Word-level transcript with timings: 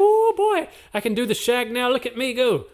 oh 0.00 0.34
boy, 0.36 0.68
I 0.94 1.00
can 1.00 1.14
do 1.14 1.26
the 1.26 1.34
shag 1.34 1.70
now. 1.70 1.90
Look 1.90 2.06
at 2.06 2.16
me 2.16 2.32
go. 2.34 2.66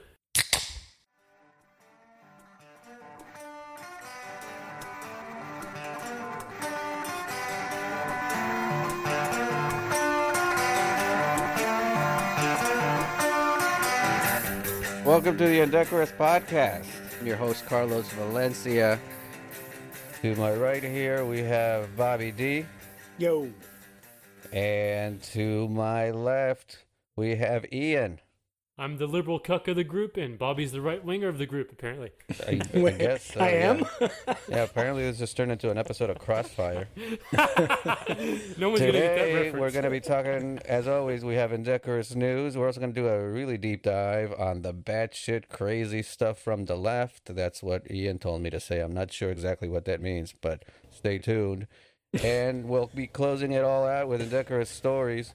Welcome 15.05 15.39
to 15.39 15.47
the 15.47 15.61
Indecorous 15.61 16.11
Podcast. 16.11 16.87
I'm 17.21 17.27
your 17.27 17.37
host, 17.37 17.65
Carlos 17.67 18.09
Valencia. 18.11 18.99
To 20.23 20.35
my 20.35 20.53
right 20.53 20.83
here, 20.83 21.25
we 21.25 21.41
have 21.43 21.97
Bobby 21.97 22.33
D. 22.33 22.67
Yo. 23.17 23.51
And 24.53 25.23
to 25.23 25.69
my 25.69 26.11
left, 26.11 26.86
we 27.17 27.37
have 27.37 27.65
Ian. 27.73 28.21
I'm 28.79 28.99
the 28.99 29.07
liberal 29.07 29.39
cuck 29.39 29.69
of 29.69 29.77
the 29.77 29.85
group, 29.85 30.19
and 30.19 30.39
Bobby's 30.39 30.71
the 30.71 30.83
right 30.83 31.03
winger 31.03 31.29
of 31.29 31.39
the 31.39 31.47
group, 31.47 31.73
apparently. 31.73 32.11
I, 32.47 32.61
I 32.75 32.79
Wait, 32.79 32.99
guess 32.99 33.33
so, 33.33 33.41
I 33.41 33.49
am? 33.49 33.87
Yeah. 33.99 34.09
Yeah, 34.51 34.63
apparently 34.65 35.03
this 35.05 35.17
just 35.19 35.35
turned 35.35 35.51
into 35.51 35.71
an 35.71 35.79
episode 35.79 36.11
of 36.11 36.19
Crossfire. 36.19 36.87
No 38.59 38.71
one's 38.71 38.81
gonna 38.81 38.93
get 38.93 39.17
that 39.17 39.25
Today, 39.25 39.35
reference. 39.35 39.57
we're 39.61 39.71
going 39.71 39.85
to 39.85 39.91
be 39.91 40.01
talking, 40.01 40.59
as 40.67 40.87
always, 40.89 41.25
we 41.25 41.35
have 41.37 41.53
Indecorous 41.53 42.15
News. 42.15 42.57
We're 42.57 42.67
also 42.67 42.81
going 42.81 42.93
to 42.93 43.01
do 43.01 43.09
a 43.09 43.27
really 43.31 43.57
deep 43.57 43.83
dive 43.83 44.35
on 44.39 44.61
the 44.63 44.75
batshit 44.75 45.49
crazy 45.49 46.03
stuff 46.03 46.39
from 46.39 46.67
the 46.67 46.77
left. 46.77 47.35
That's 47.35 47.63
what 47.63 47.91
Ian 47.91 48.19
told 48.19 48.43
me 48.43 48.51
to 48.51 48.61
say. 48.61 48.81
I'm 48.81 48.95
not 48.95 49.11
sure 49.13 49.31
exactly 49.31 49.69
what 49.69 49.87
that 49.87 50.01
means, 50.03 50.35
but 50.39 50.65
stay 50.91 51.17
tuned. 51.19 51.67
And 52.23 52.67
we'll 52.69 52.91
be 52.95 53.07
closing 53.07 53.53
it 53.53 53.65
all 53.65 53.87
out 53.87 54.09
with 54.09 54.21
Indecorous 54.23 54.71
Stories. 54.71 55.35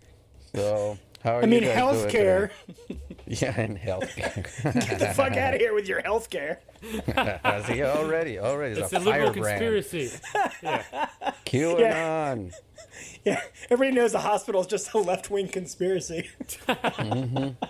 So, 0.56 0.98
how 1.24 1.38
are 1.38 1.44
I 1.44 1.46
mean, 1.46 1.64
you 1.64 1.70
guys 1.70 1.78
healthcare. 1.78 2.50
Yeah, 3.28 3.54
and 3.56 3.78
healthcare. 3.78 4.44
Get 4.90 5.00
the 5.00 5.14
fuck 5.14 5.38
out 5.38 5.54
of 5.54 5.62
here 5.62 5.74
with 5.74 5.88
your 5.88 6.02
healthcare. 6.02 6.58
See, 7.68 7.82
already, 7.82 8.40
already. 8.40 8.74
it's 8.82 8.92
It's 8.92 8.94
a 8.94 9.00
liberal 9.00 9.32
firebrand. 9.32 9.60
conspiracy. 9.60 10.20
yeah. 10.62 11.08
QAnon. 11.46 12.52
Yeah, 13.24 13.40
everybody 13.70 13.96
knows 13.96 14.12
the 14.12 14.20
hospital 14.20 14.60
is 14.62 14.68
just 14.68 14.94
a 14.94 14.98
left 14.98 15.30
wing 15.30 15.48
conspiracy. 15.48 16.30
Mm-hmm. 16.68 17.64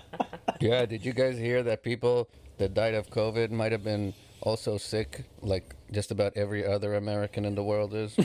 Yeah, 0.61 0.85
did 0.87 1.05
you 1.05 1.13
guys 1.13 1.37
hear 1.37 1.61
that 1.63 1.83
people 1.83 2.27
that 2.57 2.73
died 2.73 2.95
of 2.95 3.09
COVID 3.11 3.51
might 3.51 3.71
have 3.71 3.83
been 3.83 4.13
also 4.41 4.77
sick, 4.79 5.25
like 5.41 5.75
just 5.91 6.09
about 6.09 6.35
every 6.35 6.65
other 6.65 6.95
American 6.95 7.45
in 7.45 7.53
the 7.53 7.63
world 7.63 7.93
is? 7.93 8.15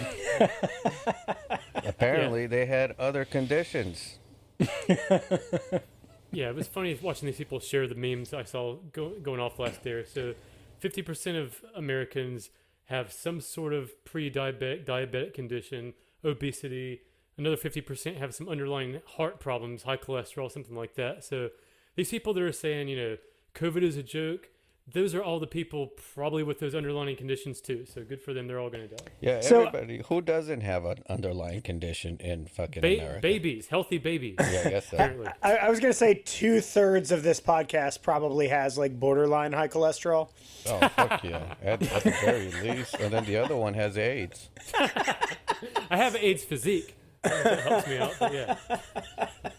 Apparently, 1.75 2.47
they 2.47 2.65
had 2.67 2.93
other 2.99 3.25
conditions. 3.27 4.19
Yeah, 6.33 6.51
it 6.51 6.55
was 6.55 6.67
funny 6.67 6.99
watching 7.01 7.27
these 7.27 7.39
people 7.39 7.61
share 7.61 7.87
the 7.87 7.95
memes 7.95 8.35
I 8.35 8.43
saw 8.43 8.77
go, 8.93 9.15
going 9.23 9.41
off 9.41 9.59
last 9.59 9.87
year. 9.87 10.05
So, 10.05 10.35
50% 10.83 11.43
of 11.43 11.65
Americans 11.75 12.51
have 12.87 13.11
some 13.11 13.41
sort 13.41 13.73
of 13.73 14.05
pre-diabetic 14.05 14.85
diabetic 14.85 15.33
condition, 15.33 15.95
obesity. 16.23 17.01
Another 17.39 17.57
50% 17.57 18.19
have 18.19 18.35
some 18.35 18.51
underlying 18.51 19.01
heart 19.17 19.41
problems, 19.41 19.85
high 19.85 19.97
cholesterol, 19.97 20.51
something 20.51 20.77
like 20.77 20.95
that. 20.97 21.25
So, 21.25 21.51
these 21.95 22.11
people 22.11 22.35
that 22.35 22.43
are 22.43 22.53
saying, 22.53 22.89
you 22.89 22.97
know, 22.97 23.17
COVID 23.55 23.83
is 23.83 23.97
a 23.97 24.03
joke, 24.03 24.51
those 24.93 25.15
are 25.17 25.23
all 25.23 25.41
the 25.41 25.47
people 25.49 25.89
probably 26.15 26.43
with 26.45 26.61
those 26.61 26.75
underlying 26.75 27.17
conditions 27.17 27.61
too. 27.61 27.85
So, 27.93 28.05
good 28.05 28.23
for 28.23 28.33
them. 28.33 28.47
They're 28.47 28.61
all 28.61 28.71
going 28.71 28.89
to 28.89 28.95
die. 28.95 29.05
Yeah, 29.21 29.41
So- 29.41 29.67
everybody. 29.67 30.03
Who 30.09 30.21
doesn't 30.21 30.61
have 30.61 30.85
an 30.85 30.99
underlying 31.09 31.63
condition 31.63 32.19
in 32.21 32.47
fucking 32.47 32.83
Ba- 32.83 32.99
America? 32.99 33.21
babies, 33.21 33.67
healthy 33.67 33.99
babies. 33.99 34.37
Yeah, 34.39 34.63
I 34.67 34.71
guess 34.71 34.89
so. 34.91 34.97
I, 35.43 35.57
I 35.57 35.69
was 35.71 35.81
going 35.81 35.93
to 35.93 35.99
say 35.99 36.15
two 36.25 36.61
thirds 36.61 37.11
of 37.11 37.23
this 37.25 37.41
podcast 37.41 38.03
probably 38.03 38.47
has 38.49 38.79
like 38.79 38.99
borderline 38.99 39.53
high 39.53 39.69
cholesterol. 39.69 40.29
Oh, 40.69 40.89
fuck 40.89 41.25
yeah. 41.25 41.55
At, 41.63 41.83
at 41.83 42.03
the 42.05 42.11
very 42.25 42.53
least. 42.63 42.95
And 43.01 43.13
then 43.13 43.25
the 43.25 43.37
other 43.39 43.57
one 43.57 43.75
has 43.75 43.99
AIDS. 43.99 44.51
I 44.79 45.97
have 45.97 46.15
AIDS 46.17 46.45
physique. 46.45 46.95
I 47.25 47.29
don't 47.29 47.45
know 47.45 47.51
if 47.51 47.57
that 47.59 47.69
helps 47.69 47.89
me 47.89 47.99
out. 47.99 48.15
But 48.21 48.33
yeah. 48.35 49.57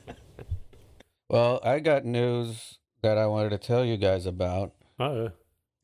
Well, 1.29 1.59
I 1.63 1.79
got 1.79 2.05
news 2.05 2.77
that 3.01 3.17
I 3.17 3.25
wanted 3.25 3.49
to 3.49 3.57
tell 3.57 3.83
you 3.83 3.97
guys 3.97 4.25
about. 4.25 4.73
Uh-oh. 4.99 5.31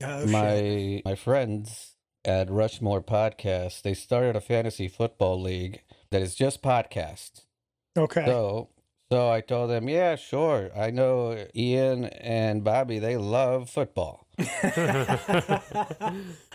Oh, 0.05 0.27
my 0.27 1.01
my 1.05 1.15
friends 1.15 1.95
at 2.25 2.49
Rushmore 2.49 3.01
Podcast, 3.01 3.83
they 3.83 3.93
started 3.93 4.35
a 4.35 4.41
fantasy 4.41 4.87
football 4.87 5.41
league 5.41 5.81
that 6.11 6.21
is 6.21 6.35
just 6.35 6.61
podcasts. 6.61 7.45
Okay. 7.95 8.25
So 8.25 8.69
so 9.11 9.29
I 9.29 9.41
told 9.41 9.69
them, 9.69 9.87
yeah, 9.87 10.15
sure. 10.15 10.71
I 10.75 10.89
know 10.89 11.45
Ian 11.55 12.05
and 12.05 12.63
Bobby, 12.63 12.97
they 12.99 13.15
love 13.15 13.69
football. 13.69 14.25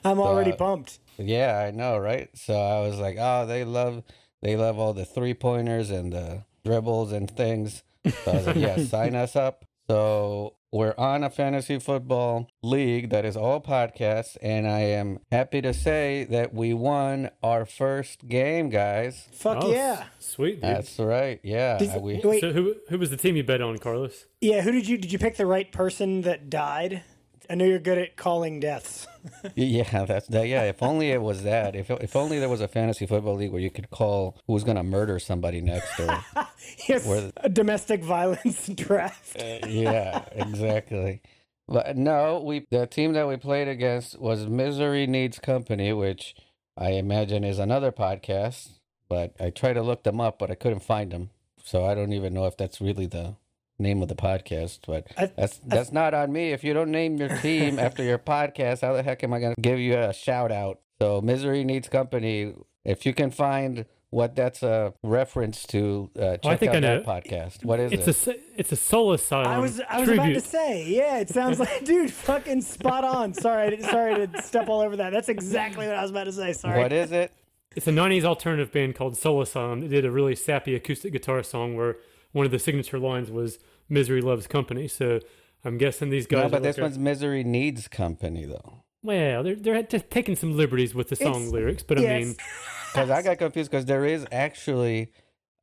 I'm 0.04 0.18
already 0.18 0.52
uh, 0.52 0.56
pumped. 0.56 0.98
Yeah, 1.16 1.58
I 1.58 1.70
know, 1.70 1.96
right? 1.96 2.28
So 2.34 2.54
I 2.54 2.80
was 2.80 2.98
like, 2.98 3.16
oh, 3.18 3.46
they 3.46 3.64
love 3.64 4.02
they 4.42 4.56
love 4.56 4.78
all 4.78 4.92
the 4.92 5.04
three 5.04 5.34
pointers 5.34 5.90
and 5.90 6.12
the 6.12 6.44
dribbles 6.64 7.12
and 7.12 7.30
things. 7.30 7.82
So 8.24 8.32
I 8.32 8.34
was 8.34 8.46
like, 8.46 8.56
yeah, 8.56 8.76
sign 8.84 9.14
us 9.14 9.36
up. 9.36 9.64
So 9.88 10.54
we're 10.70 10.94
on 10.98 11.24
a 11.24 11.30
fantasy 11.30 11.78
football 11.78 12.48
league 12.62 13.10
that 13.10 13.24
is 13.24 13.36
all 13.36 13.60
podcasts, 13.60 14.36
and 14.42 14.66
I 14.68 14.80
am 14.80 15.18
happy 15.32 15.62
to 15.62 15.72
say 15.72 16.24
that 16.30 16.52
we 16.52 16.74
won 16.74 17.30
our 17.42 17.64
first 17.64 18.28
game, 18.28 18.68
guys. 18.68 19.28
Fuck 19.32 19.64
Oh, 19.64 19.72
yeah. 19.72 20.04
Sweet, 20.18 20.54
dude. 20.56 20.62
That's 20.64 20.98
right. 20.98 21.40
Yeah, 21.42 21.78
Did- 21.78 22.02
we. 22.02 22.20
wait, 22.22 22.40
So 22.40 22.52
who 22.52 22.74
who 22.90 22.98
was 22.98 23.10
the 23.10 23.16
team 23.16 23.36
you 23.36 23.44
bet 23.44 23.60
on, 23.62 23.78
Carlos? 23.78 24.26
yeah, 24.40 24.60
who 24.60 24.72
did 24.72 24.86
you 24.88 24.98
did 24.98 25.10
you 25.12 25.18
pick 25.18 25.36
the 25.36 25.46
right 25.46 25.70
person 25.72 26.22
that 26.22 26.50
died? 26.50 27.02
I 27.50 27.54
know 27.54 27.64
you're 27.64 27.78
good 27.78 27.98
at 27.98 28.16
calling 28.16 28.60
deaths. 28.60 29.06
Yeah, 29.54 30.04
that's 30.06 30.26
that. 30.28 30.48
Yeah, 30.48 30.62
if 30.62 30.82
only 30.82 31.10
it 31.10 31.20
was 31.20 31.42
that. 31.42 31.76
If 31.76 31.90
if 31.90 32.16
only 32.16 32.38
there 32.38 32.48
was 32.48 32.60
a 32.62 32.68
fantasy 32.68 33.04
football 33.04 33.34
league 33.36 33.52
where 33.52 33.60
you 33.60 33.70
could 33.70 33.90
call 33.90 34.36
who's 34.46 34.64
gonna 34.64 34.82
murder 34.82 35.18
somebody 35.18 35.60
next, 35.60 35.98
or 36.00 36.24
yes, 36.88 37.06
Where- 37.06 37.30
a 37.36 37.48
domestic 37.48 38.02
violence 38.02 38.68
draft. 38.74 39.36
Uh, 39.40 39.66
yeah, 39.66 40.24
exactly. 40.32 41.20
But 41.66 41.96
no, 41.96 42.40
we 42.42 42.66
the 42.70 42.86
team 42.86 43.12
that 43.14 43.28
we 43.28 43.36
played 43.36 43.68
against 43.68 44.18
was 44.18 44.46
Misery 44.46 45.06
Needs 45.06 45.38
Company, 45.38 45.92
which 45.92 46.34
I 46.76 46.92
imagine 46.92 47.44
is 47.44 47.58
another 47.58 47.92
podcast. 47.92 48.70
But 49.10 49.34
I 49.40 49.50
tried 49.50 49.74
to 49.74 49.82
look 49.82 50.04
them 50.04 50.20
up, 50.20 50.38
but 50.38 50.50
I 50.50 50.54
couldn't 50.54 50.80
find 50.84 51.10
them, 51.10 51.30
so 51.62 51.84
I 51.84 51.94
don't 51.94 52.12
even 52.14 52.32
know 52.32 52.46
if 52.46 52.56
that's 52.56 52.80
really 52.80 53.06
the 53.06 53.34
name 53.78 54.02
of 54.02 54.08
the 54.08 54.14
podcast. 54.16 54.80
But 54.86 55.06
I- 55.16 55.30
that's 55.36 55.60
that's 55.66 55.92
not 55.92 56.14
on 56.14 56.32
me. 56.32 56.52
If 56.52 56.64
you 56.64 56.74
don't 56.74 56.90
name 56.90 57.16
your 57.16 57.28
team 57.38 57.78
after 57.86 58.02
your 58.02 58.18
podcast, 58.18 58.80
how 58.82 58.92
the 58.94 59.02
heck 59.02 59.22
am 59.24 59.32
I 59.32 59.40
going 59.40 59.54
to 59.54 59.60
give 59.60 59.78
you 59.78 59.96
a 59.98 60.12
shout 60.12 60.50
out? 60.52 60.80
So 61.00 61.20
Misery 61.20 61.64
Needs 61.64 61.88
Company. 61.88 62.54
If 62.84 63.04
you 63.06 63.12
can 63.12 63.30
find 63.30 63.84
what 64.10 64.34
that's 64.34 64.62
a 64.62 64.94
reference 65.02 65.66
to, 65.66 66.10
uh, 66.18 66.20
check 66.38 66.40
Oh, 66.44 66.48
I 66.48 66.56
think 66.56 66.70
out 66.70 66.76
I 66.76 66.80
know. 66.80 67.02
that 67.02 67.06
podcast. 67.24 67.62
What 67.64 67.78
is 67.78 67.92
It's 67.92 68.08
it? 68.08 68.26
a 68.28 68.30
s- 68.32 68.38
it's 68.56 68.72
a 68.72 68.76
soul 68.76 69.12
asylum 69.12 69.48
I 69.52 69.58
was 69.58 69.80
I 69.88 70.00
was 70.00 70.08
about 70.08 70.26
to 70.28 70.40
say, 70.40 70.86
yeah, 70.88 71.18
it 71.18 71.28
sounds 71.28 71.60
like, 71.60 71.84
dude, 71.84 72.10
fucking 72.10 72.62
spot 72.62 73.04
on. 73.04 73.34
Sorry, 73.34 73.66
I 73.66 73.70
didn't- 73.70 73.84
sorry 73.90 74.26
to 74.26 74.42
step 74.42 74.68
all 74.70 74.80
over 74.80 74.96
that. 74.96 75.10
That's 75.12 75.28
exactly 75.28 75.86
what 75.86 75.94
I 75.96 76.00
was 76.02 76.10
about 76.10 76.24
to 76.24 76.32
say. 76.32 76.54
Sorry. 76.54 76.78
what 76.80 76.92
is 76.92 77.12
it? 77.12 77.30
It's 77.76 77.86
a 77.86 77.90
'90s 77.92 78.24
alternative 78.24 78.72
band 78.72 78.94
called 78.94 79.16
Soul 79.18 79.42
Asylum. 79.42 79.82
They 79.82 79.88
did 79.88 80.06
a 80.06 80.10
really 80.10 80.34
sappy 80.34 80.74
acoustic 80.74 81.12
guitar 81.12 81.42
song 81.42 81.76
where 81.76 81.96
one 82.38 82.46
of 82.46 82.52
the 82.52 82.58
signature 82.58 82.98
lines 82.98 83.30
was 83.30 83.58
"Misery 83.88 84.22
loves 84.22 84.46
company." 84.46 84.88
So 84.88 85.20
I'm 85.64 85.76
guessing 85.76 86.08
these 86.10 86.26
guys. 86.26 86.38
No, 86.40 86.46
are 86.46 86.50
but 86.50 86.62
this 86.62 86.76
like 86.76 86.82
a- 86.82 86.84
one's 86.86 86.98
Misery 86.98 87.44
Needs 87.44 87.88
Company 87.88 88.44
though. 88.46 88.84
well, 89.02 89.42
they're 89.42 89.56
they're 89.56 89.82
just 89.82 90.08
taking 90.10 90.36
some 90.36 90.56
liberties 90.56 90.94
with 90.94 91.08
the 91.08 91.16
song 91.16 91.36
It's- 91.42 91.52
lyrics, 91.52 91.82
but 91.82 91.98
I 91.98 92.02
mean, 92.02 92.34
Because 92.92 93.10
I 93.10 93.20
got 93.22 93.36
confused 93.38 93.70
because 93.70 93.84
there 93.84 94.06
is 94.06 94.24
actually 94.32 95.12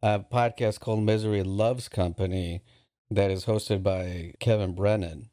a 0.03 0.19
podcast 0.19 0.79
called 0.79 0.99
Misery 1.03 1.41
Loves 1.41 1.87
Company 1.89 2.61
that 3.09 3.31
is 3.31 3.45
hosted 3.45 3.81
by 3.81 4.33
Kevin 4.39 4.73
Brennan, 4.75 5.29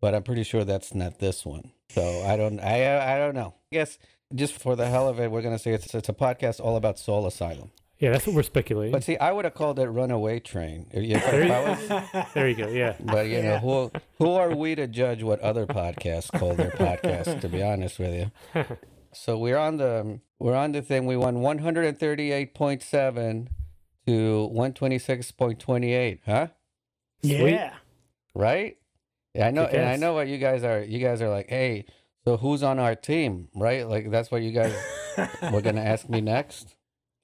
but 0.00 0.14
I'm 0.16 0.24
pretty 0.24 0.42
sure 0.42 0.64
that's 0.64 0.94
not 0.94 1.20
this 1.20 1.46
one. 1.46 1.70
So 1.90 2.22
I 2.26 2.36
don't, 2.36 2.58
I, 2.60 3.14
I 3.14 3.18
don't 3.18 3.34
know. 3.36 3.54
I 3.72 3.76
guess 3.76 3.98
just 4.34 4.54
for 4.54 4.74
the 4.76 4.88
hell 4.88 5.08
of 5.08 5.20
it, 5.20 5.30
we're 5.30 5.42
gonna 5.42 5.58
say 5.60 5.72
it's 5.72 5.94
it's 5.94 6.08
a 6.08 6.12
podcast 6.12 6.58
all 6.60 6.76
about 6.76 6.98
Soul 6.98 7.24
Asylum. 7.26 7.70
Yeah, 7.98 8.10
that's 8.10 8.26
what 8.26 8.36
we're 8.36 8.42
speculating. 8.42 8.92
But 8.92 9.04
see, 9.04 9.16
I 9.16 9.32
would 9.32 9.44
have 9.44 9.54
called 9.54 9.78
it 9.78 9.86
Runaway 9.88 10.40
Train. 10.40 10.86
If, 10.92 11.02
if 11.04 11.30
There 11.30 11.52
I 11.52 11.62
you- 11.62 11.94
was, 12.12 12.26
there 12.34 12.48
you 12.48 12.54
go. 12.54 12.68
Yeah. 12.68 12.94
but 13.00 13.26
you 13.28 13.42
know, 13.42 13.58
who 13.58 13.90
who 14.18 14.30
are 14.32 14.54
we 14.54 14.74
to 14.74 14.86
judge 14.86 15.22
what 15.22 15.40
other 15.40 15.66
podcasts 15.66 16.30
call 16.30 16.54
their 16.54 16.70
podcasts? 16.70 17.40
To 17.40 17.48
be 17.48 17.62
honest 17.62 17.98
with 17.98 18.14
you. 18.54 18.64
So 19.10 19.38
we're 19.38 19.56
on 19.56 19.78
the 19.78 20.20
we're 20.38 20.54
on 20.54 20.72
the 20.72 20.82
thing. 20.82 21.06
We 21.06 21.16
won 21.16 21.40
one 21.40 21.58
hundred 21.58 21.86
and 21.86 21.98
thirty 21.98 22.30
eight 22.30 22.54
point 22.54 22.82
seven 22.82 23.48
to 24.06 24.46
one 24.48 24.74
twenty 24.74 24.98
six 24.98 25.32
point 25.32 25.58
twenty 25.58 25.94
eight. 25.94 26.20
Huh? 26.26 26.48
Yeah. 27.22 27.72
Right? 28.34 28.76
Yeah, 29.34 29.48
I 29.48 29.50
know, 29.50 29.64
and 29.64 29.88
I 29.88 29.96
know 29.96 30.12
what 30.12 30.28
you 30.28 30.36
guys 30.36 30.62
are. 30.62 30.82
You 30.82 30.98
guys 30.98 31.22
are 31.22 31.30
like, 31.30 31.48
hey, 31.48 31.86
so 32.24 32.36
who's 32.36 32.62
on 32.62 32.78
our 32.78 32.94
team? 32.94 33.48
Right? 33.56 33.88
Like 33.88 34.10
that's 34.10 34.30
what 34.30 34.42
you 34.42 34.52
guys 34.52 34.74
were 35.52 35.62
gonna 35.62 35.80
ask 35.80 36.08
me 36.08 36.20
next. 36.20 36.76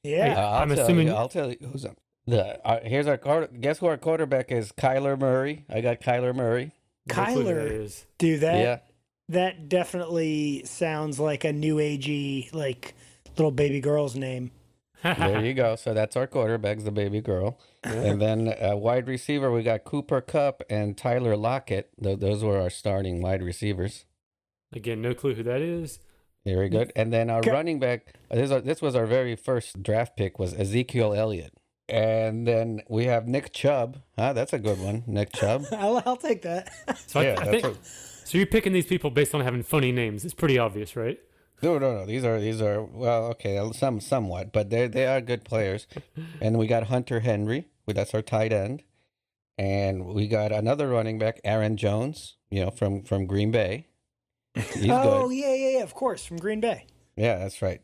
Yeah. 0.05 0.35
I'll 0.39 0.63
I'm 0.63 0.69
tell 0.69 0.85
assuming- 0.85 1.09
You, 1.09 1.15
I'll 1.15 1.29
tell 1.29 1.51
you 1.51 1.57
who's 1.73 1.85
on. 1.85 1.97
The 2.27 2.67
uh, 2.67 2.81
here's 2.83 3.07
our 3.07 3.19
quarter, 3.19 3.49
guess 3.49 3.79
who 3.81 3.87
our 3.87 3.99
quarterback 3.99 4.51
is? 4.53 4.73
Kyler 4.73 5.19
Murray. 5.19 5.65
I 5.69 5.81
got 5.83 6.01
Kyler 6.01 6.35
Murray. 6.35 6.73
No 7.07 7.15
clue 7.25 7.45
that 7.45 7.51
Kyler. 7.57 7.71
is. 7.71 8.07
Dude, 8.17 8.41
that 8.41 8.59
yeah, 8.61 8.79
that 9.29 9.69
definitely 9.69 10.63
sounds 10.65 11.21
like 11.21 11.45
a 11.45 11.53
new 11.53 11.77
agey 11.77 12.53
like 12.55 12.95
little 13.37 13.51
baby 13.51 13.81
girl's 13.81 14.15
name. 14.15 14.53
there 15.03 15.41
you 15.45 15.53
go. 15.53 15.77
So 15.77 15.93
that's 15.93 16.17
our 16.17 16.27
quarterback's 16.27 16.85
the 16.85 16.91
baby 16.91 17.21
girl, 17.21 17.59
and 17.83 18.23
then 18.23 18.49
uh, 18.49 18.75
wide 18.75 19.07
receiver 19.07 19.53
we 19.53 19.63
got 19.63 19.85
Cooper 19.85 20.23
Kupp 20.23 20.63
and 20.71 20.97
Tyler 20.97 21.37
Lockett. 21.37 21.91
Th- 22.03 22.19
those 22.19 22.43
were 22.43 22.59
our 22.59 22.71
starting 22.71 23.21
wide 23.21 23.43
receivers. 23.43 24.07
Again, 24.73 25.03
no 25.03 25.13
clue 25.13 25.35
who 25.35 25.43
that 25.43 25.61
is. 25.61 25.99
Very 26.45 26.69
good. 26.69 26.93
And 26.95 27.13
then 27.13 27.31
our 27.31 27.39
Okay. 27.41 27.51
running 27.51 27.79
back. 27.81 28.15
uh, 28.31 28.37
This, 28.37 28.51
this 28.65 28.83
was 28.83 28.95
our 28.95 29.07
very 29.07 29.35
first 29.37 29.83
draft 29.83 30.17
pick 30.17 30.39
was 30.39 30.53
Ezekiel 30.55 31.15
Elliott. 31.15 31.55
And 31.89 32.47
then 32.47 32.83
we 32.89 33.05
have 33.07 33.27
Nick 33.29 33.53
Chubb. 33.53 33.99
Huh, 34.19 34.33
that's 34.33 34.53
a 34.53 34.59
good 34.59 34.79
one. 34.81 35.05
Nick 35.07 35.33
Chubb. 35.33 35.65
I'll, 35.73 36.03
I'll 36.07 36.17
take 36.17 36.43
that. 36.43 36.71
So 37.07 37.21
Yeah, 37.21 37.33
I 37.39 37.45
that's 37.45 37.51
think. 37.51 37.65
what- 37.65 37.87
So 38.25 38.39
you're 38.39 38.47
picking 38.47 38.73
these 38.73 38.87
people 38.87 39.11
based 39.11 39.35
on 39.35 39.41
having 39.43 39.63
funny 39.63 39.93
names. 39.93 40.25
It's 40.25 40.35
pretty 40.35 40.59
obvious, 40.59 40.97
right? 40.97 41.19
No, 41.63 41.79
no, 41.79 41.95
no. 41.95 42.05
These 42.07 42.25
are 42.25 42.41
these 42.41 42.61
are 42.61 42.83
well, 42.83 43.27
okay, 43.33 43.59
some 43.73 44.01
somewhat, 44.01 44.53
but 44.53 44.69
they 44.71 44.87
they 44.87 45.07
are 45.07 45.21
good 45.21 45.45
players. 45.45 45.87
And 46.41 46.59
we 46.59 46.67
got 46.67 46.85
Hunter 46.85 47.21
Henry. 47.21 47.69
That's 47.87 48.13
our 48.15 48.23
tight 48.23 48.53
end. 48.53 48.83
And 49.57 50.05
we 50.07 50.27
got 50.27 50.53
another 50.53 50.89
running 50.89 51.19
back, 51.19 51.41
Aaron 51.45 51.77
Jones. 51.77 52.37
You 52.51 52.65
know, 52.65 52.71
from 52.71 53.03
from 53.03 53.27
Green 53.27 53.51
Bay. 53.51 53.87
He's 54.75 54.89
oh 54.91 55.29
good. 55.29 55.37
yeah, 55.37 55.55
yeah, 55.55 55.69
yeah. 55.79 55.83
Of 55.83 55.95
course, 55.95 56.25
from 56.25 56.37
Green 56.39 56.61
Bay. 56.61 56.87
Yeah, 57.17 57.39
that's 57.39 57.61
right. 57.63 57.81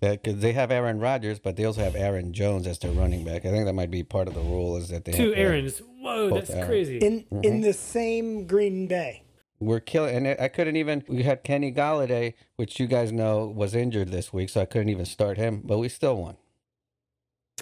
Because 0.00 0.38
they 0.40 0.52
have 0.54 0.70
Aaron 0.70 0.98
Rodgers, 0.98 1.38
but 1.38 1.56
they 1.56 1.64
also 1.66 1.82
have 1.82 1.94
Aaron 1.94 2.32
Jones 2.32 2.66
as 2.66 2.78
their 2.78 2.90
running 2.92 3.22
back. 3.24 3.44
I 3.44 3.50
think 3.50 3.66
that 3.66 3.74
might 3.74 3.90
be 3.90 4.02
part 4.02 4.28
of 4.28 4.34
the 4.34 4.40
rule 4.40 4.76
is 4.78 4.88
that 4.88 5.04
they 5.04 5.12
Two 5.12 5.26
have 5.28 5.34
to- 5.34 5.40
Aaron's. 5.40 5.78
Whoa, 6.00 6.30
that's 6.30 6.48
Aaron. 6.50 6.66
crazy. 6.66 6.98
In 6.98 7.20
Mm-hmm. 7.24 7.44
in 7.44 7.60
the 7.60 7.72
same 7.74 8.46
Green 8.46 8.86
Bay. 8.86 9.22
We're 9.58 9.80
killing, 9.80 10.26
and 10.26 10.40
I 10.40 10.48
couldn't 10.48 10.76
even. 10.76 11.04
We 11.06 11.22
had 11.22 11.44
Kenny 11.44 11.70
Golladay, 11.70 12.32
which 12.56 12.80
you 12.80 12.86
guys 12.86 13.12
know 13.12 13.46
was 13.46 13.74
injured 13.74 14.08
this 14.10 14.32
week, 14.32 14.48
so 14.48 14.62
I 14.62 14.64
couldn't 14.64 14.88
even 14.88 15.04
start 15.04 15.36
him, 15.36 15.60
but 15.64 15.76
we 15.76 15.90
still 15.90 16.16
won. 16.16 16.38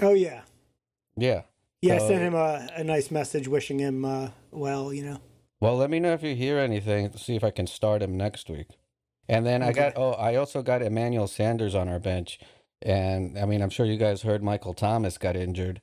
Oh 0.00 0.12
yeah. 0.14 0.42
Yeah. 1.16 1.42
Yeah, 1.82 1.94
I 1.94 1.98
So- 1.98 2.08
sent 2.08 2.22
him 2.22 2.34
a, 2.34 2.68
a 2.76 2.84
nice 2.84 3.10
message 3.10 3.48
wishing 3.48 3.80
him 3.80 4.04
uh, 4.04 4.28
well, 4.52 4.92
you 4.92 5.04
know. 5.04 5.18
Well, 5.60 5.76
let 5.76 5.90
me 5.90 5.98
know 5.98 6.12
if 6.12 6.22
you 6.22 6.34
hear 6.34 6.58
anything 6.58 7.10
to 7.10 7.18
see 7.18 7.34
if 7.34 7.42
I 7.42 7.50
can 7.50 7.66
start 7.66 8.02
him 8.02 8.16
next 8.16 8.48
week. 8.48 8.68
And 9.28 9.44
then 9.44 9.62
I 9.62 9.72
got, 9.72 9.94
oh, 9.96 10.12
I 10.12 10.36
also 10.36 10.62
got 10.62 10.82
Emmanuel 10.82 11.26
Sanders 11.26 11.74
on 11.74 11.88
our 11.88 11.98
bench. 11.98 12.38
And 12.80 13.38
I 13.38 13.44
mean, 13.44 13.60
I'm 13.60 13.70
sure 13.70 13.84
you 13.84 13.96
guys 13.96 14.22
heard 14.22 14.42
Michael 14.42 14.72
Thomas 14.72 15.18
got 15.18 15.36
injured. 15.36 15.80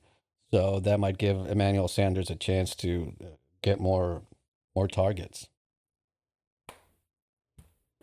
So 0.52 0.80
that 0.80 1.00
might 1.00 1.18
give 1.18 1.38
Emmanuel 1.48 1.88
Sanders 1.88 2.30
a 2.30 2.36
chance 2.36 2.76
to 2.78 3.14
uh, 3.22 3.26
get 3.62 3.80
more 3.80 4.24
more 4.76 4.88
targets. 4.88 5.48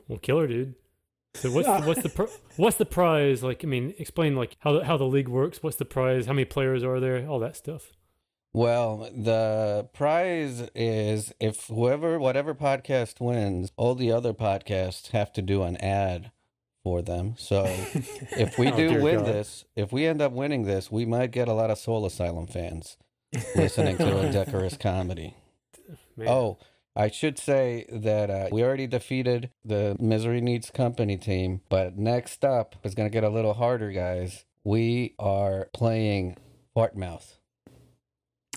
Well, 0.09 0.19
killer, 0.19 0.47
dude. 0.47 0.75
So 1.35 1.51
what's 1.51 1.67
the, 1.67 1.81
what's 1.81 2.03
the 2.03 2.09
pr- 2.11 2.25
what's 2.57 2.77
the 2.77 2.85
prize? 2.85 3.43
Like, 3.43 3.65
I 3.65 3.67
mean, 3.67 3.95
explain 3.99 4.37
like 4.37 4.57
how 4.61 4.73
the, 4.73 4.85
how 4.85 4.97
the 4.99 5.05
league 5.05 5.29
works. 5.29 5.63
What's 5.63 5.77
the 5.77 5.87
prize? 5.87 6.27
How 6.27 6.35
many 6.35 6.45
players 6.45 6.85
are 6.85 7.01
there? 7.01 7.27
All 7.27 7.39
that 7.39 7.57
stuff. 7.57 7.93
Well, 8.55 9.09
the 9.17 9.89
prize 9.95 10.69
is 10.75 11.33
if 11.41 11.67
whoever, 11.69 12.19
whatever 12.19 12.55
podcast 12.55 13.19
wins, 13.21 13.73
all 13.77 13.95
the 13.95 14.13
other 14.13 14.35
podcasts 14.35 15.11
have 15.13 15.33
to 15.35 15.43
do 15.43 15.63
an 15.63 15.77
ad 15.79 16.31
for 16.85 17.01
them. 17.01 17.35
So 17.39 17.65
if 18.37 18.59
we 18.59 18.71
Oh, 18.71 18.77
do 18.77 19.03
win 19.03 19.19
God. 19.21 19.27
this, 19.27 19.65
if 19.75 19.91
we 19.93 20.05
end 20.07 20.21
up 20.21 20.33
winning 20.33 20.65
this, 20.65 20.91
we 20.93 21.07
might 21.07 21.31
get 21.31 21.49
a 21.49 21.55
lot 21.55 21.71
of 21.71 21.79
Soul 21.79 22.05
Asylum 22.05 22.47
fans 22.47 22.99
listening 23.57 23.97
to 23.97 24.19
a 24.29 24.31
decorous 24.31 24.77
comedy. 24.81 25.35
Man. 26.15 26.29
Oh, 26.29 26.59
I 26.95 27.09
should 27.09 27.39
say 27.39 27.87
that 27.91 28.29
uh, 28.29 28.49
we 28.53 28.63
already 28.63 28.87
defeated 28.87 29.49
the 29.65 29.97
Misery 29.99 30.43
Needs 30.43 30.71
Company 30.71 31.17
team, 31.17 31.63
but 31.71 31.97
next 31.97 32.45
up 32.45 32.77
is 32.85 32.95
going 32.95 33.09
to 33.09 33.13
get 33.13 33.25
a 33.25 33.31
little 33.31 33.55
harder, 33.55 33.91
guys. 33.93 34.45
We 34.63 35.15
are 35.19 35.71
playing 35.73 36.37
Fartmouth. 36.75 37.39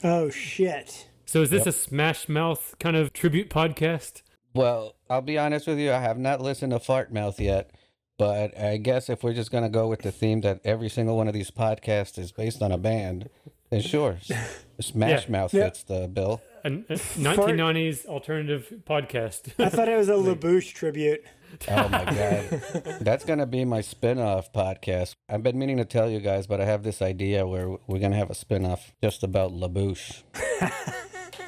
Oh 0.03 0.29
shit. 0.29 1.07
So 1.25 1.41
is 1.41 1.49
this 1.49 1.61
Yep. 1.61 1.67
a 1.67 1.71
Smash 1.71 2.29
Mouth 2.29 2.75
kind 2.79 2.95
of 2.95 3.13
tribute 3.13 3.49
podcast? 3.49 4.21
Well, 4.53 4.95
I'll 5.09 5.21
be 5.21 5.37
honest 5.37 5.67
with 5.67 5.79
you. 5.79 5.91
I 5.91 5.99
have 5.99 6.17
not 6.17 6.41
listened 6.41 6.71
to 6.71 6.79
Fartmouth 6.79 7.39
yet, 7.39 7.71
but 8.17 8.57
I 8.57 8.77
guess 8.77 9.09
if 9.09 9.23
we're 9.23 9.33
just 9.33 9.51
going 9.51 9.63
to 9.63 9.69
go 9.69 9.87
with 9.87 10.01
the 10.01 10.11
theme 10.11 10.41
that 10.41 10.61
every 10.63 10.89
single 10.89 11.17
one 11.17 11.27
of 11.27 11.33
these 11.33 11.51
podcasts 11.51 12.17
is 12.17 12.31
based 12.31 12.61
on 12.61 12.71
a 12.71 12.77
band, 12.77 13.29
then 13.69 13.81
sure, 13.81 14.17
Smash 14.79 15.25
Yeah. 15.25 15.31
Mouth 15.31 15.53
Yeah. 15.53 15.63
fits 15.65 15.83
the 15.83 16.07
bill. 16.07 16.41
An 16.65 16.83
a 16.89 16.95
1990s 16.95 18.05
alternative 18.07 18.73
podcast. 18.87 19.53
I 19.63 19.69
thought 19.69 19.87
it 19.87 19.95
was 19.97 20.09
a 20.09 20.15
La 20.17 20.33
Bouche 20.33 20.73
tribute. 20.73 21.23
Oh 21.69 21.87
my 21.89 22.05
god, 22.05 22.61
that's 23.01 23.23
going 23.23 23.37
to 23.37 23.45
be 23.45 23.63
my 23.65 23.81
spin-off 23.81 24.51
podcast. 24.51 25.13
I've 25.29 25.43
been 25.43 25.59
meaning 25.59 25.77
to 25.77 25.85
tell 25.85 26.09
you 26.09 26.19
guys, 26.19 26.47
but 26.47 26.59
I 26.59 26.65
have 26.65 26.81
this 26.81 27.03
idea 27.03 27.45
where 27.45 27.69
we're 27.69 27.99
going 27.99 28.13
to 28.13 28.17
have 28.17 28.31
a 28.31 28.35
spin-off 28.35 28.95
just 29.03 29.21
about 29.21 29.51
La 29.51 29.67
Bouche. 29.67 30.23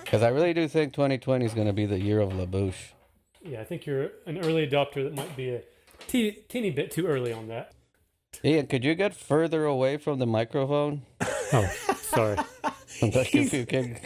Because 0.03 0.21
I 0.21 0.27
really 0.29 0.53
do 0.53 0.67
think 0.67 0.93
2020 0.93 1.45
is 1.45 1.53
going 1.55 1.65
to 1.65 1.73
be 1.73 1.87
the 1.87 1.99
year 1.99 2.19
of 2.21 2.33
La 2.35 2.45
Bouche. 2.45 2.93
yeah, 3.41 3.59
I 3.59 3.63
think 3.63 3.87
you're 3.87 4.11
an 4.27 4.37
early 4.37 4.67
adopter. 4.67 5.03
That 5.03 5.15
might 5.15 5.35
be 5.35 5.49
a 5.49 5.61
teeny, 6.07 6.37
teeny 6.47 6.69
bit 6.69 6.91
too 6.91 7.07
early 7.07 7.33
on 7.33 7.47
that. 7.47 7.73
Ian, 8.43 8.67
could 8.67 8.83
you 8.83 8.93
get 8.95 9.15
further 9.15 9.65
away 9.65 9.97
from 9.97 10.19
the 10.19 10.27
microphone? 10.27 11.03
Oh, 11.21 11.67
sorry. 11.97 12.37
Like, 12.99 13.35
if 13.35 13.53
you 13.53 13.65
can- 13.67 13.99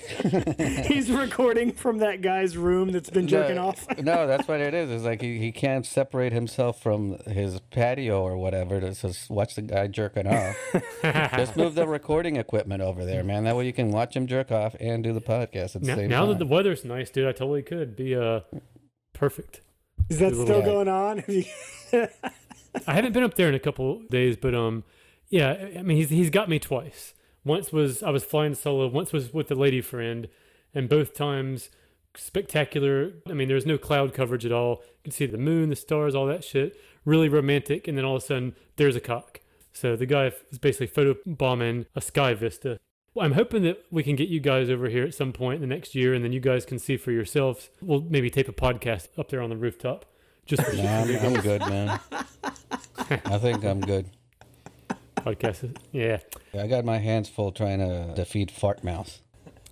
He's 0.86 1.10
recording 1.10 1.72
from 1.72 2.00
that 2.00 2.22
guy's 2.22 2.58
room 2.58 2.92
that's 2.92 3.10
been 3.10 3.26
jerking 3.26 3.56
no, 3.56 3.68
off. 3.68 3.88
no, 4.00 4.28
that's 4.28 4.50
what 4.50 4.60
it 4.60 4.74
is. 4.74 4.90
It's 4.90 5.06
like 5.06 5.22
he, 5.22 5.38
he 5.38 5.54
can't 5.54 5.86
separate 5.86 6.34
himself 6.34 6.82
from 6.82 7.18
his 7.20 7.62
patio 7.70 8.22
or 8.22 8.36
whatever 8.36 8.82
to 8.82 8.94
just 8.94 9.30
watch 9.30 9.56
the 9.56 9.62
guy 9.62 9.88
jerking 9.88 10.28
off. 10.28 10.58
just 11.38 11.56
move 11.56 11.76
the 11.76 11.88
recording 11.88 12.36
equipment 12.36 12.82
over 12.82 13.06
there, 13.06 13.24
man. 13.24 13.46
That 13.46 13.56
way 13.56 13.66
you 13.66 13.72
can 13.72 13.92
watch 13.92 14.14
him 14.14 14.28
jerk 14.28 14.52
off 14.52 14.76
and 14.82 15.02
do 15.02 15.14
the 15.14 15.22
podcast 15.22 15.76
at 15.78 15.84
the 15.84 15.88
now, 15.88 15.96
same 15.96 16.10
now 16.10 16.20
time. 16.22 16.30
that 16.30 16.40
the 16.40 16.48
weather's 16.48 16.84
nice, 16.84 17.10
dude, 17.10 17.28
I 17.30 17.32
totally 17.32 17.62
could 17.62 17.96
be 17.96 18.14
uh 18.14 18.42
perfect. 19.14 19.62
Is 20.10 20.20
that 20.20 20.34
still 20.34 20.60
guy. 20.60 20.66
going 20.66 20.88
on? 20.90 21.24
I 22.88 22.94
haven't 22.94 23.14
been 23.14 23.24
up 23.24 23.36
there 23.36 23.50
in 23.50 23.56
a 23.56 23.60
couple 23.60 24.02
days, 24.10 24.38
but 24.38 24.56
um, 24.56 24.84
yeah, 25.30 25.72
I- 25.78 25.82
mean 25.84 25.98
he's 25.98 26.10
he's 26.10 26.30
got 26.30 26.50
me 26.50 26.60
twice. 26.60 27.14
Once 27.44 27.72
was 27.72 28.04
I 28.04 28.10
was 28.12 28.24
flying 28.24 28.54
solo. 28.56 28.88
Once 28.88 29.12
was 29.12 29.34
with 29.34 29.50
a 29.52 29.56
lady 29.56 29.82
friend, 29.82 30.28
and 30.74 30.88
both 30.88 31.14
times 31.14 31.70
spectacular. 32.16 33.14
I 33.30 33.34
mean, 33.34 33.48
there's 33.48 33.66
no 33.66 33.78
cloud 33.78 34.14
coverage 34.14 34.46
at 34.46 34.52
all. 34.52 34.82
You 34.84 35.04
can 35.06 35.12
see 35.12 35.26
the 35.26 35.38
moon, 35.38 35.70
the 35.70 35.76
stars, 35.76 36.16
all 36.16 36.26
that 36.28 36.44
shit. 36.44 36.76
Really 37.06 37.30
romantic, 37.30 37.88
and 37.88 37.98
then 37.98 38.06
all 38.06 38.16
of 38.18 38.24
a 38.24 38.26
sudden 38.26 38.56
there's 38.76 38.96
a 38.96 39.00
cock. 39.02 39.40
So 39.74 39.96
the 39.96 40.06
guy 40.06 40.32
was 40.50 40.60
basically 40.60 40.88
photo 40.88 41.16
bombing 41.26 41.86
a 41.96 42.02
sky 42.02 42.34
vista. 42.34 42.78
Well, 43.14 43.26
I'm 43.26 43.34
hoping 43.34 43.64
that 43.64 43.84
we 43.92 44.04
can 44.04 44.16
get 44.16 44.30
you 44.30 44.40
guys 44.40 44.70
over 44.70 44.88
here 44.88 45.04
at 45.04 45.14
some 45.14 45.34
point 45.34 45.56
in 45.56 45.62
the 45.70 45.74
next 45.76 45.96
year, 45.96 46.14
and 46.14 46.24
then 46.24 46.32
you 46.32 46.40
guys 46.40 46.66
can 46.66 46.80
see 46.80 46.96
for 46.98 47.12
yourselves. 47.12 47.70
We'll 47.82 48.02
maybe 48.02 48.30
tape 48.30 48.48
a 48.50 48.54
podcast 48.54 49.08
up 49.18 49.30
there 49.30 49.42
on 49.42 49.50
the 49.50 49.58
rooftop. 49.58 50.06
Just 50.46 50.64
for 50.64 50.76
Nah, 50.76 51.04
I'm, 51.04 51.16
I'm 51.36 51.42
good, 51.42 51.62
man. 51.62 52.00
I 53.26 53.38
think 53.38 53.64
I'm 53.64 53.82
good. 53.82 54.10
podcast. 55.18 55.76
Yeah. 55.92 56.20
I 56.54 56.68
got 56.68 56.86
my 56.86 56.98
hands 56.98 57.30
full 57.30 57.52
trying 57.52 57.80
to 57.80 58.14
defeat 58.16 58.52
Fartmouth. 58.52 59.20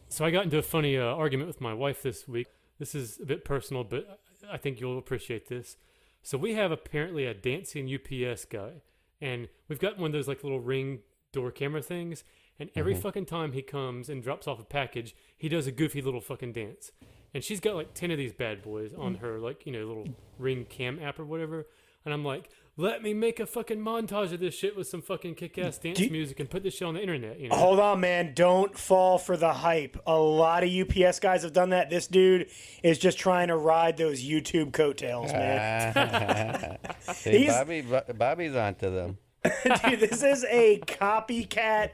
So 0.09 0.25
I 0.25 0.31
got 0.31 0.45
into 0.45 0.57
a 0.57 0.63
funny 0.63 0.97
uh, 0.97 1.03
argument 1.03 1.47
with 1.47 1.61
my 1.61 1.73
wife 1.73 2.01
this 2.01 2.27
week. 2.27 2.47
This 2.79 2.95
is 2.95 3.19
a 3.21 3.25
bit 3.25 3.45
personal, 3.45 3.83
but 3.83 4.19
I 4.49 4.57
think 4.57 4.79
you'll 4.79 4.97
appreciate 4.97 5.47
this. 5.49 5.77
So 6.23 6.38
we 6.38 6.53
have 6.53 6.71
apparently 6.71 7.25
a 7.25 7.33
dancing 7.33 7.89
UPS 7.93 8.45
guy, 8.45 8.81
and 9.21 9.47
we've 9.67 9.79
got 9.79 9.97
one 9.97 10.07
of 10.07 10.13
those 10.13 10.27
like 10.27 10.43
little 10.43 10.59
ring 10.59 10.99
door 11.31 11.51
camera 11.51 11.81
things. 11.81 12.23
And 12.59 12.69
every 12.75 12.93
fucking 12.93 13.25
time 13.25 13.53
he 13.53 13.61
comes 13.61 14.09
and 14.09 14.21
drops 14.21 14.45
off 14.45 14.59
a 14.59 14.65
package, 14.65 15.15
he 15.38 15.47
does 15.47 15.65
a 15.65 15.71
goofy 15.71 16.01
little 16.01 16.19
fucking 16.19 16.51
dance. 16.51 16.91
And 17.33 17.43
she's 17.43 17.59
got 17.59 17.75
like 17.75 17.93
ten 17.93 18.12
of 18.12 18.17
these 18.17 18.33
bad 18.33 18.62
boys 18.62 18.91
on 18.98 19.15
mm. 19.15 19.19
her 19.19 19.39
like 19.39 19.65
you 19.65 19.71
know 19.71 19.86
little 19.86 20.07
ring 20.38 20.65
cam 20.65 21.00
app 21.01 21.19
or 21.19 21.25
whatever. 21.25 21.67
And 22.05 22.13
I'm 22.13 22.24
like, 22.24 22.50
let 22.79 23.03
me 23.03 23.13
make 23.13 23.41
a 23.41 23.45
fucking 23.45 23.79
montage 23.79 24.31
of 24.31 24.39
this 24.39 24.55
shit 24.55 24.77
with 24.77 24.88
some 24.88 25.01
fucking 25.01 25.36
kick-ass 25.36 25.79
dance 25.79 25.98
Do- 25.98 26.09
music 26.09 26.39
and 26.39 26.50
put 26.50 26.63
this 26.63 26.75
shit 26.75 26.88
on 26.88 26.93
the 26.93 27.01
internet. 27.01 27.38
You 27.38 27.50
know. 27.50 27.55
Hold 27.55 27.79
on, 27.79 28.00
man. 28.00 28.33
Don't 28.33 28.77
fall 28.77 29.17
for 29.17 29.36
the 29.36 29.51
hype. 29.51 29.98
A 30.07 30.17
lot 30.17 30.63
of 30.63 30.69
UPS 30.71 31.19
guys 31.19 31.43
have 31.43 31.51
done 31.51 31.71
that. 31.71 31.89
This 31.89 32.07
dude 32.07 32.50
is 32.81 32.98
just 32.98 33.19
trying 33.19 33.50
to 33.50 33.57
ride 33.57 33.98
those 33.98 34.24
YouTube 34.24 34.71
coattails, 34.71 35.33
man. 35.33 36.77
See, 37.01 37.48
Bobby, 37.48 37.81
Bobby's 37.81 38.55
onto 38.55 38.89
them. 38.89 39.17
Dude, 39.63 40.01
this 40.01 40.21
is 40.21 40.45
a 40.50 40.79
copycat 40.79 41.91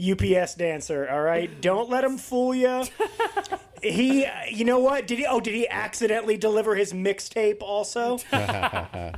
UPS 0.00 0.56
dancer. 0.56 1.08
All 1.08 1.20
right, 1.22 1.60
don't 1.60 1.88
let 1.88 2.02
him 2.02 2.18
fool 2.18 2.54
you. 2.54 2.82
He, 3.82 4.26
you 4.50 4.64
know 4.64 4.78
what? 4.78 5.06
Did 5.06 5.18
he? 5.18 5.26
Oh, 5.26 5.40
did 5.40 5.54
he 5.54 5.68
accidentally 5.68 6.36
deliver 6.36 6.74
his 6.74 6.92
mixtape 6.92 7.58
also? 7.60 8.18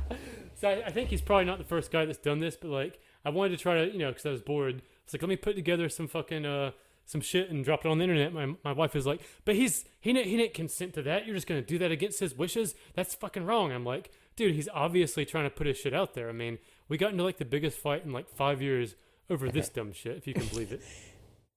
So 0.61 0.69
I, 0.69 0.83
I 0.85 0.91
think 0.91 1.09
he's 1.09 1.21
probably 1.23 1.45
not 1.45 1.57
the 1.57 1.63
first 1.63 1.89
guy 1.91 2.05
that's 2.05 2.19
done 2.19 2.39
this, 2.39 2.55
but 2.55 2.69
like 2.69 2.99
I 3.25 3.31
wanted 3.31 3.57
to 3.57 3.57
try 3.57 3.83
to, 3.83 3.91
you 3.91 3.97
know, 3.97 4.09
because 4.09 4.27
I 4.27 4.29
was 4.29 4.41
bored. 4.41 4.83
It's 5.03 5.11
like 5.11 5.21
let 5.23 5.29
me 5.29 5.35
put 5.35 5.55
together 5.55 5.89
some 5.89 6.07
fucking 6.07 6.45
uh 6.45 6.71
some 7.03 7.19
shit 7.19 7.49
and 7.49 7.65
drop 7.65 7.83
it 7.83 7.89
on 7.89 7.97
the 7.97 8.03
internet. 8.03 8.31
My 8.31 8.53
my 8.63 8.71
wife 8.71 8.95
is 8.95 9.07
like, 9.07 9.21
but 9.43 9.55
he's 9.55 9.85
he 9.99 10.13
didn't 10.13 10.27
he 10.27 10.37
didn't 10.37 10.53
consent 10.53 10.93
to 10.93 11.01
that. 11.01 11.25
You're 11.25 11.33
just 11.33 11.47
gonna 11.47 11.63
do 11.63 11.79
that 11.79 11.91
against 11.91 12.19
his 12.19 12.35
wishes. 12.37 12.75
That's 12.93 13.15
fucking 13.15 13.43
wrong. 13.43 13.71
I'm 13.71 13.83
like, 13.83 14.11
dude, 14.35 14.53
he's 14.53 14.69
obviously 14.71 15.25
trying 15.25 15.45
to 15.45 15.49
put 15.49 15.65
his 15.65 15.77
shit 15.79 15.95
out 15.95 16.13
there. 16.13 16.29
I 16.29 16.33
mean, 16.33 16.59
we 16.87 16.95
got 16.99 17.11
into 17.11 17.23
like 17.23 17.37
the 17.37 17.45
biggest 17.45 17.79
fight 17.79 18.05
in 18.05 18.11
like 18.11 18.29
five 18.29 18.61
years 18.61 18.93
over 19.31 19.49
this 19.49 19.67
dumb 19.77 19.93
shit, 19.93 20.15
if 20.17 20.27
you 20.27 20.35
can 20.35 20.45
believe 20.45 20.71
it. 20.71 20.81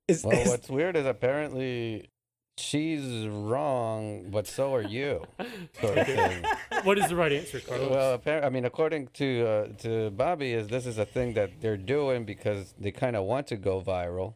Is, 0.09 0.25
Well, 0.25 0.39
is- 0.39 0.49
what's 0.49 0.71
weird 0.71 0.97
is 0.97 1.05
apparently 1.05 2.09
she's 2.57 3.27
wrong, 3.29 4.31
but 4.31 4.47
so 4.47 4.75
are 4.75 4.83
you, 4.83 5.23
sort 5.81 5.99
of 5.99 6.07
thing. 6.07 6.45
What 6.85 6.99
is 6.99 7.09
the 7.09 7.17
right 7.17 7.33
answer, 7.33 7.61
Carlos? 7.61 7.91
Well, 7.91 8.19
appar- 8.19 8.45
I 8.45 8.49
mean, 8.51 8.65
according 8.67 9.09
to 9.15 9.47
uh, 9.47 9.67
to 9.79 10.11
Bobby, 10.11 10.53
is 10.53 10.69
this 10.69 10.85
is 10.87 10.99
a 10.99 11.07
thing 11.07 11.33
that 11.35 11.61
they're 11.61 11.79
doing 11.79 12.25
because 12.27 12.75
they 12.79 12.91
kind 12.91 13.17
of 13.17 13.25
want 13.25 13.47
to 13.49 13.57
go 13.57 13.81
viral. 13.81 14.35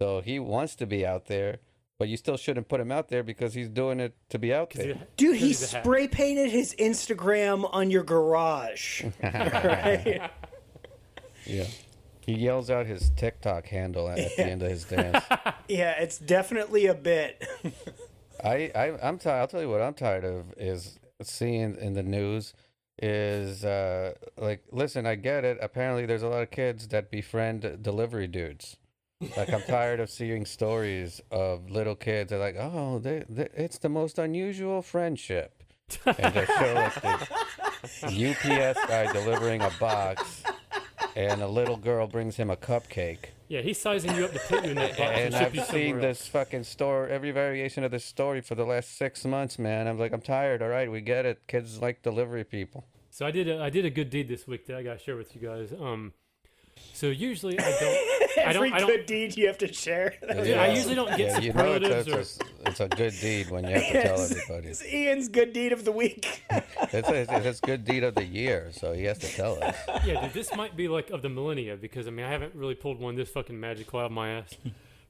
So 0.00 0.20
he 0.20 0.38
wants 0.40 0.74
to 0.76 0.86
be 0.86 1.06
out 1.06 1.26
there, 1.26 1.58
but 1.98 2.08
you 2.08 2.16
still 2.16 2.36
shouldn't 2.36 2.68
put 2.68 2.80
him 2.80 2.90
out 2.90 3.08
there 3.08 3.22
because 3.22 3.54
he's 3.54 3.68
doing 3.68 4.00
it 4.00 4.14
to 4.30 4.38
be 4.38 4.52
out 4.52 4.70
there. 4.70 4.94
he- 4.94 5.00
Dude, 5.16 5.32
'cause 5.32 5.40
he 5.40 5.46
he's 5.48 5.62
a 5.62 5.66
spray 5.66 6.08
painted 6.08 6.50
his 6.50 6.74
Instagram 6.78 7.68
on 7.72 7.90
your 7.90 8.02
garage. 8.02 9.04
right? 9.22 10.30
Yeah. 11.46 11.66
He 12.28 12.34
yells 12.34 12.68
out 12.68 12.84
his 12.84 13.08
TikTok 13.16 13.68
handle 13.68 14.06
at, 14.06 14.18
at 14.18 14.36
the 14.36 14.44
end 14.44 14.62
of 14.62 14.68
his 14.68 14.84
dance. 14.90 15.24
Yeah, 15.66 15.92
it's 15.92 16.18
definitely 16.18 16.84
a 16.84 16.92
bit. 16.92 17.42
I, 18.44 18.70
I 18.74 18.98
I'm 19.02 19.18
tired. 19.18 19.40
I'll 19.40 19.48
tell 19.48 19.62
you 19.62 19.70
what 19.70 19.80
I'm 19.80 19.94
tired 19.94 20.26
of 20.26 20.52
is 20.58 20.98
seeing 21.22 21.76
in 21.76 21.94
the 21.94 22.02
news 22.02 22.52
is 23.00 23.64
uh 23.64 24.12
like 24.36 24.62
listen, 24.70 25.06
I 25.06 25.14
get 25.14 25.46
it. 25.46 25.56
Apparently 25.62 26.04
there's 26.04 26.22
a 26.22 26.28
lot 26.28 26.42
of 26.42 26.50
kids 26.50 26.88
that 26.88 27.10
befriend 27.10 27.78
delivery 27.80 28.26
dudes. 28.26 28.76
Like 29.34 29.50
I'm 29.50 29.62
tired 29.62 29.98
of 29.98 30.10
seeing 30.10 30.44
stories 30.44 31.22
of 31.30 31.70
little 31.70 31.96
kids 31.96 32.28
they're 32.28 32.38
like, 32.38 32.56
"Oh, 32.58 32.98
they, 32.98 33.24
they, 33.26 33.48
it's 33.54 33.78
the 33.78 33.88
most 33.88 34.18
unusual 34.18 34.82
friendship." 34.82 35.64
And 36.04 36.34
they 36.34 36.44
show 36.44 36.74
like 36.74 36.94
the 38.02 38.30
UPS 38.30 38.86
guy 38.86 39.10
delivering 39.14 39.62
a 39.62 39.70
box 39.80 40.42
and 41.18 41.42
a 41.42 41.48
little 41.48 41.76
girl 41.76 42.06
brings 42.06 42.36
him 42.36 42.48
a 42.48 42.56
cupcake. 42.56 43.30
yeah, 43.48 43.60
he's 43.60 43.80
sizing 43.80 44.14
you 44.14 44.24
up 44.26 44.32
to 44.32 44.38
put 44.38 44.64
you 44.64 44.70
in 44.70 44.76
that 44.76 44.96
box 44.96 45.00
and, 45.00 45.34
And 45.34 45.34
I've 45.34 45.66
seen 45.66 45.98
this 45.98 46.28
fucking 46.28 46.62
story, 46.62 47.10
every 47.10 47.32
variation 47.32 47.82
of 47.82 47.90
this 47.90 48.04
story 48.04 48.40
for 48.40 48.54
the 48.54 48.64
last 48.64 48.96
six 48.96 49.24
months, 49.24 49.58
man. 49.58 49.88
I'm 49.88 49.98
like, 49.98 50.12
I'm 50.12 50.20
tired. 50.20 50.62
All 50.62 50.68
right, 50.68 50.90
we 50.90 51.00
get 51.00 51.26
it. 51.26 51.42
Kids 51.48 51.80
like 51.82 52.02
delivery 52.02 52.44
people. 52.44 52.84
So 53.10 53.26
I 53.26 53.32
did 53.32 53.48
a, 53.48 53.60
I 53.60 53.68
did 53.68 53.84
a 53.84 53.90
good 53.90 54.10
deed 54.10 54.28
this 54.28 54.46
week 54.46 54.66
that 54.66 54.76
I 54.76 54.84
got 54.84 54.98
to 54.98 55.04
share 55.04 55.16
with 55.16 55.34
you 55.34 55.40
guys. 55.40 55.72
Um, 55.72 56.12
so 56.92 57.06
usually 57.08 57.58
I 57.58 57.62
don't 57.62 58.38
I 58.38 58.42
Every 58.54 58.70
don't 58.70 58.72
I 58.72 58.78
good 58.80 58.86
don't 58.86 59.06
deed 59.06 59.36
you 59.36 59.46
have 59.48 59.58
to 59.58 59.72
share. 59.72 60.14
Dude, 60.20 60.56
I 60.56 60.72
usually 60.74 60.94
don't 60.94 61.08
get 61.16 61.18
yeah, 61.18 61.38
you 61.38 61.52
know 61.52 61.72
it's 61.74 61.86
superlatives 61.86 62.08
a, 62.08 62.16
or 62.16 62.20
it's, 62.20 62.38
a, 62.38 62.68
it's 62.68 62.80
a 62.80 62.88
good 62.88 63.14
deed 63.20 63.50
when 63.50 63.64
you 63.64 63.70
have 63.74 63.86
to 63.86 63.92
tell 64.02 64.18
Yes. 64.18 64.30
everybody. 64.30 64.68
It's 64.68 64.84
Ian's 64.84 65.28
good 65.28 65.52
deed 65.52 65.72
of 65.72 65.84
the 65.84 65.92
week. 65.92 66.42
It's 66.90 67.06
a, 67.08 67.46
it's 67.46 67.58
a 67.62 67.66
good 67.66 67.84
deed 67.84 68.02
of 68.02 68.14
the 68.14 68.24
year, 68.24 68.70
so 68.72 68.94
he 68.94 69.04
has 69.04 69.18
to 69.18 69.28
tell 69.28 69.62
us. 69.62 69.76
yeah, 70.06 70.22
dude, 70.22 70.32
this 70.32 70.54
might 70.56 70.74
be 70.74 70.88
like 70.88 71.10
of 71.10 71.20
the 71.20 71.28
millennia 71.28 71.76
because 71.76 72.06
I 72.06 72.10
mean 72.10 72.24
I 72.24 72.30
haven't 72.30 72.54
really 72.54 72.74
pulled 72.74 72.98
one 72.98 73.14
this 73.14 73.28
fucking 73.28 73.58
magical 73.60 74.00
out 74.00 74.06
of 74.06 74.12
my 74.12 74.30
ass. 74.30 74.54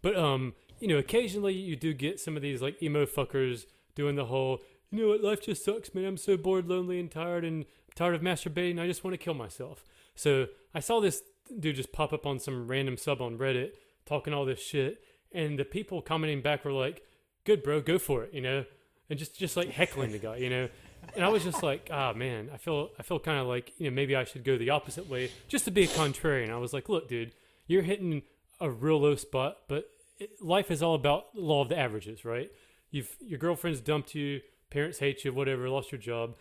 But 0.03 0.17
um, 0.17 0.55
you 0.81 0.89
know, 0.89 0.97
occasionally 0.97 1.55
you 1.55 1.77
do 1.77 1.93
get 1.93 2.19
some 2.19 2.35
of 2.35 2.43
these 2.43 2.61
like 2.63 2.83
emo 2.83 3.07
fuckers 3.07 3.67
doing 3.95 4.17
the 4.17 4.25
whole, 4.25 4.61
you 4.91 5.03
know 5.03 5.09
what, 5.09 5.23
life 5.23 5.41
just 5.43 5.65
sucks, 5.65 5.95
man. 5.95 6.05
I'm 6.05 6.17
so 6.17 6.37
bored, 6.37 6.67
lonely, 6.69 6.99
and 6.99 7.09
tired, 7.11 7.45
and 7.45 7.65
tired 7.95 8.15
of 8.17 8.23
masturbating. 8.23 8.81
I 8.81 8.87
just 8.89 9.05
want 9.05 9.15
to 9.15 9.19
kill 9.19 9.35
myself. 9.35 9.85
So 10.17 10.47
I 10.75 10.81
saw 10.81 10.99
this 11.01 11.23
dude 11.59 11.76
just 11.76 11.93
pop 11.93 12.12
up 12.12 12.26
on 12.26 12.38
some 12.38 12.69
random 12.69 12.97
sub 12.97 13.21
on 13.21 13.38
Reddit 13.38 13.73
talking 14.07 14.33
all 14.33 14.45
this 14.45 14.61
shit, 14.61 15.02
and 15.33 15.59
the 15.59 15.64
people 15.64 16.00
commenting 16.00 16.40
back 16.40 16.64
were 16.64 16.73
like, 16.73 17.02
"Good, 17.45 17.62
bro, 17.62 17.81
go 17.81 17.99
for 17.99 18.25
it," 18.25 18.33
you 18.33 18.40
know, 18.40 18.64
and 19.11 19.19
just 19.19 19.38
just 19.38 19.57
like 19.57 19.71
heckling 19.71 20.12
the 20.12 20.19
guy, 20.19 20.37
you 20.37 20.50
know. 20.50 20.69
And 21.14 21.25
I 21.25 21.28
was 21.28 21.45
just 21.45 21.62
like, 21.62 21.88
ah, 21.93 22.12
man, 22.12 22.50
I 22.52 22.57
feel 22.57 22.90
I 22.99 23.02
feel 23.02 23.19
kind 23.19 23.38
of 23.38 23.47
like 23.47 23.73
you 23.78 23.90
know 23.90 23.95
maybe 23.95 24.17
I 24.17 24.25
should 24.25 24.45
go 24.45 24.59
the 24.59 24.71
opposite 24.71 25.09
way 25.09 25.31
just 25.49 25.64
to 25.67 25.71
be 25.71 25.85
a 25.85 25.88
contrarian. 25.88 26.50
I 26.50 26.57
was 26.57 26.73
like, 26.73 26.88
look, 26.88 27.09
dude, 27.09 27.33
you're 27.67 27.83
hitting 27.83 28.23
a 28.61 28.71
real 28.71 29.00
low 29.00 29.17
spot, 29.17 29.59
but 29.69 29.90
it, 30.19 30.43
life 30.43 30.71
is 30.71 30.83
all 30.83 30.95
about 30.95 31.35
the 31.35 31.40
law 31.40 31.62
of 31.62 31.69
the 31.69 31.78
averages, 31.78 32.25
right? 32.25 32.50
You've 32.90 33.17
your 33.21 33.38
girlfriend's 33.38 33.81
dumped 33.81 34.14
you, 34.14 34.40
parents 34.71 34.99
hate 34.99 35.25
you, 35.25 35.33
whatever, 35.33 35.69
lost 35.69 35.93
your 35.93 36.00
job. 36.00 36.35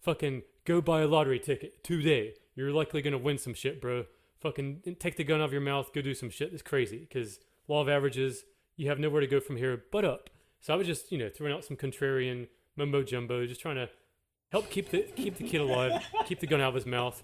Fucking 0.00 0.42
go 0.64 0.80
buy 0.80 1.02
a 1.02 1.06
lottery 1.06 1.38
ticket 1.38 1.82
today. 1.82 2.34
You're 2.54 2.72
likely 2.72 3.02
gonna 3.02 3.18
win 3.18 3.38
some 3.38 3.54
shit, 3.54 3.80
bro. 3.80 4.04
Fucking 4.44 4.96
take 5.00 5.16
the 5.16 5.24
gun 5.24 5.40
out 5.40 5.46
of 5.46 5.52
your 5.52 5.62
mouth, 5.62 5.92
go 5.92 6.02
do 6.02 6.14
some 6.14 6.30
shit 6.30 6.52
that's 6.52 6.62
crazy. 6.62 6.98
Because 6.98 7.40
law 7.66 7.80
of 7.80 7.88
averages, 7.88 8.44
you 8.76 8.88
have 8.88 8.98
nowhere 8.98 9.20
to 9.20 9.26
go 9.26 9.40
from 9.40 9.56
here 9.56 9.84
but 9.90 10.04
up. 10.04 10.30
So 10.60 10.72
I 10.72 10.76
was 10.76 10.86
just, 10.86 11.10
you 11.10 11.18
know, 11.18 11.28
throwing 11.28 11.52
out 11.52 11.64
some 11.64 11.76
contrarian 11.76 12.48
mumbo 12.76 13.02
jumbo, 13.02 13.46
just 13.46 13.60
trying 13.60 13.76
to 13.76 13.88
help 14.52 14.70
keep 14.70 14.90
the 14.90 15.02
keep 15.16 15.36
the 15.36 15.48
kid 15.48 15.60
alive, 15.60 16.02
keep 16.26 16.40
the 16.40 16.46
gun 16.46 16.60
out 16.60 16.68
of 16.68 16.74
his 16.74 16.86
mouth. 16.86 17.20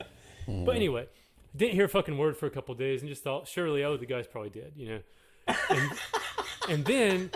But 0.47 0.53
hmm. 0.53 0.71
anyway, 0.71 1.09
didn't 1.55 1.75
hear 1.75 1.85
a 1.85 1.89
fucking 1.89 2.17
word 2.17 2.37
for 2.37 2.47
a 2.47 2.51
couple 2.51 2.75
days, 2.75 3.03
and 3.03 3.09
just 3.09 3.23
thought, 3.23 3.47
surely, 3.47 3.85
oh, 3.85 3.97
the 3.97 4.07
guy's 4.07 4.27
probably 4.27 4.51
dead, 4.51 4.73
you 4.77 4.89
know. 4.89 5.01
And, 5.69 5.91
and 6.69 6.85
then 6.85 7.31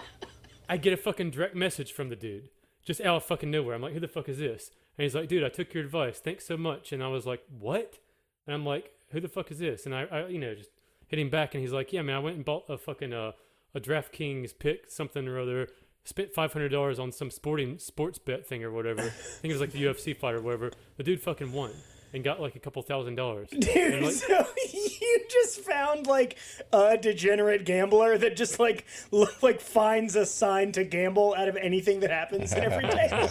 I 0.69 0.77
get 0.77 0.93
a 0.93 0.97
fucking 0.97 1.31
direct 1.31 1.55
message 1.55 1.93
from 1.93 2.09
the 2.09 2.17
dude, 2.17 2.49
just 2.85 3.01
out 3.01 3.17
of 3.17 3.25
fucking 3.25 3.51
nowhere. 3.51 3.75
I'm 3.75 3.83
like, 3.83 3.93
who 3.93 4.01
the 4.01 4.09
fuck 4.09 4.29
is 4.29 4.39
this? 4.39 4.71
And 4.97 5.03
he's 5.03 5.15
like, 5.15 5.29
dude, 5.29 5.45
I 5.45 5.49
took 5.49 5.75
your 5.75 5.85
advice. 5.85 6.21
Thanks 6.21 6.47
so 6.47 6.57
much. 6.57 6.93
And 6.93 7.03
I 7.03 7.09
was 7.09 7.27
like, 7.27 7.43
what? 7.51 7.99
And 8.47 8.55
I'm 8.55 8.65
like, 8.65 8.93
who 9.15 9.21
the 9.21 9.29
fuck 9.29 9.51
is 9.51 9.59
this? 9.59 9.87
And 9.87 9.95
I, 9.95 10.03
I 10.05 10.27
you 10.27 10.39
know, 10.39 10.55
just 10.55 10.71
hit 11.07 11.19
him 11.19 11.31
back, 11.31 11.55
and 11.55 11.63
he's 11.63 11.73
like, 11.73 11.93
yeah, 11.93 12.03
man, 12.03 12.17
I 12.17 12.19
went 12.19 12.37
and 12.37 12.45
bought 12.45 12.65
a 12.69 12.77
fucking 12.77 13.13
uh, 13.13 13.33
a 13.75 13.81
DraftKings 13.81 14.59
pick, 14.59 14.91
something 14.91 15.27
or 15.27 15.41
other. 15.41 15.69
Spent 16.05 16.35
five 16.35 16.53
hundred 16.53 16.69
dollars 16.69 16.99
on 16.99 17.13
some 17.13 17.31
sporting 17.31 17.79
sports 17.79 18.19
bet 18.19 18.47
thing 18.47 18.63
or 18.63 18.71
whatever. 18.71 19.01
I 19.01 19.09
think 19.09 19.51
it 19.51 19.55
was 19.55 19.61
like 19.61 19.73
the 19.73 19.83
UFC 19.83 20.15
fight 20.15 20.35
or 20.35 20.43
whatever. 20.43 20.71
The 20.99 21.03
dude 21.03 21.23
fucking 21.23 21.51
won 21.51 21.71
and 22.15 22.23
got 22.23 22.41
like 22.41 22.55
a 22.57 22.61
couple 22.61 22.81
thousand 22.83 23.17
dollars. 23.17 23.49
Dude, 23.59 24.03
like, 24.03 24.13
so 24.13 24.47
you 24.73 25.21
just 25.29 25.61
found 25.61 26.07
like 26.07 26.39
a 26.73 26.97
degenerate 26.97 27.65
gambler 27.65 28.17
that 28.17 28.37
just 28.37 28.61
like 28.61 28.87
l- 29.13 29.29
like 29.43 29.61
finds 29.61 30.15
a 30.15 30.25
sign 30.25 30.73
to 30.73 30.85
gamble 30.85 31.35
out 31.37 31.49
of 31.49 31.57
anything 31.57 32.01
that 32.01 32.11
happens 32.11 32.53
in 32.53 32.63
every 32.63 32.87
day. 32.87 33.29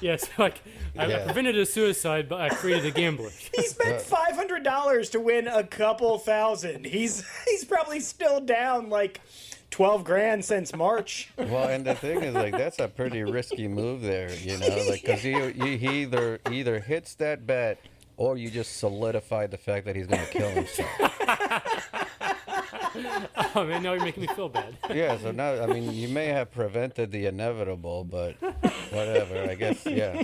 yeah, 0.02 0.16
so 0.16 0.28
like 0.38 0.60
I, 0.98 1.04
I 1.04 1.08
Yeah. 1.08 1.24
prevented 1.24 1.56
a 1.58 1.66
suicide, 1.66 2.28
but 2.28 2.40
I 2.40 2.48
created 2.50 2.86
a 2.86 2.90
gambler. 2.90 3.30
He 3.54 3.62
spent 3.66 4.00
five 4.00 4.34
hundred 4.34 4.62
dollars 4.64 5.10
to 5.10 5.20
win 5.20 5.46
a 5.48 5.64
couple 5.64 6.18
thousand. 6.18 6.86
He's 6.86 7.24
he's 7.46 7.64
probably 7.64 8.00
still 8.00 8.40
down 8.40 8.88
like 8.90 9.20
twelve 9.70 10.02
grand 10.04 10.44
since 10.44 10.74
March. 10.74 11.30
Well, 11.38 11.68
and 11.68 11.84
the 11.84 11.94
thing 11.94 12.22
is, 12.22 12.34
like, 12.34 12.56
that's 12.56 12.78
a 12.78 12.88
pretty 12.88 13.22
risky 13.22 13.66
move 13.68 14.02
there, 14.02 14.32
you 14.34 14.56
know, 14.58 14.84
like, 14.88 15.02
because 15.02 15.22
he, 15.22 15.32
he 15.52 15.76
he 15.76 16.02
either 16.02 16.40
either 16.50 16.78
hits 16.80 17.14
that 17.16 17.46
bet 17.46 17.78
or 18.16 18.36
you 18.36 18.50
just 18.50 18.76
solidify 18.78 19.46
the 19.46 19.56
fact 19.58 19.86
that 19.86 19.96
he's 19.96 20.06
gonna 20.06 20.26
kill 20.26 20.50
himself. 20.50 20.90
oh 23.54 23.64
man, 23.64 23.82
now 23.82 23.92
you're 23.92 24.04
making 24.04 24.22
me 24.22 24.26
feel 24.28 24.48
bad. 24.48 24.76
Yeah, 24.92 25.16
so 25.18 25.30
now 25.30 25.62
I 25.62 25.66
mean, 25.66 25.92
you 25.92 26.08
may 26.08 26.26
have 26.26 26.50
prevented 26.50 27.10
the 27.12 27.26
inevitable, 27.26 28.04
but 28.04 28.34
whatever. 28.90 29.48
I 29.50 29.54
guess, 29.54 29.84
yeah, 29.86 30.22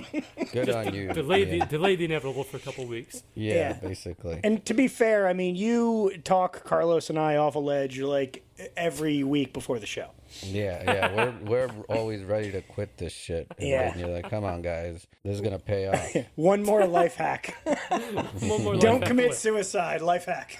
good 0.51 0.69
on 0.69 0.93
you. 0.93 1.13
Delayed 1.13 1.49
the 1.49 1.57
yeah. 1.57 1.65
delayed 1.65 1.99
the 1.99 2.05
inevitable 2.05 2.43
for 2.43 2.57
a 2.57 2.59
couple 2.59 2.85
weeks. 2.85 3.23
yeah, 3.35 3.53
Yeah. 3.53 3.73
basically. 3.73 4.39
And 4.43 4.63
to 4.65 4.73
be 4.73 4.87
fair, 4.87 5.27
I 5.27 5.33
mean, 5.33 5.55
you 5.55 6.17
talk 6.23 6.63
Carlos 6.63 7.09
and 7.09 7.17
I 7.19 7.37
off 7.37 7.55
a 7.55 7.59
ledge 7.59 7.99
like 7.99 8.43
every 8.75 9.23
week 9.23 9.53
before 9.53 9.79
the 9.79 9.85
show. 9.85 10.09
Yeah, 10.41 10.83
yeah, 10.83 11.15
we're 11.15 11.33
we're 11.67 11.69
always 11.87 12.23
ready 12.23 12.51
to 12.51 12.61
quit 12.61 12.97
this 12.97 13.13
shit. 13.13 13.47
And 13.57 13.67
Yeah. 13.67 13.97
you're 13.97 14.09
like, 14.09 14.29
come 14.29 14.43
on, 14.43 14.61
guys, 14.61 15.07
this 15.23 15.35
is 15.35 15.41
gonna 15.41 15.59
pay 15.59 15.87
off. 15.87 16.25
One 16.35 16.63
more 16.63 16.85
life 16.85 17.15
hack. 17.15 17.55
One 18.41 18.63
more 18.63 18.75
Don't 18.75 18.99
life 18.99 19.07
commit 19.07 19.27
hack 19.27 19.35
suicide. 19.35 20.01
Life 20.01 20.25
hack. 20.25 20.59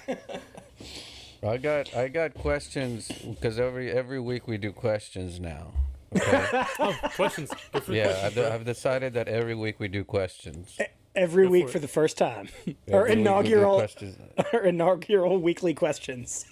I 1.42 1.56
got 1.56 1.94
I 1.94 2.08
got 2.08 2.34
questions 2.34 3.08
because 3.08 3.58
every 3.58 3.90
every 3.90 4.20
week 4.20 4.48
we 4.48 4.58
do 4.58 4.72
questions 4.72 5.38
now. 5.38 5.72
Okay. 6.16 6.64
Oh, 6.80 6.96
questions. 7.16 7.50
Go 7.72 7.80
yeah, 7.88 8.06
questions, 8.06 8.38
I've. 8.38 8.52
I've 8.52 8.64
decided 8.64 9.12
that 9.14 9.28
every 9.28 9.54
week 9.54 9.78
we 9.78 9.88
do 9.88 10.04
questions. 10.04 10.78
Every 11.14 11.44
Go 11.44 11.50
week 11.50 11.66
for 11.66 11.72
for 11.72 11.78
the 11.80 11.88
first 11.88 12.16
time. 12.16 12.48
Our 12.92 13.06
Every 13.06 13.08
week 13.08 13.08
we 13.08 13.14
do 13.14 13.20
inaugural 13.20 13.78
questions. 13.78 14.16
our 14.52 14.64
inaugural 14.64 15.38
weekly 15.38 15.74
questions. 15.74 16.46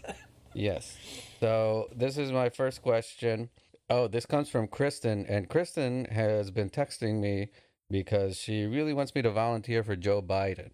Yes. 0.55 0.97
So 1.41 1.89
this 1.95 2.19
is 2.19 2.33
my 2.33 2.49
first 2.49 2.83
question. 2.83 3.49
Oh, 3.89 4.09
this 4.09 4.27
comes 4.27 4.49
from 4.49 4.67
Kristen, 4.67 5.25
and 5.27 5.49
Kristen 5.49 6.07
has 6.07 6.51
been 6.51 6.71
texting 6.71 7.21
me 7.21 7.51
because 7.89 8.37
she 8.37 8.67
really 8.67 8.93
wants 8.93 9.15
me 9.15 9.23
to 9.23 9.31
volunteer 9.31 9.85
for 9.85 9.95
Joe 9.95 10.21
Biden. 10.21 10.71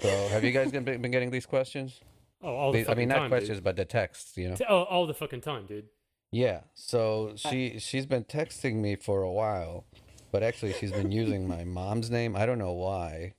So 0.00 0.28
have 0.28 0.42
you 0.42 0.52
guys 0.52 0.70
been, 0.70 0.84
been 0.84 1.10
getting 1.10 1.30
these 1.30 1.44
questions? 1.46 2.00
Oh, 2.44 2.54
all 2.54 2.72
the 2.72 2.78
These- 2.78 2.88
I 2.88 2.94
mean, 2.94 3.08
not 3.08 3.18
time, 3.20 3.30
questions, 3.30 3.60
but 3.60 3.76
the 3.76 3.84
texts. 3.86 4.36
You 4.36 4.50
know. 4.50 4.56
Dude. 4.56 4.66
Oh, 4.68 4.82
all 4.84 5.06
the 5.06 5.14
fucking 5.14 5.40
time, 5.40 5.66
dude. 5.66 5.86
Yeah. 6.30 6.60
So 6.74 7.32
she 7.36 7.78
she's 7.78 8.06
been 8.06 8.24
texting 8.24 8.76
me 8.76 8.96
for 8.96 9.22
a 9.22 9.32
while, 9.32 9.86
but 10.30 10.42
actually 10.42 10.74
she's 10.74 10.92
been 10.92 11.10
using 11.10 11.48
my 11.48 11.64
mom's 11.64 12.10
name. 12.10 12.36
I 12.36 12.44
don't 12.44 12.58
know 12.58 12.72
why, 12.72 13.34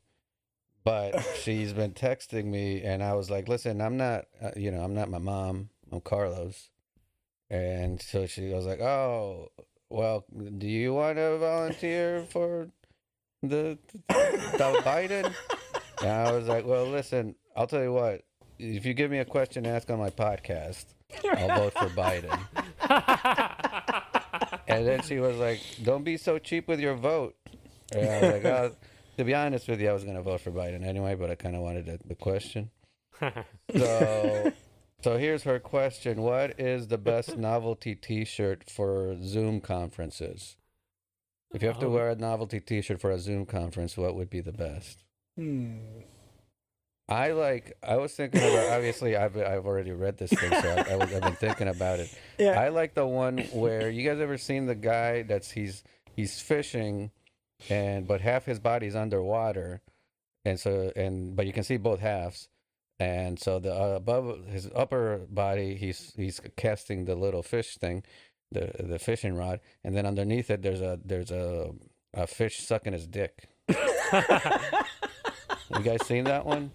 but 0.83 1.19
she's 1.41 1.71
been 1.73 1.91
texting 1.93 2.45
me, 2.45 2.81
and 2.81 3.03
I 3.03 3.13
was 3.13 3.29
like, 3.29 3.47
"Listen, 3.47 3.79
I'm 3.81 3.97
not. 3.97 4.25
Uh, 4.41 4.51
you 4.55 4.71
know, 4.71 4.81
I'm 4.81 4.95
not 4.95 5.09
my 5.09 5.19
mom. 5.19 5.69
I'm 5.91 6.01
Carlos. 6.01 6.69
And 7.49 8.01
so 8.01 8.25
she 8.25 8.51
was 8.51 8.65
like, 8.65 8.81
"Oh, 8.81 9.51
well, 9.89 10.25
do 10.57 10.67
you 10.67 10.95
want 10.95 11.17
to 11.17 11.37
volunteer 11.37 12.25
for 12.29 12.69
the, 13.43 13.77
the 14.09 14.81
Biden?" 14.83 15.31
And 16.01 16.09
I 16.11 16.31
was 16.33 16.45
like, 16.45 16.65
"Well, 16.65 16.87
listen, 16.87 17.35
I'll 17.55 17.67
tell 17.67 17.81
you 17.81 17.93
what. 17.93 18.24
If 18.57 18.85
you 18.85 18.93
give 18.93 19.11
me 19.11 19.19
a 19.19 19.25
question 19.25 19.63
to 19.65 19.69
ask 19.69 19.89
on 19.89 19.99
my 19.99 20.09
podcast, 20.09 20.85
I'll 21.37 21.59
vote 21.69 21.73
for 21.73 21.89
Biden." 21.89 22.39
And 24.67 24.85
then 24.87 25.01
she 25.03 25.19
was 25.19 25.37
like, 25.37 25.59
"Don't 25.83 26.03
be 26.03 26.17
so 26.17 26.37
cheap 26.39 26.67
with 26.67 26.79
your 26.79 26.95
vote." 26.95 27.35
And 27.93 28.09
I 28.09 28.21
was 28.21 28.31
like, 28.33 28.45
oh, 28.45 28.75
"To 29.17 29.23
be 29.23 29.33
honest 29.35 29.67
with 29.67 29.79
you, 29.79 29.89
I 29.89 29.93
was 29.93 30.03
going 30.03 30.15
to 30.15 30.21
vote 30.23 30.41
for 30.41 30.51
Biden 30.51 30.83
anyway, 30.85 31.15
but 31.15 31.29
I 31.29 31.35
kind 31.35 31.55
of 31.55 31.61
wanted 31.61 31.85
the, 31.85 31.99
the 32.05 32.15
question." 32.15 32.71
So, 33.75 34.51
so 35.01 35.17
here's 35.17 35.43
her 35.43 35.59
question: 35.59 36.21
What 36.21 36.59
is 36.59 36.87
the 36.87 36.97
best 36.97 37.37
novelty 37.51 37.95
T-shirt 37.95 38.69
for 38.69 39.15
Zoom 39.21 39.61
conferences? 39.61 40.57
If 41.53 41.61
you 41.61 41.67
have 41.69 41.79
to 41.79 41.85
Oh. 41.85 41.91
wear 41.91 42.09
a 42.09 42.15
novelty 42.15 42.59
T-shirt 42.59 42.99
for 42.99 43.11
a 43.11 43.19
Zoom 43.19 43.45
conference, 43.45 43.95
what 43.97 44.15
would 44.15 44.29
be 44.29 44.41
the 44.41 44.51
best? 44.51 45.03
Hmm. 45.37 45.77
I 47.07 47.31
like. 47.31 47.73
I 47.83 47.97
was 47.97 48.13
thinking 48.13 48.41
about. 48.41 48.71
Obviously, 48.71 49.15
I've 49.15 49.37
I've 49.37 49.65
already 49.65 49.91
read 49.91 50.17
this 50.17 50.31
thing, 50.31 50.49
so 50.49 50.69
I, 50.69 50.93
I, 50.93 51.01
I've 51.01 51.21
been 51.21 51.35
thinking 51.35 51.67
about 51.67 51.99
it. 51.99 52.13
Yeah. 52.37 52.59
I 52.59 52.67
like 52.67 52.95
the 52.95 53.05
one 53.07 53.37
where 53.53 53.89
you 53.89 54.07
guys 54.09 54.19
ever 54.19 54.37
seen 54.37 54.65
the 54.65 54.75
guy 54.75 55.21
that's 55.23 55.51
he's 55.51 55.83
he's 56.15 56.41
fishing, 56.41 57.11
and 57.69 58.05
but 58.07 58.19
half 58.21 58.45
his 58.45 58.59
body's 58.59 58.95
underwater, 58.95 59.81
and 60.43 60.59
so 60.59 60.91
and 60.97 61.35
but 61.35 61.45
you 61.45 61.53
can 61.53 61.63
see 61.63 61.77
both 61.77 61.99
halves, 62.01 62.49
and 62.99 63.39
so 63.39 63.59
the 63.59 63.73
uh, 63.73 63.95
above 63.95 64.47
his 64.47 64.69
upper 64.75 65.19
body 65.29 65.75
he's 65.75 66.11
he's 66.17 66.41
casting 66.57 67.05
the 67.05 67.15
little 67.15 67.43
fish 67.43 67.77
thing, 67.77 68.03
the 68.51 68.71
the 68.79 68.99
fishing 68.99 69.35
rod, 69.35 69.61
and 69.83 69.95
then 69.95 70.05
underneath 70.05 70.49
it 70.49 70.61
there's 70.61 70.81
a 70.81 70.99
there's 71.05 71.31
a 71.31 71.71
a 72.13 72.27
fish 72.27 72.57
sucking 72.57 72.93
his 72.93 73.07
dick. 73.07 73.47
You 75.75 75.81
guys 75.83 76.05
seen 76.05 76.25
that 76.25 76.45
one? 76.45 76.71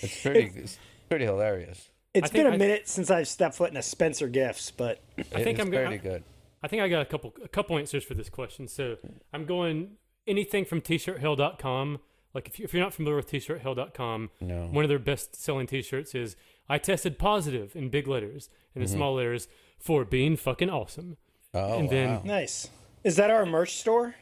It's 0.00 0.22
pretty 0.22 0.50
it's 0.54 0.78
pretty 1.08 1.24
hilarious. 1.24 1.90
It's 2.14 2.30
been 2.30 2.46
a 2.46 2.50
I, 2.50 2.56
minute 2.56 2.88
since 2.88 3.10
I've 3.10 3.28
stepped 3.28 3.56
foot 3.56 3.70
in 3.70 3.76
a 3.76 3.82
Spencer 3.82 4.28
Gifts, 4.28 4.70
but 4.70 5.00
I 5.18 5.22
think 5.22 5.58
it's 5.58 5.60
I'm 5.60 5.70
go- 5.70 5.84
pretty 5.84 5.98
good. 5.98 6.24
I 6.62 6.68
think 6.68 6.82
I 6.82 6.88
got 6.88 7.02
a 7.02 7.04
couple 7.04 7.34
a 7.42 7.48
couple 7.48 7.78
answers 7.78 8.04
for 8.04 8.14
this 8.14 8.28
question. 8.28 8.66
So 8.68 8.96
I'm 9.32 9.44
going 9.44 9.92
anything 10.26 10.64
from 10.64 10.80
t-shirthell.com. 10.80 12.00
Like 12.34 12.48
if, 12.48 12.58
you, 12.58 12.64
if 12.64 12.74
you're 12.74 12.82
not 12.82 12.92
familiar 12.92 13.16
with 13.16 13.28
t-shirthell.com, 13.28 14.30
No. 14.40 14.66
one 14.66 14.84
of 14.84 14.88
their 14.88 14.98
best 14.98 15.34
selling 15.34 15.66
t-shirts 15.66 16.14
is 16.14 16.36
I 16.68 16.78
tested 16.78 17.18
positive 17.18 17.74
in 17.74 17.88
big 17.88 18.06
letters 18.06 18.50
and 18.74 18.82
in 18.82 18.88
mm-hmm. 18.88 18.98
small 18.98 19.14
letters 19.14 19.48
for 19.78 20.04
being 20.04 20.36
fucking 20.36 20.68
awesome. 20.68 21.16
Oh, 21.54 21.78
and 21.78 21.90
then- 21.90 22.10
wow. 22.10 22.22
nice. 22.24 22.68
Is 23.04 23.16
that 23.16 23.30
our 23.30 23.46
merch 23.46 23.76
store? 23.76 24.16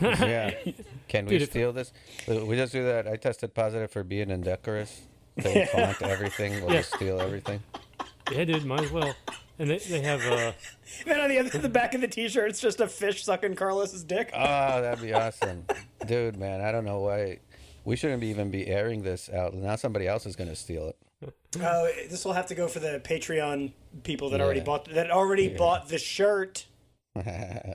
yeah. 0.00 0.54
Can 1.08 1.26
we 1.26 1.38
Dude, 1.38 1.50
steal 1.50 1.72
this? 1.72 1.92
We 2.26 2.56
just 2.56 2.72
do 2.72 2.84
that. 2.84 3.06
I 3.06 3.16
tested 3.16 3.52
positive 3.52 3.90
for 3.90 4.02
being 4.04 4.30
indecorous. 4.30 5.02
They 5.36 5.66
font 5.72 6.02
everything. 6.02 6.60
We'll 6.62 6.72
Yeah. 6.72 6.80
just 6.80 6.94
steal 6.94 7.20
everything. 7.20 7.60
Yeah, 8.30 8.44
dude, 8.44 8.64
might 8.64 8.82
as 8.82 8.90
well. 8.92 9.14
And 9.58 9.70
they, 9.70 9.78
they 9.78 10.00
have 10.00 10.20
uh 10.26 10.52
Then 11.06 11.20
on 11.20 11.28
the 11.28 11.38
other, 11.38 11.58
the 11.58 11.68
back 11.68 11.94
of 11.94 12.00
the 12.00 12.08
T-shirt, 12.08 12.48
it's 12.50 12.60
just 12.60 12.80
a 12.80 12.86
fish 12.88 13.24
sucking 13.24 13.54
Carlos's 13.54 14.04
dick. 14.04 14.30
Oh, 14.34 14.82
that'd 14.82 15.02
be 15.02 15.12
awesome, 15.12 15.64
dude, 16.06 16.36
man. 16.36 16.60
I 16.60 16.70
don't 16.72 16.84
know 16.84 17.00
why 17.00 17.38
we 17.84 17.96
shouldn't 17.96 18.20
be 18.20 18.28
even 18.28 18.50
be 18.50 18.66
airing 18.66 19.02
this 19.02 19.28
out. 19.30 19.54
Now 19.54 19.76
somebody 19.76 20.06
else 20.06 20.26
is 20.26 20.36
gonna 20.36 20.56
steal 20.56 20.88
it. 20.88 20.96
Oh, 21.60 21.88
this 22.10 22.24
will 22.24 22.32
have 22.32 22.46
to 22.46 22.54
go 22.54 22.66
for 22.68 22.80
the 22.80 23.00
Patreon 23.04 23.72
people 24.02 24.30
that 24.30 24.40
already 24.40 24.60
bought 24.60 24.86
that 24.86 25.10
already 25.10 25.48
bought 25.48 25.88
the 25.88 25.98
shirt. 25.98 26.66
and 27.14 27.74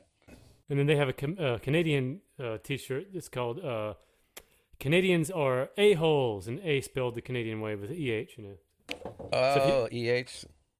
then 0.67 0.85
they 0.85 0.95
have 0.95 1.09
a 1.09 1.13
com- 1.13 1.37
uh, 1.39 1.57
Canadian 1.59 2.21
uh, 2.43 2.57
t-shirt. 2.63 3.07
It's 3.13 3.29
called 3.29 3.59
uh 3.63 3.93
Canadians 4.79 5.31
are 5.31 5.69
a-holes 5.77 6.47
and 6.47 6.59
A 6.59 6.81
spelled 6.81 7.15
the 7.15 7.21
Canadian 7.21 7.61
way 7.61 7.75
with 7.75 7.91
EH, 7.91 8.37
you 8.37 8.43
know. 8.43 8.57
oh, 9.33 9.87
eh. 9.91 10.23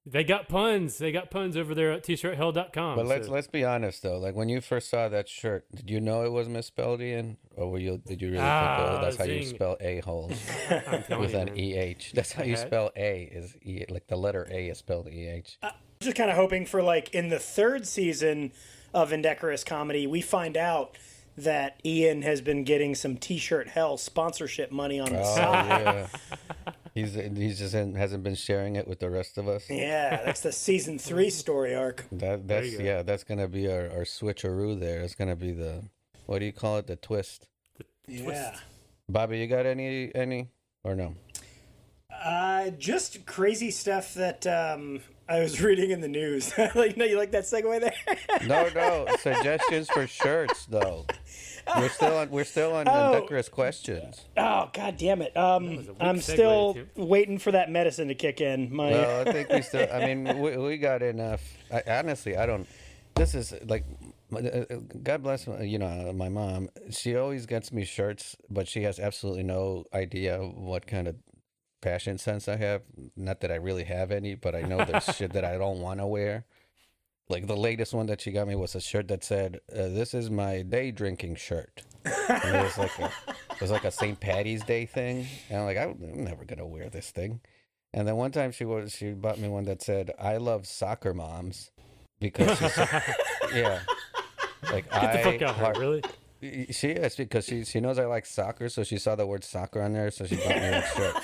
They 0.06 0.24
got 0.24 0.48
puns. 0.48 0.96
They 0.96 1.12
got 1.12 1.30
puns 1.30 1.54
over 1.54 1.74
there 1.74 1.92
at 1.92 2.02
t-shirthell.com. 2.02 2.96
But 2.96 3.06
let's 3.06 3.26
so- 3.26 3.32
let's 3.32 3.46
be 3.48 3.62
honest 3.64 4.02
though. 4.02 4.18
Like 4.18 4.34
when 4.34 4.48
you 4.48 4.62
first 4.62 4.88
saw 4.88 5.08
that 5.10 5.28
shirt, 5.28 5.66
did 5.74 5.90
you 5.90 6.00
know 6.00 6.24
it 6.24 6.32
was 6.32 6.48
misspelled, 6.48 7.02
Ian, 7.02 7.36
or 7.56 7.70
were 7.70 7.78
you? 7.78 8.00
Did 8.06 8.22
you 8.22 8.28
really 8.28 8.38
think, 8.38 8.48
Ah, 8.50 8.98
oh, 8.98 9.02
that's 9.04 9.16
how 9.16 9.24
you 9.24 9.44
spell 9.44 9.76
a 9.80 10.00
holes 10.00 10.30
with 10.70 11.10
you, 11.10 11.38
an 11.38 11.46
man. 11.46 11.58
eh? 11.58 11.94
That's 12.14 12.32
how 12.32 12.42
you 12.44 12.52
had- 12.56 12.66
spell 12.66 12.90
a 12.96 13.22
is 13.24 13.54
e, 13.62 13.84
like 13.90 14.06
the 14.06 14.16
letter 14.16 14.46
a 14.50 14.68
is 14.70 14.78
spelled 14.78 15.08
eh. 15.12 15.40
Uh 15.62 15.66
I'm 15.66 15.72
just 16.00 16.16
kind 16.16 16.30
of 16.30 16.36
hoping 16.36 16.64
for 16.64 16.82
like 16.82 17.12
in 17.14 17.28
the 17.28 17.38
third 17.40 17.86
season 17.86 18.52
of 18.94 19.12
Indecorous 19.12 19.62
Comedy, 19.64 20.06
we 20.06 20.22
find 20.22 20.56
out 20.56 20.96
that 21.44 21.80
Ian 21.84 22.22
has 22.22 22.40
been 22.40 22.64
getting 22.64 22.94
some 22.94 23.16
T-shirt 23.16 23.68
hell 23.68 23.96
sponsorship 23.96 24.70
money 24.70 25.00
on 25.00 25.12
the 25.12 25.20
Oh 25.20 25.34
side. 25.34 25.68
yeah. 25.68 26.06
He's 26.94 27.14
he's 27.14 27.58
just 27.60 27.74
in, 27.74 27.94
hasn't 27.94 28.24
been 28.24 28.34
sharing 28.34 28.74
it 28.74 28.88
with 28.88 28.98
the 28.98 29.08
rest 29.08 29.38
of 29.38 29.46
us. 29.46 29.70
Yeah, 29.70 30.20
that's 30.24 30.40
the 30.40 30.50
season 30.50 30.98
three 30.98 31.30
story 31.30 31.72
arc. 31.72 32.04
That 32.10 32.48
that's 32.48 32.72
yeah, 32.72 33.02
that's 33.02 33.22
gonna 33.22 33.46
be 33.46 33.70
our, 33.70 33.82
our 33.90 34.04
switcheroo 34.04 34.80
there. 34.80 35.02
It's 35.02 35.14
gonna 35.14 35.36
be 35.36 35.52
the 35.52 35.84
what 36.26 36.40
do 36.40 36.46
you 36.46 36.52
call 36.52 36.78
it? 36.78 36.88
The 36.88 36.96
twist. 36.96 37.46
Yeah. 38.08 38.56
Bobby, 39.08 39.38
you 39.38 39.46
got 39.46 39.64
any 39.64 40.10
any 40.12 40.48
or 40.82 40.96
no? 40.96 41.14
Uh, 42.12 42.70
just 42.70 43.24
crazy 43.26 43.70
stuff 43.70 44.14
that 44.14 44.44
um, 44.46 45.00
I 45.28 45.38
was 45.40 45.60
reading 45.62 45.90
in 45.92 46.00
the 46.00 46.08
news. 46.08 46.52
like, 46.74 46.96
no, 46.96 47.04
you 47.04 47.16
like 47.16 47.30
that 47.30 47.44
segue 47.44 47.80
there? 47.80 47.94
No, 48.48 48.68
no. 48.74 49.06
Suggestions 49.20 49.88
for 49.90 50.06
shirts 50.08 50.66
though. 50.66 51.06
We're 51.76 51.88
still 51.88 52.16
on 52.16 52.30
we're 52.30 52.44
still 52.44 52.74
on 52.74 52.88
Oh. 52.88 53.12
indecorous 53.14 53.48
questions. 53.48 54.24
oh, 54.36 54.70
god 54.72 54.96
damn 54.96 55.22
it! 55.22 55.36
Um, 55.36 55.76
was 55.76 55.88
a 55.88 55.92
weak 55.92 56.02
I'm 56.02 56.20
still 56.20 56.70
attempt. 56.70 56.96
waiting 56.96 57.38
for 57.38 57.52
that 57.52 57.70
medicine 57.70 58.08
to 58.08 58.14
kick 58.14 58.40
in. 58.40 58.74
My 58.74 58.90
Well, 58.90 59.28
I 59.28 59.32
think 59.32 59.48
we 59.50 59.62
still. 59.62 59.88
I 59.92 60.06
mean, 60.06 60.38
we, 60.40 60.56
we 60.56 60.78
got 60.78 61.02
enough. 61.02 61.42
I, 61.72 61.82
honestly, 61.86 62.36
I 62.36 62.46
don't. 62.46 62.66
This 63.14 63.34
is 63.34 63.52
like, 63.66 63.84
uh, 64.32 64.38
uh, 64.38 64.64
God 65.02 65.22
bless. 65.22 65.46
You 65.60 65.78
know, 65.78 66.12
my 66.14 66.28
mom. 66.28 66.68
She 66.90 67.16
always 67.16 67.46
gets 67.46 67.72
me 67.72 67.84
shirts, 67.84 68.36
but 68.48 68.68
she 68.68 68.82
has 68.82 68.98
absolutely 68.98 69.42
no 69.42 69.84
idea 69.92 70.38
what 70.38 70.86
kind 70.86 71.08
of 71.08 71.16
fashion 71.82 72.18
sense 72.18 72.48
I 72.48 72.56
have. 72.56 72.82
Not 73.16 73.40
that 73.40 73.50
I 73.52 73.56
really 73.56 73.84
have 73.84 74.10
any, 74.10 74.34
but 74.34 74.54
I 74.54 74.62
know 74.62 74.84
there's 74.84 75.04
shit 75.16 75.32
that 75.32 75.44
I 75.44 75.58
don't 75.58 75.80
want 75.80 76.00
to 76.00 76.06
wear. 76.06 76.44
Like 77.30 77.46
the 77.46 77.56
latest 77.56 77.92
one 77.92 78.06
that 78.06 78.20
she 78.22 78.30
got 78.32 78.48
me 78.48 78.54
was 78.54 78.74
a 78.74 78.80
shirt 78.80 79.08
that 79.08 79.22
said, 79.22 79.60
uh, 79.72 79.88
"This 79.88 80.14
is 80.14 80.30
my 80.30 80.62
day 80.62 80.90
drinking 80.90 81.34
shirt." 81.36 81.82
And 82.04 82.56
it 82.56 82.62
was 82.62 82.78
like 82.78 82.98
a, 82.98 83.12
it 83.50 83.60
was 83.60 83.70
like 83.70 83.84
a 83.84 83.90
St. 83.90 84.18
Patty's 84.18 84.64
Day 84.64 84.86
thing, 84.86 85.26
and 85.50 85.58
I'm 85.60 85.66
like, 85.66 85.76
I'm 85.76 85.96
never 86.24 86.44
gonna 86.46 86.66
wear 86.66 86.88
this 86.88 87.10
thing. 87.10 87.40
And 87.92 88.08
then 88.08 88.16
one 88.16 88.30
time 88.30 88.50
she 88.50 88.64
was 88.64 88.92
she 88.92 89.10
bought 89.12 89.38
me 89.38 89.48
one 89.48 89.64
that 89.64 89.82
said, 89.82 90.12
"I 90.18 90.38
love 90.38 90.66
soccer 90.66 91.12
moms," 91.12 91.70
because 92.18 92.58
she's, 92.58 92.76
yeah, 93.54 93.80
like 94.72 94.90
Get 94.90 95.12
the 95.12 95.20
I 95.20 95.22
fuck 95.22 95.42
out 95.42 95.56
heart- 95.56 95.76
here, 95.76 95.84
really? 95.86 96.02
She 96.70 96.90
is 96.90 97.14
because 97.16 97.44
she 97.44 97.64
she 97.64 97.80
knows 97.80 97.98
I 97.98 98.06
like 98.06 98.24
soccer, 98.24 98.70
so 98.70 98.84
she 98.84 98.96
saw 98.96 99.16
the 99.16 99.26
word 99.26 99.44
soccer 99.44 99.82
on 99.82 99.92
there, 99.92 100.10
so 100.10 100.24
she 100.24 100.36
bought 100.36 100.48
me 100.48 100.54
a 100.54 100.82
shirt. 100.96 101.16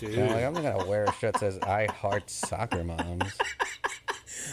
Dude. 0.00 0.14
And 0.18 0.22
I'm 0.30 0.34
like, 0.34 0.44
I'm 0.44 0.52
not 0.54 0.62
gonna 0.62 0.86
wear 0.86 1.04
a 1.04 1.12
shirt 1.12 1.34
that 1.34 1.40
says 1.40 1.58
"I 1.60 1.86
heart 1.92 2.28
soccer 2.28 2.82
moms." 2.82 3.34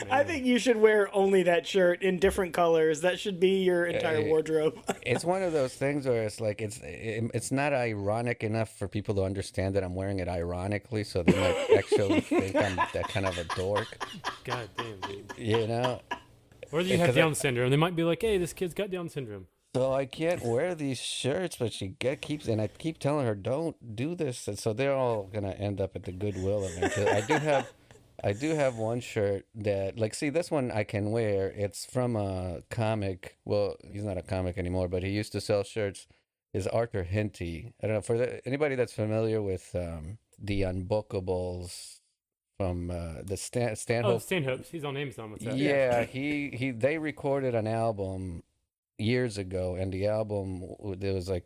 I 0.09 0.23
think 0.23 0.45
you 0.45 0.59
should 0.59 0.77
wear 0.77 1.09
only 1.15 1.43
that 1.43 1.65
shirt 1.67 2.01
in 2.01 2.17
different 2.19 2.53
colors. 2.53 3.01
That 3.01 3.19
should 3.19 3.39
be 3.39 3.63
your 3.63 3.85
entire 3.85 4.17
eh, 4.17 4.27
wardrobe. 4.27 4.77
it's 5.01 5.23
one 5.25 5.41
of 5.43 5.53
those 5.53 5.73
things 5.73 6.05
where 6.07 6.23
it's 6.23 6.39
like 6.39 6.61
it's 6.61 6.77
it, 6.83 7.29
it's 7.33 7.51
not 7.51 7.73
ironic 7.73 8.43
enough 8.43 8.69
for 8.77 8.87
people 8.87 9.15
to 9.15 9.23
understand 9.23 9.75
that 9.75 9.83
I'm 9.83 9.95
wearing 9.95 10.19
it 10.19 10.27
ironically, 10.27 11.03
so 11.03 11.23
they 11.23 11.33
might 11.33 11.67
actually 11.77 12.21
think 12.21 12.55
I'm 12.55 12.75
that 12.93 13.07
kind 13.09 13.25
of 13.25 13.37
a 13.37 13.43
dork, 13.55 13.87
God 14.43 14.69
damn, 14.77 14.99
dude. 15.01 15.33
you 15.37 15.67
know. 15.67 16.01
Or 16.71 16.81
you 16.81 16.93
eh, 16.93 16.97
have 16.97 16.99
have 16.99 17.07
'cause 17.09 17.17
I- 17.17 17.21
Down 17.21 17.35
syndrome. 17.35 17.69
They 17.71 17.77
might 17.77 17.95
be 17.95 18.03
like, 18.03 18.21
hey, 18.21 18.37
this 18.37 18.53
kid's 18.53 18.73
got 18.73 18.91
Down 18.91 19.09
syndrome. 19.09 19.47
So 19.75 19.93
I 19.93 20.05
can't 20.05 20.43
wear 20.43 20.73
these 20.73 20.97
shirts, 20.99 21.55
but 21.57 21.71
she 21.73 21.89
get, 21.89 22.21
keeps 22.23 22.47
and 22.47 22.59
I 22.59 22.67
keep 22.67 22.97
telling 22.97 23.27
her 23.27 23.35
don't 23.35 23.95
do 23.95 24.15
this, 24.15 24.47
and 24.47 24.57
so 24.57 24.73
they're 24.73 24.95
all 24.95 25.29
gonna 25.31 25.51
end 25.51 25.79
up 25.79 25.95
at 25.95 26.03
the 26.03 26.11
Goodwill 26.11 26.63
eventually. 26.65 27.07
I 27.07 27.21
do 27.21 27.33
have, 27.35 27.67
I 28.23 28.33
do 28.33 28.55
have 28.55 28.77
one 28.77 28.99
shirt 28.99 29.45
that 29.55 29.97
like 29.97 30.13
see 30.13 30.29
this 30.29 30.49
one 30.51 30.71
I 30.71 30.83
can 30.83 31.11
wear. 31.11 31.47
It's 31.55 31.85
from 31.85 32.15
a 32.15 32.61
comic. 32.69 33.37
Well, 33.45 33.75
he's 33.91 34.03
not 34.03 34.17
a 34.17 34.21
comic 34.21 34.57
anymore, 34.57 34.87
but 34.87 35.03
he 35.03 35.09
used 35.09 35.31
to 35.33 35.41
sell 35.41 35.63
shirts. 35.63 36.07
Is 36.53 36.65
Arthur 36.67 37.03
Hinty? 37.03 37.73
I 37.81 37.87
don't 37.87 37.95
know 37.97 38.01
for 38.01 38.17
the, 38.17 38.45
anybody 38.47 38.75
that's 38.75 38.93
familiar 38.93 39.41
with 39.41 39.75
um, 39.75 40.17
the 40.39 40.63
Unbookables 40.63 41.99
from 42.57 42.89
uh, 42.91 43.21
the 43.23 43.37
Stan 43.37 43.75
Oh, 44.03 44.17
Stanhope 44.17 44.65
He's 44.65 44.83
on 44.83 44.97
Amazon 44.97 45.31
with 45.31 45.41
that. 45.41 45.55
yeah, 45.57 46.03
he 46.03 46.49
he 46.49 46.71
they 46.71 46.97
recorded 46.97 47.53
an 47.55 47.67
album 47.67 48.43
years 48.97 49.37
ago, 49.37 49.75
and 49.75 49.93
the 49.93 50.07
album 50.07 50.61
w- 50.61 50.95
there 50.95 51.13
was 51.13 51.29
like 51.29 51.45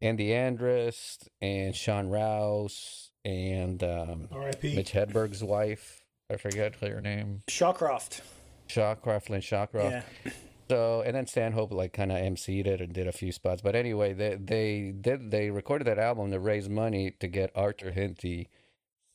Andy 0.00 0.28
Andrist 0.28 1.28
and 1.42 1.74
Sean 1.74 2.08
Rouse 2.08 3.07
and 3.24 3.82
um, 3.82 4.28
R.I.P. 4.30 4.76
Mitch 4.76 4.92
Hedberg's 4.92 5.42
wife. 5.42 6.02
I 6.30 6.36
forget 6.36 6.76
her 6.76 7.00
name. 7.00 7.42
Shawcroft. 7.48 8.20
Shawcroft, 8.68 9.30
Lynn 9.30 9.40
Shawcroft. 9.40 10.04
Yeah. 10.24 10.32
So 10.68 11.02
and 11.06 11.16
then 11.16 11.26
Stanhope 11.26 11.72
like 11.72 11.94
kind 11.94 12.12
of 12.12 12.18
emceed 12.18 12.66
it 12.66 12.82
and 12.82 12.92
did 12.92 13.06
a 13.08 13.12
few 13.12 13.32
spots. 13.32 13.62
But 13.62 13.74
anyway, 13.74 14.12
they 14.12 14.34
they 14.34 14.92
did 14.98 15.30
they 15.30 15.50
recorded 15.50 15.86
that 15.86 15.98
album 15.98 16.30
to 16.32 16.38
raise 16.38 16.68
money 16.68 17.12
to 17.20 17.28
get 17.28 17.50
Arthur 17.54 17.90
Hinty 17.90 18.50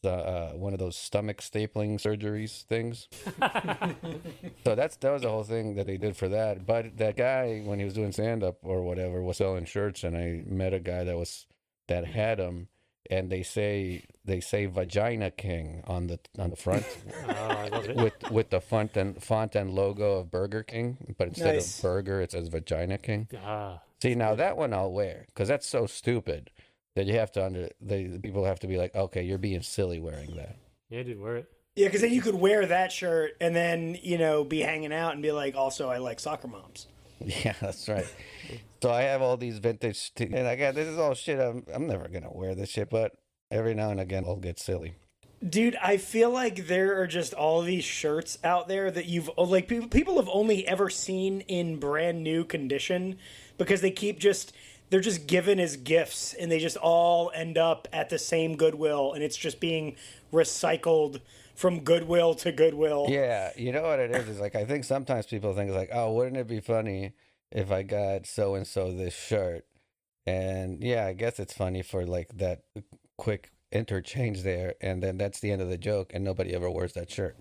uh, 0.05 0.51
one 0.51 0.73
of 0.73 0.79
those 0.79 0.95
stomach 0.95 1.41
stapling 1.41 1.99
surgeries 1.99 2.63
things. 2.63 3.07
so 4.63 4.75
that's 4.75 4.97
that 4.97 5.11
was 5.11 5.21
the 5.21 5.29
whole 5.29 5.43
thing 5.43 5.75
that 5.75 5.87
they 5.87 5.97
did 5.97 6.15
for 6.15 6.29
that. 6.29 6.65
But 6.65 6.97
that 6.97 7.15
guy 7.15 7.61
when 7.65 7.79
he 7.79 7.85
was 7.85 7.93
doing 7.93 8.11
stand 8.11 8.43
up 8.43 8.57
or 8.63 8.83
whatever 8.83 9.21
was 9.21 9.37
selling 9.37 9.65
shirts, 9.65 10.03
and 10.03 10.17
I 10.17 10.43
met 10.45 10.73
a 10.73 10.79
guy 10.79 11.03
that 11.03 11.17
was 11.17 11.47
that 11.87 12.05
had 12.05 12.39
them. 12.39 12.67
And 13.09 13.29
they 13.29 13.43
say 13.43 14.03
they 14.23 14.39
say 14.39 14.65
Vagina 14.65 15.29
King 15.29 15.83
on 15.85 16.07
the 16.07 16.19
on 16.39 16.49
the 16.49 16.55
front 16.55 16.85
Oh, 17.27 17.31
I 17.33 17.67
love 17.67 17.89
it. 17.89 17.95
with 17.97 18.31
with 18.31 18.49
the 18.49 18.61
font 18.61 18.95
and 18.95 19.21
font 19.21 19.55
and 19.55 19.71
logo 19.71 20.19
of 20.19 20.31
Burger 20.31 20.63
King, 20.63 21.13
but 21.17 21.27
instead 21.27 21.55
Nice. 21.55 21.77
of 21.79 21.81
burger, 21.83 22.21
it 22.21 22.31
says 22.31 22.47
Vagina 22.47 22.97
King. 22.97 23.27
Ah, 23.43 23.81
See, 24.01 24.15
now 24.15 24.35
that 24.35 24.55
one 24.57 24.73
I'll 24.73 24.91
wear 24.91 25.25
because 25.27 25.47
that's 25.49 25.67
so 25.67 25.85
stupid 25.85 26.49
that 26.95 27.05
you 27.05 27.13
have 27.15 27.31
to 27.33 27.45
under 27.45 27.69
the 27.81 28.19
people 28.19 28.45
have 28.45 28.59
to 28.61 28.67
be 28.67 28.77
like, 28.77 28.95
okay, 28.95 29.23
you're 29.23 29.37
being 29.37 29.61
silly 29.63 29.99
wearing 29.99 30.35
that. 30.35 30.55
yeah, 30.89 31.03
dude, 31.03 31.19
wear 31.19 31.37
it. 31.37 31.49
Yeah, 31.75 31.87
because 31.87 32.01
then 32.01 32.13
you 32.13 32.21
could 32.21 32.35
wear 32.35 32.65
that 32.67 32.91
shirt 32.91 33.31
and 33.41 33.53
then 33.55 33.97
you 34.01 34.17
know 34.17 34.43
be 34.45 34.59
hanging 34.61 34.93
out 34.93 35.11
and 35.13 35.21
be 35.21 35.31
like, 35.33 35.55
also 35.55 35.89
I 35.89 35.97
like 35.97 36.19
soccer 36.21 36.47
moms. 36.47 36.87
Yeah, 37.45 37.53
that's 37.61 37.87
right. 37.87 38.07
so 38.81 38.91
I 38.91 39.03
have 39.03 39.21
all 39.21 39.37
these 39.37 39.59
vintage, 39.59 40.13
t- 40.13 40.25
and 40.25 40.47
I 40.47 40.55
got 40.55 40.75
this 40.75 40.87
is 40.87 40.97
all 40.97 41.13
shit. 41.13 41.39
I'm 41.39 41.65
I'm 41.73 41.87
never 41.87 42.07
gonna 42.07 42.31
wear 42.31 42.55
this 42.55 42.69
shit, 42.69 42.89
but 42.89 43.13
every 43.49 43.73
now 43.73 43.91
and 43.91 43.99
again 43.99 44.23
I'll 44.27 44.35
get 44.35 44.59
silly. 44.59 44.95
Dude, 45.47 45.75
I 45.81 45.97
feel 45.97 46.29
like 46.29 46.67
there 46.67 47.01
are 47.01 47.07
just 47.07 47.33
all 47.33 47.61
these 47.61 47.83
shirts 47.83 48.37
out 48.45 48.69
there 48.69 48.89
that 48.89 49.07
you've 49.07 49.29
oh, 49.37 49.43
like 49.43 49.67
people 49.67 49.89
people 49.89 50.15
have 50.17 50.29
only 50.31 50.65
ever 50.67 50.89
seen 50.89 51.41
in 51.41 51.79
brand 51.79 52.23
new 52.23 52.45
condition 52.45 53.17
because 53.57 53.81
they 53.81 53.91
keep 53.91 54.19
just 54.19 54.53
they're 54.89 55.01
just 55.01 55.27
given 55.27 55.59
as 55.59 55.75
gifts 55.75 56.33
and 56.33 56.51
they 56.51 56.59
just 56.59 56.77
all 56.77 57.31
end 57.35 57.57
up 57.57 57.87
at 57.91 58.09
the 58.09 58.19
same 58.19 58.55
Goodwill 58.55 59.13
and 59.13 59.23
it's 59.23 59.35
just 59.37 59.59
being 59.59 59.95
recycled 60.31 61.19
from 61.55 61.81
Goodwill 61.81 62.33
to 62.35 62.51
Goodwill. 62.51 63.07
Yeah, 63.09 63.51
you 63.55 63.71
know 63.71 63.83
what 63.83 63.99
it 63.99 64.11
is? 64.11 64.27
Is 64.27 64.39
like 64.39 64.55
I 64.55 64.65
think 64.65 64.83
sometimes 64.83 65.25
people 65.25 65.53
think 65.53 65.71
like, 65.71 65.89
oh, 65.93 66.13
wouldn't 66.13 66.37
it 66.37 66.47
be 66.47 66.59
funny 66.59 67.13
if 67.51 67.71
I 67.71 67.83
got 67.83 68.25
so 68.25 68.55
and 68.55 68.65
so 68.67 68.91
this 68.91 69.13
shirt? 69.13 69.65
And 70.25 70.83
yeah, 70.83 71.05
I 71.05 71.13
guess 71.13 71.39
it's 71.39 71.53
funny 71.53 71.81
for 71.81 72.05
like 72.05 72.29
that 72.37 72.63
quick 73.17 73.51
interchange 73.71 74.43
there, 74.43 74.75
and 74.81 75.01
then 75.01 75.17
that's 75.17 75.39
the 75.39 75.51
end 75.51 75.61
of 75.61 75.69
the 75.69 75.77
joke, 75.77 76.11
and 76.13 76.23
nobody 76.23 76.53
ever 76.53 76.69
wears 76.69 76.93
that 76.93 77.11
shirt. 77.11 77.37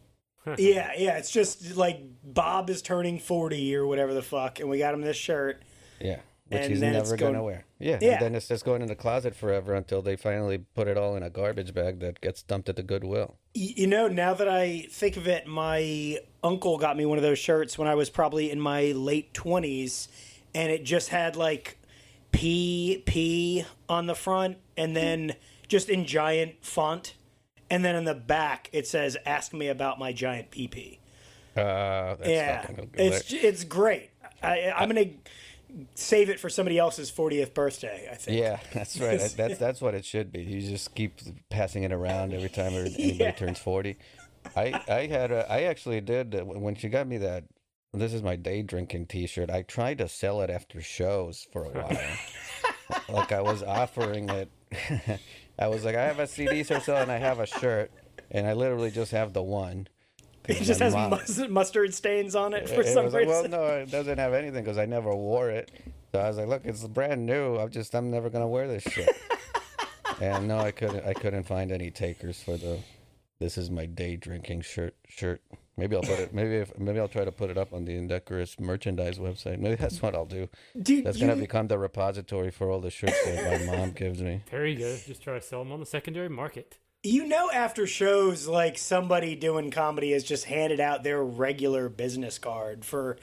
Yeah, 0.59 0.91
yeah, 0.97 1.19
it's 1.19 1.31
just 1.31 1.77
like 1.77 2.01
Bob 2.25 2.69
is 2.69 2.83
turning 2.83 3.19
40 3.21 3.77
or 3.77 3.87
whatever 3.87 4.13
the 4.13 4.23
fuck 4.23 4.59
and 4.59 4.69
we 4.69 4.79
got 4.79 4.93
him 4.93 5.01
this 5.01 5.17
shirt. 5.17 5.63
Yeah, 6.01 6.19
which 6.49 6.61
And 6.61 6.71
he's 6.71 6.81
never 6.81 7.17
gonna 7.17 7.43
wear. 7.43 7.65
Yeah, 7.79 7.99
Yeah. 8.01 8.13
and 8.13 8.23
then 8.23 8.35
it's 8.35 8.49
just 8.49 8.65
going 8.65 8.83
in 8.83 8.89
the 8.89 8.95
closet 8.95 9.35
forever 9.35 9.75
until 9.75 10.03
they 10.03 10.17
finally 10.17 10.59
put 10.59 10.89
it 10.89 10.97
all 10.97 11.17
in 11.17 11.23
a 11.23 11.31
garbage 11.31 11.73
bag 11.73 12.01
that 12.01 12.21
gets 12.21 12.43
dumped 12.43 12.69
at 12.69 12.77
the 12.77 12.83
Goodwill. 12.83 13.37
You 13.55 13.87
know, 13.87 14.09
now 14.09 14.35
that 14.35 14.49
I 14.49 14.87
think 14.91 15.17
of 15.17 15.27
it, 15.27 15.47
my 15.47 16.19
uncle 16.43 16.79
got 16.79 16.97
me 16.97 17.07
one 17.07 17.19
of 17.19 17.23
those 17.23 17.39
shirts 17.39 17.79
when 17.79 17.89
I 17.89 17.95
was 17.95 18.11
probably 18.11 18.51
in 18.51 18.61
my 18.61 18.93
late 18.93 19.33
20s, 19.33 20.09
and 20.55 20.71
it 20.71 20.85
just 20.85 21.09
had 21.11 21.37
like 21.37 21.79
P 22.33 23.03
P 23.07 23.65
on 23.89 24.07
the 24.07 24.15
front, 24.15 24.59
and 24.77 24.97
then 24.97 25.35
just 25.69 25.89
in 25.89 26.05
giant 26.07 26.55
font, 26.65 27.15
and 27.71 27.85
then 27.85 27.95
in 27.95 28.05
the 28.05 28.15
back 28.15 28.69
it 28.73 28.87
says 28.87 29.17
"Ask 29.27 29.53
me 29.53 29.69
about 29.69 29.99
my 29.99 30.13
giant 30.13 30.51
PP." 30.51 30.99
Uh, 31.55 32.15
that's 32.17 32.29
yeah, 32.29 32.63
fucking 32.63 32.91
it's 32.95 33.33
it's 33.33 33.65
great. 33.65 34.11
I, 34.43 34.73
I'm 34.75 34.89
gonna 34.89 35.11
save 35.95 36.29
it 36.31 36.39
for 36.41 36.49
somebody 36.49 36.79
else's 36.79 37.11
40th 37.11 37.55
birthday. 37.55 38.09
I 38.11 38.15
think. 38.15 38.39
Yeah, 38.39 38.59
that's 38.73 38.99
right. 39.01 39.19
That- 39.19 39.35
That's 39.37 39.59
that's 39.59 39.81
what 39.81 39.95
it 39.95 40.05
should 40.05 40.31
be. 40.33 40.43
You 40.43 40.61
just 40.61 40.95
keep 40.95 41.21
passing 41.51 41.83
it 41.85 41.93
around 41.93 42.33
every 42.35 42.49
time 42.51 42.73
anybody 42.75 43.15
Yeah. 43.15 43.31
turns 43.33 43.59
forty. 43.59 43.97
I 44.57 44.81
I 44.89 45.07
had 45.07 45.31
a, 45.33 45.51
I 45.51 45.63
actually 45.63 46.01
did 46.01 46.35
uh, 46.35 46.45
when 46.45 46.75
she 46.75 46.89
got 46.89 47.07
me 47.07 47.19
that. 47.19 47.45
This 47.95 48.15
is 48.15 48.23
my 48.23 48.37
day 48.37 48.63
drinking 48.63 49.05
T-shirt. 49.09 49.51
I 49.51 49.61
tried 49.63 49.99
to 49.99 50.09
sell 50.09 50.41
it 50.41 50.49
after 50.49 50.81
shows 50.81 51.47
for 51.53 51.65
a 51.65 51.69
while. 51.73 52.09
like 53.11 53.33
I 53.33 53.43
was 53.43 53.63
offering 53.63 54.31
it. 54.31 54.51
I 55.59 55.67
was 55.69 55.85
like, 55.85 55.95
I 55.97 56.05
have 56.05 56.19
a 56.19 56.27
CD 56.27 56.63
or 56.73 56.81
so, 56.81 56.97
and 56.97 57.13
I 57.13 57.19
have 57.19 57.39
a 57.39 57.45
shirt, 57.47 57.91
and 58.31 58.47
I 58.47 58.55
literally 58.55 58.91
just 58.91 59.13
have 59.13 59.35
the 59.35 59.43
one. 59.43 59.89
It 60.49 60.59
'Cause 60.59 60.67
just 60.67 60.81
has 60.81 60.93
mus- 60.95 61.49
mustard 61.49 61.95
stains 61.95 62.35
on 62.35 62.53
it 62.53 62.69
for 62.69 62.81
it 62.81 62.89
some 62.89 63.05
was 63.05 63.15
like, 63.15 63.27
reason. 63.27 63.51
well, 63.53 63.61
no, 63.69 63.77
it 63.77 63.91
doesn't 63.91 64.19
have 64.19 64.35
anything 64.35 64.65
because 64.65 64.79
I 64.79 64.87
never 64.87 65.15
wore 65.15 65.51
it. 65.51 65.71
So 66.13 66.19
I 66.21 66.29
was 66.29 66.37
like, 66.37 66.49
look, 66.49 66.63
it's 66.65 66.85
brand 66.89 67.25
new. 67.25 67.57
I'm 67.59 67.71
just, 67.71 67.95
I'm 67.95 68.11
never 68.11 68.29
gonna 68.29 68.49
wear 68.49 68.67
this 68.67 68.83
shit. 68.83 69.09
and 70.21 70.49
no, 70.49 70.59
I 70.59 70.71
couldn't, 70.73 71.07
I 71.07 71.13
couldn't 71.15 71.45
find 71.45 71.71
any 71.73 71.91
takers 71.91 72.43
for 72.43 72.57
the. 72.57 72.79
This 73.39 73.59
is 73.59 73.71
my 73.71 73.87
day 73.87 74.17
drinking 74.17 74.61
shirt. 74.63 74.95
Shirt. 75.09 75.43
Maybe 75.77 75.97
I'll 75.97 76.03
put 76.03 76.19
it. 76.21 76.35
Maybe 76.35 76.57
if, 76.57 76.79
maybe 76.79 77.01
I'll 77.01 77.09
try 77.09 77.25
to 77.25 77.33
put 77.33 77.49
it 77.51 77.57
up 77.59 77.73
on 77.73 77.85
the 77.87 77.97
Indecorous 77.97 78.61
merchandise 78.61 79.19
website. 79.19 79.59
Maybe 79.59 79.75
that's 79.77 80.03
what 80.03 80.15
I'll 80.15 80.27
do. 80.27 80.49
Dude, 80.81 81.05
That's 81.07 81.19
you, 81.19 81.27
gonna 81.27 81.41
become 81.41 81.67
the 81.67 81.79
repository 81.79 82.51
for 82.51 82.71
all 82.71 82.81
the 82.81 82.91
shirts 82.91 83.19
that 83.25 83.67
my 83.67 83.77
mom 83.77 83.93
gives 83.93 84.21
me. 84.23 84.43
There 84.51 84.67
you 84.67 84.79
go. 84.79 84.97
Just 85.07 85.23
try 85.23 85.35
to 85.35 85.41
sell 85.41 85.65
them 85.65 85.73
on 85.73 85.81
the 85.81 85.87
secondary 85.87 86.29
market. 86.29 86.77
You 87.03 87.27
know 87.27 87.51
after 87.51 87.87
shows 87.87 88.47
like 88.47 88.79
somebody 88.79 89.35
doing 89.35 89.71
comedy 89.71 90.13
has 90.13 90.23
just 90.23 90.45
handed 90.45 90.79
out 90.79 91.03
their 91.03 91.23
regular 91.23 91.89
business 91.89 92.39
card 92.39 92.85
for 92.85 93.17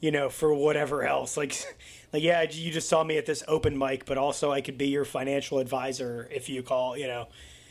you 0.00 0.10
know 0.10 0.28
for 0.28 0.52
whatever 0.52 1.02
else 1.04 1.36
like 1.36 1.64
like 2.12 2.22
yeah 2.22 2.42
you 2.42 2.70
just 2.70 2.88
saw 2.88 3.02
me 3.02 3.16
at 3.16 3.24
this 3.24 3.42
open 3.48 3.78
mic 3.78 4.04
but 4.04 4.18
also 4.18 4.52
i 4.52 4.60
could 4.60 4.76
be 4.76 4.88
your 4.88 5.04
financial 5.04 5.58
advisor 5.58 6.28
if 6.30 6.48
you 6.48 6.62
call 6.62 6.96
you 6.96 7.06
know 7.06 7.26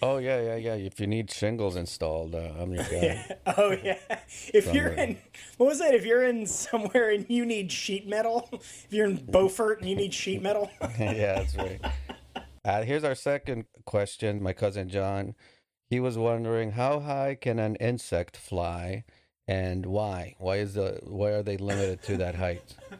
Oh 0.06 0.18
yeah, 0.18 0.42
yeah, 0.42 0.56
yeah. 0.58 0.74
If 0.74 1.00
you 1.00 1.08
need 1.08 1.32
shingles 1.32 1.78
installed, 1.78 2.36
uh, 2.36 2.52
I'm 2.60 2.74
your 2.74 2.84
guy. 2.84 3.38
oh 3.58 3.72
yeah 3.72 3.98
if 4.54 4.74
you're 4.74 4.89
in 4.89 5.18
what 5.56 5.68
was 5.68 5.80
that 5.80 5.96
if 5.96 6.06
you're 6.06 6.24
in 6.24 6.46
somewhere 6.46 7.12
and 7.12 7.26
you 7.30 7.46
need 7.46 7.72
sheet 7.72 8.06
metal 8.06 8.50
if 8.52 8.88
you're 8.89 9.06
in 9.06 9.16
beaufort 9.16 9.80
and 9.80 9.89
you 9.89 9.96
need 9.96 10.13
sheet 10.13 10.42
metal 10.42 10.70
yeah, 11.00 11.36
that's 11.36 11.56
right. 11.56 11.80
Uh, 12.65 12.84
here's 12.84 13.04
our 13.04 13.15
second 13.15 13.65
question. 13.86 14.41
My 14.41 14.54
cousin 14.54 14.88
John, 14.89 15.36
he 15.89 15.99
was 15.99 16.17
wondering 16.17 16.71
how 16.71 17.02
high 17.02 17.36
can 17.39 17.60
an 17.60 17.76
insect 17.76 18.38
fly, 18.38 19.04
and 19.47 19.86
why? 19.86 20.36
Why 20.39 20.58
is 20.58 20.73
the 20.76 20.99
why 21.04 21.30
are 21.32 21.43
they 21.43 21.58
limited 21.58 22.02
to 22.04 22.17
that 22.17 22.36
height? 22.36 22.76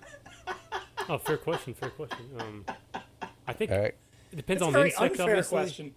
Oh, 1.10 1.18
fair 1.18 1.36
question. 1.36 1.74
Fair 1.74 1.90
question. 1.90 2.26
Um, 2.40 2.66
I 3.46 3.52
think 3.52 3.72
All 3.72 3.78
right, 3.78 3.94
it 4.32 4.38
depends 4.38 4.62
It's 4.62 4.64
a 4.64 4.66
on 4.68 4.72
the 4.74 4.86
insect. 4.86 5.02
unfair 5.02 5.26
Obviously, 5.26 5.58
question 5.58 5.94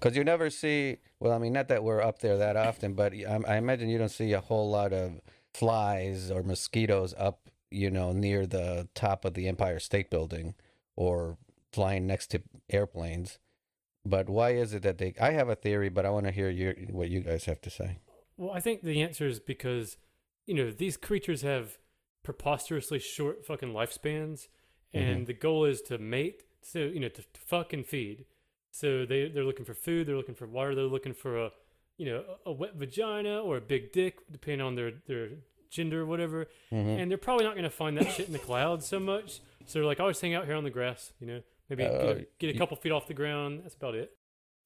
because 0.00 0.16
you 0.16 0.24
never 0.24 0.48
see. 0.48 0.96
Well, 1.20 1.32
I 1.32 1.36
mean, 1.38 1.52
not 1.52 1.68
that 1.68 1.84
we're 1.84 2.00
up 2.00 2.20
there 2.20 2.38
that 2.38 2.56
often, 2.56 2.94
but 2.94 3.12
I, 3.12 3.38
I 3.46 3.56
imagine 3.56 3.90
you 3.90 3.98
don't 3.98 4.08
see 4.08 4.32
a 4.32 4.40
whole 4.40 4.70
lot 4.70 4.94
of 4.94 5.20
flies 5.52 6.30
or 6.30 6.42
mosquitoes 6.42 7.12
up, 7.18 7.50
you 7.70 7.90
know, 7.90 8.12
near 8.12 8.46
the 8.46 8.88
top 8.94 9.26
of 9.26 9.34
the 9.34 9.46
Empire 9.46 9.78
State 9.78 10.08
Building 10.08 10.54
or 10.96 11.36
flying 11.76 12.06
next 12.06 12.28
to 12.32 12.42
airplanes. 12.70 13.38
But 14.04 14.28
why 14.28 14.50
is 14.50 14.72
it 14.72 14.82
that 14.82 14.98
they? 14.98 15.14
I 15.20 15.32
have 15.32 15.48
a 15.48 15.54
theory, 15.54 15.88
but 15.88 16.06
I 16.06 16.10
want 16.10 16.26
to 16.26 16.32
hear 16.32 16.48
your 16.48 16.74
what 16.90 17.10
you 17.10 17.20
guys 17.20 17.44
have 17.44 17.60
to 17.60 17.70
say. 17.70 17.98
Well, 18.36 18.52
I 18.52 18.60
think 18.60 18.82
the 18.82 19.02
answer 19.02 19.26
is 19.26 19.38
because, 19.38 19.96
you 20.46 20.54
know, 20.54 20.70
these 20.70 20.96
creatures 20.96 21.42
have 21.42 21.78
preposterously 22.22 22.98
short 22.98 23.44
fucking 23.46 23.72
lifespans, 23.72 24.48
and 24.92 25.18
mm-hmm. 25.18 25.24
the 25.24 25.32
goal 25.32 25.64
is 25.64 25.80
to 25.82 25.98
mate, 25.98 26.42
so 26.62 26.78
you 26.78 27.00
know, 27.00 27.08
to, 27.08 27.22
to 27.22 27.40
fuck 27.40 27.72
and 27.72 27.86
feed. 27.86 28.24
So 28.70 29.06
they 29.06 29.28
they're 29.28 29.44
looking 29.44 29.64
for 29.64 29.74
food, 29.74 30.06
they're 30.06 30.16
looking 30.16 30.34
for 30.34 30.46
water, 30.46 30.74
they're 30.74 30.84
looking 30.84 31.14
for 31.14 31.46
a, 31.46 31.50
you 31.98 32.06
know, 32.06 32.24
a, 32.46 32.50
a 32.50 32.52
wet 32.52 32.74
vagina 32.76 33.40
or 33.40 33.56
a 33.56 33.60
big 33.60 33.92
dick, 33.92 34.20
depending 34.30 34.60
on 34.60 34.76
their 34.76 34.92
their 35.06 35.28
gender 35.70 36.02
or 36.02 36.06
whatever. 36.06 36.46
Mm-hmm. 36.72 37.00
And 37.00 37.10
they're 37.10 37.18
probably 37.18 37.44
not 37.44 37.54
going 37.54 37.64
to 37.64 37.70
find 37.70 37.96
that 37.98 38.12
shit 38.12 38.28
in 38.28 38.32
the 38.32 38.38
clouds 38.38 38.86
so 38.86 39.00
much. 39.00 39.40
So 39.66 39.78
they're 39.78 39.86
like, 39.86 39.98
I'll 39.98 40.10
just 40.10 40.22
hang 40.22 40.34
out 40.34 40.46
here 40.46 40.54
on 40.54 40.64
the 40.64 40.70
grass, 40.70 41.12
you 41.18 41.26
know, 41.26 41.42
maybe 41.68 41.84
get, 41.84 41.94
Uh, 41.94 42.08
a, 42.08 42.26
get 42.38 42.54
a 42.54 42.58
couple 42.58 42.76
feet 42.76 42.92
off 42.92 43.06
the 43.06 43.14
ground. 43.14 43.60
That's 43.62 43.74
about 43.74 43.94
it. 43.94 44.12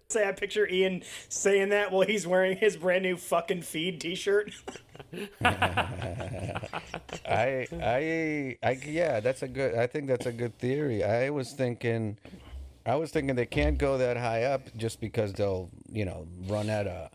say 0.08 0.28
I 0.28 0.32
picture 0.32 0.68
Ian 0.68 1.02
saying 1.28 1.68
that 1.68 1.92
while 1.92 2.06
he's 2.06 2.26
wearing 2.26 2.56
his 2.56 2.76
brand 2.76 3.04
new 3.04 3.16
fucking 3.16 3.62
feed 3.62 4.00
T-shirt. 4.00 4.52
I, 5.44 6.58
I, 7.72 8.56
I, 8.62 8.80
yeah, 8.84 9.20
that's 9.20 9.42
a 9.42 9.48
good. 9.48 9.74
I 9.76 9.86
think 9.86 10.08
that's 10.08 10.26
a 10.26 10.32
good 10.32 10.58
theory. 10.58 11.04
I 11.04 11.30
was 11.30 11.52
thinking, 11.52 12.18
I 12.86 12.96
was 12.96 13.10
thinking 13.10 13.36
they 13.36 13.46
can't 13.46 13.78
go 13.78 13.98
that 13.98 14.16
high 14.16 14.44
up 14.44 14.62
just 14.76 15.00
because 15.00 15.32
they'll, 15.32 15.70
you 15.90 16.04
know, 16.04 16.26
run 16.46 16.70
out 16.70 16.86
of 16.86 17.10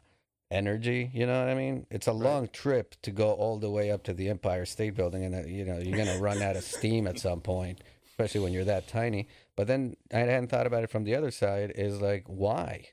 energy. 0.52 1.12
You 1.14 1.26
know 1.28 1.40
what 1.40 1.50
I 1.50 1.56
mean? 1.56 1.86
It's 1.90 2.08
a 2.08 2.14
long 2.14 2.48
trip 2.50 2.96
to 3.04 3.12
go 3.12 3.32
all 3.32 3.58
the 3.58 3.70
way 3.70 3.92
up 3.92 4.04
to 4.04 4.14
the 4.14 4.30
Empire 4.30 4.66
State 4.66 4.96
Building, 4.96 5.24
and 5.26 5.36
uh, 5.36 5.48
you 5.48 5.66
know 5.66 5.78
you're 5.78 5.98
gonna 5.98 6.20
run 6.20 6.42
out 6.42 6.56
of 6.56 6.64
steam 6.64 7.08
at 7.08 7.20
some 7.20 7.42
point, 7.42 7.80
especially 8.10 8.42
when 8.42 8.54
you're 8.54 8.66
that 8.66 8.88
tiny. 8.88 9.28
But 9.56 9.68
then 9.68 9.96
I 10.14 10.20
hadn't 10.20 10.48
thought 10.50 10.68
about 10.68 10.84
it 10.84 10.90
from 10.90 11.04
the 11.06 11.16
other 11.16 11.32
side. 11.32 11.72
Is 11.76 12.02
like 12.02 12.24
why? 12.28 12.90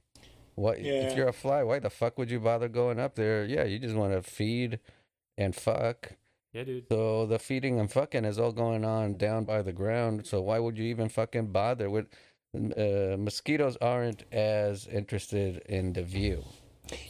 What 0.55 0.81
Yeah. 0.81 1.09
if 1.09 1.17
you're 1.17 1.29
a 1.29 1.33
fly? 1.33 1.63
Why 1.63 1.79
the 1.79 1.91
fuck 1.91 2.19
would 2.19 2.31
you 2.31 2.39
bother 2.41 2.69
going 2.69 3.01
up 3.01 3.15
there? 3.15 3.45
Yeah, 3.45 3.65
you 3.65 3.79
just 3.79 3.95
want 3.97 4.13
to 4.13 4.23
feed 4.23 4.79
and 5.39 5.55
fuck. 5.55 6.13
Yeah, 6.53 6.65
dude. 6.65 6.87
So 6.91 7.25
the 7.27 7.39
feeding 7.39 7.81
and 7.81 7.91
fucking 7.91 8.25
is 8.27 8.39
all 8.39 8.53
going 8.53 8.85
on 8.85 9.17
down 9.17 9.45
by 9.45 9.63
the 9.63 9.73
ground. 9.73 10.27
So 10.27 10.43
why 10.43 10.59
would 10.59 10.77
you 10.77 10.85
even 10.85 11.09
fucking 11.09 11.47
bother 11.53 11.89
with? 11.89 12.07
Uh, 12.55 13.17
mosquitoes 13.19 13.79
aren't 13.81 14.25
as 14.31 14.87
interested 14.87 15.63
in 15.67 15.95
the 15.95 16.03
view. 16.03 16.45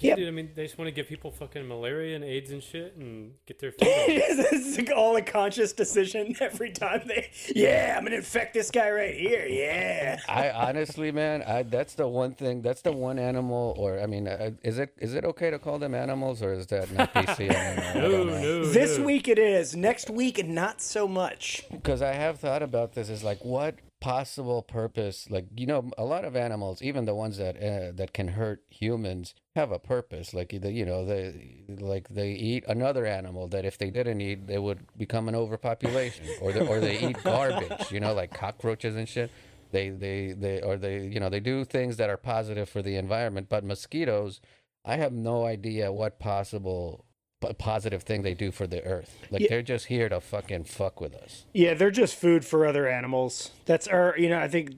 Yeah, 0.00 0.16
dude. 0.16 0.28
I 0.28 0.30
mean, 0.30 0.50
they 0.54 0.64
just 0.64 0.78
want 0.78 0.88
to 0.88 0.92
give 0.92 1.08
people 1.08 1.30
fucking 1.30 1.66
malaria 1.66 2.14
and 2.16 2.24
AIDS 2.24 2.50
and 2.50 2.62
shit, 2.62 2.94
and 2.96 3.32
get 3.46 3.58
their 3.58 3.72
food. 3.72 3.88
on. 3.88 4.04
it's 4.08 4.76
like 4.78 4.90
all 4.94 5.16
a 5.16 5.22
conscious 5.22 5.72
decision 5.72 6.34
every 6.40 6.70
time 6.70 7.02
they. 7.06 7.30
Yeah, 7.54 7.94
I'm 7.96 8.04
gonna 8.04 8.16
infect 8.16 8.54
this 8.54 8.70
guy 8.70 8.90
right 8.90 9.14
here. 9.14 9.46
Yeah. 9.46 10.18
I 10.28 10.50
honestly, 10.50 11.10
man, 11.10 11.42
I 11.42 11.62
that's 11.62 11.94
the 11.94 12.06
one 12.06 12.34
thing. 12.34 12.62
That's 12.62 12.82
the 12.82 12.92
one 12.92 13.18
animal, 13.18 13.74
or 13.78 14.00
I 14.00 14.06
mean, 14.06 14.28
uh, 14.28 14.50
is 14.62 14.78
it 14.78 14.94
is 14.98 15.14
it 15.14 15.24
okay 15.24 15.50
to 15.50 15.58
call 15.58 15.78
them 15.78 15.94
animals, 15.94 16.42
or 16.42 16.52
is 16.52 16.66
that 16.68 16.90
not 16.92 17.12
PC 17.14 17.50
anymore? 17.50 17.82
No, 18.12 18.24
no. 18.24 18.64
This 18.66 18.98
no. 18.98 19.04
week 19.04 19.28
it 19.28 19.38
is. 19.38 19.74
Next 19.76 20.10
week, 20.10 20.44
not 20.46 20.80
so 20.80 21.06
much. 21.08 21.64
because 21.70 22.02
I 22.02 22.12
have 22.12 22.38
thought 22.38 22.62
about 22.62 22.92
this 22.94 23.08
is 23.08 23.22
like 23.24 23.44
what 23.44 23.76
possible 24.02 24.62
purpose 24.62 25.30
like 25.30 25.46
you 25.56 25.64
know 25.64 25.90
a 25.96 26.04
lot 26.04 26.24
of 26.24 26.34
animals 26.34 26.82
even 26.82 27.04
the 27.04 27.14
ones 27.14 27.38
that 27.38 27.56
uh, 27.56 27.92
that 27.94 28.12
can 28.12 28.28
hurt 28.28 28.64
humans 28.68 29.34
have 29.54 29.70
a 29.70 29.78
purpose. 29.78 30.32
Like 30.32 30.52
either 30.52 30.70
you 30.70 30.84
know 30.84 31.04
they 31.04 31.64
like 31.68 32.08
they 32.08 32.32
eat 32.32 32.64
another 32.66 33.06
animal 33.06 33.48
that 33.48 33.64
if 33.64 33.78
they 33.78 33.90
didn't 33.90 34.20
eat 34.20 34.46
they 34.46 34.58
would 34.58 34.86
become 34.96 35.28
an 35.28 35.34
overpopulation 35.34 36.26
or 36.40 36.52
they, 36.52 36.66
or 36.66 36.80
they 36.80 36.98
eat 36.98 37.22
garbage 37.22 37.90
you 37.90 38.00
know 38.00 38.14
like 38.14 38.32
cockroaches 38.32 38.96
and 38.96 39.08
shit. 39.08 39.30
They 39.70 39.88
they 39.90 40.32
they 40.32 40.60
or 40.60 40.76
they 40.76 41.06
you 41.06 41.20
know 41.20 41.28
they 41.28 41.40
do 41.40 41.64
things 41.64 41.96
that 41.96 42.10
are 42.10 42.16
positive 42.16 42.68
for 42.68 42.82
the 42.82 42.96
environment. 42.96 43.48
But 43.48 43.64
mosquitoes 43.64 44.40
I 44.84 44.96
have 44.96 45.12
no 45.12 45.44
idea 45.44 45.92
what 45.92 46.18
possible 46.18 47.04
p- 47.42 47.52
positive 47.54 48.02
thing 48.02 48.22
they 48.22 48.34
do 48.34 48.50
for 48.50 48.66
the 48.66 48.82
earth 48.84 49.16
like 49.30 49.42
Yeah. 49.42 49.48
they're 49.50 49.62
just 49.62 49.86
here 49.86 50.08
to 50.08 50.20
fucking 50.20 50.64
fuck 50.64 51.00
with 51.00 51.14
us 51.14 51.44
Yeah, 51.52 51.74
they're 51.74 51.90
just 51.90 52.14
food 52.14 52.44
for 52.44 52.64
other 52.66 52.88
animals. 52.88 53.50
That's 53.66 53.86
our, 53.88 54.14
you 54.18 54.28
know, 54.28 54.38
I 54.38 54.48
think, 54.48 54.70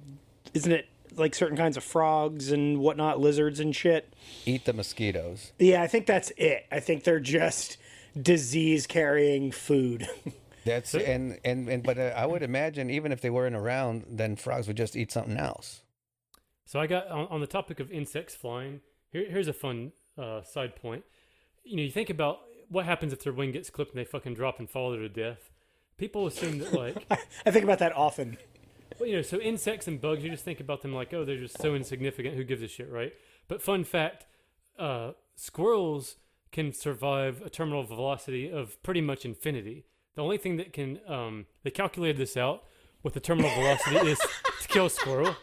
isn't 0.55 0.73
it 0.73 0.89
like 1.17 1.35
certain 1.35 1.57
kinds 1.57 1.77
of 1.77 1.85
frogs 1.85 2.51
and 2.51 2.79
whatnot, 2.79 3.21
lizards 3.21 3.61
and 3.61 3.75
shit? 3.77 4.13
eat 4.47 4.65
the 4.65 4.73
mosquitoes. 4.73 5.53
Yeah, 5.59 5.83
I 5.83 5.87
think 5.87 6.07
that's 6.07 6.33
it. 6.37 6.67
I 6.73 6.81
think 6.81 7.05
they're 7.05 7.21
just 7.21 7.77
disease 8.21 8.87
carrying 8.87 9.51
food. 9.53 10.09
That's 10.65 10.95
and 10.95 11.39
and 11.45 11.69
and 11.69 11.83
but 11.83 11.99
uh, 11.99 12.15
I 12.17 12.25
would 12.25 12.43
imagine 12.43 12.89
even 12.89 13.13
if 13.13 13.21
they 13.21 13.29
weren't 13.29 13.55
around, 13.55 14.05
then 14.09 14.35
frogs 14.35 14.67
would 14.67 14.79
just 14.79 14.97
eat 14.97 15.13
something 15.13 15.37
else. 15.37 15.83
So 16.65 16.81
I 16.81 16.87
got 16.87 17.07
on, 17.09 17.27
on 17.29 17.41
the 17.43 17.47
topic 17.47 17.81
of 17.81 17.93
insects 17.93 18.35
flying. 18.35 18.81
Here, 19.11 19.27
here's 19.29 19.47
a 19.47 19.53
fun 19.53 19.93
uh, 20.17 20.43
side 20.43 20.75
point. 20.75 21.05
You 21.65 21.77
know, 21.77 21.83
you 21.83 21.91
think 21.91 22.09
about 22.09 22.39
what 22.69 22.85
happens 22.85 23.13
if 23.13 23.23
their 23.23 23.33
wing 23.33 23.53
gets 23.53 23.71
clipped 23.71 23.93
and 23.93 24.01
they 24.01 24.05
fucking 24.05 24.35
drop 24.35 24.59
and 24.59 24.69
fall 24.69 24.95
to 24.95 25.09
death. 25.09 25.51
People 25.97 26.27
assume 26.27 26.59
that 26.59 26.73
like, 26.73 27.07
I 27.47 27.51
think 27.51 27.65
about 27.65 27.79
that 27.79 27.95
often. 27.95 28.37
well, 28.99 29.09
you 29.09 29.17
know, 29.17 29.23
so 29.23 29.39
insects 29.39 29.87
and 29.87 30.01
bugs, 30.01 30.25
you 30.25 30.31
just 30.31 30.45
think 30.45 30.61
about 30.61 30.83
them 30.83 30.93
like, 30.93 31.13
oh, 31.15 31.25
they're 31.25 31.39
just 31.39 31.61
so 31.61 31.75
insignificant. 31.75 32.37
Who 32.37 32.45
gives 32.45 32.63
a 32.63 32.69
shit, 32.69 32.91
right? 32.91 33.13
But 33.49 33.63
fun 33.63 33.85
fact, 33.85 34.27
uh, 34.79 35.13
squirrels 35.37 36.17
can 36.53 36.73
survive 36.73 37.43
a 37.45 37.51
terminal 37.51 37.83
velocity 37.83 38.51
of 38.51 38.83
pretty 38.83 39.01
much 39.01 39.25
infinity. 39.25 39.85
The 40.15 40.23
only 40.23 40.39
thing 40.39 40.57
that 40.57 40.73
can, 40.73 41.01
um, 41.09 41.47
they 41.65 41.71
calculated 41.71 42.17
this 42.17 42.37
out 42.37 42.65
with 43.03 43.15
the 43.15 43.21
terminal 43.21 43.51
velocity 43.51 43.97
is 44.09 44.19
to 44.63 44.69
kill 44.69 44.87
a 44.87 44.91
squirrel. 44.91 45.37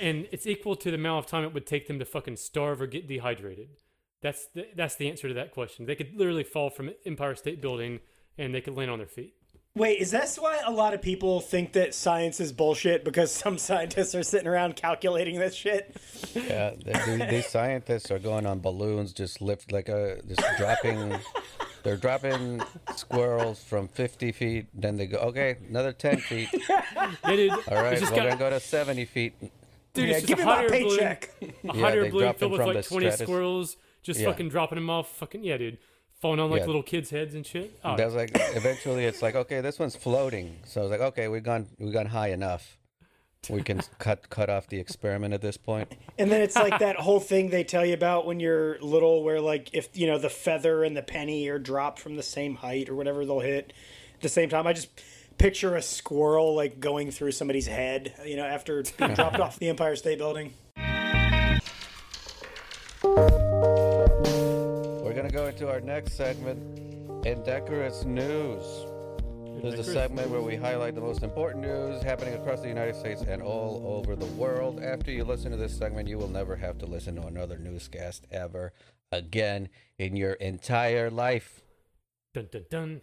and 0.00 0.26
it's 0.32 0.46
equal 0.46 0.74
to 0.76 0.90
the 0.90 0.96
amount 0.96 1.24
of 1.24 1.30
time 1.30 1.44
it 1.44 1.54
would 1.54 1.66
take 1.66 1.86
them 1.86 1.98
to 2.00 2.04
fucking 2.04 2.36
starve 2.36 2.80
or 2.80 2.86
get 2.86 3.06
dehydrated. 3.06 3.68
That's 4.22 4.46
the, 4.54 4.68
that's 4.76 4.94
the 4.96 5.10
answer 5.10 5.28
to 5.28 5.34
that 5.34 5.52
question. 5.52 5.84
They 5.86 5.94
could 5.96 6.14
literally 6.16 6.44
fall 6.44 6.70
from 6.70 6.90
Empire 7.04 7.34
State 7.34 7.60
Building 7.60 8.00
and 8.38 8.54
they 8.54 8.60
could 8.60 8.76
land 8.76 8.90
on 8.90 8.98
their 8.98 9.06
feet. 9.08 9.34
Wait, 9.74 9.98
is 10.00 10.10
that 10.10 10.28
why 10.38 10.60
a 10.66 10.70
lot 10.70 10.92
of 10.92 11.00
people 11.00 11.40
think 11.40 11.72
that 11.72 11.94
science 11.94 12.40
is 12.40 12.52
bullshit 12.52 13.04
because 13.04 13.32
some 13.44 13.56
scientists 13.58 14.14
are 14.14 14.22
sitting 14.22 14.46
around 14.46 14.76
calculating 14.76 15.38
this 15.38 15.54
shit? 15.54 15.96
Yeah, 16.34 16.72
they- 16.84 17.16
they- 17.16 17.26
these 17.30 17.46
scientists 17.56 18.10
are 18.10 18.18
going 18.18 18.46
on 18.46 18.60
balloons, 18.60 19.12
just 19.12 19.40
lift 19.40 19.72
like 19.72 19.88
a 19.88 20.20
just 20.28 20.42
dropping. 20.58 21.14
They're 21.82 21.96
dropping 21.96 22.62
squirrels 22.94 23.64
from 23.64 23.88
50 23.88 24.30
feet. 24.32 24.66
Then 24.72 24.96
they 24.98 25.06
go, 25.06 25.18
okay, 25.18 25.56
another 25.68 25.92
10 25.92 26.18
feet. 26.18 26.48
Yeah, 26.68 27.36
dude. 27.36 27.50
All 27.50 27.82
right, 27.82 27.92
it's 27.94 28.00
just 28.02 28.12
we're 28.12 28.18
got, 28.18 28.24
gonna 28.28 28.36
go 28.38 28.50
to 28.50 28.60
70 28.60 29.04
feet. 29.06 29.34
dude, 29.94 30.08
yeah, 30.08 30.16
it's 30.16 30.26
just 30.26 30.28
give 30.28 30.38
a 30.38 30.42
me 30.42 30.46
my 30.46 30.54
hot 30.54 30.64
air 30.64 30.70
balloon, 30.70 30.88
paycheck. 30.98 31.30
a 31.40 31.46
Yeah, 31.64 31.72
hot 31.72 31.92
air 31.92 32.02
they 32.04 32.10
balloon 32.10 32.22
drop 32.24 32.38
filled 32.38 32.52
with 32.52 32.60
from 32.60 32.66
like 32.74 32.76
the 32.84 32.88
20 32.88 33.06
stratus- 33.06 33.20
squirrels, 33.20 33.76
just 34.02 34.20
Yeah. 34.20 34.26
fucking 34.26 34.48
dropping 34.48 34.76
them 34.76 34.90
off. 34.90 35.08
Fucking 35.18 35.44
yeah, 35.44 35.56
dude. 35.56 35.78
Falling 36.20 36.38
on 36.40 36.50
like 36.50 36.60
Yeah. 36.60 36.66
little 36.66 36.82
kids' 36.82 37.10
heads 37.10 37.34
and 37.34 37.44
shit. 37.44 37.72
Oh, 37.84 37.96
That's 37.96 38.14
like 38.14 38.30
eventually 38.34 39.04
it's 39.06 39.22
like 39.22 39.34
okay, 39.34 39.60
this 39.60 39.78
one's 39.78 39.96
floating. 39.96 40.58
So 40.64 40.82
it's 40.82 40.90
like 40.90 41.00
okay, 41.00 41.28
we've 41.28 41.42
gone 41.42 41.68
we've 41.78 41.92
gone 41.92 42.06
high 42.06 42.28
enough. 42.28 42.78
We 43.50 43.60
can 43.62 43.80
cut 43.98 44.30
cut 44.30 44.48
off 44.48 44.68
the 44.68 44.78
experiment 44.78 45.34
at 45.34 45.40
this 45.40 45.56
point. 45.56 45.92
And 46.18 46.30
then 46.30 46.40
it's 46.42 46.54
like 46.54 46.78
that 46.78 46.94
whole 47.06 47.18
thing 47.18 47.50
they 47.50 47.64
tell 47.64 47.84
you 47.84 47.94
about 47.94 48.24
when 48.24 48.38
you're 48.38 48.78
little, 48.80 49.24
where 49.24 49.40
like 49.40 49.70
if 49.74 49.88
you 49.98 50.06
know 50.06 50.16
the 50.18 50.30
feather 50.30 50.84
and 50.84 50.96
the 50.96 51.02
penny 51.02 51.48
are 51.48 51.58
dropped 51.58 51.98
from 51.98 52.14
the 52.14 52.22
same 52.22 52.54
height 52.54 52.88
or 52.88 52.94
whatever, 52.94 53.26
they'll 53.26 53.40
hit 53.40 53.72
at 54.14 54.20
the 54.20 54.28
same 54.28 54.48
time. 54.48 54.64
I 54.68 54.72
just 54.74 54.88
picture 55.38 55.74
a 55.74 55.82
squirrel 55.82 56.54
like 56.54 56.78
going 56.78 57.10
through 57.10 57.32
somebody's 57.32 57.66
head, 57.66 58.14
you 58.24 58.36
know, 58.36 58.44
after 58.44 58.84
being 58.96 59.14
dropped 59.14 59.40
off 59.40 59.58
the 59.58 59.68
Empire 59.70 59.96
State 59.96 60.18
Building. 60.18 60.54
Go 65.32 65.46
into 65.46 65.66
our 65.66 65.80
next 65.80 66.12
segment, 66.12 66.60
Indecorous 67.24 68.04
News. 68.04 68.62
This 69.62 69.78
is 69.78 69.88
a 69.88 69.92
segment 69.92 70.28
where 70.28 70.42
we 70.42 70.56
highlight 70.56 70.94
the 70.94 71.00
most 71.00 71.22
important 71.22 71.64
news 71.64 72.02
happening 72.02 72.34
across 72.34 72.60
the 72.60 72.68
United 72.68 72.94
States 72.94 73.22
and 73.22 73.40
all 73.40 73.82
over 73.86 74.14
the 74.14 74.26
world. 74.26 74.82
After 74.82 75.10
you 75.10 75.24
listen 75.24 75.50
to 75.50 75.56
this 75.56 75.74
segment, 75.74 76.06
you 76.06 76.18
will 76.18 76.28
never 76.28 76.54
have 76.56 76.76
to 76.78 76.86
listen 76.86 77.16
to 77.16 77.26
another 77.26 77.56
newscast 77.56 78.26
ever 78.30 78.74
again 79.10 79.70
in 79.98 80.16
your 80.16 80.34
entire 80.34 81.10
life. 81.10 81.62
Dun 82.34 82.48
dun 82.52 82.64
dun. 82.70 83.00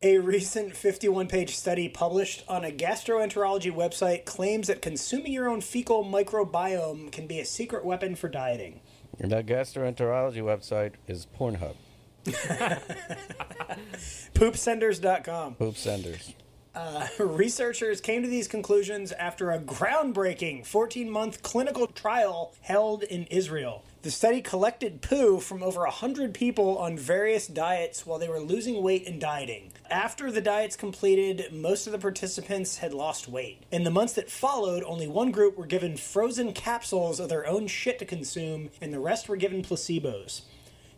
A 0.00 0.18
recent 0.18 0.76
51 0.76 1.26
page 1.26 1.56
study 1.56 1.88
published 1.88 2.44
on 2.48 2.64
a 2.64 2.70
gastroenterology 2.70 3.74
website 3.74 4.24
claims 4.24 4.68
that 4.68 4.80
consuming 4.80 5.32
your 5.32 5.48
own 5.48 5.60
fecal 5.60 6.04
microbiome 6.04 7.10
can 7.10 7.26
be 7.26 7.40
a 7.40 7.44
secret 7.44 7.84
weapon 7.84 8.14
for 8.14 8.28
dieting. 8.28 8.80
And 9.22 9.30
that 9.30 9.46
gastroenterology 9.46 10.42
website 10.42 10.94
is 11.06 11.26
Pornhub. 11.38 11.76
Poopsenders.com. 14.34 15.54
Poop 15.54 15.76
senders. 15.76 16.34
Uh, 16.74 17.06
researchers 17.18 18.00
came 18.00 18.22
to 18.22 18.28
these 18.28 18.48
conclusions 18.48 19.12
after 19.12 19.52
a 19.52 19.58
groundbreaking 19.60 20.66
14 20.66 21.08
month 21.08 21.42
clinical 21.42 21.86
trial 21.86 22.52
held 22.62 23.04
in 23.04 23.24
Israel. 23.24 23.84
The 24.02 24.10
study 24.10 24.40
collected 24.42 25.00
poo 25.00 25.38
from 25.38 25.62
over 25.62 25.82
100 25.82 26.34
people 26.34 26.76
on 26.76 26.98
various 26.98 27.46
diets 27.46 28.04
while 28.04 28.18
they 28.18 28.28
were 28.28 28.40
losing 28.40 28.82
weight 28.82 29.06
and 29.06 29.20
dieting. 29.20 29.70
After 29.88 30.32
the 30.32 30.40
diets 30.40 30.74
completed, 30.74 31.52
most 31.52 31.86
of 31.86 31.92
the 31.92 32.00
participants 32.00 32.78
had 32.78 32.92
lost 32.92 33.28
weight. 33.28 33.62
In 33.70 33.84
the 33.84 33.92
months 33.92 34.14
that 34.14 34.28
followed, 34.28 34.82
only 34.82 35.06
one 35.06 35.30
group 35.30 35.56
were 35.56 35.66
given 35.66 35.96
frozen 35.96 36.52
capsules 36.52 37.20
of 37.20 37.28
their 37.28 37.46
own 37.46 37.68
shit 37.68 38.00
to 38.00 38.04
consume, 38.04 38.70
and 38.80 38.92
the 38.92 38.98
rest 38.98 39.28
were 39.28 39.36
given 39.36 39.62
placebos. 39.62 40.42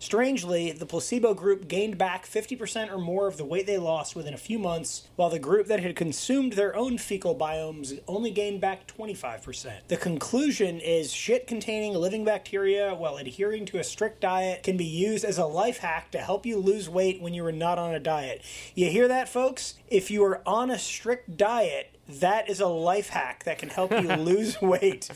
Strangely, 0.04 0.70
the 0.70 0.84
placebo 0.84 1.32
group 1.32 1.66
gained 1.66 1.96
back 1.96 2.26
50% 2.26 2.92
or 2.92 2.98
more 2.98 3.26
of 3.26 3.38
the 3.38 3.44
weight 3.46 3.66
they 3.66 3.78
lost 3.78 4.14
within 4.14 4.34
a 4.34 4.36
few 4.36 4.58
months, 4.58 5.08
while 5.16 5.30
the 5.30 5.38
group 5.38 5.66
that 5.68 5.80
had 5.80 5.96
consumed 5.96 6.52
their 6.52 6.76
own 6.76 6.98
fecal 6.98 7.34
biomes 7.34 7.98
only 8.06 8.30
gained 8.30 8.60
back 8.60 8.86
25%. 8.86 9.72
The 9.88 9.96
conclusion 9.96 10.78
is 10.78 11.10
shit 11.10 11.46
containing 11.46 11.94
living 11.94 12.22
bacteria 12.22 12.94
while 12.94 13.16
adhering 13.16 13.64
to 13.64 13.78
a 13.78 13.82
strict 13.82 14.20
diet 14.20 14.62
can 14.62 14.76
be 14.76 14.84
used 14.84 15.24
as 15.24 15.38
a 15.38 15.46
life 15.46 15.78
hack 15.78 16.10
to 16.10 16.18
help 16.18 16.44
you 16.44 16.58
lose 16.58 16.86
weight 16.86 17.22
when 17.22 17.32
you 17.32 17.42
are 17.46 17.50
not 17.50 17.78
on 17.78 17.94
a 17.94 17.98
diet. 17.98 18.42
You 18.74 18.90
hear 18.90 19.08
that, 19.08 19.30
folks? 19.30 19.76
If 19.88 20.10
you 20.10 20.22
are 20.24 20.42
on 20.46 20.70
a 20.70 20.78
strict 20.78 21.38
diet, 21.38 21.98
that 22.06 22.50
is 22.50 22.60
a 22.60 22.66
life 22.66 23.08
hack 23.08 23.44
that 23.44 23.56
can 23.56 23.70
help 23.70 23.90
you 23.90 24.00
lose 24.16 24.60
weight. 24.60 25.08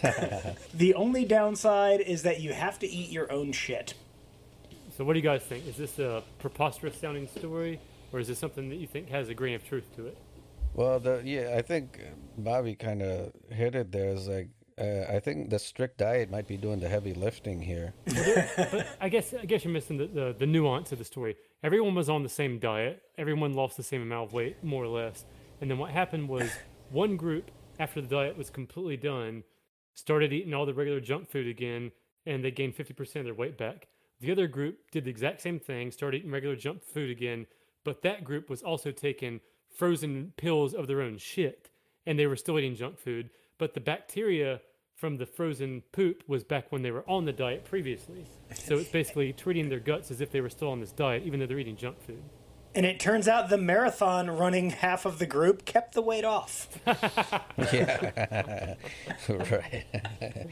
the 0.72 0.94
only 0.94 1.24
downside 1.24 2.00
is 2.00 2.22
that 2.22 2.40
you 2.40 2.52
have 2.52 2.78
to 2.78 2.86
eat 2.86 3.10
your 3.10 3.30
own 3.32 3.50
shit. 3.50 3.94
So 5.00 5.06
what 5.06 5.14
do 5.14 5.18
you 5.18 5.24
guys 5.24 5.42
think? 5.42 5.66
Is 5.66 5.78
this 5.78 5.98
a 5.98 6.22
preposterous 6.40 6.94
sounding 6.94 7.26
story, 7.26 7.80
or 8.12 8.20
is 8.20 8.28
this 8.28 8.38
something 8.38 8.68
that 8.68 8.76
you 8.76 8.86
think 8.86 9.08
has 9.08 9.30
a 9.30 9.34
grain 9.34 9.54
of 9.54 9.66
truth 9.66 9.86
to 9.96 10.08
it? 10.08 10.18
Well, 10.74 11.00
the 11.00 11.22
yeah, 11.24 11.54
I 11.56 11.62
think 11.62 11.98
Bobby 12.36 12.74
kind 12.74 13.00
of 13.00 13.32
hit 13.48 13.74
it 13.74 13.92
there. 13.92 14.10
Is 14.10 14.28
like 14.28 14.50
uh, 14.78 15.10
I 15.10 15.18
think 15.18 15.48
the 15.48 15.58
strict 15.58 15.96
diet 15.96 16.30
might 16.30 16.46
be 16.46 16.58
doing 16.58 16.80
the 16.80 16.88
heavy 16.90 17.14
lifting 17.14 17.62
here. 17.62 17.94
I 19.00 19.08
guess 19.08 19.32
I 19.32 19.46
guess 19.46 19.64
you're 19.64 19.72
missing 19.72 19.96
the, 19.96 20.06
the, 20.06 20.36
the 20.38 20.44
nuance 20.44 20.92
of 20.92 20.98
the 20.98 21.04
story. 21.06 21.34
Everyone 21.62 21.94
was 21.94 22.10
on 22.10 22.22
the 22.22 22.28
same 22.28 22.58
diet. 22.58 23.00
Everyone 23.16 23.54
lost 23.54 23.78
the 23.78 23.82
same 23.82 24.02
amount 24.02 24.28
of 24.28 24.32
weight, 24.34 24.62
more 24.62 24.84
or 24.84 24.88
less. 24.88 25.24
And 25.62 25.70
then 25.70 25.78
what 25.78 25.92
happened 25.92 26.28
was 26.28 26.50
one 26.90 27.16
group, 27.16 27.50
after 27.78 28.02
the 28.02 28.06
diet 28.06 28.36
was 28.36 28.50
completely 28.50 28.98
done, 28.98 29.44
started 29.94 30.30
eating 30.30 30.52
all 30.52 30.66
the 30.66 30.74
regular 30.74 31.00
junk 31.00 31.30
food 31.30 31.46
again, 31.46 31.90
and 32.26 32.44
they 32.44 32.50
gained 32.50 32.76
50% 32.76 33.16
of 33.16 33.24
their 33.24 33.32
weight 33.32 33.56
back. 33.56 33.86
The 34.20 34.32
other 34.32 34.46
group 34.46 34.90
did 34.90 35.04
the 35.04 35.10
exact 35.10 35.40
same 35.40 35.58
thing, 35.58 35.90
started 35.90 36.18
eating 36.18 36.30
regular 36.30 36.56
junk 36.56 36.84
food 36.84 37.10
again, 37.10 37.46
but 37.84 38.02
that 38.02 38.24
group 38.24 38.50
was 38.50 38.62
also 38.62 38.90
taking 38.90 39.40
frozen 39.74 40.32
pills 40.36 40.74
of 40.74 40.86
their 40.86 41.00
own 41.00 41.16
shit, 41.16 41.70
and 42.06 42.18
they 42.18 42.26
were 42.26 42.36
still 42.36 42.58
eating 42.58 42.74
junk 42.74 42.98
food. 42.98 43.30
But 43.58 43.72
the 43.74 43.80
bacteria 43.80 44.60
from 44.94 45.16
the 45.16 45.24
frozen 45.24 45.82
poop 45.92 46.22
was 46.26 46.44
back 46.44 46.70
when 46.70 46.82
they 46.82 46.90
were 46.90 47.08
on 47.08 47.24
the 47.24 47.32
diet 47.32 47.64
previously. 47.64 48.26
So 48.52 48.76
it's 48.76 48.90
basically 48.90 49.32
treating 49.32 49.70
their 49.70 49.80
guts 49.80 50.10
as 50.10 50.20
if 50.20 50.30
they 50.30 50.42
were 50.42 50.50
still 50.50 50.68
on 50.68 50.80
this 50.80 50.92
diet, 50.92 51.22
even 51.24 51.40
though 51.40 51.46
they're 51.46 51.58
eating 51.58 51.76
junk 51.76 51.98
food. 52.02 52.22
And 52.74 52.86
it 52.86 53.00
turns 53.00 53.26
out 53.26 53.48
the 53.48 53.58
marathon 53.58 54.30
running 54.30 54.70
half 54.70 55.04
of 55.04 55.18
the 55.18 55.26
group 55.26 55.64
kept 55.64 55.92
the 55.94 56.02
weight 56.02 56.24
off. 56.24 56.68
Yeah. 57.72 58.74
right. 59.28 59.84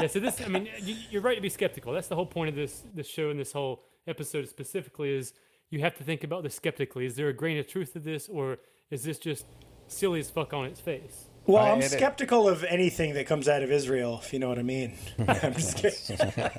yeah, 0.00 0.06
so 0.08 0.20
this, 0.20 0.40
I 0.40 0.48
mean, 0.48 0.68
you, 0.82 0.96
you're 1.10 1.22
right 1.22 1.36
to 1.36 1.40
be 1.40 1.48
skeptical. 1.48 1.92
That's 1.92 2.08
the 2.08 2.16
whole 2.16 2.26
point 2.26 2.50
of 2.50 2.54
this 2.54 2.82
this 2.94 3.06
show 3.08 3.30
and 3.30 3.38
this 3.40 3.52
whole 3.52 3.82
episode 4.06 4.48
specifically 4.48 5.14
is 5.14 5.32
you 5.70 5.80
have 5.80 5.96
to 5.98 6.04
think 6.04 6.22
about 6.24 6.42
this 6.42 6.54
skeptically. 6.54 7.06
Is 7.06 7.14
there 7.16 7.28
a 7.28 7.32
grain 7.32 7.56
of 7.58 7.66
truth 7.66 7.92
to 7.94 7.98
this, 7.98 8.28
or 8.28 8.58
is 8.90 9.04
this 9.04 9.18
just 9.18 9.46
silly 9.86 10.20
as 10.20 10.28
fuck 10.30 10.52
on 10.52 10.66
its 10.66 10.80
face? 10.80 11.26
Well, 11.46 11.62
I- 11.62 11.68
I'm 11.68 11.74
and 11.76 11.84
it- 11.84 11.90
skeptical 11.90 12.48
of 12.48 12.62
anything 12.64 13.14
that 13.14 13.26
comes 13.26 13.48
out 13.48 13.62
of 13.62 13.70
Israel, 13.72 14.20
if 14.22 14.32
you 14.32 14.38
know 14.38 14.48
what 14.48 14.58
I 14.58 14.62
mean. 14.62 14.94
I'm 15.26 15.54
just 15.54 15.76
kidding. 15.78 16.50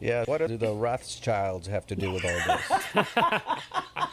Yeah. 0.00 0.24
What 0.26 0.46
do 0.46 0.56
the 0.56 0.72
Rothschilds 0.72 1.66
have 1.68 1.86
to 1.86 1.96
do 1.96 2.12
with 2.12 2.24
all 2.24 2.58
this? 2.92 3.06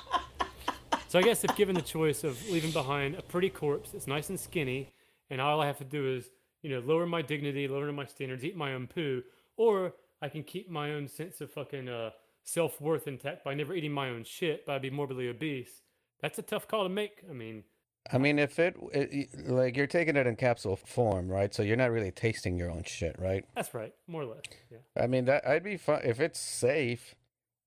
So 1.13 1.19
I 1.19 1.21
guess 1.21 1.43
if 1.43 1.55
given 1.55 1.75
the 1.75 1.81
choice 1.83 2.23
of 2.23 2.43
leaving 2.49 2.71
behind 2.71 3.13
a 3.13 3.21
pretty 3.21 3.51
corpse 3.51 3.91
that's 3.91 4.07
nice 4.07 4.29
and 4.29 4.39
skinny, 4.39 4.89
and 5.29 5.39
all 5.39 5.61
I 5.61 5.67
have 5.67 5.77
to 5.77 5.83
do 5.83 6.11
is, 6.11 6.31
you 6.63 6.71
know, 6.71 6.79
lower 6.79 7.05
my 7.05 7.21
dignity, 7.21 7.67
lower 7.67 7.91
my 7.91 8.07
standards, 8.07 8.43
eat 8.43 8.57
my 8.57 8.73
own 8.73 8.87
poo, 8.87 9.21
or 9.55 9.93
I 10.23 10.29
can 10.29 10.41
keep 10.41 10.71
my 10.71 10.93
own 10.93 11.07
sense 11.07 11.39
of 11.39 11.51
fucking 11.51 11.87
uh, 11.87 12.09
self 12.43 12.81
worth 12.81 13.07
intact 13.07 13.43
by 13.43 13.53
never 13.53 13.75
eating 13.75 13.91
my 13.91 14.09
own 14.09 14.23
shit, 14.23 14.65
but 14.65 14.73
I'd 14.73 14.81
be 14.81 14.89
morbidly 14.89 15.29
obese. 15.29 15.83
That's 16.19 16.39
a 16.39 16.41
tough 16.41 16.67
call 16.67 16.81
to 16.81 16.89
make. 16.89 17.23
I 17.29 17.33
mean, 17.33 17.63
I 18.11 18.17
mean, 18.17 18.37
if 18.37 18.59
it, 18.59 18.75
it 18.91 19.47
like 19.47 19.77
you're 19.77 19.87
taking 19.87 20.15
it 20.15 20.27
in 20.27 20.35
capsule 20.35 20.75
form, 20.75 21.29
right? 21.29 21.53
So 21.53 21.63
you're 21.63 21.77
not 21.77 21.91
really 21.91 22.11
tasting 22.11 22.57
your 22.57 22.69
own 22.69 22.83
shit, 22.83 23.15
right? 23.17 23.45
that's 23.55 23.73
right, 23.73 23.93
more 24.07 24.23
or 24.23 24.25
less. 24.25 24.41
Yeah. 24.69 24.79
I 25.01 25.07
mean, 25.07 25.25
that 25.25 25.47
I'd 25.47 25.63
be 25.63 25.77
fine 25.77 26.01
if 26.03 26.19
it's 26.19 26.39
safe. 26.39 27.15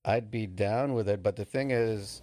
I'd 0.04 0.30
be 0.30 0.46
down 0.46 0.92
with 0.94 1.08
it, 1.08 1.22
but 1.22 1.36
the 1.36 1.44
thing 1.44 1.72
is, 1.72 2.22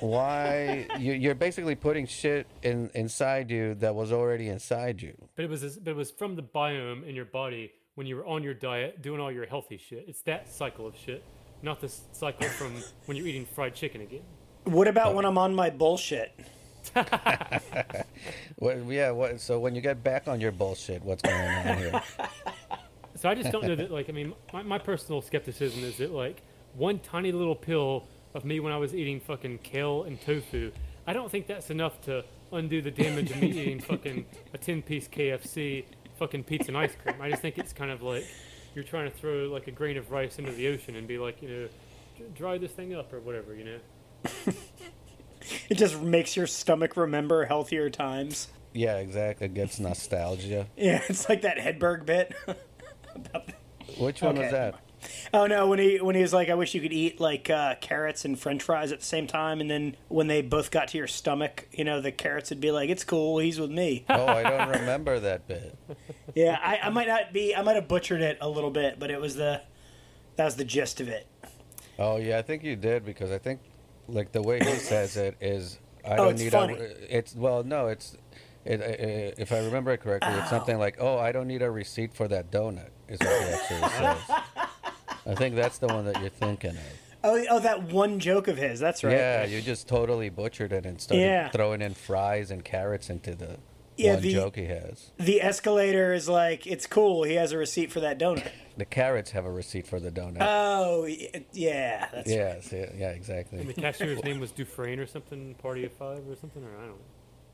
why 0.00 0.86
you, 0.98 1.12
you're 1.12 1.34
basically 1.34 1.74
putting 1.74 2.06
shit 2.06 2.46
in 2.62 2.90
inside 2.94 3.50
you 3.50 3.74
that 3.76 3.94
was 3.94 4.12
already 4.12 4.48
inside 4.48 5.00
you. 5.00 5.14
But 5.36 5.44
it 5.44 5.50
was 5.50 5.78
but 5.78 5.92
it 5.92 5.96
was 5.96 6.10
from 6.10 6.34
the 6.36 6.42
biome 6.42 7.06
in 7.08 7.14
your 7.14 7.24
body 7.24 7.72
when 7.94 8.06
you 8.06 8.16
were 8.16 8.26
on 8.26 8.42
your 8.42 8.54
diet, 8.54 9.00
doing 9.00 9.20
all 9.20 9.30
your 9.30 9.46
healthy 9.46 9.78
shit. 9.78 10.06
It's 10.08 10.22
that 10.22 10.52
cycle 10.52 10.86
of 10.86 10.96
shit, 10.96 11.22
not 11.62 11.80
the 11.80 11.86
s- 11.86 12.02
cycle 12.12 12.48
from 12.48 12.74
when 13.06 13.16
you're 13.16 13.26
eating 13.26 13.46
fried 13.46 13.74
chicken 13.74 14.00
again. 14.00 14.22
What 14.64 14.88
about 14.88 15.14
when 15.14 15.24
I'm 15.24 15.38
on 15.38 15.54
my 15.54 15.70
bullshit? 15.70 16.32
What, 18.56 18.78
yeah. 18.86 19.10
What? 19.10 19.40
So 19.40 19.58
when 19.58 19.74
you 19.74 19.80
get 19.80 20.04
back 20.04 20.28
on 20.28 20.40
your 20.40 20.52
bullshit, 20.52 21.02
what's 21.02 21.22
going 21.22 21.36
on 21.36 21.78
here? 21.78 22.02
So 23.14 23.28
I 23.28 23.36
just 23.36 23.52
don't 23.52 23.64
know 23.64 23.76
that. 23.76 23.92
Like, 23.92 24.08
I 24.08 24.12
mean, 24.12 24.34
my, 24.52 24.64
my 24.64 24.78
personal 24.78 25.22
skepticism 25.22 25.84
is 25.84 25.98
that 25.98 26.10
like 26.12 26.42
one 26.74 26.98
tiny 26.98 27.30
little 27.30 27.54
pill 27.54 28.08
of 28.34 28.44
me 28.44 28.58
when 28.58 28.72
I 28.72 28.78
was 28.78 28.96
eating 28.96 29.20
fucking 29.20 29.58
kale 29.58 30.02
and 30.02 30.20
tofu. 30.20 30.72
I 31.06 31.12
don't 31.12 31.30
think 31.30 31.46
that's 31.46 31.70
enough 31.70 32.00
to 32.02 32.24
undo 32.50 32.82
the 32.82 32.90
damage 32.90 33.30
of 33.30 33.40
me 33.40 33.48
eating 33.60 33.78
fucking 33.78 34.26
a 34.54 34.58
ten 34.58 34.82
piece 34.82 35.06
KFC, 35.06 35.84
fucking 36.18 36.42
pizza 36.42 36.70
and 36.70 36.76
ice 36.78 36.96
cream. 37.00 37.14
I 37.20 37.30
just 37.30 37.42
think 37.42 37.58
it's 37.58 37.72
kind 37.72 37.92
of 37.92 38.02
like 38.02 38.26
you're 38.74 38.82
trying 38.82 39.08
to 39.08 39.16
throw 39.16 39.44
like 39.44 39.68
a 39.68 39.72
grain 39.72 39.96
of 39.96 40.10
rice 40.10 40.40
into 40.40 40.50
the 40.50 40.66
ocean 40.66 40.96
and 40.96 41.06
be 41.06 41.18
like, 41.18 41.42
you 41.42 41.48
know, 41.48 41.68
dry 42.34 42.58
this 42.58 42.72
thing 42.72 42.92
up 42.92 43.12
or 43.12 43.20
whatever, 43.20 43.54
you 43.54 43.64
know. 43.64 44.52
It 45.68 45.76
just 45.76 46.00
makes 46.00 46.36
your 46.36 46.46
stomach 46.46 46.96
remember 46.96 47.44
healthier 47.46 47.90
times. 47.90 48.48
Yeah, 48.74 48.96
exactly. 48.98 49.46
It 49.46 49.54
gets 49.54 49.78
nostalgia. 49.78 50.66
Yeah, 50.76 51.02
it's 51.08 51.28
like 51.28 51.42
that 51.42 51.58
Hedberg 51.58 52.06
bit. 52.06 52.34
Which 53.98 54.22
one 54.22 54.32
Okay. 54.36 54.42
was 54.44 54.52
that? 54.52 54.74
Oh 55.34 55.46
no, 55.46 55.66
when 55.66 55.80
he 55.80 56.00
when 56.00 56.14
he 56.14 56.22
was 56.22 56.32
like, 56.32 56.48
I 56.48 56.54
wish 56.54 56.74
you 56.74 56.80
could 56.80 56.92
eat 56.92 57.20
like 57.20 57.50
uh, 57.50 57.74
carrots 57.80 58.24
and 58.24 58.38
French 58.38 58.62
fries 58.62 58.92
at 58.92 59.00
the 59.00 59.04
same 59.04 59.26
time, 59.26 59.60
and 59.60 59.68
then 59.68 59.96
when 60.08 60.28
they 60.28 60.42
both 60.42 60.70
got 60.70 60.88
to 60.88 60.98
your 60.98 61.08
stomach, 61.08 61.66
you 61.72 61.82
know, 61.82 62.00
the 62.00 62.12
carrots 62.12 62.50
would 62.50 62.60
be 62.60 62.70
like, 62.70 62.88
"It's 62.88 63.02
cool, 63.02 63.38
he's 63.38 63.58
with 63.58 63.70
me." 63.72 64.04
Oh, 64.08 64.26
I 64.26 64.44
don't 64.44 64.68
remember 64.80 65.18
that 65.18 65.48
bit. 65.48 65.76
yeah, 66.36 66.56
I, 66.62 66.78
I 66.84 66.90
might 66.90 67.08
not 67.08 67.32
be, 67.32 67.52
I 67.54 67.62
might 67.62 67.74
have 67.74 67.88
butchered 67.88 68.22
it 68.22 68.38
a 68.40 68.48
little 68.48 68.70
bit, 68.70 69.00
but 69.00 69.10
it 69.10 69.20
was 69.20 69.34
the 69.34 69.62
that 70.36 70.44
was 70.44 70.54
the 70.54 70.64
gist 70.64 71.00
of 71.00 71.08
it. 71.08 71.26
Oh 71.98 72.16
yeah, 72.18 72.38
I 72.38 72.42
think 72.42 72.62
you 72.62 72.76
did 72.76 73.04
because 73.04 73.32
I 73.32 73.38
think 73.38 73.60
like 74.08 74.32
the 74.32 74.42
way 74.42 74.58
he 74.58 74.74
says 74.76 75.16
it 75.16 75.36
is 75.40 75.78
I 76.04 76.14
Oh, 76.14 76.24
don't 76.26 76.38
need 76.38 76.52
funny. 76.52 76.74
a 76.74 77.16
it's 77.18 77.34
well 77.34 77.62
no 77.64 77.88
it's 77.88 78.16
it, 78.64 78.80
it, 78.80 79.34
if 79.38 79.50
I 79.52 79.58
remember 79.58 79.92
it 79.92 79.98
correctly 80.00 80.32
it's 80.34 80.50
something 80.50 80.78
like 80.78 80.96
oh 81.00 81.18
I 81.18 81.32
don't 81.32 81.48
need 81.48 81.62
a 81.62 81.70
receipt 81.70 82.14
for 82.14 82.28
that 82.28 82.50
donut 82.50 82.90
is 83.08 83.18
what 83.20 83.42
he 83.42 83.48
actually 83.52 83.88
says. 83.90 84.18
I 85.26 85.34
think 85.36 85.54
that's 85.54 85.78
the 85.78 85.86
one 85.88 86.04
that 86.06 86.20
you're 86.20 86.30
thinking 86.30 86.70
of. 86.70 86.82
Oh, 87.24 87.44
oh, 87.50 87.60
that 87.60 87.84
one 87.84 88.18
joke 88.18 88.48
of 88.48 88.56
his. 88.56 88.80
That's 88.80 89.04
right. 89.04 89.12
Yeah, 89.16 89.44
you 89.44 89.62
just 89.62 89.86
totally 89.86 90.28
butchered 90.28 90.72
it 90.72 90.84
and 90.84 91.00
started 91.00 91.22
Yeah. 91.22 91.48
throwing 91.50 91.80
in 91.80 91.94
fries 91.94 92.50
and 92.50 92.64
carrots 92.64 93.08
into 93.08 93.36
the 93.36 93.58
Yeah, 93.96 94.14
one 94.14 94.22
the- 94.22 94.32
joke 94.32 94.56
he 94.56 94.64
has. 94.66 95.10
The 95.18 95.42
escalator 95.42 96.12
is 96.14 96.28
like, 96.28 96.66
it's 96.66 96.86
cool. 96.86 97.24
He 97.24 97.34
has 97.34 97.52
a 97.52 97.58
receipt 97.58 97.92
for 97.92 98.00
that 98.00 98.18
donut. 98.18 98.48
The 98.74 98.86
carrots 98.86 99.32
have 99.32 99.44
a 99.44 99.50
receipt 99.52 99.86
for 99.86 100.00
the 100.00 100.10
donut. 100.10 100.38
Oh, 100.40 101.04
yeah. 101.52 102.08
That's 102.10 102.30
yes, 102.30 102.72
yeah, 102.72 102.86
yeah, 102.96 103.08
And 103.08 103.16
exactly. 103.18 103.62
the 103.64 103.74
cashier's 103.74 104.24
name 104.24 104.40
was 104.40 104.50
Dufresne 104.50 104.98
or 104.98 105.06
something, 105.06 105.54
Party 105.56 105.84
of 105.84 105.92
Five 105.92 106.26
or 106.26 106.34
something, 106.36 106.64
or 106.64 106.70
I 106.78 106.86
don't 106.86 106.88
know. 106.92 106.94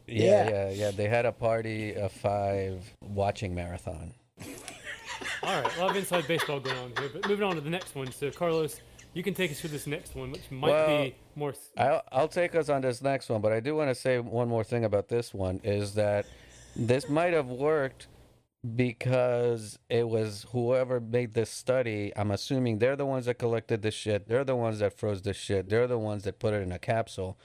Yeah, 0.07 0.49
Yeah. 0.49 0.51
yeah, 0.51 0.71
yeah. 0.71 0.91
They 0.93 1.09
had 1.09 1.27
a 1.27 1.33
party 1.33 1.95
of 1.97 2.13
five 2.13 2.85
watching 3.03 3.53
marathon. 3.53 4.15
All 5.43 5.61
right, 5.63 5.77
a 5.77 5.81
lot 5.81 5.91
of 5.91 5.97
inside 5.97 6.29
baseball 6.29 6.61
going 6.61 6.79
on 6.79 6.93
here, 6.99 7.11
but 7.13 7.29
moving 7.29 7.45
on 7.49 7.57
to 7.57 7.61
the 7.61 7.71
next 7.71 7.97
one. 7.97 8.13
So, 8.13 8.31
Carlos, 8.31 8.81
you 9.19 9.25
can 9.25 9.35
take 9.35 9.51
us 9.51 9.61
through 9.61 9.71
this 9.71 9.89
next 9.89 10.15
one, 10.15 10.31
which 10.31 10.49
might 10.49 10.71
Well, 10.71 11.03
be 11.03 11.15
more. 11.35 11.53
I'll, 11.77 12.03
I'll 12.13 12.29
take 12.29 12.55
us 12.55 12.69
on 12.69 12.83
this 12.83 13.03
next 13.03 13.29
one, 13.29 13.41
but 13.41 13.53
I 13.53 13.59
do 13.59 13.75
want 13.75 13.91
to 13.91 13.95
say 13.97 14.21
one 14.21 14.49
more 14.49 14.63
thing 14.63 14.85
about 14.85 15.09
this 15.09 15.35
one 15.35 15.61
is 15.65 15.95
that 15.95 16.25
this 16.77 17.09
might 17.09 17.33
have 17.33 17.49
worked 17.49 18.07
because 18.77 19.77
it 19.89 20.09
was 20.09 20.47
whoever 20.53 21.01
made 21.01 21.35
this 21.35 21.51
study. 21.51 22.13
I'm 22.15 22.31
assuming 22.31 22.79
they're 22.79 22.95
the 22.95 23.07
ones 23.07 23.27
that 23.27 23.35
collected 23.41 23.83
the 23.83 23.91
shit. 23.91 24.29
They're 24.29 24.45
the 24.45 24.55
ones 24.55 24.79
that 24.79 24.97
froze 24.97 25.23
the 25.23 25.35
shit. 25.35 25.69
They're 25.69 25.89
the 25.89 25.99
ones 25.99 26.23
that 26.23 26.39
put 26.39 26.55
it 26.55 26.63
in 26.63 26.71
a 26.71 26.79
capsule. 26.79 27.37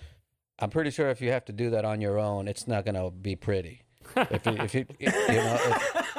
I'm 0.59 0.69
pretty 0.69 0.91
sure 0.91 1.09
if 1.09 1.21
you 1.21 1.31
have 1.31 1.45
to 1.45 1.53
do 1.53 1.71
that 1.71 1.85
on 1.85 2.01
your 2.01 2.19
own, 2.19 2.47
it's 2.47 2.67
not 2.67 2.85
gonna 2.85 3.09
be 3.09 3.35
pretty. 3.35 3.81
If 4.15 4.45
you, 4.45 4.53
if 4.59 4.75
you, 4.75 4.85
you 4.99 5.07
know, 5.07 5.57
if, 5.59 6.17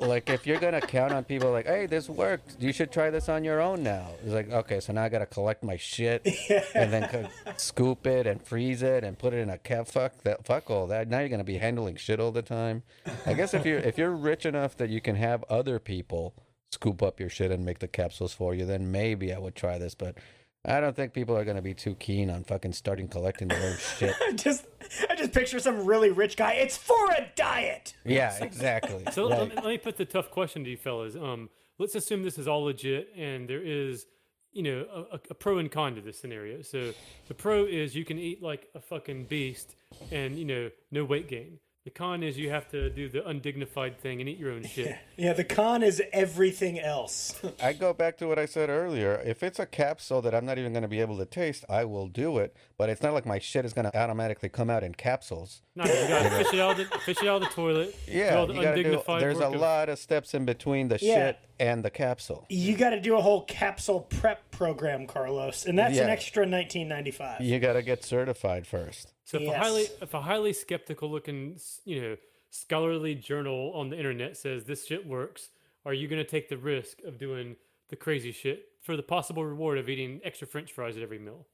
like 0.00 0.28
if 0.30 0.46
you're 0.46 0.58
gonna 0.58 0.80
count 0.80 1.12
on 1.12 1.24
people 1.24 1.50
like, 1.50 1.66
hey, 1.66 1.86
this 1.86 2.08
worked, 2.08 2.56
you 2.60 2.72
should 2.72 2.90
try 2.90 3.10
this 3.10 3.28
on 3.28 3.44
your 3.44 3.60
own 3.60 3.82
now. 3.82 4.08
It's 4.24 4.32
like, 4.32 4.50
okay, 4.50 4.80
so 4.80 4.92
now 4.92 5.04
I 5.04 5.08
gotta 5.08 5.26
collect 5.26 5.62
my 5.62 5.76
shit 5.76 6.26
and 6.74 6.92
then 6.92 7.08
co- 7.08 7.28
scoop 7.56 8.06
it 8.06 8.26
and 8.26 8.42
freeze 8.42 8.82
it 8.82 9.04
and 9.04 9.18
put 9.18 9.32
it 9.34 9.38
in 9.38 9.50
a 9.50 9.58
cap. 9.58 9.86
Fuck 9.88 10.22
that. 10.22 10.44
Fuck 10.44 10.70
all 10.70 10.86
that. 10.88 11.08
Now 11.08 11.20
you're 11.20 11.28
gonna 11.28 11.44
be 11.44 11.58
handling 11.58 11.96
shit 11.96 12.20
all 12.20 12.32
the 12.32 12.42
time. 12.42 12.82
I 13.26 13.34
guess 13.34 13.54
if 13.54 13.64
you're 13.64 13.78
if 13.78 13.98
you're 13.98 14.10
rich 14.12 14.46
enough 14.46 14.76
that 14.78 14.90
you 14.90 15.00
can 15.00 15.16
have 15.16 15.44
other 15.48 15.78
people 15.78 16.34
scoop 16.72 17.02
up 17.02 17.18
your 17.18 17.28
shit 17.28 17.50
and 17.50 17.64
make 17.64 17.80
the 17.80 17.88
capsules 17.88 18.32
for 18.32 18.54
you, 18.54 18.64
then 18.64 18.90
maybe 18.92 19.32
I 19.34 19.38
would 19.38 19.54
try 19.54 19.78
this. 19.78 19.94
But 19.94 20.16
I 20.64 20.80
don't 20.80 20.94
think 20.94 21.14
people 21.14 21.36
are 21.36 21.44
gonna 21.44 21.62
be 21.62 21.72
too 21.74 21.94
keen 21.94 22.28
on 22.30 22.44
fucking 22.44 22.72
starting 22.72 23.08
collecting 23.08 23.48
their 23.48 23.62
own 23.70 23.76
shit. 23.98 24.14
I 24.20 24.32
just, 24.32 24.66
I 25.08 25.14
just 25.14 25.32
picture 25.32 25.58
some 25.58 25.84
really 25.86 26.10
rich 26.10 26.36
guy. 26.36 26.52
It's 26.54 26.76
for 26.76 27.10
a 27.12 27.28
diet. 27.34 27.94
Yeah, 28.04 28.36
exactly. 28.44 29.04
So 29.12 29.26
let, 29.26 29.48
me, 29.48 29.54
let 29.56 29.64
me 29.66 29.78
put 29.78 29.96
the 29.96 30.04
tough 30.04 30.30
question 30.30 30.62
to 30.64 30.70
you 30.70 30.76
fellas. 30.76 31.16
Um, 31.16 31.48
let's 31.78 31.94
assume 31.94 32.22
this 32.22 32.38
is 32.38 32.46
all 32.46 32.64
legit 32.64 33.08
and 33.16 33.48
there 33.48 33.62
is, 33.62 34.04
you 34.52 34.62
know, 34.62 34.86
a, 34.92 35.16
a- 35.16 35.20
a 35.30 35.34
pro 35.34 35.58
and 35.58 35.70
con 35.70 35.94
to 35.94 36.02
this 36.02 36.18
scenario. 36.18 36.60
So 36.60 36.92
the 37.28 37.34
pro 37.34 37.64
is 37.64 37.94
you 37.96 38.04
can 38.04 38.18
eat 38.18 38.42
like 38.42 38.68
a 38.74 38.80
fucking 38.80 39.24
beast 39.26 39.76
and 40.12 40.38
you 40.38 40.44
know 40.44 40.70
no 40.90 41.04
weight 41.04 41.28
gain. 41.28 41.58
The 41.84 41.90
con 41.90 42.22
is 42.22 42.36
you 42.36 42.50
have 42.50 42.68
to 42.72 42.90
do 42.90 43.08
the 43.08 43.26
undignified 43.26 43.98
thing 43.98 44.20
and 44.20 44.28
eat 44.28 44.36
your 44.36 44.52
own 44.52 44.64
shit. 44.64 44.86
Yeah, 44.88 44.96
yeah 45.28 45.32
the 45.32 45.44
con 45.44 45.82
is 45.82 46.02
everything 46.12 46.78
else. 46.78 47.40
I 47.62 47.72
go 47.72 47.94
back 47.94 48.18
to 48.18 48.28
what 48.28 48.38
I 48.38 48.44
said 48.44 48.68
earlier. 48.68 49.14
If 49.24 49.42
it's 49.42 49.58
a 49.58 49.64
capsule 49.64 50.20
that 50.20 50.34
I'm 50.34 50.44
not 50.44 50.58
even 50.58 50.74
going 50.74 50.82
to 50.82 50.88
be 50.88 51.00
able 51.00 51.16
to 51.16 51.24
taste, 51.24 51.64
I 51.70 51.86
will 51.86 52.06
do 52.06 52.36
it. 52.36 52.54
But 52.76 52.90
it's 52.90 53.02
not 53.02 53.14
like 53.14 53.24
my 53.24 53.38
shit 53.38 53.64
is 53.64 53.72
going 53.72 53.90
to 53.90 53.98
automatically 53.98 54.50
come 54.50 54.68
out 54.68 54.84
in 54.84 54.94
capsules. 54.94 55.62
No, 55.74 55.84
you 55.86 56.08
gotta 56.08 56.30
fish 56.44 56.52
it 56.52 56.60
out 56.60 56.76
the 56.76 56.84
fish 56.84 57.22
it 57.22 57.28
out 57.28 57.42
of 57.42 57.48
the 57.48 57.54
toilet. 57.54 57.96
Yeah, 58.06 58.44
the 58.44 58.52
you 58.52 58.62
gotta 58.62 58.82
do. 58.82 59.02
There's 59.18 59.38
a 59.38 59.46
of- 59.46 59.54
lot 59.54 59.88
of 59.88 59.98
steps 59.98 60.34
in 60.34 60.44
between 60.44 60.88
the 60.88 60.98
Yeah. 61.00 61.14
shit 61.14 61.38
and 61.58 61.82
the 61.82 61.90
capsule. 61.90 62.44
you 62.50 62.76
got 62.76 62.90
to 62.90 63.00
do 63.00 63.16
a 63.16 63.20
whole 63.22 63.42
capsule 63.44 64.00
prep 64.00 64.49
program, 64.60 65.06
Carlos, 65.06 65.64
and 65.64 65.78
that's 65.78 65.96
an 65.96 66.10
extra 66.10 66.42
1995. 66.42 67.40
You 67.40 67.58
got 67.58 67.72
to 67.72 67.82
get 67.82 68.04
certified 68.04 68.66
first. 68.66 69.10
So 69.24 69.38
if 69.38 69.48
a 69.48 69.58
highly 69.58 69.86
if 70.02 70.12
a 70.12 70.20
highly 70.20 70.52
skeptical 70.52 71.10
looking 71.10 71.58
you 71.86 72.02
know 72.02 72.16
scholarly 72.50 73.14
journal 73.14 73.72
on 73.74 73.88
the 73.88 73.96
internet 73.96 74.36
says 74.36 74.64
this 74.64 74.86
shit 74.86 75.06
works, 75.06 75.48
are 75.86 75.94
you 75.94 76.08
going 76.08 76.22
to 76.22 76.28
take 76.28 76.50
the 76.50 76.58
risk 76.58 77.00
of 77.06 77.16
doing 77.16 77.56
the 77.88 77.96
crazy 77.96 78.32
shit 78.32 78.66
for 78.82 78.98
the 78.98 79.02
possible 79.02 79.46
reward 79.46 79.78
of 79.78 79.88
eating 79.88 80.20
extra 80.24 80.46
French 80.46 80.72
fries 80.72 80.94
at 80.98 81.02
every 81.02 81.18
meal? 81.18 81.46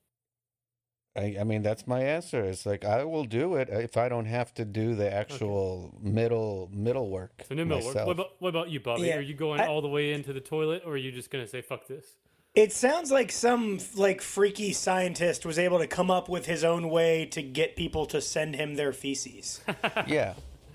I, 1.16 1.36
I 1.40 1.44
mean, 1.44 1.62
that's 1.62 1.86
my 1.86 2.00
answer. 2.00 2.42
It's 2.44 2.66
like 2.66 2.84
I 2.84 3.04
will 3.04 3.24
do 3.24 3.54
it 3.54 3.68
if 3.70 3.96
I 3.96 4.08
don't 4.08 4.26
have 4.26 4.52
to 4.54 4.64
do 4.64 4.96
the 4.96 5.10
actual 5.10 5.96
middle 6.02 6.68
middle 6.72 7.08
work. 7.08 7.44
So 7.48 7.54
no 7.54 7.64
middle 7.64 7.86
work. 7.86 7.94
What 7.94 8.08
about 8.10 8.30
what 8.40 8.48
about 8.48 8.68
you, 8.68 8.80
Bobby? 8.80 9.02
Yeah, 9.02 9.18
Are 9.18 9.20
you 9.20 9.34
going 9.34 9.60
I- 9.60 9.68
all 9.68 9.80
the 9.80 9.88
way 9.88 10.12
into 10.12 10.32
the 10.32 10.40
toilet, 10.40 10.82
or 10.84 10.94
are 10.94 10.96
you 10.96 11.12
just 11.12 11.30
going 11.30 11.44
to 11.44 11.48
say 11.48 11.62
fuck 11.62 11.86
this? 11.86 12.16
It 12.56 12.72
sounds 12.72 13.12
like 13.12 13.30
some 13.30 13.78
like 13.96 14.22
freaky 14.22 14.72
scientist 14.72 15.44
was 15.44 15.58
able 15.58 15.78
to 15.78 15.86
come 15.86 16.10
up 16.10 16.28
with 16.30 16.46
his 16.46 16.64
own 16.64 16.88
way 16.88 17.26
to 17.26 17.42
get 17.42 17.76
people 17.76 18.06
to 18.06 18.20
send 18.22 18.56
him 18.56 18.74
their 18.76 18.92
feces. 18.94 19.60
Yeah, 20.06 20.34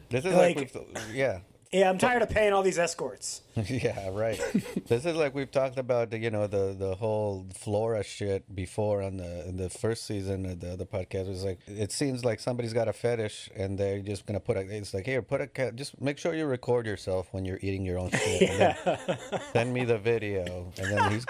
this 0.10 0.24
is 0.26 0.34
like, 0.36 0.58
Like- 0.58 0.98
yeah, 1.12 1.40
yeah, 1.72 1.90
I'm 1.90 1.98
tired 1.98 2.22
of 2.22 2.30
paying 2.30 2.52
all 2.52 2.64
these 2.64 2.78
escorts. 2.78 3.44
yeah, 3.56 4.10
right. 4.12 4.38
this 4.88 5.06
is 5.06 5.16
like 5.16 5.34
we've 5.34 5.52
talked 5.52 5.78
about, 5.78 6.10
the, 6.10 6.18
you 6.18 6.30
know, 6.30 6.46
the 6.46 6.76
the 6.78 6.96
whole 6.96 7.48
flora 7.54 8.04
shit 8.04 8.54
before 8.54 9.02
on 9.02 9.18
the 9.18 9.48
in 9.48 9.56
the 9.56 9.70
first 9.70 10.06
season 10.06 10.46
of 10.46 10.60
the 10.60 10.74
other 10.74 10.86
podcast. 10.86 11.28
It 11.28 11.30
was 11.30 11.44
like 11.46 11.60
it 11.68 11.94
seems 11.94 12.26
like 12.26 12.42
somebody's 12.42 12.74
got 12.74 12.90
a 12.90 12.94
fetish 12.94 13.50
and 13.56 13.78
they're 13.78 14.02
just 14.02 14.26
gonna 14.26 14.42
put 14.42 14.58
a. 14.58 14.62
It's 14.62 14.94
like 14.94 15.06
here, 15.06 15.22
put 15.22 15.40
a 15.40 15.48
cat. 15.48 15.78
Just 15.78 16.02
make 16.02 16.18
sure 16.18 16.34
you 16.34 16.46
record 16.46 16.86
yourself 16.86 17.30
when 17.32 17.46
you're 17.46 17.60
eating 17.62 17.86
your 17.86 18.00
own 18.00 18.12
shit. 18.12 18.50
then 18.58 19.18
send 19.54 19.74
me 19.74 19.86
the 19.86 19.98
video, 19.98 20.72
and 20.78 20.92
then 20.92 21.12
he's. 21.12 21.26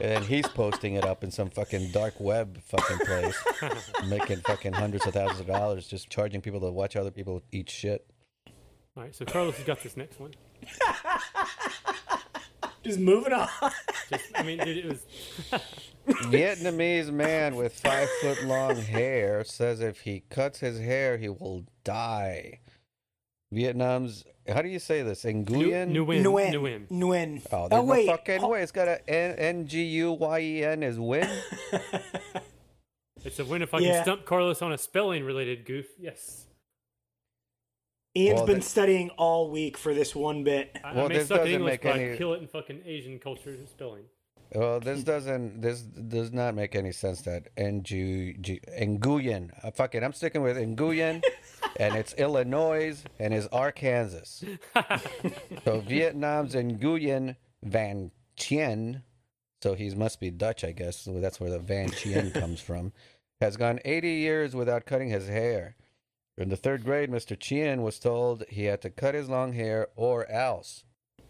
And 0.00 0.10
then 0.10 0.22
he's 0.24 0.48
posting 0.48 0.94
it 0.94 1.04
up 1.04 1.22
in 1.22 1.30
some 1.30 1.50
fucking 1.50 1.92
dark 1.92 2.18
web 2.18 2.60
fucking 2.64 2.98
place, 3.06 3.38
making 4.08 4.38
fucking 4.38 4.72
hundreds 4.72 5.06
of 5.06 5.14
thousands 5.14 5.38
of 5.38 5.46
dollars, 5.46 5.86
just 5.86 6.10
charging 6.10 6.40
people 6.40 6.58
to 6.60 6.70
watch 6.72 6.96
other 6.96 7.12
people 7.12 7.42
eat 7.52 7.70
shit. 7.70 8.04
All 8.96 9.02
right, 9.02 9.14
so 9.14 9.24
Carlos 9.24 9.56
has 9.56 9.64
got 9.64 9.82
this 9.82 9.96
next 9.96 10.20
one. 10.20 10.32
Just 12.84 13.00
moving 13.00 13.32
on. 13.32 13.48
Just, 14.10 14.24
I 14.34 14.42
mean, 14.42 14.58
dude, 14.58 14.76
it 14.76 14.84
was 14.86 15.04
Vietnamese 16.26 17.10
man 17.10 17.56
with 17.56 17.72
five 17.80 18.08
foot 18.20 18.44
long 18.44 18.76
hair 18.76 19.42
says 19.42 19.80
if 19.80 20.00
he 20.02 20.22
cuts 20.28 20.60
his 20.60 20.78
hair, 20.78 21.16
he 21.16 21.30
will 21.30 21.64
die. 21.82 22.60
Vietnam's, 23.50 24.24
how 24.46 24.60
do 24.62 24.68
you 24.68 24.78
say 24.78 25.02
this? 25.02 25.24
Nguyen? 25.24 25.92
Nguyen. 25.92 26.22
Nguyen. 26.22 26.52
Nguyen. 26.52 26.88
Nguyen. 26.88 27.42
Oh, 27.50 27.64
oh 27.64 27.68
there's 27.68 27.84
wait. 27.84 28.06
no 28.06 28.12
fucking 28.12 28.40
Ho- 28.40 28.48
way. 28.48 28.62
It's 28.62 28.72
got 28.72 28.88
a 28.88 29.10
N 29.10 29.34
N 29.38 29.66
G 29.66 29.82
U 29.82 30.12
Y 30.12 30.40
E 30.40 30.64
N 30.64 30.82
is 30.82 30.98
win. 30.98 31.28
It's 33.24 33.38
a 33.38 33.44
win 33.46 33.62
if 33.62 33.72
I 33.72 33.78
Yeah. 33.78 33.94
can 33.94 34.02
stump 34.04 34.24
Carlos 34.26 34.60
on 34.60 34.74
a 34.74 34.76
spelling 34.76 35.24
related 35.24 35.64
goof. 35.64 35.86
Yes. 35.98 36.44
Ian's 38.16 38.36
Well, 38.38 38.46
been 38.46 38.58
that- 38.60 38.64
studying 38.64 39.10
all 39.10 39.50
week 39.50 39.76
for 39.76 39.92
this 39.92 40.14
one 40.14 40.44
bit. 40.44 40.76
I, 40.84 40.94
Well, 40.94 41.06
I 41.06 41.08
may 41.08 41.14
this 41.18 41.28
suck 41.28 41.38
at 41.38 41.44
doesn't 41.44 41.54
English, 41.54 41.72
make 41.72 41.82
but 41.82 41.96
I 41.96 42.02
any- 42.04 42.16
kill 42.16 42.32
it 42.34 42.40
in 42.42 42.46
fucking 42.48 42.82
Asian 42.86 43.18
culture 43.18 43.50
and 43.50 43.68
spelling. 43.68 44.04
Well, 44.54 44.78
this 44.78 45.02
doesn't. 45.02 45.62
This 45.62 45.80
does 45.82 46.30
not 46.32 46.54
make 46.54 46.76
any 46.76 46.92
sense. 46.92 47.22
That 47.22 47.48
N 47.56 47.82
G 47.82 48.34
G 48.40 48.60
Nguyen. 48.78 49.50
Uh, 49.64 49.72
fuck 49.72 49.96
it. 49.96 50.04
I'm 50.04 50.12
sticking 50.12 50.42
with 50.42 50.56
Nguyen, 50.56 51.24
and 51.80 51.96
it's 51.96 52.14
Illinois 52.14 53.02
and 53.18 53.34
is 53.34 53.48
Arkansas. 53.48 54.46
so 55.64 55.80
Vietnam's 55.80 56.54
Nguyen 56.54 57.34
Van 57.64 58.12
Chien. 58.36 59.02
So 59.60 59.74
he 59.74 59.92
must 59.94 60.20
be 60.20 60.30
Dutch, 60.30 60.62
I 60.62 60.70
guess. 60.70 60.98
So 60.98 61.18
that's 61.20 61.40
where 61.40 61.50
the 61.50 61.58
Van 61.58 61.90
Chien 61.90 62.30
comes 62.30 62.60
from. 62.60 62.92
Has 63.40 63.56
gone 63.56 63.80
80 63.84 64.08
years 64.08 64.54
without 64.54 64.86
cutting 64.86 65.08
his 65.08 65.26
hair. 65.26 65.74
In 66.36 66.48
the 66.48 66.56
third 66.56 66.84
grade, 66.84 67.10
Mr. 67.10 67.38
Chien 67.38 67.82
was 67.82 67.98
told 67.98 68.44
he 68.48 68.64
had 68.64 68.82
to 68.82 68.90
cut 68.90 69.14
his 69.14 69.28
long 69.28 69.52
hair 69.52 69.88
or 69.94 70.28
else. 70.30 70.84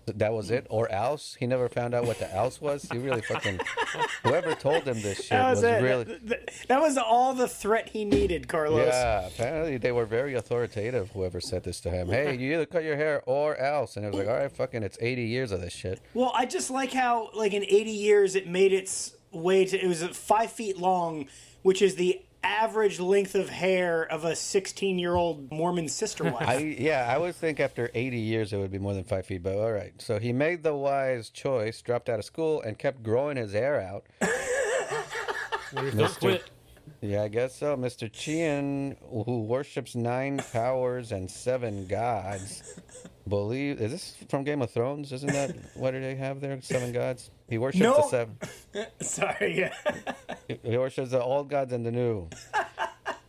That 0.06 0.34
was 0.34 0.50
it, 0.50 0.66
or 0.68 0.90
else. 0.92 1.34
He 1.40 1.46
never 1.46 1.66
found 1.66 1.94
out 1.94 2.04
what 2.06 2.18
the 2.18 2.30
else 2.34 2.60
was. 2.60 2.86
He 2.92 2.98
really 2.98 3.22
fucking. 3.22 3.58
Whoever 4.22 4.54
told 4.54 4.84
him 4.84 5.00
this 5.00 5.16
shit 5.18 5.30
That 5.30 5.48
was, 5.50 5.62
was 5.62 5.64
it. 5.64 5.82
really. 5.82 6.04
Th- 6.04 6.20
th- 6.28 6.66
that 6.68 6.78
was 6.80 6.98
all 6.98 7.32
the 7.32 7.48
threat 7.48 7.88
he 7.88 8.04
needed, 8.04 8.46
Carlos. 8.46 8.86
Yeah, 8.86 9.26
apparently 9.26 9.78
they 9.78 9.92
were 9.92 10.04
very 10.04 10.34
authoritative. 10.34 11.10
Whoever 11.12 11.40
said 11.40 11.64
this 11.64 11.80
to 11.80 11.90
him, 11.90 12.08
hey, 12.08 12.36
you 12.36 12.52
either 12.52 12.66
cut 12.66 12.84
your 12.84 12.96
hair 12.96 13.22
or 13.24 13.56
else, 13.56 13.96
and 13.96 14.04
it 14.04 14.08
was 14.08 14.18
like, 14.18 14.28
all 14.28 14.36
right, 14.36 14.52
fucking, 14.52 14.82
it's 14.82 14.98
eighty 15.00 15.24
years 15.24 15.52
of 15.52 15.62
this 15.62 15.72
shit. 15.72 16.02
Well, 16.12 16.32
I 16.34 16.44
just 16.44 16.70
like 16.70 16.92
how, 16.92 17.30
like, 17.34 17.54
in 17.54 17.64
80 17.64 17.90
years, 17.90 18.34
it 18.34 18.46
made 18.46 18.74
its 18.74 19.14
way 19.32 19.64
to. 19.64 19.82
It 19.82 19.86
was 19.88 20.02
five 20.02 20.52
feet 20.52 20.76
long, 20.76 21.28
which 21.62 21.80
is 21.80 21.94
the 21.94 22.20
average 22.44 23.00
length 23.00 23.34
of 23.34 23.48
hair 23.48 24.04
of 24.04 24.24
a 24.24 24.36
16 24.36 24.98
year 24.98 25.14
old 25.14 25.50
Mormon 25.50 25.88
sister 25.88 26.24
wife. 26.24 26.48
I 26.48 26.58
yeah, 26.58 27.12
I 27.12 27.18
would 27.18 27.34
think 27.34 27.58
after 27.60 27.90
eighty 27.94 28.20
years 28.20 28.52
it 28.52 28.58
would 28.58 28.70
be 28.70 28.78
more 28.78 28.94
than 28.94 29.04
five 29.04 29.26
feet, 29.26 29.42
but 29.42 29.56
all 29.56 29.72
right. 29.72 29.92
So 29.98 30.18
he 30.18 30.32
made 30.32 30.62
the 30.62 30.74
wise 30.74 31.30
choice, 31.30 31.80
dropped 31.82 32.08
out 32.08 32.18
of 32.18 32.24
school, 32.24 32.62
and 32.62 32.78
kept 32.78 33.02
growing 33.02 33.36
his 33.36 33.52
hair 33.52 33.80
out. 33.80 34.04
Mr. 35.72 36.18
quit. 36.18 36.50
Yeah, 37.00 37.22
I 37.22 37.28
guess 37.28 37.54
so. 37.54 37.76
Mr. 37.76 38.10
Chien, 38.10 38.96
who 39.10 39.42
worships 39.42 39.94
nine 39.94 40.40
powers 40.52 41.12
and 41.12 41.30
seven 41.30 41.86
gods, 41.86 42.80
believe 43.28 43.80
is 43.80 43.90
this 43.90 44.16
from 44.28 44.44
Game 44.44 44.62
of 44.62 44.70
Thrones? 44.70 45.12
Isn't 45.12 45.32
that 45.32 45.54
what 45.74 45.92
do 45.92 46.00
they 46.00 46.14
have 46.14 46.40
there? 46.40 46.60
Seven 46.62 46.92
gods. 46.92 47.30
He 47.48 47.58
worships 47.58 47.84
the 47.84 48.08
seven. 48.08 48.38
Sorry, 49.00 49.58
yeah. 49.58 49.74
He 50.48 50.76
worships 50.78 51.10
the 51.10 51.22
old 51.22 51.48
gods 51.50 51.72
and 51.72 51.84
the 51.84 51.92
new. 51.92 52.28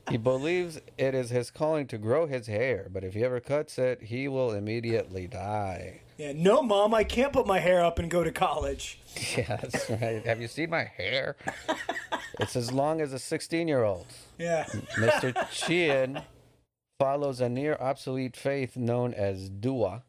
He 0.07 0.17
believes 0.17 0.79
it 0.99 1.15
is 1.15 1.31
his 1.31 1.49
calling 1.49 1.87
to 1.87 1.97
grow 1.97 2.27
his 2.27 2.45
hair, 2.45 2.87
but 2.93 3.03
if 3.03 3.15
he 3.15 3.23
ever 3.23 3.39
cuts 3.39 3.79
it, 3.79 4.03
he 4.03 4.27
will 4.27 4.51
immediately 4.51 5.25
die. 5.25 6.01
yeah. 6.17 6.31
No, 6.35 6.61
Mom, 6.61 6.93
I 6.93 7.03
can't 7.03 7.33
put 7.33 7.47
my 7.47 7.57
hair 7.57 7.83
up 7.83 7.97
and 7.97 8.09
go 8.09 8.23
to 8.23 8.31
college. 8.31 8.99
Yeah, 9.35 9.57
that's 9.57 9.89
right. 9.89 10.23
Have 10.25 10.39
you 10.39 10.47
seen 10.47 10.69
my 10.69 10.83
hair? 10.83 11.37
It's 12.39 12.55
as 12.55 12.71
long 12.71 13.01
as 13.01 13.13
a 13.13 13.19
16 13.19 13.67
year 13.67 13.83
old. 13.83 14.05
Yeah. 14.37 14.65
Mr. 14.97 15.49
Chien 15.51 16.21
follows 16.99 17.41
a 17.41 17.49
near 17.49 17.75
obsolete 17.79 18.35
faith 18.37 18.77
known 18.77 19.13
as 19.13 19.49
Dua, 19.49 20.03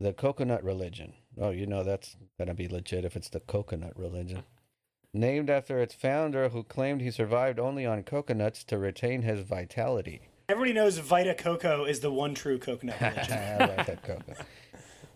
the 0.00 0.12
coconut 0.12 0.64
religion. 0.64 1.12
Oh, 1.40 1.50
you 1.50 1.66
know 1.66 1.82
that's 1.82 2.16
going 2.38 2.48
to 2.48 2.54
be 2.54 2.68
legit 2.68 3.04
if 3.04 3.16
it's 3.16 3.28
the 3.28 3.40
coconut 3.40 3.98
religion. 3.98 4.44
Named 5.12 5.48
after 5.50 5.78
its 5.80 5.94
founder, 5.94 6.48
who 6.48 6.62
claimed 6.64 7.00
he 7.00 7.10
survived 7.10 7.58
only 7.58 7.86
on 7.86 8.02
coconuts 8.02 8.64
to 8.64 8.78
retain 8.78 9.22
his 9.22 9.40
vitality. 9.40 10.22
Everybody 10.48 10.72
knows 10.74 10.98
Vita 10.98 11.34
Coco 11.34 11.84
is 11.84 12.00
the 12.00 12.10
one 12.10 12.34
true 12.34 12.58
coconut 12.58 13.00
religion. 13.00 13.32
I 13.38 13.56
like 13.76 13.86
that 13.86 14.02
coconut. 14.02 14.46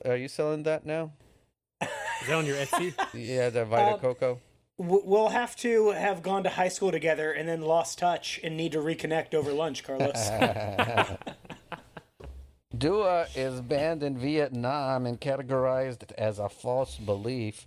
Are 0.05 0.17
you 0.17 0.29
selling 0.29 0.63
that 0.63 0.87
now? 0.87 1.13
Is 1.83 1.89
that 2.27 2.35
on 2.35 2.47
your 2.47 2.57
Etsy? 2.57 2.95
Yeah, 3.15 3.51
the 3.51 3.65
Vita 3.65 3.95
Um, 3.95 4.01
Coco. 4.01 4.41
W- 4.79 5.03
we'll 5.05 5.29
have 5.31 5.57
to 5.57 5.91
have 5.91 6.23
gone 6.23 6.45
to 6.45 6.51
high 6.51 6.69
school 6.69 6.91
together 6.93 7.33
and 7.33 7.49
then 7.49 7.61
lost 7.63 7.99
touch 7.99 8.39
and 8.45 8.57
need 8.57 8.73
to 8.73 8.79
reconnect 8.79 9.35
over 9.35 9.53
lunch, 9.53 9.83
Carlos. 9.85 10.15
Dua 12.77 13.27
is 13.35 13.61
banned 13.63 14.03
in 14.03 14.19
Vietnam 14.19 15.07
and 15.07 15.21
categorized 15.21 16.13
as 16.19 16.39
a 16.39 16.49
false 16.51 16.97
belief. 16.97 17.67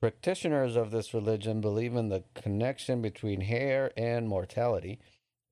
Practitioners 0.00 0.76
of 0.76 0.90
this 0.90 1.14
religion 1.14 1.60
believe 1.60 1.94
in 1.94 2.08
the 2.08 2.24
connection 2.34 3.00
between 3.00 3.40
hair 3.42 3.92
and 3.96 4.28
mortality, 4.28 4.98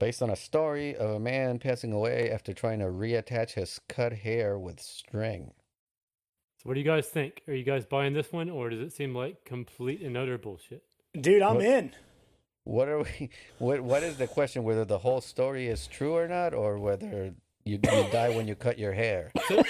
based 0.01 0.21
on 0.21 0.31
a 0.31 0.37
story 0.37 0.97
of 0.97 1.11
a 1.11 1.21
man 1.21 1.59
passing 1.59 1.93
away 1.93 2.31
after 2.31 2.53
trying 2.53 2.81
to 2.81 2.87
reattach 2.87 3.53
his 3.53 3.81
cut 3.89 4.12
hair 4.12 4.59
with 4.59 4.81
string. 4.81 5.53
So 6.59 6.69
what 6.69 6.75
do 6.75 6.81
you 6.81 6.87
guys 6.87 7.07
think? 7.09 7.43
Are 7.49 7.55
you 7.55 7.64
guys 7.64 7.85
buying 7.85 8.14
this 8.14 8.33
one, 8.33 8.51
or 8.51 8.69
does 8.71 8.81
it 8.81 8.93
seem 8.93 9.14
like 9.14 9.45
complete 9.45 10.01
and 10.01 10.17
utter 10.17 10.39
bullshit? 10.39 10.83
Dude, 11.21 11.43
I'm 11.43 11.57
What- 11.57 11.64
in. 11.64 11.93
What 12.64 12.89
are 12.89 12.99
we? 13.05 13.31
What 13.59 13.81
What 13.81 14.03
is 14.03 14.17
the 14.17 14.27
question? 14.27 14.64
Whether 14.64 14.85
the 14.85 14.99
whole 14.99 15.21
story 15.21 15.69
is 15.69 15.87
true 15.87 16.17
or 16.17 16.27
not, 16.27 16.53
or 16.53 16.79
whether 16.81 17.33
you, 17.67 17.79
you 17.83 18.07
die 18.12 18.31
when 18.35 18.47
you 18.49 18.55
cut 18.55 18.79
your 18.79 18.93
hair? 18.93 19.33
So 19.49 19.62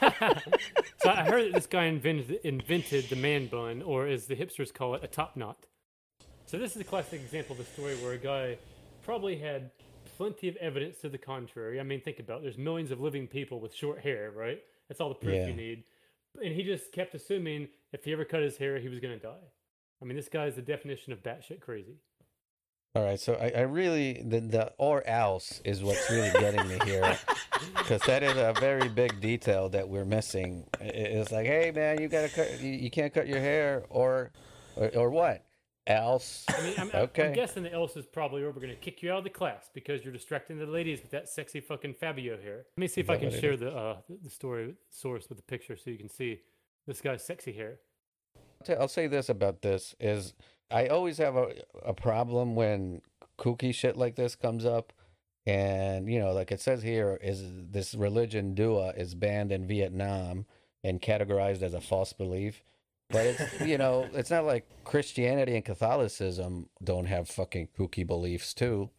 I 1.10 1.24
heard 1.24 1.46
that 1.46 1.52
this 1.54 1.66
guy 1.66 1.84
invented 1.84 2.40
invented 2.44 3.04
the 3.08 3.16
man 3.16 3.46
bun, 3.46 3.82
or 3.82 4.06
as 4.06 4.26
the 4.26 4.36
hipsters 4.36 4.72
call 4.72 4.94
it, 4.94 5.02
a 5.04 5.06
top 5.06 5.36
knot. 5.36 5.66
So 6.46 6.58
this 6.58 6.74
is 6.74 6.82
a 6.82 6.84
classic 6.84 7.20
example 7.20 7.54
of 7.54 7.60
a 7.60 7.64
story 7.64 7.94
where 7.96 8.12
a 8.12 8.18
guy 8.18 8.58
probably 9.04 9.36
had 9.38 9.70
plenty 10.16 10.48
of 10.48 10.56
evidence 10.56 10.98
to 10.98 11.08
the 11.08 11.18
contrary. 11.18 11.80
I 11.80 11.82
mean, 11.82 12.00
think 12.00 12.18
about 12.18 12.40
it. 12.40 12.42
there's 12.42 12.58
millions 12.58 12.90
of 12.90 13.00
living 13.00 13.26
people 13.26 13.58
with 13.60 13.74
short 13.74 14.00
hair, 14.00 14.30
right? 14.34 14.60
That's 14.88 15.00
all 15.00 15.08
the 15.08 15.14
proof 15.14 15.34
Yeah. 15.34 15.46
you 15.46 15.54
need. 15.54 15.84
And 16.42 16.52
he 16.54 16.62
just 16.62 16.92
kept 16.92 17.14
assuming 17.14 17.68
if 17.92 18.04
he 18.04 18.12
ever 18.12 18.24
cut 18.24 18.42
his 18.42 18.56
hair, 18.56 18.78
he 18.78 18.88
was 18.88 19.00
going 19.00 19.18
to 19.18 19.22
die. 19.24 19.48
I 20.00 20.04
mean, 20.04 20.16
this 20.16 20.28
guy 20.28 20.46
is 20.46 20.56
the 20.56 20.62
definition 20.62 21.12
of 21.12 21.22
batshit 21.22 21.60
crazy. 21.60 21.96
All 22.94 23.02
right, 23.02 23.18
so 23.18 23.34
I, 23.34 23.60
I 23.60 23.60
really 23.62 24.22
the, 24.22 24.40
the 24.40 24.72
or 24.76 25.06
else 25.06 25.62
is 25.64 25.82
what's 25.82 26.10
really 26.10 26.30
getting 26.32 26.68
me 26.68 26.78
here, 26.84 27.18
because 27.78 28.02
that 28.02 28.22
is 28.22 28.36
a 28.36 28.52
very 28.60 28.88
big 28.88 29.18
detail 29.18 29.70
that 29.70 29.88
we're 29.88 30.04
missing. 30.04 30.64
It's 30.78 31.32
like, 31.32 31.46
hey 31.46 31.70
man, 31.74 32.02
you 32.02 32.08
gotta 32.08 32.28
cut, 32.28 32.60
you, 32.60 32.72
you 32.72 32.90
can't 32.90 33.14
cut 33.14 33.26
your 33.26 33.40
hair, 33.40 33.84
or, 33.88 34.30
or 34.76 34.90
or 34.94 35.10
what? 35.10 35.42
else. 35.86 36.44
I 36.48 36.62
mean, 36.62 36.74
I'm, 36.78 36.90
Okay. 36.94 37.28
I'm 37.28 37.32
guessing 37.32 37.62
the 37.64 37.72
else 37.72 37.96
is 37.96 38.06
probably, 38.06 38.42
we're 38.42 38.52
going 38.52 38.68
to 38.68 38.74
kick 38.76 39.02
you 39.02 39.10
out 39.10 39.18
of 39.18 39.24
the 39.24 39.30
class 39.30 39.70
because 39.72 40.04
you're 40.04 40.12
distracting 40.12 40.58
the 40.58 40.66
ladies 40.66 41.00
with 41.02 41.10
that 41.10 41.28
sexy 41.28 41.60
fucking 41.60 41.94
Fabio 41.94 42.40
hair. 42.40 42.66
Let 42.76 42.78
me 42.78 42.88
see 42.88 43.00
if 43.00 43.10
I 43.10 43.16
can 43.16 43.30
share 43.30 43.56
the 43.56 43.74
uh, 43.74 43.96
the 44.22 44.30
story 44.30 44.74
source 44.90 45.28
with 45.28 45.38
the 45.38 45.44
picture 45.44 45.76
so 45.76 45.90
you 45.90 45.98
can 45.98 46.08
see 46.08 46.40
this 46.86 47.00
guy's 47.00 47.24
sexy 47.24 47.52
hair. 47.52 47.78
I'll 48.68 48.82
I'll 48.82 48.88
say 48.88 49.06
this 49.06 49.28
about 49.28 49.62
this 49.62 49.94
is 49.98 50.34
I 50.72 50.86
always 50.88 51.18
have 51.18 51.36
a, 51.36 51.52
a 51.84 51.94
problem 51.94 52.54
when 52.54 53.02
kooky 53.38 53.74
shit 53.74 53.96
like 53.96 54.16
this 54.16 54.34
comes 54.34 54.64
up. 54.64 54.92
And, 55.44 56.08
you 56.08 56.20
know, 56.20 56.32
like 56.32 56.52
it 56.52 56.60
says 56.60 56.82
here, 56.82 57.18
is 57.20 57.42
this 57.70 57.94
religion 57.94 58.54
Dua 58.54 58.90
is 58.96 59.14
banned 59.14 59.50
in 59.50 59.66
Vietnam 59.66 60.46
and 60.84 61.00
categorized 61.00 61.62
as 61.62 61.74
a 61.74 61.80
false 61.80 62.12
belief. 62.12 62.62
But 63.10 63.26
it's, 63.26 63.60
you 63.66 63.76
know, 63.76 64.08
it's 64.12 64.30
not 64.30 64.44
like 64.44 64.66
Christianity 64.84 65.54
and 65.56 65.64
Catholicism 65.64 66.68
don't 66.82 67.06
have 67.06 67.28
fucking 67.28 67.68
kooky 67.76 68.06
beliefs 68.06 68.54
too. 68.54 68.90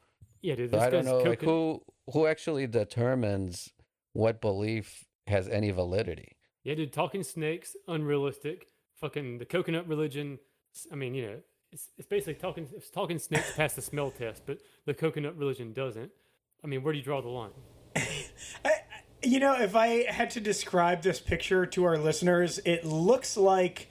Yeah, 0.42 0.56
dude. 0.56 0.72
So 0.72 0.80
I 0.80 0.90
don't 0.90 1.06
know, 1.06 1.20
like 1.20 1.42
who 1.42 1.82
who 2.12 2.28
actually 2.28 2.68
determines 2.68 3.72
what 4.12 4.42
belief 4.42 5.06
has 5.28 5.48
any 5.48 5.72
validity. 5.72 6.36
Yeah, 6.66 6.76
dude. 6.76 6.92
Talking 6.92 7.24
snakes, 7.24 7.78
unrealistic. 7.88 8.68
Fucking 8.96 9.38
the 9.38 9.46
coconut 9.46 9.88
religion. 9.88 10.40
I 10.92 10.96
mean, 10.96 11.14
you 11.14 11.26
know, 11.26 11.38
it's, 11.74 11.90
it's 11.98 12.08
basically 12.08 12.36
talking. 12.36 12.70
It's 12.74 12.90
talking 12.90 13.20
snakes 13.20 13.56
pass 13.56 13.74
the 13.74 13.82
smell 13.82 14.12
test, 14.12 14.44
but 14.46 14.60
the 14.86 14.94
coconut 14.94 15.36
religion 15.38 15.74
doesn't. 15.74 16.12
I 16.64 16.68
mean, 16.68 16.84
where 16.84 16.94
do 16.94 17.00
you 17.00 17.04
draw 17.04 17.22
the 17.22 17.30
line? 17.30 17.52
You 19.26 19.40
know, 19.40 19.54
if 19.54 19.74
I 19.74 20.12
had 20.12 20.32
to 20.32 20.42
describe 20.42 21.02
this 21.02 21.22
picture 21.22 21.66
to 21.66 21.86
our 21.86 21.98
listeners, 21.98 22.60
it 22.66 22.84
looks 22.84 23.38
like 23.38 23.88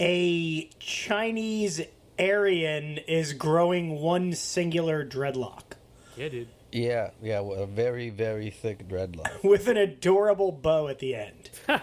a 0.00 0.68
Chinese 0.80 1.80
Aryan 2.18 2.98
is 2.98 3.34
growing 3.34 4.00
one 4.00 4.32
singular 4.32 5.06
dreadlock 5.06 5.74
Yeah, 6.16 6.28
dude. 6.28 6.48
Yeah, 6.72 7.10
yeah, 7.22 7.38
well, 7.38 7.62
a 7.62 7.66
very 7.66 8.10
very 8.10 8.50
thick 8.50 8.88
dreadlock. 8.88 9.44
with 9.44 9.68
an 9.68 9.76
adorable 9.76 10.50
bow 10.50 10.88
at 10.88 10.98
the 10.98 11.14
end. 11.14 11.50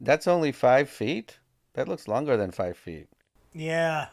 That's 0.00 0.26
only 0.26 0.52
five 0.52 0.88
feet. 0.88 1.38
That 1.76 1.86
looks 1.88 2.08
longer 2.08 2.36
than 2.36 2.50
five 2.50 2.76
feet. 2.76 3.06
Yeah. 3.52 4.06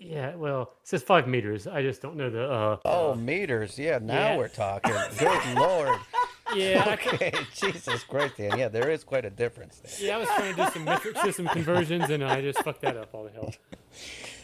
Yeah, 0.00 0.34
well, 0.34 0.62
it 0.82 0.88
says 0.88 1.02
five 1.04 1.28
meters. 1.28 1.66
I 1.68 1.80
just 1.82 2.02
don't 2.02 2.16
know 2.16 2.28
the. 2.28 2.50
uh 2.50 2.76
Oh, 2.84 3.14
meters. 3.14 3.78
Yeah, 3.78 3.98
now 4.02 4.14
Yeah. 4.32 4.36
we're 4.36 4.48
talking. 4.48 4.92
Good 5.18 5.54
lord. 5.56 5.96
Yeah, 6.56 6.96
Okay, 7.00 7.32
Jesus 7.54 8.02
Christ, 8.04 8.36
Dan. 8.36 8.58
Yeah, 8.58 8.68
there 8.68 8.90
is 8.90 9.04
quite 9.04 9.24
a 9.24 9.30
difference 9.30 9.78
there. 9.78 10.08
yeah. 10.08 10.16
I 10.16 10.18
was 10.18 10.28
trying 10.28 10.54
to 10.56 10.64
do 10.64 10.70
some 10.72 10.84
metric 10.84 11.16
system 11.18 11.46
conversions, 11.46 12.10
and 12.10 12.22
I 12.24 12.40
just 12.42 12.58
fucked 12.64 12.82
that 12.82 12.96
up 12.96 13.14
all 13.14 13.24
the 13.24 13.30
hell. 13.30 13.54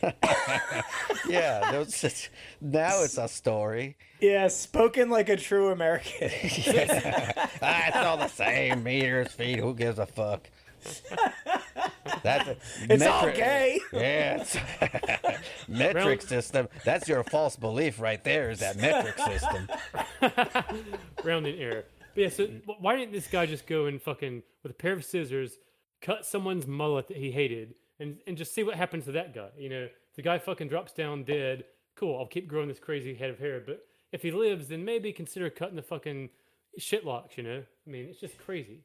Yeah, 1.29 1.73
those, 1.73 1.89
it's- 2.05 2.29
now 2.61 3.03
it's 3.03 3.19
a 3.19 3.29
story. 3.29 3.97
Yeah, 4.21 4.49
spoken 4.49 5.11
like 5.11 5.29
a 5.29 5.37
true 5.37 5.71
American. 5.71 6.31
Ah, 7.63 7.85
it's 7.89 7.97
all 7.97 8.17
the 8.17 8.29
same. 8.29 8.83
Meters, 8.85 9.33
feet. 9.33 9.59
Who 9.59 9.75
gives 9.75 9.99
a 9.99 10.07
fuck? 10.07 10.49
That's 12.23 12.49
a, 12.49 12.57
It's 12.93 13.05
all 13.05 13.31
gay. 13.31 13.81
Yeah, 13.93 14.41
it's 14.43 14.57
metric 15.69 16.05
Round- 16.05 16.23
system. 16.23 16.69
That's 16.85 17.09
your 17.09 17.23
false 17.25 17.57
belief 17.57 18.01
right 18.01 18.23
there. 18.25 18.51
Is 18.51 18.61
that 18.61 18.77
metric 18.77 19.19
system? 19.19 19.69
Rounding 21.25 21.59
error. 21.59 21.85
But 22.15 22.21
yeah, 22.23 22.29
so 22.31 22.49
why 22.81 22.97
didn't 22.97 23.13
this 23.13 23.27
guy 23.29 23.47
just 23.47 23.67
go 23.67 23.87
and 23.87 24.01
fucking 24.01 24.43
with 24.63 24.73
a 24.73 24.75
pair 24.75 24.93
of 24.93 25.05
scissors 25.05 25.59
cut 26.01 26.25
someone's 26.25 26.67
mullet 26.67 27.09
that 27.09 27.17
he 27.17 27.31
hated 27.31 27.75
and 28.01 28.19
and 28.27 28.37
just 28.37 28.55
see 28.55 28.63
what 28.63 28.75
happens 28.75 29.05
to 29.05 29.13
that 29.13 29.35
guy? 29.35 29.49
You 29.57 29.69
know, 29.69 29.83
if 29.85 29.93
the 30.17 30.23
guy 30.23 30.39
fucking 30.39 30.69
drops 30.69 30.93
down 30.93 31.25
dead, 31.25 31.65
cool. 31.97 32.19
I'll 32.19 32.27
keep 32.27 32.49
growing 32.49 32.69
this 32.69 32.81
crazy 32.81 33.15
head 33.15 33.31
of 33.31 33.39
hair. 33.39 33.63
But 33.65 33.81
if 34.13 34.23
he 34.23 34.31
lives, 34.33 34.69
then 34.69 34.85
maybe 34.85 35.13
consider 35.13 35.51
cutting 35.51 35.77
the 35.77 35.83
fucking 35.83 36.31
shit 36.79 37.05
locks. 37.05 37.37
You 37.37 37.45
know, 37.45 37.63
I 37.87 37.91
mean, 37.91 38.07
it's 38.07 38.21
just 38.21 38.39
crazy. 38.39 38.81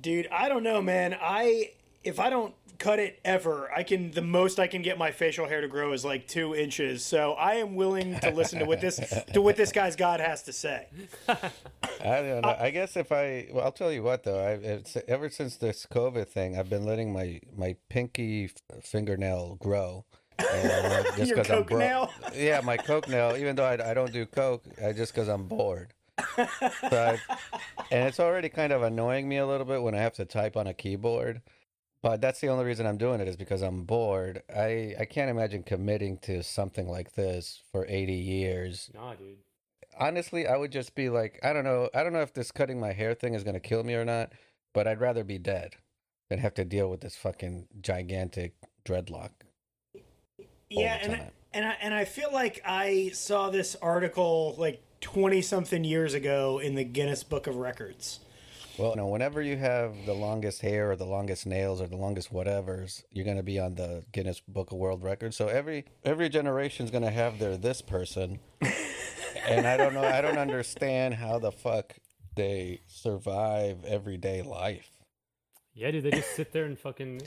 Dude, 0.00 0.28
I 0.30 0.48
don't 0.48 0.62
know, 0.62 0.82
man. 0.82 1.16
I 1.20 1.70
if 2.04 2.20
I 2.20 2.30
don't 2.30 2.54
cut 2.78 2.98
it 2.98 3.18
ever, 3.24 3.70
I 3.74 3.82
can 3.82 4.10
the 4.10 4.22
most 4.22 4.58
I 4.60 4.66
can 4.66 4.82
get 4.82 4.98
my 4.98 5.10
facial 5.10 5.46
hair 5.46 5.60
to 5.60 5.68
grow 5.68 5.92
is 5.92 6.04
like 6.04 6.26
two 6.26 6.54
inches. 6.54 7.04
So 7.04 7.32
I 7.32 7.54
am 7.54 7.74
willing 7.74 8.18
to 8.20 8.30
listen 8.30 8.58
to 8.58 8.64
what 8.64 8.80
this 8.80 8.96
to 9.32 9.40
what 9.40 9.56
this 9.56 9.72
guy's 9.72 9.96
God 9.96 10.20
has 10.20 10.42
to 10.44 10.52
say. 10.52 10.86
I 11.28 11.36
don't 12.00 12.42
know. 12.42 12.56
I 12.58 12.70
guess 12.70 12.96
if 12.96 13.12
I, 13.12 13.48
well, 13.52 13.64
I'll 13.64 13.72
tell 13.72 13.92
you 13.92 14.02
what 14.02 14.24
though. 14.24 14.38
I 14.38 14.50
it's, 14.52 14.96
ever 15.08 15.30
since 15.30 15.56
this 15.56 15.86
COVID 15.86 16.28
thing, 16.28 16.58
I've 16.58 16.70
been 16.70 16.84
letting 16.84 17.12
my 17.12 17.40
my 17.56 17.76
pinky 17.88 18.50
fingernail 18.82 19.56
grow. 19.60 20.04
Uh, 20.38 21.02
just 21.16 21.28
Your 21.30 21.36
'cause 21.42 21.50
I'm 21.50 21.78
nail? 21.78 22.10
Yeah, 22.34 22.60
my 22.62 22.76
coke 22.76 23.08
nail. 23.08 23.36
Even 23.38 23.56
though 23.56 23.64
I, 23.64 23.90
I 23.90 23.94
don't 23.94 24.12
do 24.12 24.26
coke, 24.26 24.64
I 24.84 24.92
just 24.92 25.14
because 25.14 25.28
I'm 25.28 25.46
bored. 25.46 25.92
So 26.36 26.46
I, 26.92 27.18
and 27.90 28.08
it's 28.08 28.20
already 28.20 28.48
kind 28.48 28.72
of 28.72 28.82
annoying 28.82 29.28
me 29.28 29.36
a 29.38 29.46
little 29.46 29.66
bit 29.66 29.82
when 29.82 29.94
I 29.94 29.98
have 29.98 30.14
to 30.14 30.24
type 30.24 30.56
on 30.56 30.66
a 30.66 30.74
keyboard. 30.74 31.42
But 32.02 32.20
that's 32.20 32.40
the 32.40 32.48
only 32.48 32.64
reason 32.64 32.86
I'm 32.86 32.98
doing 32.98 33.20
it 33.20 33.28
is 33.28 33.36
because 33.36 33.62
I'm 33.62 33.84
bored. 33.84 34.42
I 34.54 34.94
I 34.98 35.04
can't 35.06 35.30
imagine 35.30 35.62
committing 35.62 36.18
to 36.18 36.42
something 36.42 36.88
like 36.88 37.14
this 37.14 37.62
for 37.72 37.86
80 37.88 38.12
years 38.14 38.90
Nah, 38.94 39.14
dude. 39.14 39.38
honestly, 39.98 40.46
I 40.46 40.56
would 40.56 40.72
just 40.72 40.94
be 40.94 41.08
like, 41.08 41.40
I 41.42 41.52
don't 41.52 41.64
know, 41.64 41.88
I 41.94 42.02
don't 42.02 42.12
know 42.12 42.22
if 42.22 42.32
this 42.34 42.52
cutting 42.52 42.78
my 42.80 42.92
hair 42.92 43.14
thing 43.14 43.34
is 43.34 43.44
gonna 43.44 43.60
kill 43.60 43.82
me 43.84 43.94
or 43.94 44.04
not, 44.04 44.32
but 44.74 44.86
I'd 44.86 45.00
rather 45.00 45.24
be 45.24 45.38
dead 45.38 45.76
than 46.28 46.38
have 46.38 46.54
to 46.54 46.64
deal 46.64 46.90
with 46.90 47.00
this 47.00 47.16
fucking 47.16 47.68
gigantic 47.80 48.54
dreadlock. 48.84 49.30
Yeah, 50.68 50.98
and 51.00 51.12
I, 51.14 51.30
and 51.54 51.64
I 51.66 51.76
and 51.80 51.94
I 51.94 52.04
feel 52.04 52.30
like 52.32 52.60
I 52.64 53.10
saw 53.14 53.50
this 53.50 53.76
article 53.80 54.54
like 54.58 54.82
twenty 55.06 55.40
something 55.40 55.84
years 55.84 56.14
ago 56.14 56.58
in 56.58 56.74
the 56.74 56.82
Guinness 56.82 57.22
Book 57.22 57.46
of 57.46 57.54
Records. 57.54 58.18
Well, 58.76 58.96
no, 58.96 59.06
whenever 59.06 59.40
you 59.40 59.56
have 59.56 59.94
the 60.04 60.12
longest 60.12 60.62
hair 60.62 60.90
or 60.90 60.96
the 60.96 61.06
longest 61.06 61.46
nails 61.46 61.80
or 61.80 61.86
the 61.86 61.96
longest 61.96 62.32
whatevers, 62.32 63.04
you're 63.12 63.24
gonna 63.24 63.44
be 63.44 63.60
on 63.60 63.76
the 63.76 64.02
Guinness 64.10 64.40
Book 64.40 64.72
of 64.72 64.78
World 64.78 65.04
Records. 65.04 65.36
So 65.36 65.46
every 65.46 65.84
every 66.04 66.28
generation's 66.28 66.90
gonna 66.90 67.12
have 67.12 67.38
their 67.38 67.56
this 67.56 67.82
person, 67.82 68.40
and 69.48 69.64
I 69.64 69.76
don't 69.76 69.94
know, 69.94 70.02
I 70.02 70.20
don't 70.20 70.38
understand 70.38 71.14
how 71.14 71.38
the 71.38 71.52
fuck 71.52 71.94
they 72.34 72.80
survive 72.88 73.84
everyday 73.84 74.42
life. 74.42 74.90
Yeah, 75.72 75.92
dude. 75.92 76.02
They 76.02 76.10
just 76.10 76.34
sit 76.34 76.50
there 76.50 76.64
and 76.64 76.76
fucking 76.76 77.20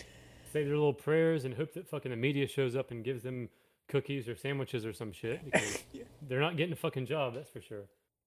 say 0.52 0.66
their 0.66 0.76
little 0.76 0.94
prayers 0.94 1.46
and 1.46 1.54
hope 1.54 1.74
that 1.76 1.88
fucking 1.88 2.12
the 2.12 2.18
media 2.18 2.46
shows 2.46 2.76
up 2.76 2.92
and 2.92 3.06
gives 3.06 3.24
them 3.24 3.48
cookies 3.90 4.30
or 4.30 4.36
sandwiches 4.38 4.86
or 4.86 4.94
some 4.94 5.12
shit 5.12 5.44
because 5.44 5.84
they're 6.22 6.40
not 6.40 6.56
getting 6.56 6.74
a 6.74 6.78
fucking 6.78 7.06
job. 7.06 7.34
That's 7.34 7.50
for 7.50 7.60
sure. 7.62 7.84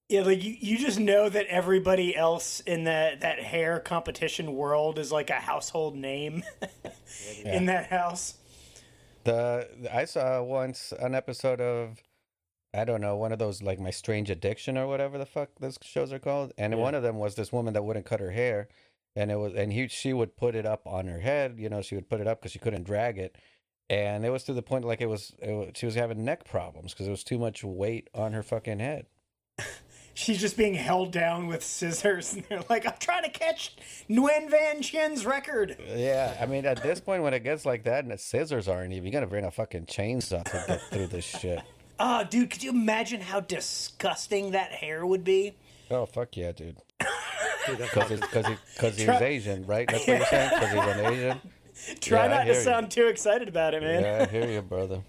Yeah, 0.09 0.21
like 0.21 0.43
you, 0.43 0.55
you 0.59 0.77
just 0.77 0.99
know 0.99 1.29
that 1.29 1.47
everybody 1.47 2.15
else 2.15 2.59
in 2.59 2.83
that 2.83 3.21
that 3.21 3.39
hair 3.39 3.79
competition 3.79 4.53
world 4.53 4.99
is 4.99 5.11
like 5.11 5.29
a 5.31 5.35
household 5.39 5.95
name 5.95 6.43
in 7.45 7.65
that 7.65 7.87
house. 7.87 8.35
The 9.23 9.67
I 9.91 10.05
saw 10.05 10.43
once 10.43 10.93
an 10.99 11.15
episode 11.15 11.61
of 11.61 12.03
I 12.75 12.85
don't 12.85 13.01
know, 13.01 13.15
one 13.15 13.31
of 13.31 13.39
those 13.39 13.61
like 13.61 13.79
My 13.79 13.91
Strange 13.91 14.29
Addiction 14.29 14.77
or 14.77 14.87
whatever 14.87 15.17
the 15.17 15.25
fuck 15.25 15.49
those 15.59 15.77
shows 15.81 16.11
are 16.11 16.19
called. 16.19 16.51
And 16.57 16.73
Yeah. 16.73 16.79
one 16.79 16.95
of 16.95 17.03
them 17.03 17.17
was 17.17 17.35
this 17.35 17.53
woman 17.53 17.73
that 17.73 17.83
wouldn't 17.83 18.05
cut 18.05 18.19
her 18.19 18.31
hair 18.31 18.67
and 19.15 19.31
it 19.31 19.35
was 19.37 19.53
and 19.53 19.71
he 19.71 19.87
she 19.87 20.11
would 20.11 20.35
put 20.35 20.53
it 20.55 20.65
up 20.65 20.85
on 20.85 21.07
her 21.07 21.19
head, 21.21 21.55
you 21.59 21.69
know, 21.69 21.81
she 21.81 21.95
would 21.95 22.09
put 22.09 22.19
it 22.19 22.27
up 22.27 22.41
cuz 22.41 22.51
she 22.51 22.59
couldn't 22.59 22.83
drag 22.83 23.17
it. 23.17 23.37
And 23.89 24.25
it 24.25 24.29
was 24.29 24.43
to 24.45 24.53
the 24.53 24.61
point 24.61 24.85
like 24.85 25.01
it 25.01 25.09
was, 25.09 25.33
it 25.41 25.51
was 25.51 25.71
she 25.75 25.85
was 25.85 25.95
having 25.95 26.23
neck 26.23 26.45
problems 26.45 26.93
cuz 26.93 27.07
it 27.07 27.11
was 27.11 27.23
too 27.23 27.37
much 27.37 27.63
weight 27.63 28.09
on 28.13 28.33
her 28.33 28.43
fucking 28.43 28.79
head. 28.79 29.07
She's 30.15 30.39
just 30.39 30.57
being 30.57 30.75
held 30.75 31.11
down 31.11 31.47
with 31.47 31.63
scissors, 31.63 32.33
and 32.33 32.43
they're 32.47 32.63
like, 32.69 32.85
"I'm 32.85 32.93
trying 32.99 33.23
to 33.23 33.31
catch 33.31 33.75
Nguyen 34.07 34.47
Van 34.47 34.81
Chien's 34.83 35.25
record." 35.25 35.75
Yeah, 35.95 36.37
I 36.39 36.45
mean 36.45 36.65
at 36.65 36.83
this 36.83 36.99
point 36.99 37.23
when 37.23 37.33
it 37.33 37.43
gets 37.43 37.65
like 37.65 37.83
that 37.85 38.03
and 38.03 38.11
the 38.11 38.17
scissors 38.19 38.67
aren't 38.67 38.93
even, 38.93 39.05
you 39.05 39.11
got 39.11 39.21
to 39.21 39.27
bring 39.27 39.43
a 39.43 39.49
fucking 39.51 39.87
chainsaw 39.87 40.43
to 40.43 40.63
get 40.67 40.81
through 40.91 41.07
this 41.07 41.25
shit. 41.25 41.61
Oh, 41.99 42.23
dude, 42.29 42.51
could 42.51 42.61
you 42.63 42.69
imagine 42.69 43.21
how 43.21 43.39
disgusting 43.39 44.51
that 44.51 44.71
hair 44.71 45.03
would 45.05 45.23
be? 45.23 45.55
Oh 45.89 46.05
fuck 46.05 46.37
yeah, 46.37 46.51
dude. 46.51 46.77
Dude, 47.65 47.77
that's 47.77 47.93
Because 47.93 48.19
because 48.19 48.45
he, 48.47 48.55
cause 48.77 48.97
he's 48.97 49.07
Asian, 49.07 49.65
right? 49.65 49.87
That's 49.89 50.05
what 50.05 50.17
you're 50.17 50.25
saying. 50.25 50.49
Because 50.53 50.71
he's 50.73 50.95
an 50.97 51.13
Asian. 51.13 51.41
Try 52.01 52.23
Yeah, 52.27 52.27
not 52.37 52.43
to 52.45 52.53
you. 52.53 52.59
sound 52.59 52.91
too 52.91 53.07
excited 53.07 53.47
about 53.47 53.73
it, 53.73 53.81
man. 53.83 54.03
Yeah, 54.03 54.25
I 54.27 54.31
hear 54.31 54.47
you, 54.49 54.61
brother. 54.73 55.01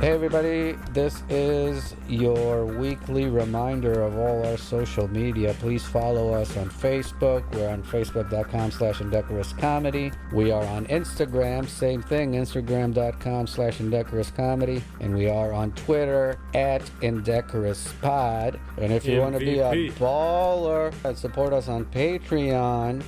Hey, 0.00 0.10
everybody. 0.10 0.72
This 0.90 1.22
is 1.28 1.94
your 2.08 2.66
weekly 2.66 3.26
reminder 3.26 4.02
of 4.02 4.18
all 4.18 4.44
our 4.44 4.56
social 4.56 5.06
media. 5.06 5.54
Please 5.60 5.84
follow 5.84 6.32
us 6.34 6.56
on 6.56 6.68
Facebook. 6.70 7.48
We're 7.54 7.68
on 7.68 7.84
facebook.com 7.84 8.72
slash 8.72 9.00
indecorous 9.00 9.52
comedy. 9.52 10.10
We 10.32 10.50
are 10.50 10.64
on 10.64 10.86
Instagram, 10.86 11.68
same 11.68 12.02
thing, 12.02 12.32
instagram.com 12.32 13.46
slash 13.46 13.78
indecorous 13.78 14.32
comedy. 14.32 14.82
And 15.00 15.14
we 15.14 15.28
are 15.28 15.52
on 15.52 15.70
Twitter 15.72 16.36
at 16.52 16.82
indecorous 17.02 17.92
pod. 18.02 18.58
And 18.78 18.92
if 18.92 19.06
you 19.06 19.20
want 19.20 19.34
to 19.34 19.38
be 19.38 19.60
a 19.60 19.70
MVP. 19.70 19.92
baller 19.92 20.92
and 21.04 21.16
support 21.16 21.52
us 21.52 21.68
on 21.68 21.84
Patreon, 21.84 23.04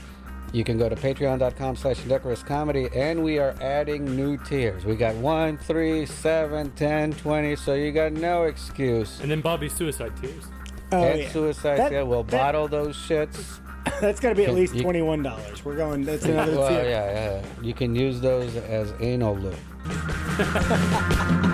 You 0.55 0.63
can 0.63 0.79
go 0.79 0.89
to 0.89 0.95
patreon.com 0.95 1.75
slash 1.75 1.99
decorous 2.05 2.45
comedy 2.45 2.89
and 2.95 3.25
we 3.25 3.41
are 3.41 3.57
adding 3.61 4.05
new 4.15 4.37
tiers. 4.39 4.85
We 4.85 4.95
got 4.95 5.17
1, 5.17 5.59
3, 5.59 6.07
7, 6.07 6.71
10, 6.71 7.13
20, 7.15 7.57
so 7.57 7.75
you 7.75 7.91
got 7.91 8.13
no 8.13 8.45
excuse. 8.45 9.19
And 9.19 9.29
then 9.29 9.41
Bobby's 9.41 9.73
suicide 9.73 10.13
tears. 10.21 10.45
Oh, 10.93 11.03
and 11.03 11.23
yeah. 11.23 11.29
suicide, 11.31 11.79
That- 11.79 11.91
yeah, 11.91 12.03
we'll 12.03 12.23
that- 12.23 12.39
bottle 12.39 12.69
those 12.69 12.97
shits. 12.97 13.59
That's 14.01 14.21
got 14.21 14.29
to 14.29 14.35
be 14.37 14.45
at 14.45 14.55
least 14.55 14.77
you- 14.77 14.83
twenty-one 14.83 15.25
dollars. 15.25 15.65
We're 15.65 15.75
going. 15.77 16.05
That's 16.05 16.25
another. 16.25 16.57
Well, 16.57 16.69
tier. 16.69 16.85
yeah, 16.89 17.41
yeah. 17.41 17.43
You 17.61 17.75
can 17.75 17.97
use 17.97 18.21
those 18.21 18.55
as 18.57 18.95
anal 19.01 19.37
lube. 19.37 19.59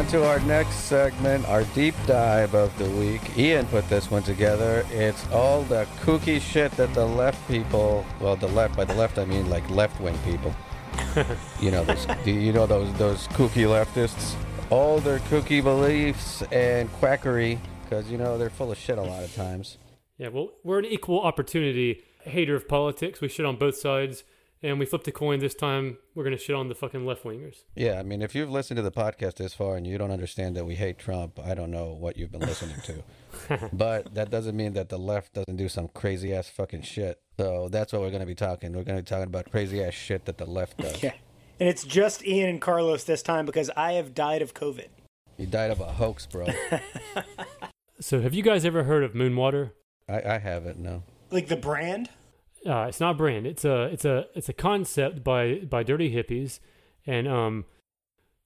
on 0.00 0.06
to 0.06 0.26
our 0.26 0.40
next 0.40 0.76
segment, 0.76 1.46
our 1.46 1.62
deep 1.74 1.94
dive 2.06 2.54
of 2.54 2.76
the 2.78 2.88
week. 2.92 3.20
Ian 3.36 3.66
put 3.66 3.86
this 3.90 4.10
one 4.10 4.22
together. 4.22 4.86
It's 4.92 5.28
all 5.30 5.62
the 5.64 5.86
kooky 6.00 6.40
shit 6.40 6.72
that 6.72 6.94
the 6.94 7.04
left 7.04 7.46
people, 7.48 8.06
well, 8.18 8.34
the 8.34 8.48
left, 8.48 8.78
by 8.78 8.86
the 8.86 8.94
left 8.94 9.18
I 9.18 9.26
mean 9.26 9.50
like 9.50 9.68
left-wing 9.68 10.16
people. 10.24 10.54
you 11.60 11.70
know, 11.70 11.84
those, 11.84 12.06
you 12.24 12.50
know 12.50 12.66
those 12.66 12.90
those 12.94 13.28
kooky 13.28 13.66
leftists? 13.66 14.36
All 14.70 15.00
their 15.00 15.18
kooky 15.18 15.62
beliefs 15.62 16.42
and 16.50 16.90
quackery, 16.94 17.60
because 17.82 18.10
you 18.10 18.16
know 18.16 18.38
they're 18.38 18.48
full 18.48 18.72
of 18.72 18.78
shit 18.78 18.96
a 18.96 19.02
lot 19.02 19.22
of 19.22 19.34
times. 19.34 19.76
Yeah, 20.16 20.28
well, 20.28 20.48
we're 20.64 20.78
an 20.78 20.86
equal 20.86 21.20
opportunity 21.20 22.04
hater 22.22 22.54
of 22.54 22.68
politics. 22.68 23.20
We 23.20 23.28
shit 23.28 23.44
on 23.44 23.56
both 23.56 23.76
sides, 23.76 24.24
and 24.62 24.78
we 24.78 24.86
flipped 24.86 25.08
a 25.08 25.12
coin 25.12 25.40
this 25.40 25.54
time. 25.54 25.98
We're 26.14 26.24
gonna 26.24 26.38
shit 26.38 26.56
on 26.56 26.68
the 26.68 26.74
fucking 26.74 27.04
left 27.04 27.24
wingers. 27.24 27.64
Yeah, 27.74 27.98
I 27.98 28.02
mean, 28.02 28.22
if 28.22 28.34
you've 28.34 28.50
listened 28.50 28.76
to 28.76 28.82
the 28.82 28.90
podcast 28.90 29.36
this 29.36 29.54
far 29.54 29.76
and 29.76 29.86
you 29.86 29.98
don't 29.98 30.10
understand 30.10 30.56
that 30.56 30.64
we 30.64 30.74
hate 30.74 30.98
Trump, 30.98 31.38
I 31.38 31.54
don't 31.54 31.70
know 31.70 31.92
what 31.92 32.16
you've 32.16 32.32
been 32.32 32.40
listening 32.40 32.80
to. 32.84 33.68
but 33.72 34.14
that 34.14 34.30
doesn't 34.30 34.56
mean 34.56 34.72
that 34.74 34.88
the 34.88 34.98
left 34.98 35.34
doesn't 35.34 35.56
do 35.56 35.68
some 35.68 35.88
crazy 35.88 36.34
ass 36.34 36.48
fucking 36.48 36.82
shit. 36.82 37.20
So 37.38 37.68
that's 37.68 37.92
what 37.92 38.02
we're 38.02 38.10
going 38.10 38.20
to 38.20 38.26
be 38.26 38.34
talking. 38.34 38.72
We're 38.72 38.84
going 38.84 38.98
to 38.98 39.02
be 39.02 39.08
talking 39.08 39.24
about 39.28 39.50
crazy 39.50 39.82
ass 39.82 39.94
shit 39.94 40.26
that 40.26 40.38
the 40.38 40.46
left 40.46 40.78
does. 40.78 41.02
Yeah. 41.02 41.12
And 41.58 41.68
it's 41.68 41.84
just 41.84 42.26
Ian 42.26 42.48
and 42.48 42.60
Carlos 42.60 43.04
this 43.04 43.22
time 43.22 43.44
because 43.44 43.70
I 43.76 43.92
have 43.92 44.14
died 44.14 44.40
of 44.40 44.54
COVID. 44.54 44.86
You 45.36 45.46
died 45.46 45.70
of 45.70 45.80
a 45.80 45.92
hoax, 45.92 46.24
bro. 46.24 46.46
So, 48.02 48.22
have 48.22 48.32
you 48.32 48.42
guys 48.42 48.64
ever 48.64 48.84
heard 48.84 49.04
of 49.04 49.12
Moonwater? 49.12 49.72
I, 50.08 50.22
I 50.22 50.38
haven't, 50.38 50.78
no. 50.78 51.02
Like 51.30 51.48
the 51.48 51.56
brand. 51.56 52.08
Uh, 52.66 52.86
it's 52.88 53.00
not 53.00 53.16
brand. 53.16 53.46
It's 53.46 53.64
a 53.64 53.84
it's 53.84 54.04
a 54.04 54.26
it's 54.34 54.48
a 54.48 54.52
concept 54.52 55.24
by 55.24 55.60
by 55.60 55.82
dirty 55.82 56.14
hippies. 56.14 56.60
And 57.06 57.26
um, 57.26 57.64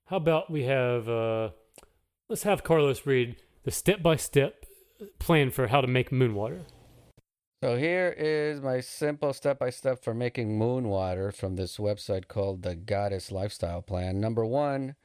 how 0.06 0.16
about 0.16 0.50
we 0.50 0.64
have 0.64 1.08
uh, 1.08 1.50
let's 2.28 2.44
have 2.44 2.62
Carlos 2.62 3.06
read 3.06 3.36
the 3.64 3.70
step 3.70 4.02
by 4.02 4.16
step 4.16 4.64
plan 5.18 5.50
for 5.50 5.68
how 5.68 5.80
to 5.80 5.86
make 5.86 6.12
moon 6.12 6.34
water. 6.34 6.62
So 7.62 7.76
here 7.76 8.14
is 8.18 8.60
my 8.60 8.80
simple 8.80 9.32
step 9.32 9.58
by 9.58 9.70
step 9.70 10.04
for 10.04 10.12
making 10.12 10.58
moon 10.58 10.88
water 10.88 11.32
from 11.32 11.56
this 11.56 11.78
website 11.78 12.28
called 12.28 12.62
the 12.62 12.76
Goddess 12.76 13.32
Lifestyle 13.32 13.80
Plan. 13.80 14.20
Number 14.20 14.44
one, 14.44 14.96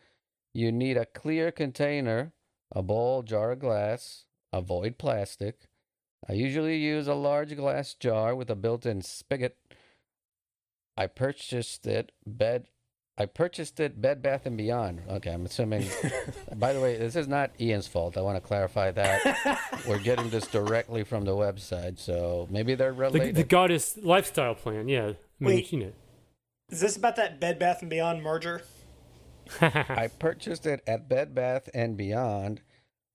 you 0.53 0.70
need 0.70 0.97
a 0.97 1.05
clear 1.05 1.51
container, 1.53 2.34
a 2.70 2.84
bowl, 2.84 3.24
jar 3.24 3.51
of 3.51 3.60
glass, 3.60 4.26
avoid 4.51 4.97
plastic. 4.97 5.68
I 6.28 6.34
usually 6.34 6.78
use 6.78 7.07
a 7.07 7.13
large 7.15 7.55
glass 7.55 7.93
jar 7.93 8.36
with 8.36 8.49
a 8.49 8.55
built-in 8.55 9.01
spigot. 9.01 9.57
I 10.97 11.07
purchased 11.07 11.88
it 11.88 12.11
bed 12.26 12.67
I 13.20 13.26
purchased 13.26 13.82
it 13.82 14.01
Bed 14.01 14.22
Bath 14.22 14.45
and 14.45 14.55
Beyond. 14.55 15.01
Okay, 15.09 15.32
I'm 15.32 15.45
assuming 15.45 15.86
by 16.55 16.72
the 16.72 16.80
way, 16.80 16.95
this 16.97 17.17
is 17.17 17.28
not 17.28 17.51
Ian's 17.59 17.86
fault. 17.86 18.15
I 18.15 18.22
want 18.22 18.38
to 18.38 18.41
clarify 18.41 18.91
that. 18.91 19.59
We're 19.88 19.99
getting 19.99 20.30
this 20.30 20.47
directly 20.47 21.03
from 21.03 21.26
the 21.26 21.34
website, 21.34 21.99
so 21.99 22.47
maybe 22.49 22.76
they're 22.76 22.93
The, 22.93 22.97
related. 22.97 23.36
the 23.36 23.43
goddess 23.43 23.97
lifestyle 24.01 24.55
plan. 24.55 24.88
Yeah, 24.88 25.01
I 25.07 25.07
mean, 25.07 25.15
Wait. 25.55 25.72
you 25.74 25.80
know. 25.80 25.91
Is 26.70 26.80
this 26.80 26.95
about 26.95 27.17
that 27.17 27.41
Bed 27.41 27.59
Bath 27.59 27.82
and 27.82 27.89
Beyond 27.89 28.24
merger? 28.24 28.61
I 29.61 30.09
purchased 30.17 30.65
it 30.65 30.82
at 30.88 31.09
Bed 31.09 31.36
Bath 31.36 31.67
and 31.74 31.97
Beyond. 31.97 32.61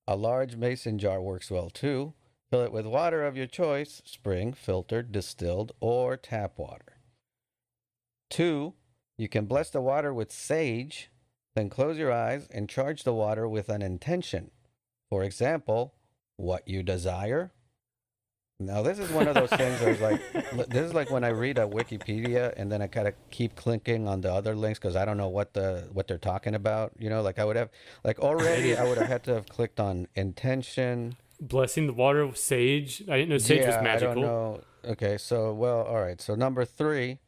A 0.07 0.17
large 0.17 0.57
mason 0.57 0.99
jar 0.99 1.23
works 1.23 1.51
well 1.51 1.71
too. 1.71 2.13
Fill 2.55 2.63
it 2.63 2.73
with 2.73 2.87
water 2.87 3.25
of 3.25 3.37
your 3.37 3.49
choice, 3.49 4.01
spring, 4.05 4.53
filtered, 4.53 5.11
distilled, 5.11 5.73
or 5.81 6.17
tap 6.17 6.57
water. 6.57 7.01
Two, 8.31 8.75
you 9.19 9.29
can 9.29 9.47
bless 9.47 9.71
the 9.71 9.81
water 9.81 10.15
with 10.15 10.31
sage, 10.31 11.11
then 11.57 11.69
close 11.69 11.99
your 11.99 12.13
eyes 12.13 12.47
and 12.53 12.69
charge 12.69 13.03
the 13.03 13.13
water 13.13 13.49
with 13.49 13.69
an 13.69 13.83
intention. 13.83 14.53
For 15.11 15.25
example, 15.25 15.95
what 16.37 16.69
you 16.69 16.85
desire. 16.85 17.51
Now, 18.61 18.83
this 18.83 19.01
is 19.01 19.11
one 19.11 19.27
of 19.27 19.35
those 19.35 19.51
things 19.51 19.81
where 19.81 19.91
it's 19.91 20.01
like, 20.01 20.23
this 20.69 20.87
is 20.87 20.95
like 20.95 21.11
when 21.11 21.25
I 21.25 21.31
read 21.31 21.59
a 21.59 21.67
Wikipedia 21.67 22.55
and 22.57 22.71
then 22.71 22.81
I 22.81 22.87
kind 22.87 23.09
of 23.09 23.15
keep 23.33 23.57
clicking 23.57 24.07
on 24.07 24.21
the 24.21 24.33
other 24.33 24.55
links 24.55 24.79
because 24.79 24.95
I 24.95 25.05
don't 25.05 25.17
know 25.17 25.29
what 25.29 25.55
the 25.55 25.89
what 25.93 26.07
they're 26.07 26.19
talking 26.19 26.55
about. 26.55 26.93
You 27.01 27.11
know, 27.11 27.21
like 27.21 27.41
I 27.41 27.45
would 27.45 27.57
have, 27.57 27.71
like 28.05 28.21
already 28.21 28.77
I 28.77 28.85
would 28.85 28.99
have 28.99 29.09
had 29.09 29.25
to 29.25 29.35
have 29.35 29.49
clicked 29.49 29.81
on 29.81 30.07
intention. 30.15 31.17
Blessing 31.49 31.87
the 31.87 31.93
water 31.93 32.27
with 32.27 32.39
sage. 32.39 33.03
I 33.09 33.19
didn't 33.19 33.29
know 33.29 33.39
sage 33.39 33.61
yeah, 33.61 33.77
was 33.77 33.85
magical. 33.85 34.11
I 34.11 34.15
don't 34.15 34.25
know. 34.25 34.61
Okay, 34.87 35.19
so 35.19 35.53
well, 35.53 35.83
all 35.83 36.01
right. 36.01 36.21
So 36.21 36.35
number 36.35 36.65
three, 36.65 37.19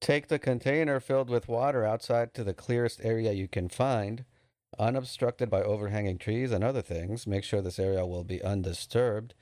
take 0.00 0.28
the 0.28 0.38
container 0.38 1.00
filled 1.00 1.30
with 1.30 1.48
water 1.48 1.84
outside 1.84 2.34
to 2.34 2.44
the 2.44 2.54
clearest 2.54 3.00
area 3.02 3.32
you 3.32 3.48
can 3.48 3.68
find, 3.68 4.24
unobstructed 4.78 5.50
by 5.50 5.62
overhanging 5.62 6.18
trees 6.18 6.52
and 6.52 6.64
other 6.64 6.82
things. 6.82 7.26
Make 7.26 7.44
sure 7.44 7.60
this 7.60 7.78
area 7.78 8.06
will 8.06 8.24
be 8.24 8.42
undisturbed. 8.42 9.34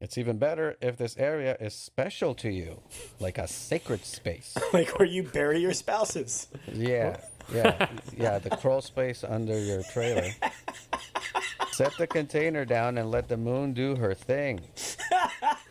It's 0.00 0.18
even 0.18 0.38
better 0.38 0.76
if 0.80 0.96
this 0.96 1.16
area 1.16 1.56
is 1.60 1.74
special 1.74 2.34
to 2.36 2.50
you, 2.50 2.82
like 3.20 3.38
a 3.38 3.46
sacred 3.46 4.04
space. 4.04 4.56
like 4.72 4.98
where 4.98 5.06
you 5.06 5.22
bury 5.22 5.60
your 5.60 5.72
spouses. 5.72 6.48
Yeah, 6.72 7.18
yeah, 7.54 7.88
yeah. 8.16 8.38
The 8.40 8.50
crawl 8.50 8.82
space 8.82 9.22
under 9.22 9.56
your 9.56 9.84
trailer. 9.92 10.30
Set 11.72 11.96
the 11.96 12.06
container 12.06 12.64
down 12.64 12.98
and 12.98 13.10
let 13.10 13.28
the 13.28 13.36
moon 13.36 13.72
do 13.72 13.96
her 13.96 14.14
thing. 14.14 14.60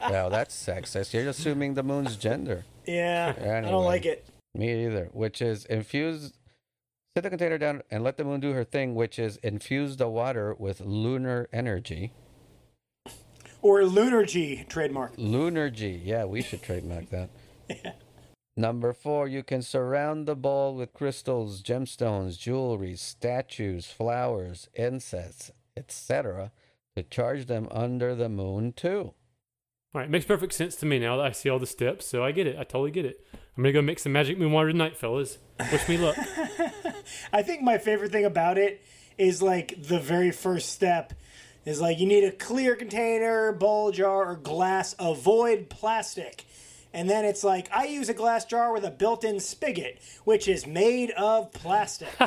Wow, 0.09 0.29
that's 0.29 0.55
sexist. 0.55 1.13
You're 1.13 1.29
assuming 1.29 1.75
the 1.75 1.83
moon's 1.83 2.17
gender. 2.17 2.65
Yeah, 2.87 3.33
I 3.39 3.69
don't 3.69 3.85
like 3.85 4.05
it. 4.05 4.25
Me 4.53 4.85
either. 4.85 5.09
Which 5.13 5.41
is 5.41 5.63
infuse. 5.65 6.33
Set 7.15 7.23
the 7.23 7.29
container 7.29 7.57
down 7.59 7.83
and 7.91 8.03
let 8.03 8.17
the 8.17 8.23
moon 8.23 8.39
do 8.39 8.51
her 8.53 8.63
thing, 8.63 8.95
which 8.95 9.19
is 9.19 9.37
infuse 9.37 9.97
the 9.97 10.09
water 10.09 10.55
with 10.57 10.81
lunar 10.81 11.47
energy. 11.53 12.13
Or 13.61 13.81
Lunargy 13.81 14.67
trademark. 14.67 15.15
Lunargy. 15.17 16.01
Yeah, 16.03 16.25
we 16.25 16.41
should 16.41 16.63
trademark 16.63 17.09
that. 17.11 17.29
yeah. 17.69 17.93
Number 18.57 18.91
four, 18.91 19.27
you 19.27 19.43
can 19.43 19.61
surround 19.61 20.27
the 20.27 20.35
bowl 20.35 20.75
with 20.75 20.93
crystals, 20.93 21.61
gemstones, 21.61 22.37
jewelry, 22.37 22.95
statues, 22.95 23.85
flowers, 23.85 24.67
incense, 24.73 25.51
etc. 25.77 26.51
to 26.95 27.03
charge 27.03 27.45
them 27.45 27.67
under 27.71 28.15
the 28.15 28.29
moon 28.29 28.73
too. 28.73 29.13
All 29.93 29.99
right, 29.99 30.09
makes 30.09 30.25
perfect 30.25 30.53
sense 30.53 30.77
to 30.77 30.85
me 30.85 30.99
now 30.99 31.17
that 31.17 31.25
I 31.25 31.31
see 31.31 31.49
all 31.49 31.59
the 31.59 31.65
steps. 31.65 32.05
So 32.05 32.23
I 32.23 32.31
get 32.31 32.47
it. 32.47 32.55
I 32.57 32.63
totally 32.63 32.91
get 32.91 33.05
it. 33.05 33.25
I'm 33.57 33.63
gonna 33.63 33.73
go 33.73 33.81
make 33.81 33.99
some 33.99 34.13
magic 34.13 34.39
moon 34.39 34.53
water 34.53 34.71
tonight, 34.71 34.95
fellas. 34.97 35.37
Wish 35.71 35.87
me 35.89 35.97
luck. 35.97 36.15
I 37.33 37.43
think 37.43 37.61
my 37.61 37.77
favorite 37.77 38.11
thing 38.11 38.23
about 38.23 38.57
it 38.57 38.81
is 39.17 39.41
like 39.41 39.83
the 39.83 39.99
very 39.99 40.31
first 40.31 40.69
step 40.69 41.13
is 41.65 41.81
like 41.81 41.99
you 41.99 42.07
need 42.07 42.23
a 42.23 42.31
clear 42.31 42.75
container, 42.75 43.51
bowl 43.51 43.91
jar, 43.91 44.31
or 44.31 44.35
glass. 44.37 44.95
Avoid 44.97 45.69
plastic. 45.69 46.45
And 46.93 47.09
then 47.09 47.25
it's 47.25 47.43
like 47.43 47.69
I 47.71 47.85
use 47.85 48.07
a 48.09 48.13
glass 48.13 48.45
jar 48.45 48.71
with 48.73 48.85
a 48.85 48.91
built-in 48.91 49.41
spigot, 49.41 49.99
which 50.23 50.47
is 50.47 50.65
made 50.65 51.11
of 51.11 51.51
plastic. 51.51 52.09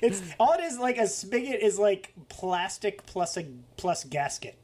it's 0.00 0.22
all 0.38 0.52
it 0.52 0.60
is 0.60 0.78
like 0.78 0.98
a 0.98 1.06
spigot 1.06 1.60
is 1.60 1.78
like 1.78 2.12
plastic 2.28 3.04
plus 3.06 3.36
a 3.36 3.46
plus 3.76 4.04
gasket. 4.04 4.58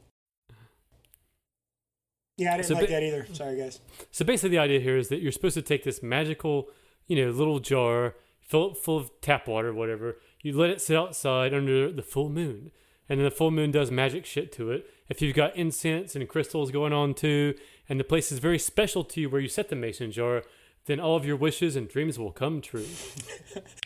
Yeah, 2.37 2.53
I 2.53 2.57
didn't 2.57 2.67
So 2.67 2.73
like 2.75 2.85
ba- 2.87 2.91
that 2.93 3.03
either. 3.03 3.27
Sorry, 3.33 3.57
guys. 3.57 3.81
So 4.11 4.23
basically, 4.23 4.51
the 4.51 4.59
idea 4.59 4.79
here 4.79 4.97
is 4.97 5.09
that 5.09 5.21
you're 5.21 5.31
supposed 5.31 5.55
to 5.55 5.61
take 5.61 5.83
this 5.83 6.01
magical, 6.01 6.69
you 7.07 7.23
know, 7.23 7.31
little 7.31 7.59
jar, 7.59 8.15
fill 8.41 8.71
it 8.71 8.77
full 8.77 8.97
of 8.97 9.11
tap 9.21 9.47
water, 9.47 9.73
whatever. 9.73 10.17
You 10.41 10.57
let 10.57 10.69
it 10.69 10.81
sit 10.81 10.95
outside 10.95 11.53
under 11.53 11.91
the 11.91 12.01
full 12.01 12.29
moon, 12.29 12.71
and 13.09 13.19
then 13.19 13.25
the 13.25 13.31
full 13.31 13.51
moon 13.51 13.71
does 13.71 13.91
magic 13.91 14.25
shit 14.25 14.53
to 14.53 14.71
it. 14.71 14.89
If 15.09 15.21
you've 15.21 15.35
got 15.35 15.55
incense 15.57 16.15
and 16.15 16.29
crystals 16.29 16.71
going 16.71 16.93
on 16.93 17.13
too, 17.13 17.55
and 17.89 17.99
the 17.99 18.05
place 18.05 18.31
is 18.31 18.39
very 18.39 18.59
special 18.59 19.03
to 19.03 19.19
you 19.19 19.29
where 19.29 19.41
you 19.41 19.49
set 19.49 19.67
the 19.67 19.75
mason 19.75 20.11
jar, 20.11 20.43
then 20.85 20.99
all 20.99 21.15
of 21.15 21.25
your 21.25 21.35
wishes 21.35 21.75
and 21.75 21.87
dreams 21.87 22.17
will 22.17 22.31
come 22.31 22.61
true. 22.61 22.85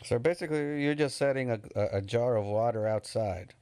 So 0.04 0.18
basically, 0.18 0.82
you're 0.82 0.94
just 0.94 1.16
setting 1.16 1.50
a, 1.50 1.58
a, 1.74 1.98
a 1.98 2.02
jar 2.02 2.36
of 2.36 2.44
water 2.44 2.86
outside. 2.86 3.54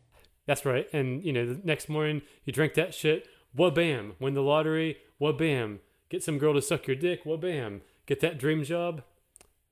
That's 0.47 0.67
right. 0.67 0.89
And 0.93 1.25
you 1.25 1.33
know, 1.33 1.47
the 1.47 1.61
next 1.63 1.89
morning 1.89 2.23
you 2.45 2.53
drink 2.53 2.75
that 2.75 2.95
shit. 2.95 3.29
Wha 3.55 3.71
bam! 3.71 4.15
Win 4.19 4.35
the 4.35 4.43
lottery. 4.43 4.97
Wha 5.21 5.33
bam! 5.33 5.79
Get 6.11 6.25
some 6.25 6.39
girl 6.39 6.55
to 6.55 6.61
suck 6.61 6.89
your 6.89 6.97
dick. 6.97 7.25
Wha 7.25 7.37
bam! 7.37 7.83
Get 8.07 8.19
that 8.21 8.39
dream 8.39 8.65
job. 8.65 9.05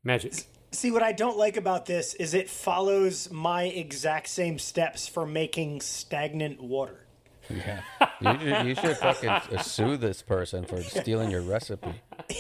Magic. 0.05 0.35
See, 0.71 0.93
what 0.93 1.03
I 1.03 1.11
don't 1.11 1.37
like 1.37 1.57
about 1.57 1.87
this 1.87 2.15
is 2.15 2.33
it 2.33 2.49
follows 2.49 3.31
my 3.33 3.65
exact 3.65 4.29
same 4.29 4.59
steps 4.61 5.09
for 5.09 5.27
making 5.27 5.81
stagnant 5.81 6.63
water. 6.63 7.07
Yeah. 7.51 7.81
You, 8.23 8.39
should- 8.39 8.67
you 8.67 8.75
should 8.75 8.97
fucking 8.99 9.29
uh, 9.31 9.63
sue 9.63 9.97
this 9.97 10.21
person 10.21 10.67
for 10.67 10.83
stealing 10.83 11.31
your 11.31 11.41
recipe. 11.41 11.95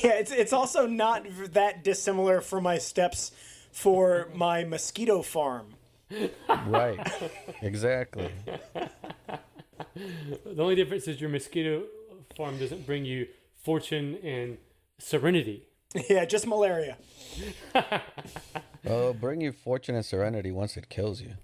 Yeah, 0.04 0.10
it's 0.20 0.30
it's 0.30 0.52
also 0.52 0.86
not 0.86 1.24
that 1.54 1.82
dissimilar 1.82 2.42
from 2.42 2.64
my 2.64 2.76
steps 2.76 3.32
for 3.72 4.28
my 4.34 4.64
mosquito 4.64 5.22
farm. 5.22 5.68
Right. 6.66 6.98
Exactly. 7.62 8.30
The 9.96 10.62
only 10.62 10.74
difference 10.76 11.08
is 11.08 11.20
your 11.20 11.30
mosquito 11.30 11.84
farm 12.36 12.58
doesn't 12.58 12.86
bring 12.86 13.04
you 13.04 13.26
fortune 13.64 14.18
and 14.22 14.58
serenity. 14.98 15.66
Yeah, 16.08 16.24
just 16.26 16.46
malaria. 16.46 16.96
Oh, 18.86 19.12
bring 19.12 19.40
you 19.40 19.52
fortune 19.52 19.94
and 19.94 20.04
serenity 20.04 20.52
once 20.52 20.76
it 20.76 20.88
kills 20.88 21.20
you. 21.20 21.34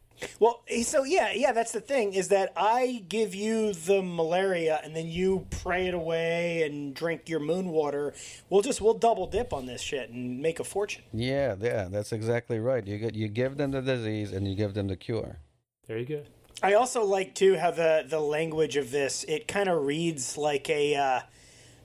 Well, 0.40 0.62
eh, 0.68 0.82
so 0.82 1.04
yeah, 1.04 1.32
yeah, 1.32 1.52
that's 1.52 1.72
the 1.72 1.80
thing 1.80 2.14
is 2.14 2.28
that 2.28 2.52
I 2.56 3.04
give 3.08 3.34
you 3.34 3.72
the 3.72 4.02
malaria 4.02 4.80
and 4.82 4.94
then 4.94 5.06
you 5.06 5.46
pray 5.62 5.86
it 5.86 5.94
away 5.94 6.62
and 6.62 6.94
drink 6.94 7.28
your 7.28 7.40
moon 7.40 7.68
water. 7.68 8.14
We'll 8.50 8.62
just 8.62 8.80
we'll 8.80 8.94
double 8.94 9.26
dip 9.26 9.52
on 9.52 9.66
this 9.66 9.80
shit 9.80 10.10
and 10.10 10.40
make 10.40 10.60
a 10.60 10.64
fortune. 10.64 11.04
Yeah, 11.12 11.54
yeah, 11.60 11.88
that's 11.90 12.12
exactly 12.12 12.58
right. 12.58 12.86
You 12.86 12.98
get 12.98 13.14
you 13.14 13.28
give 13.28 13.56
them 13.56 13.70
the 13.70 13.82
disease 13.82 14.32
and 14.32 14.46
you 14.48 14.54
give 14.54 14.74
them 14.74 14.88
the 14.88 14.96
cure. 14.96 15.38
There 15.86 15.98
you 15.98 16.06
go. 16.06 16.22
I 16.62 16.74
also 16.74 17.04
like 17.04 17.34
too 17.34 17.56
how 17.56 17.70
the 17.70 18.04
the 18.08 18.20
language 18.20 18.76
of 18.76 18.90
this 18.90 19.24
it 19.24 19.46
kind 19.46 19.68
of 19.68 19.84
reads 19.84 20.38
like 20.38 20.70
a 20.70 20.94
uh, 20.94 21.20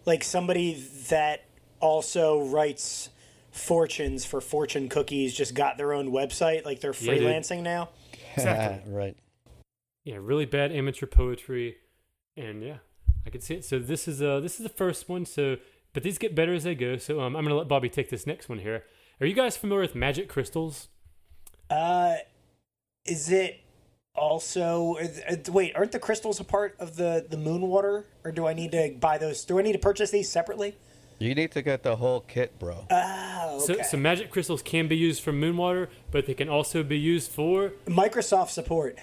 like 0.05 0.23
somebody 0.23 0.81
that 1.09 1.45
also 1.79 2.43
writes 2.45 3.09
fortunes 3.51 4.23
for 4.23 4.39
fortune 4.39 4.87
cookies 4.87 5.33
just 5.33 5.53
got 5.53 5.77
their 5.77 5.91
own 5.91 6.09
website 6.09 6.63
like 6.63 6.79
they're 6.79 6.95
Yeah, 6.97 7.13
freelancing 7.13 7.63
now. 7.63 7.89
Exactly. 8.35 8.91
right. 8.93 9.17
Yeah, 10.03 10.17
really 10.19 10.45
bad 10.45 10.71
amateur 10.71 11.05
poetry, 11.05 11.77
and 12.35 12.63
yeah, 12.63 12.77
I 13.25 13.29
could 13.29 13.43
see 13.43 13.55
it. 13.55 13.65
So 13.65 13.79
this 13.79 14.07
is 14.07 14.21
uh 14.21 14.39
this 14.39 14.59
is 14.59 14.63
the 14.63 14.73
first 14.73 15.07
one. 15.09 15.25
So, 15.25 15.57
but 15.93 16.03
these 16.03 16.17
get 16.17 16.35
better 16.35 16.53
as 16.53 16.63
they 16.63 16.75
go. 16.75 16.97
So 16.97 17.21
um, 17.21 17.35
I'm 17.35 17.43
gonna 17.43 17.55
let 17.55 17.67
Bobby 17.67 17.89
take 17.89 18.09
this 18.09 18.25
next 18.25 18.49
one 18.49 18.59
here. 18.59 18.83
Are 19.19 19.27
you 19.27 19.35
guys 19.35 19.57
familiar 19.57 19.81
with 19.81 19.93
magic 19.93 20.27
crystals? 20.27 20.87
Uh, 21.69 22.15
is 23.05 23.31
it 23.31 23.61
also 24.15 24.97
uh, 24.97 25.35
wait? 25.51 25.75
Aren't 25.75 25.91
the 25.91 25.99
crystals 25.99 26.39
a 26.39 26.43
part 26.43 26.75
of 26.79 26.95
the 26.95 27.25
the 27.29 27.37
moon 27.37 27.61
water, 27.61 28.07
or 28.23 28.31
do 28.31 28.47
I 28.47 28.53
need 28.53 28.71
to 28.71 28.95
buy 28.99 29.17
those? 29.17 29.45
Do 29.45 29.59
I 29.59 29.61
need 29.61 29.73
to 29.73 29.79
purchase 29.79 30.09
these 30.09 30.29
separately? 30.29 30.75
You 31.21 31.35
need 31.35 31.51
to 31.51 31.61
get 31.61 31.83
the 31.83 31.97
whole 31.97 32.21
kit, 32.21 32.57
bro. 32.57 32.87
Oh, 32.89 33.59
okay. 33.61 33.83
So, 33.83 33.89
so 33.91 33.97
magic 33.97 34.31
crystals 34.31 34.63
can 34.63 34.87
be 34.87 34.97
used 34.97 35.21
for 35.21 35.31
moon 35.31 35.55
water, 35.55 35.87
but 36.09 36.25
they 36.25 36.33
can 36.33 36.49
also 36.49 36.81
be 36.81 36.97
used 36.97 37.29
for 37.29 37.73
Microsoft 37.85 38.49
support. 38.49 38.97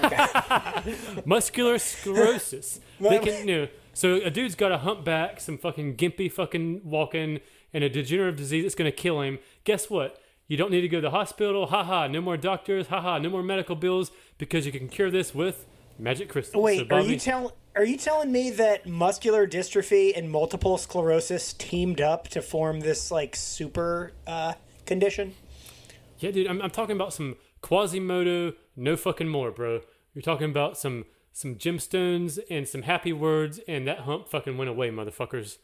muscular 1.26 1.78
sclerosis. 1.78 2.80
they 3.00 3.18
can, 3.18 3.46
you 3.46 3.56
know, 3.56 3.68
so 3.92 4.14
a 4.14 4.30
dude's 4.30 4.54
got 4.54 4.72
a 4.72 4.78
humpback, 4.78 5.38
some 5.38 5.58
fucking 5.58 5.96
gimpy 5.96 6.32
fucking 6.32 6.80
walking, 6.82 7.40
and 7.74 7.84
a 7.84 7.90
degenerative 7.90 8.38
disease 8.38 8.64
that's 8.64 8.74
going 8.74 8.90
to 8.90 8.96
kill 8.96 9.20
him. 9.20 9.38
Guess 9.64 9.90
what? 9.90 10.18
You 10.48 10.56
don't 10.56 10.70
need 10.70 10.80
to 10.80 10.88
go 10.88 10.96
to 10.96 11.02
the 11.02 11.10
hospital. 11.10 11.66
Haha, 11.66 12.06
no 12.06 12.22
more 12.22 12.38
doctors. 12.38 12.86
Haha, 12.86 13.18
no 13.18 13.28
more 13.28 13.42
medical 13.42 13.76
bills 13.76 14.12
because 14.38 14.64
you 14.64 14.72
can 14.72 14.88
cure 14.88 15.10
this 15.10 15.34
with 15.34 15.66
magic 15.98 16.30
crystals. 16.30 16.64
Wait, 16.64 16.88
So, 16.88 16.96
are 16.96 17.02
you 17.02 17.18
tell 17.18 17.52
are 17.76 17.84
you 17.84 17.96
telling 17.96 18.32
me 18.32 18.50
that 18.50 18.86
muscular 18.86 19.46
dystrophy 19.46 20.16
and 20.16 20.30
multiple 20.30 20.76
sclerosis 20.76 21.52
teamed 21.52 22.00
up 22.00 22.28
to 22.28 22.42
form 22.42 22.80
this 22.80 23.10
like 23.10 23.36
super 23.36 24.12
uh, 24.26 24.54
condition? 24.86 25.34
Yeah, 26.18 26.32
dude, 26.32 26.46
I'm, 26.48 26.60
I'm 26.60 26.70
talking 26.70 26.96
about 26.96 27.12
some 27.12 27.36
Quasimodo, 27.62 28.54
no 28.76 28.96
fucking 28.96 29.28
more, 29.28 29.50
bro. 29.50 29.80
You're 30.14 30.22
talking 30.22 30.50
about 30.50 30.76
some 30.76 31.04
some 31.32 31.54
gemstones 31.54 32.40
and 32.50 32.66
some 32.66 32.82
happy 32.82 33.12
words, 33.12 33.60
and 33.68 33.86
that 33.86 34.00
hump 34.00 34.28
fucking 34.28 34.58
went 34.58 34.68
away, 34.68 34.90
motherfuckers. 34.90 35.58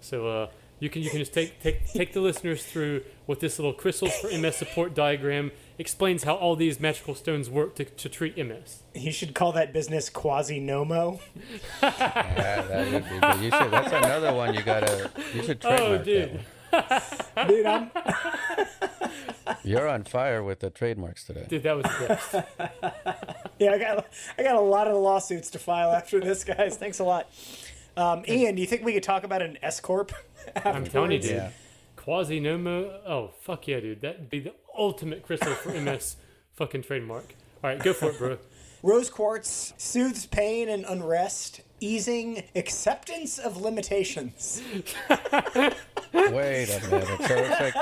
So 0.00 0.26
uh, 0.26 0.46
you 0.82 0.90
can 0.90 1.00
you 1.00 1.10
can 1.10 1.20
just 1.20 1.32
take 1.32 1.60
take 1.62 1.86
take 1.86 2.12
the 2.12 2.20
listeners 2.20 2.64
through 2.64 3.02
what 3.26 3.38
this 3.38 3.56
little 3.58 3.72
crystals 3.72 4.12
for 4.18 4.28
MS 4.36 4.56
support 4.56 4.94
diagram 4.94 5.52
explains 5.78 6.24
how 6.24 6.34
all 6.34 6.56
these 6.56 6.80
magical 6.80 7.14
stones 7.14 7.48
work 7.48 7.76
to, 7.76 7.84
to 7.84 8.08
treat 8.08 8.36
MS. 8.36 8.82
You 8.94 9.12
should 9.12 9.32
call 9.32 9.52
that 9.52 9.72
business 9.72 10.10
quasi 10.10 10.60
nomo. 10.60 11.20
Yeah, 11.82 12.62
that 12.62 12.92
would 12.92 13.04
be 13.04 13.10
good. 13.20 13.36
You 13.44 13.50
should. 13.50 13.70
That's 13.70 13.92
another 13.92 14.32
one 14.34 14.54
you 14.54 14.62
gotta. 14.62 15.10
You 15.34 15.42
should 15.44 15.60
trademark 15.60 15.82
Oh, 15.90 15.92
that 15.98 16.04
dude. 16.04 16.32
one. 16.32 16.44
Dude, 17.48 17.66
I'm 17.66 17.90
You're 19.64 19.86
on 19.88 20.04
fire 20.04 20.42
with 20.42 20.60
the 20.60 20.70
trademarks 20.70 21.24
today. 21.24 21.44
Dude, 21.48 21.62
that 21.64 21.76
was 21.76 21.84
the 21.84 22.06
best. 22.08 22.34
yeah, 23.58 23.72
I 23.72 23.78
got 23.78 24.06
I 24.38 24.42
got 24.42 24.54
a 24.56 24.60
lot 24.60 24.88
of 24.88 24.96
lawsuits 24.96 25.50
to 25.50 25.58
file 25.58 25.92
after 25.92 26.18
this, 26.18 26.44
guys. 26.44 26.76
Thanks 26.76 26.98
a 26.98 27.04
lot. 27.04 27.28
Um, 27.96 28.24
Ian, 28.28 28.54
do 28.54 28.60
you 28.60 28.66
think 28.66 28.84
we 28.84 28.92
could 28.92 29.02
talk 29.02 29.24
about 29.24 29.42
an 29.42 29.58
S 29.62 29.80
corp? 29.80 30.12
I'm 30.64 30.84
telling 30.84 31.12
you, 31.12 31.18
dude. 31.18 31.30
Yeah. 31.32 31.50
Quasi 31.96 32.40
Nomo. 32.40 32.98
Oh, 33.06 33.30
fuck 33.40 33.68
yeah, 33.68 33.80
dude. 33.80 34.00
That'd 34.00 34.30
be 34.30 34.40
the 34.40 34.54
ultimate 34.76 35.22
crystal 35.22 35.54
for 35.54 35.70
MS 35.72 36.16
fucking 36.54 36.82
trademark. 36.82 37.34
All 37.62 37.70
right, 37.70 37.78
go 37.78 37.92
for 37.92 38.10
it, 38.10 38.18
bro. 38.18 38.38
Rose 38.82 39.08
quartz 39.08 39.72
soothes 39.76 40.26
pain 40.26 40.68
and 40.68 40.84
unrest, 40.84 41.60
easing 41.82 42.44
acceptance 42.54 43.38
of 43.38 43.60
limitations. 43.60 44.62
Wait 46.12 46.68
a 46.68 46.80
minute. 46.90 47.22
So 47.22 47.36
it's 47.36 47.60
like 47.60 47.74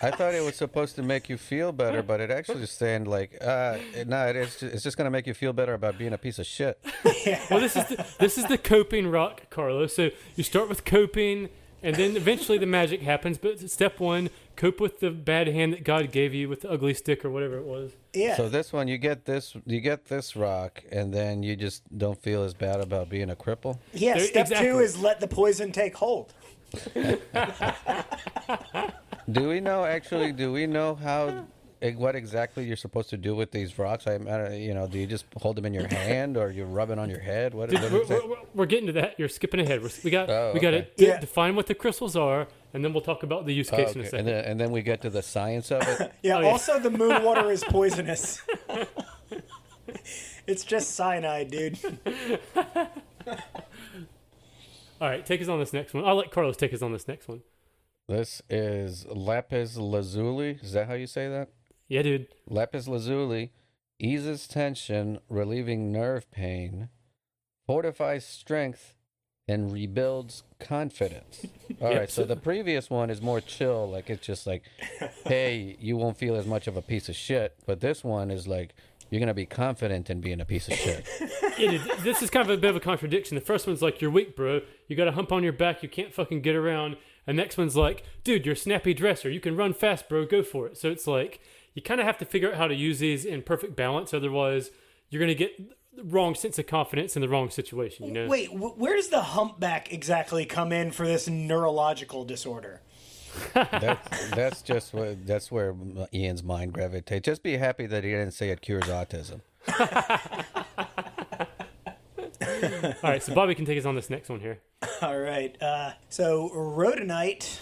I 0.00 0.10
thought 0.10 0.34
it 0.34 0.42
was 0.44 0.56
supposed 0.56 0.96
to 0.96 1.02
make 1.02 1.28
you 1.28 1.36
feel 1.36 1.72
better, 1.72 2.02
but 2.02 2.20
it 2.20 2.30
actually 2.30 2.62
is 2.62 2.70
saying 2.70 3.04
like, 3.04 3.36
uh, 3.40 3.78
no, 4.06 4.26
it 4.28 4.36
is. 4.36 4.58
Just, 4.58 4.62
it's 4.74 4.82
just 4.82 4.96
gonna 4.96 5.10
make 5.10 5.26
you 5.26 5.34
feel 5.34 5.52
better 5.52 5.74
about 5.74 5.98
being 5.98 6.12
a 6.12 6.18
piece 6.18 6.38
of 6.38 6.46
shit. 6.46 6.78
Well, 7.50 7.60
this 7.60 7.76
is 7.76 7.86
the, 7.88 8.06
this 8.18 8.38
is 8.38 8.44
the 8.46 8.58
coping 8.58 9.08
rock, 9.10 9.50
Carlos. 9.50 9.94
So 9.94 10.10
you 10.36 10.44
start 10.44 10.68
with 10.68 10.84
coping, 10.84 11.48
and 11.82 11.96
then 11.96 12.16
eventually 12.16 12.58
the 12.58 12.66
magic 12.66 13.02
happens. 13.02 13.38
But 13.38 13.70
step 13.70 14.00
one, 14.00 14.30
cope 14.56 14.80
with 14.80 15.00
the 15.00 15.10
bad 15.10 15.48
hand 15.48 15.72
that 15.72 15.84
God 15.84 16.10
gave 16.12 16.34
you 16.34 16.48
with 16.48 16.62
the 16.62 16.70
ugly 16.70 16.94
stick 16.94 17.24
or 17.24 17.30
whatever 17.30 17.56
it 17.58 17.64
was. 17.64 17.92
Yeah. 18.12 18.36
So 18.36 18.48
this 18.48 18.72
one, 18.72 18.88
you 18.88 18.98
get 18.98 19.24
this, 19.24 19.54
you 19.66 19.80
get 19.80 20.06
this 20.06 20.34
rock, 20.36 20.82
and 20.90 21.12
then 21.14 21.42
you 21.42 21.56
just 21.56 21.82
don't 21.96 22.20
feel 22.22 22.42
as 22.42 22.54
bad 22.54 22.80
about 22.80 23.08
being 23.08 23.30
a 23.30 23.36
cripple. 23.36 23.78
yeah, 23.92 24.14
There- 24.14 24.24
step 24.26 24.48
two 24.48 24.78
is 24.80 24.98
let 24.98 25.20
the 25.20 25.28
poison 25.28 25.72
take 25.72 25.94
hold. 25.96 26.32
Do 29.30 29.48
we 29.48 29.60
know 29.60 29.84
actually? 29.84 30.32
Do 30.32 30.52
we 30.52 30.66
know 30.66 30.94
how? 30.94 31.46
What 31.80 32.16
exactly 32.16 32.64
you're 32.64 32.76
supposed 32.76 33.08
to 33.10 33.16
do 33.16 33.36
with 33.36 33.52
these 33.52 33.78
rocks? 33.78 34.06
I, 34.06 34.14
I 34.14 34.54
you 34.54 34.74
know, 34.74 34.86
do 34.88 34.98
you 34.98 35.06
just 35.06 35.24
hold 35.36 35.56
them 35.56 35.64
in 35.64 35.72
your 35.74 35.86
hand, 35.94 36.36
or 36.36 36.50
you 36.50 36.64
rub 36.64 36.90
it 36.90 36.98
on 36.98 37.08
your 37.08 37.20
head? 37.20 37.54
What? 37.54 37.70
Dude, 37.70 37.80
what 37.82 37.92
we're, 37.92 38.02
is 38.02 38.08
we're, 38.08 38.26
we're- 38.28 38.42
we're 38.54 38.66
getting 38.66 38.86
to 38.88 38.92
that. 38.94 39.14
You're 39.18 39.28
skipping 39.28 39.60
ahead. 39.60 39.82
We're, 39.82 39.90
we 40.02 40.10
got 40.10 40.28
Oh, 40.28 40.50
we 40.54 40.60
got 40.60 40.72
to 40.72 40.78
okay. 40.78 40.90
Yeah. 40.96 41.20
define 41.20 41.54
what 41.56 41.66
the 41.66 41.74
crystals 41.74 42.16
are, 42.16 42.48
and 42.74 42.84
then 42.84 42.92
we'll 42.92 43.02
talk 43.02 43.22
about 43.22 43.46
the 43.46 43.52
use 43.54 43.70
Oh, 43.72 43.76
case 43.76 43.92
in 43.92 43.98
a 43.98 44.00
okay. 44.02 44.10
second. 44.10 44.18
And 44.18 44.28
then, 44.28 44.44
and 44.44 44.60
then 44.60 44.70
we 44.72 44.82
get 44.82 45.02
to 45.02 45.10
the 45.10 45.22
science 45.22 45.70
of 45.70 45.82
it. 45.82 46.12
Yeah, 46.22 46.38
Oh, 46.38 46.40
yeah. 46.40 46.48
also 46.48 46.78
the 46.80 46.90
moon 46.90 47.22
water 47.22 47.50
is 47.50 47.62
poisonous. 47.68 48.42
it's 50.46 50.64
just 50.64 50.96
cyanide, 50.96 51.50
dude. 51.50 51.78
All 55.00 55.08
right, 55.08 55.24
take 55.24 55.40
us 55.40 55.48
on 55.48 55.60
this 55.60 55.72
next 55.72 55.94
one. 55.94 56.04
I'll 56.04 56.16
let 56.16 56.32
Carlos 56.32 56.56
take 56.56 56.74
us 56.74 56.82
on 56.82 56.92
this 56.92 57.06
next 57.06 57.28
one. 57.28 57.42
This 58.08 58.42
is 58.50 59.06
lapis 59.06 59.76
lazuli. 59.76 60.58
Is 60.62 60.72
that 60.72 60.88
how 60.88 60.94
you 60.94 61.06
say 61.06 61.28
that? 61.28 61.50
Yeah, 61.88 62.02
dude. 62.02 62.28
Lapis 62.48 62.86
lazuli 62.88 63.52
eases 63.98 64.46
tension, 64.46 65.18
relieving 65.28 65.90
nerve 65.90 66.30
pain, 66.30 66.88
fortifies 67.66 68.24
strength, 68.24 68.94
and 69.46 69.72
rebuilds 69.72 70.42
confidence. 70.60 71.46
All 71.80 71.88
right, 71.88 71.94
Yep, 72.00 72.10
so 72.10 72.22
so- 72.22 72.26
the 72.26 72.36
previous 72.36 72.90
one 72.90 73.08
is 73.10 73.22
more 73.22 73.40
chill. 73.40 73.88
Like 73.88 74.10
it's 74.10 74.26
just 74.26 74.46
like, 74.46 74.62
hey, 75.24 75.76
you 75.80 75.96
won't 75.96 76.16
feel 76.18 76.36
as 76.36 76.46
much 76.46 76.66
of 76.66 76.76
a 76.76 76.82
piece 76.82 77.08
of 77.08 77.16
shit. 77.16 77.56
But 77.66 77.80
this 77.80 78.04
one 78.04 78.30
is 78.30 78.46
like, 78.46 78.74
you're 79.10 79.20
gonna 79.20 79.32
be 79.32 79.46
confident 79.46 80.10
in 80.10 80.20
being 80.20 80.40
a 80.40 80.44
piece 80.44 80.68
of 80.68 80.74
shit. 80.74 81.06
Yeah, 81.58 81.72
dude, 81.72 81.80
this 82.04 82.22
is 82.22 82.30
kind 82.30 82.48
of 82.48 82.56
a 82.56 82.60
bit 82.60 82.70
of 82.70 82.76
a 82.76 82.80
contradiction. 82.80 83.34
The 83.34 83.40
first 83.40 83.66
one's 83.66 83.82
like, 83.82 84.00
you're 84.00 84.12
weak, 84.12 84.36
bro. 84.36 84.60
You 84.86 84.94
got 84.94 85.08
a 85.08 85.10
hump 85.12 85.32
on 85.32 85.42
your 85.42 85.52
back. 85.52 85.82
You 85.82 85.88
can't 85.88 86.14
fucking 86.14 86.40
get 86.42 86.54
around. 86.54 86.96
And 87.26 87.36
next 87.36 87.58
one's 87.58 87.74
like, 87.74 88.04
dude, 88.22 88.46
you're 88.46 88.52
a 88.52 88.56
snappy 88.56 88.94
dresser. 88.94 89.28
You 89.28 89.40
can 89.40 89.56
run 89.56 89.74
fast, 89.74 90.08
bro. 90.08 90.24
Go 90.24 90.44
for 90.44 90.68
it. 90.68 90.78
So 90.78 90.88
it's 90.88 91.08
like, 91.08 91.40
you 91.78 91.82
kind 91.82 92.00
of 92.00 92.08
have 92.08 92.18
to 92.18 92.24
figure 92.24 92.50
out 92.50 92.56
how 92.56 92.66
to 92.66 92.74
use 92.74 92.98
these 92.98 93.24
in 93.24 93.40
perfect 93.40 93.76
balance. 93.76 94.12
Otherwise, 94.12 94.72
you're 95.10 95.20
going 95.20 95.28
to 95.28 95.34
get 95.36 95.56
the 95.94 96.02
wrong 96.02 96.34
sense 96.34 96.58
of 96.58 96.66
confidence 96.66 97.14
in 97.14 97.22
the 97.22 97.28
wrong 97.28 97.50
situation, 97.50 98.04
you 98.04 98.10
know? 98.10 98.26
Wait, 98.26 98.48
wh- 98.48 98.76
where 98.76 98.96
does 98.96 99.10
the 99.10 99.22
humpback 99.22 99.92
exactly 99.92 100.44
come 100.44 100.72
in 100.72 100.90
for 100.90 101.06
this 101.06 101.28
neurological 101.28 102.24
disorder? 102.24 102.82
That's 103.54 104.30
that's 104.30 104.62
just 104.62 104.92
what 104.92 105.24
that's 105.24 105.52
where 105.52 105.76
Ian's 106.12 106.42
mind 106.42 106.72
gravitates. 106.72 107.24
Just 107.26 107.42
be 107.44 107.58
happy 107.58 107.86
that 107.86 108.02
he 108.02 108.10
didn't 108.10 108.32
say 108.32 108.48
it 108.48 108.62
cures 108.62 108.84
autism. 108.84 109.42
All 113.04 113.10
right, 113.10 113.22
so 113.22 113.34
Bobby 113.34 113.54
can 113.54 113.64
take 113.64 113.78
us 113.78 113.84
on 113.84 113.94
this 113.94 114.10
next 114.10 114.28
one 114.28 114.40
here. 114.40 114.60
All 115.02 115.18
right. 115.18 115.56
Uh, 115.62 115.92
so 116.08 116.48
rhodonite 116.48 117.58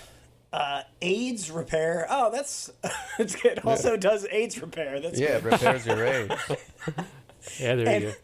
Uh, 0.56 0.82
AIDS 1.02 1.50
repair. 1.50 2.06
Oh, 2.08 2.30
that's 2.30 2.70
it's 3.18 3.36
good. 3.36 3.58
Also 3.64 3.96
does 3.98 4.26
AIDS 4.30 4.58
repair. 4.62 5.00
That's 5.00 5.20
Yeah, 5.20 5.36
it 5.36 5.42
good. 5.42 5.52
repairs 5.52 5.84
your 5.86 6.04
AIDS. 6.06 6.34
Yeah, 7.60 7.74
there 7.76 7.88
And 7.88 8.04
you 8.04 8.14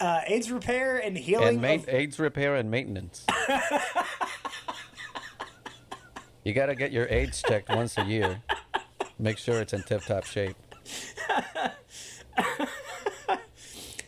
go. 0.00 0.06
uh, 0.06 0.20
AIDS 0.26 0.50
repair 0.50 0.96
and 0.98 1.18
healing. 1.18 1.48
and 1.48 1.60
main, 1.60 1.80
of- 1.80 1.88
AIDS 1.88 2.18
repair 2.18 2.54
and 2.56 2.70
maintenance. 2.70 3.26
you 6.44 6.52
got 6.54 6.66
to 6.66 6.74
get 6.74 6.90
your 6.92 7.06
AIDS 7.10 7.42
checked 7.42 7.68
once 7.68 7.98
a 7.98 8.04
year. 8.04 8.40
Make 9.18 9.36
sure 9.38 9.60
it's 9.60 9.72
in 9.74 9.82
tip-top 9.82 10.24
shape. 10.24 10.56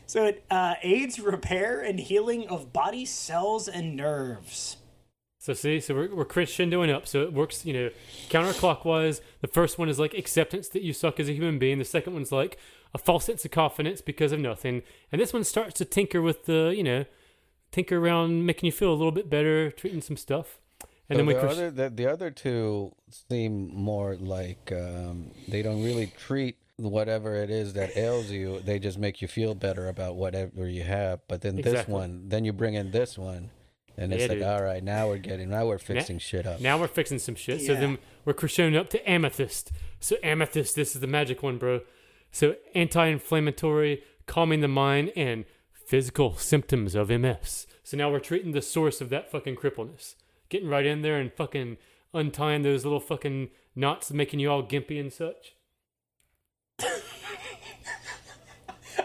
so 0.06 0.24
it 0.24 0.44
uh, 0.50 0.74
aids 0.82 1.18
repair 1.20 1.80
and 1.80 1.98
healing 2.00 2.48
of 2.48 2.72
body 2.72 3.04
cells 3.04 3.68
and 3.68 3.94
nerves. 3.96 4.75
So 5.46 5.52
see, 5.52 5.78
so 5.78 5.94
we're, 5.94 6.12
we're 6.12 6.24
crescendoing 6.24 6.92
up. 6.92 7.06
So 7.06 7.22
it 7.22 7.32
works, 7.32 7.64
you 7.64 7.72
know, 7.72 7.90
counterclockwise. 8.30 9.20
The 9.42 9.46
first 9.46 9.78
one 9.78 9.88
is 9.88 9.96
like 9.96 10.12
acceptance 10.12 10.68
that 10.70 10.82
you 10.82 10.92
suck 10.92 11.20
as 11.20 11.28
a 11.28 11.32
human 11.32 11.60
being. 11.60 11.78
The 11.78 11.84
second 11.84 12.14
one's 12.14 12.32
like 12.32 12.58
a 12.92 12.98
false 12.98 13.26
sense 13.26 13.44
of 13.44 13.52
confidence 13.52 14.00
because 14.00 14.32
of 14.32 14.40
nothing. 14.40 14.82
And 15.12 15.20
this 15.20 15.32
one 15.32 15.44
starts 15.44 15.74
to 15.74 15.84
tinker 15.84 16.20
with 16.20 16.46
the, 16.46 16.74
you 16.76 16.82
know, 16.82 17.04
tinker 17.70 17.96
around, 17.96 18.44
making 18.44 18.66
you 18.66 18.72
feel 18.72 18.90
a 18.90 18.98
little 18.98 19.12
bit 19.12 19.30
better, 19.30 19.70
treating 19.70 20.00
some 20.00 20.16
stuff. 20.16 20.58
And 21.08 21.14
So 21.14 21.16
then 21.18 21.26
we 21.26 21.34
the, 21.34 21.38
cres- 21.40 21.52
other, 21.52 21.70
the, 21.70 21.90
the 21.90 22.06
other 22.10 22.32
two 22.32 22.96
seem 23.30 23.72
more 23.72 24.16
like 24.16 24.72
um, 24.72 25.30
they 25.46 25.62
don't 25.62 25.84
really 25.84 26.08
treat 26.18 26.56
whatever 26.74 27.36
it 27.36 27.50
is 27.50 27.74
that 27.74 27.96
ails 27.96 28.32
you. 28.32 28.62
They 28.64 28.80
just 28.80 28.98
make 28.98 29.22
you 29.22 29.28
feel 29.28 29.54
better 29.54 29.88
about 29.88 30.16
whatever 30.16 30.68
you 30.68 30.82
have. 30.82 31.20
But 31.28 31.42
then 31.42 31.54
this 31.54 31.86
one, 31.86 32.30
then 32.30 32.44
you 32.44 32.52
bring 32.52 32.74
in 32.74 32.90
this 32.90 33.16
one, 33.16 33.50
and 33.96 34.12
it's 34.12 34.22
Yeah, 34.22 34.28
like, 34.28 34.38
dude. 34.38 34.46
all 34.46 34.62
right, 34.62 34.82
now 34.84 35.08
we're 35.08 35.18
getting, 35.18 35.50
now 35.50 35.66
we're 35.66 35.78
fixing 35.78 36.18
shit 36.18 36.46
up. 36.46 36.60
Now 36.60 36.78
we're 36.78 36.88
fixing 36.88 37.18
some 37.18 37.34
shit. 37.34 37.62
So 37.62 37.74
then 37.74 37.98
we're 38.24 38.34
crescendoing 38.34 38.76
up 38.78 38.88
to 38.90 39.10
amethyst. 39.10 39.72
So 40.00 40.16
amethyst, 40.22 40.74
this 40.76 40.94
is 40.94 41.00
the 41.00 41.06
magic 41.06 41.42
one, 41.42 41.58
bro. 41.58 41.80
So 42.30 42.56
anti-inflammatory, 42.74 44.02
calming 44.26 44.60
the 44.60 44.68
mind, 44.68 45.12
and 45.16 45.44
physical 45.72 46.36
symptoms 46.36 46.94
of 46.94 47.08
MS. 47.08 47.66
So 47.82 47.96
now 47.96 48.10
we're 48.10 48.18
treating 48.20 48.52
the 48.52 48.62
source 48.62 49.00
of 49.00 49.08
that 49.10 49.30
fucking 49.30 49.56
crippleness. 49.56 50.16
Getting 50.48 50.68
right 50.68 50.84
in 50.84 51.02
there 51.02 51.18
and 51.18 51.32
fucking 51.32 51.76
untying 52.12 52.62
those 52.62 52.84
little 52.84 53.00
fucking 53.00 53.48
knots 53.74 54.10
making 54.10 54.40
you 54.40 54.50
all 54.50 54.62
gimpy 54.62 54.98
and 55.00 55.12
such. 55.12 55.54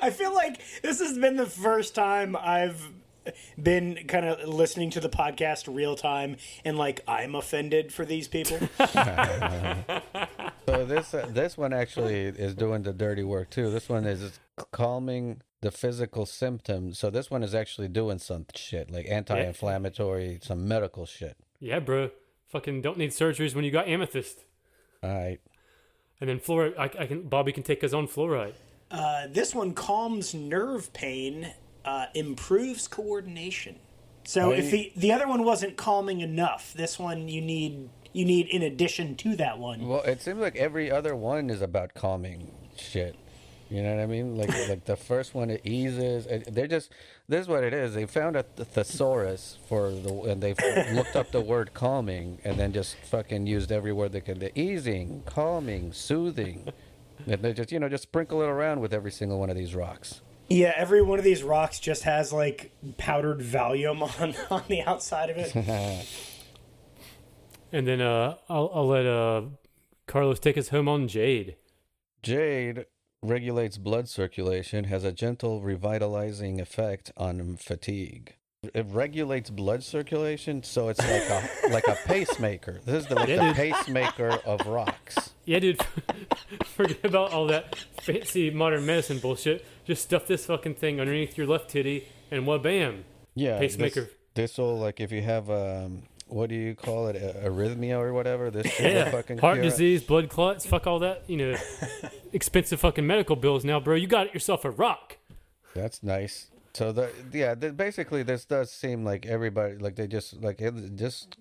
I 0.02 0.10
feel 0.10 0.34
like 0.34 0.60
this 0.82 1.00
has 1.00 1.18
been 1.18 1.36
the 1.36 1.46
first 1.46 1.94
time 1.94 2.36
I've 2.36 2.90
been 3.62 4.08
kind 4.08 4.26
of 4.26 4.48
listening 4.48 4.90
to 4.92 5.00
the 5.00 5.10
podcast 5.10 5.74
real 5.74 5.96
time 5.96 6.38
and 6.66 6.78
like 6.78 7.02
I'm 7.08 7.36
offended 7.36 7.94
for 7.94 8.06
these 8.06 8.28
people. 8.28 8.60
So 10.68 10.86
this 10.86 11.14
uh, 11.14 11.28
this 11.30 11.58
one 11.58 11.74
actually 11.74 12.22
is 12.22 12.54
doing 12.56 12.84
the 12.84 12.94
dirty 12.94 13.24
work 13.24 13.50
too. 13.50 13.72
This 13.72 13.90
one 13.90 14.06
is 14.06 14.40
calming 14.72 15.42
the 15.62 15.72
physical 15.72 16.26
symptoms. 16.26 16.98
So 17.00 17.10
this 17.10 17.30
one 17.30 17.44
is 17.44 17.54
actually 17.54 17.88
doing 17.88 18.20
some 18.20 18.46
shit 18.56 18.92
like 18.92 19.06
anti-inflammatory, 19.10 20.40
some 20.42 20.68
medical 20.68 21.06
shit. 21.06 21.36
Yeah, 21.60 21.80
bro. 21.80 22.12
Fucking 22.48 22.82
don't 22.82 22.98
need 22.98 23.10
surgeries 23.10 23.56
when 23.56 23.66
you 23.66 23.72
got 23.72 23.88
amethyst. 23.88 24.46
All 25.04 25.10
right. 25.10 25.40
And 26.20 26.30
then 26.30 26.40
fluoride, 26.40 26.78
I, 26.78 27.04
I 27.04 27.06
can 27.08 27.24
Bobby 27.24 27.52
can 27.52 27.64
take 27.64 27.82
his 27.82 27.94
own 27.94 28.08
fluoride. 28.08 28.54
Uh, 28.90 29.28
this 29.30 29.56
one 29.56 29.74
calms 29.74 30.34
nerve 30.34 30.94
pain, 30.94 31.54
uh, 31.86 32.06
improves 32.14 32.88
coordination. 32.88 33.76
So 34.24 34.52
I- 34.52 34.56
if 34.56 34.72
the 34.72 34.92
the 34.96 35.12
other 35.12 35.28
one 35.28 35.44
wasn't 35.44 35.78
calming 35.78 36.22
enough, 36.22 36.74
this 36.74 37.00
one 37.00 37.28
you 37.28 37.42
need 37.42 37.90
you 38.14 38.26
need 38.26 38.48
in 38.48 38.62
addition 38.62 39.16
to 39.16 39.36
that 39.38 39.58
one. 39.58 39.88
Well, 39.88 40.02
it 40.04 40.22
seems 40.22 40.40
like 40.40 40.56
every 40.58 40.92
other 40.92 41.16
one 41.16 41.50
is 41.50 41.62
about 41.62 41.94
calming 41.94 42.52
shit. 42.78 43.16
You 43.70 43.82
know 43.82 43.96
what 43.96 44.04
I 44.04 44.06
mean? 44.06 44.36
Like 44.38 44.50
like 44.70 44.86
the 44.86 44.98
first 44.98 45.34
one, 45.34 45.50
it 45.50 45.62
eases. 45.64 46.26
it- 46.28 46.54
They're 46.54 46.68
just 46.68 46.92
this 47.30 47.42
is 47.42 47.48
what 47.48 47.64
it 47.64 47.74
is. 47.74 47.94
They 47.96 48.06
found 48.06 48.36
a 48.36 48.44
th- 48.44 48.68
thesaurus 48.68 49.58
for 49.68 49.90
the 49.92 50.14
and 50.30 50.44
they 50.44 50.54
looked 50.94 51.16
up 51.16 51.32
the 51.32 51.42
word 51.42 51.74
calming 51.74 52.40
and 52.44 52.58
then 52.60 52.74
just 52.74 52.96
fucking 52.98 53.48
used 53.48 53.72
every 53.72 53.94
word 53.94 54.12
they 54.12 54.22
could. 54.22 54.40
The 54.42 54.58
easing, 54.60 55.24
calming, 55.26 55.94
soothing. 55.94 56.72
And 57.28 57.42
they 57.42 57.54
just 57.54 57.72
you 57.72 57.80
know 57.80 57.88
just 57.90 58.04
sprinkle 58.04 58.42
it 58.42 58.48
around 58.48 58.82
with 58.82 58.94
every 58.94 59.12
single 59.12 59.40
one 59.40 59.50
of 59.50 59.56
these 59.56 59.74
rocks. 59.74 60.22
Yeah, 60.52 60.74
every 60.76 61.02
one 61.02 61.18
of 61.18 61.26
these 61.26 61.44
rocks 61.44 61.80
just 61.80 62.04
has 62.04 62.34
like 62.34 62.72
powdered 62.98 63.40
Valium 63.40 64.02
on 64.22 64.36
on 64.50 64.64
the 64.68 64.82
outside 64.82 65.30
of 65.30 65.38
it. 65.38 66.08
And 67.74 67.88
then 67.88 68.02
uh, 68.02 68.36
I'll, 68.50 68.70
I'll 68.74 68.88
let 68.88 69.06
uh, 69.06 69.44
Carlos 70.06 70.40
take 70.40 70.58
us 70.58 70.68
home 70.70 70.90
on 70.90 71.08
Jade. 71.08 71.56
Jade 72.22 72.86
regulates 73.24 73.78
blood 73.78 74.10
circulation, 74.10 74.86
has 74.86 75.04
a 75.06 75.12
gentle 75.12 75.62
revitalizing 75.62 76.60
effect 76.60 77.12
on 77.16 77.56
fatigue. 77.56 78.36
It 78.74 78.86
regulates 78.90 79.50
blood 79.50 79.84
circulation, 79.84 80.64
so 80.64 80.90
it's 80.90 81.00
like 81.00 81.30
a 81.30 81.70
like 81.70 81.88
a 81.88 81.98
pacemaker. 82.06 82.82
This 82.86 83.04
is 83.04 83.08
the, 83.08 83.16
like 83.16 83.28
the 83.28 83.54
pacemaker 83.56 84.40
of 84.46 84.68
rocks. 84.68 85.31
Yeah, 85.46 85.60
dude. 85.60 85.82
Forget 86.66 87.04
about 87.04 87.32
all 87.32 87.48
that 87.48 87.76
fancy 88.02 88.50
modern 88.52 88.86
medicine 88.86 89.20
bullshit. 89.20 89.66
Just 89.86 90.04
stuff 90.04 90.28
this 90.28 90.46
fucking 90.46 90.76
thing 90.76 91.00
underneath 91.00 91.38
your 91.38 91.48
left 91.48 91.70
titty, 91.70 92.08
and 92.30 92.46
what 92.46 92.64
bam. 92.64 93.04
Yeah, 93.36 93.60
Pacemaker. 93.60 94.10
This, 94.34 94.58
will 94.58 94.78
like 94.78 95.00
if 95.00 95.12
you 95.12 95.22
have 95.22 95.50
um, 95.50 96.04
what 96.28 96.50
do 96.50 96.56
you 96.56 96.76
call 96.76 97.08
it, 97.08 97.16
a- 97.16 97.50
arrhythmia 97.50 97.98
or 97.98 98.14
whatever. 98.14 98.50
This 98.52 98.68
shit 98.72 98.94
Yeah. 98.94 99.12
fucking 99.12 99.40
Heart 99.40 99.56
cure 99.58 99.64
disease, 99.64 100.04
blood 100.04 100.30
clots, 100.30 100.66
fuck 100.66 100.88
all 100.88 101.00
that. 101.00 101.24
You 101.28 101.38
know, 101.38 101.58
expensive 102.34 102.80
fucking 102.80 103.06
medical 103.06 103.36
bills 103.36 103.66
now, 103.66 103.80
bro. 103.80 103.96
You 103.96 104.08
got 104.08 104.34
yourself 104.34 104.64
a 104.64 104.70
rock. 104.72 105.18
That's 105.74 106.04
nice. 106.04 106.48
So 106.74 106.94
the 106.94 107.10
yeah, 107.34 107.54
th 107.56 107.76
basically 107.76 108.24
this 108.24 108.46
does 108.46 108.72
seem 108.72 109.04
like 109.04 109.26
everybody 109.26 109.76
like 109.78 109.96
they 109.96 110.08
just 110.08 110.42
like 110.42 110.62
it, 110.62 110.96
just 110.96 111.36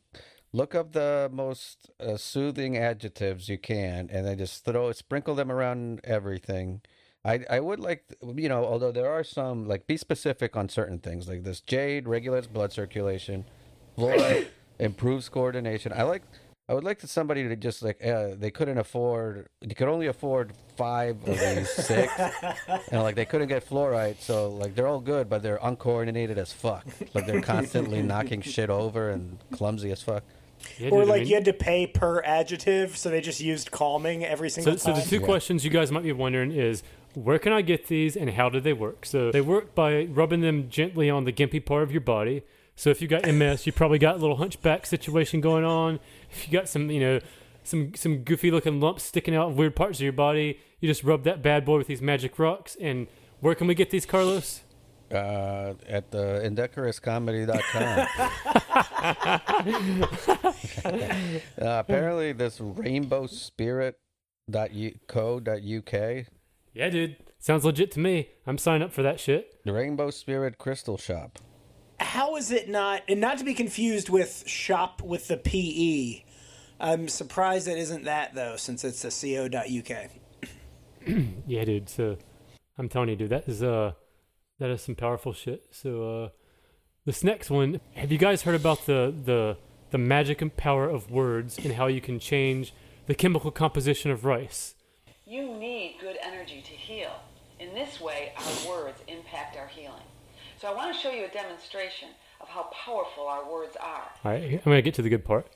look 0.53 0.75
up 0.75 0.93
the 0.93 1.31
most 1.33 1.91
uh, 2.01 2.17
soothing 2.17 2.77
adjectives 2.77 3.49
you 3.49 3.59
can, 3.59 4.09
and 4.11 4.27
then 4.27 4.39
just 4.39 4.65
throw 4.65 4.93
sprinkle 4.93 5.35
them 5.35 5.51
around 5.51 6.01
everything. 6.05 6.81
I 7.25 7.45
I 7.51 7.61
would 7.61 7.81
like 7.81 8.05
you 8.35 8.49
know 8.49 8.65
although 8.65 8.93
there 8.93 9.11
are 9.11 9.25
some 9.25 9.67
like 9.67 9.87
be 9.87 9.97
specific 9.97 10.57
on 10.57 10.69
certain 10.69 10.99
things 10.99 11.29
like 11.29 11.45
this 11.45 11.61
jade 11.61 12.09
regulates 12.09 12.47
blood 12.47 12.73
circulation, 12.73 13.45
fluoride 13.97 14.49
improves 14.79 15.29
coordination. 15.29 15.93
I 15.93 16.03
like. 16.05 16.23
I 16.69 16.73
would 16.73 16.85
like 16.85 17.01
to 17.01 17.09
somebody 17.09 17.49
to 17.49 17.57
just 17.57 17.83
like 17.83 18.01
uh, 18.05 18.37
they 18.39 18.53
couldn't 18.53 18.79
afford 18.79 19.49
you 19.61 19.75
could 19.75 19.89
only 19.89 20.07
afford 20.07 20.53
five 20.77 21.17
of 21.27 21.37
these 21.41 21.69
six 21.69 22.13
and 22.93 23.03
like 23.03 23.17
they 23.17 23.25
couldn't 23.25 23.49
get 23.49 23.69
fluoride, 23.69 24.21
so 24.21 24.51
like 24.51 24.77
they're 24.77 24.87
all 24.87 25.01
good, 25.01 25.29
but 25.29 25.43
they're 25.43 25.59
uncoordinated 25.61 26.39
as 26.39 26.53
fuck. 26.53 26.87
Like 27.13 27.27
they're 27.27 27.41
constantly 27.41 28.03
knocking 28.03 28.41
shit 28.41 28.71
over 28.71 29.11
and 29.11 29.39
clumsy 29.51 29.91
as 29.91 30.01
fuck. 30.01 30.23
Yeah, 30.79 30.89
or 30.89 31.01
dude, 31.01 31.09
I 31.09 31.11
like 31.13 31.21
mean- 31.23 31.29
you 31.29 31.35
had 31.35 31.45
to 31.47 31.53
pay 31.53 31.87
per 31.87 32.23
adjective, 32.23 32.97
so 32.97 33.11
they 33.11 33.21
just 33.21 33.41
used 33.41 33.71
calming 33.71 34.25
every 34.25 34.51
single 34.51 34.77
so 34.79 34.93
time. 34.93 34.97
So 34.97 35.03
the 35.03 35.09
two 35.09 35.21
Yeah. 35.21 35.27
questions 35.27 35.65
you 35.65 35.71
guys 35.71 35.91
might 35.93 36.03
be 36.05 36.13
wondering 36.13 36.53
is 36.53 36.83
where 37.15 37.39
can 37.39 37.53
I 37.53 37.63
get 37.63 37.87
these 37.89 38.17
and 38.17 38.31
how 38.31 38.49
do 38.49 38.61
they 38.61 38.73
work? 38.73 39.05
So 39.07 39.31
they 39.33 39.41
work 39.41 39.75
by 39.75 40.05
rubbing 40.05 40.41
them 40.43 40.69
gently 40.71 41.11
on 41.11 41.25
the 41.25 41.33
gimpy 41.33 41.65
part 41.65 41.83
of 41.83 41.91
your 41.93 42.01
body. 42.01 42.43
So 42.77 42.89
if 42.91 43.03
you 43.03 43.09
got 43.09 43.27
MS, 43.27 43.67
you 43.67 43.73
probably 43.73 43.99
got 43.99 44.15
a 44.15 44.19
little 44.19 44.37
hunchback 44.37 44.87
situation 44.87 45.41
going 45.41 45.65
on. 45.65 45.99
If 46.31 46.47
you 46.47 46.53
got 46.53 46.69
some, 46.69 46.91
you 46.91 47.01
know, 47.01 47.21
some 47.63 47.93
some 47.95 48.19
goofy 48.19 48.51
looking 48.51 48.81
lumps 48.81 49.03
sticking 49.03 49.35
out 49.35 49.51
of 49.51 49.57
weird 49.59 49.77
parts 49.77 49.99
of 49.99 50.03
your 50.03 50.13
body, 50.15 50.59
you 50.81 50.89
just 50.89 51.05
rub 51.05 51.25
that 51.25 51.43
bad 51.43 51.65
boy 51.65 51.77
with 51.79 51.89
these 51.89 52.01
magic 52.01 52.39
rocks. 52.39 52.77
And 52.81 53.07
where 53.41 53.55
can 53.55 53.67
we 53.67 53.75
get 53.75 53.91
these, 53.91 54.07
Carlos? 54.07 54.63
Uh, 55.11 55.75
at 55.89 56.11
the 56.13 56.41
indecorouscomedy.com. 56.45 58.07
uh, 61.61 61.81
apparently, 61.81 62.33
this 62.33 62.61
rainbow 62.61 63.27
spirit 63.27 63.99
dot 64.49 64.71
co 65.09 65.41
dot 65.41 65.59
uk 65.63 65.93
Yeah, 66.73 66.89
dude. 66.91 67.17
Sounds 67.39 67.65
legit 67.65 67.91
to 67.93 68.01
me. 68.01 68.29
I'm 68.47 68.59
signing 68.59 68.83
up 68.83 68.93
for 68.93 69.03
that 69.03 69.19
shit. 69.19 69.61
the 69.65 69.73
rainbow 69.73 70.11
spirit 70.11 70.59
crystal 70.59 70.99
shop 70.99 71.39
How 71.99 72.37
is 72.37 72.51
it 72.53 72.69
not, 72.69 73.03
and 73.09 73.21
not 73.21 73.39
to 73.39 73.45
be 73.45 73.55
confused 73.55 74.11
with 74.11 74.45
shop 74.47 75.03
with 75.03 75.29
the 75.29 75.37
PE? 75.39 76.25
I'm 76.79 77.09
surprised 77.09 77.67
it 77.69 77.79
isn't 77.79 78.05
that 78.05 78.35
though, 78.35 78.57
since 78.57 78.85
it's 78.85 79.05
a 79.05 79.11
co.uk. 79.11 80.11
Yeah, 81.47 81.65
dude. 81.65 81.89
So 81.89 82.17
I'm 82.79 82.89
telling 82.89 83.09
you, 83.09 83.17
dude, 83.17 83.31
that 83.31 83.49
is 83.49 83.63
uh 83.63 83.93
that 84.61 84.71
is 84.71 84.83
some 84.83 84.95
powerful 84.95 85.33
shit. 85.33 85.65
So 85.73 85.91
uh 86.25 86.29
this 87.07 87.25
next 87.25 87.51
one, 87.51 87.81
have 87.95 88.13
you 88.13 88.19
guys 88.19 88.43
heard 88.43 88.55
about 88.55 88.87
the 88.87 89.13
the 89.25 89.57
the 89.91 89.99
magic 89.99 90.41
and 90.41 90.57
power 90.57 90.89
of 90.89 91.11
words 91.11 91.59
and 91.59 91.75
how 91.75 91.89
you 91.89 92.01
can 92.01 92.21
change 92.21 92.73
the 93.07 93.15
chemical 93.15 93.51
composition 93.51 94.13
of 94.13 94.25
rice? 94.25 94.77
You 95.27 95.49
need 95.49 95.97
good 96.01 96.17
energy 96.23 96.63
to 96.63 96.73
heal. 96.73 97.11
In 97.59 97.75
this 97.75 98.01
way, 98.01 98.33
our 98.37 98.69
words 98.69 99.03
impact 99.09 99.57
our 99.57 99.67
healing. 99.67 100.07
So 100.61 100.69
I 100.69 100.75
want 100.75 100.95
to 100.95 101.01
show 101.01 101.11
you 101.11 101.25
a 101.25 101.29
demonstration 101.29 102.11
of 102.41 102.49
how 102.49 102.65
powerful 102.65 103.27
our 103.27 103.51
words 103.51 103.77
are. 103.77 104.09
All 104.25 104.31
right, 104.31 104.53
I'm 104.53 104.61
gonna 104.65 104.83
get 104.83 104.95
to 104.95 105.03
the 105.03 105.09
good 105.09 105.25
part. 105.25 105.47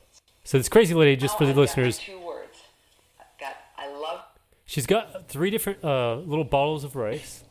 So 0.43 0.57
this 0.57 0.69
crazy 0.69 0.93
lady, 0.93 1.15
just 1.15 1.35
Now 1.35 1.39
for 1.39 1.45
the 1.45 1.51
I've 1.51 1.57
listeners, 1.57 1.99
two 1.99 2.19
words. 2.19 2.57
I've 3.19 3.39
got 3.39 3.55
I 3.77 3.91
love 3.91 4.21
she's 4.65 4.85
got 4.85 5.27
three 5.27 5.49
different 5.49 5.83
uh, 5.83 6.15
little 6.17 6.43
bottles 6.43 6.83
of 6.83 6.95
rice, 6.95 7.43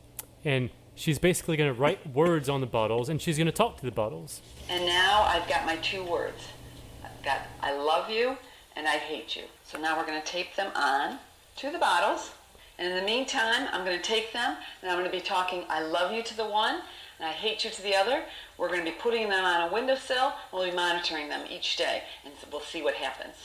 and 0.45 0.71
she's 0.95 1.19
basically 1.19 1.57
going 1.57 1.73
to 1.73 1.81
write 1.81 2.13
words 2.13 2.49
on 2.49 2.61
the 2.61 2.67
bottles, 2.67 3.09
and 3.09 3.21
she's 3.21 3.37
going 3.37 3.47
to 3.47 3.53
talk 3.53 3.79
to 3.79 3.85
the 3.85 3.93
bottles. 3.93 4.41
And 4.69 4.87
now 4.87 5.23
I've 5.23 5.49
got 5.49 5.67
my 5.67 5.77
two 5.77 6.05
words. 6.05 6.49
I've 7.05 7.25
got 7.25 7.41
I 7.63 7.77
love 7.77 8.11
you 8.11 8.37
and 8.77 8.87
I 8.87 8.97
hate 8.97 9.37
you. 9.37 9.43
So 9.65 9.79
now 9.81 9.97
we're 9.97 10.07
going 10.07 10.21
to 10.21 10.27
tape 10.27 10.57
them 10.57 10.73
on 10.75 11.19
to 11.57 11.71
the 11.71 11.79
bottles. 11.79 12.33
And 12.79 12.89
in 12.89 12.97
the 12.97 13.05
meantime, 13.05 13.69
I'm 13.73 13.85
going 13.85 13.97
to 13.97 14.03
take 14.03 14.33
them 14.33 14.57
and 14.83 14.91
I'm 14.91 14.99
going 14.99 15.11
to 15.11 15.17
be 15.17 15.23
talking 15.23 15.65
I 15.69 15.83
love 15.83 16.13
you 16.13 16.23
to 16.23 16.37
the 16.37 16.45
one 16.47 16.81
and 17.19 17.29
I 17.29 17.33
hate 17.33 17.65
you 17.65 17.71
to 17.71 17.83
the 17.83 17.95
other. 17.95 18.25
We're 18.59 18.69
going 18.69 18.85
to 18.85 18.91
be 18.91 18.97
putting 18.99 19.29
them 19.29 19.45
on 19.45 19.69
a 19.69 19.73
windowsill. 19.73 20.33
We'll 20.53 20.69
be 20.69 20.75
monitoring 20.75 21.29
them 21.29 21.47
each 21.49 21.77
day 21.77 22.03
and 22.25 22.35
we'll 22.51 22.61
see 22.61 22.83
what 22.83 22.95
happens. 22.95 23.37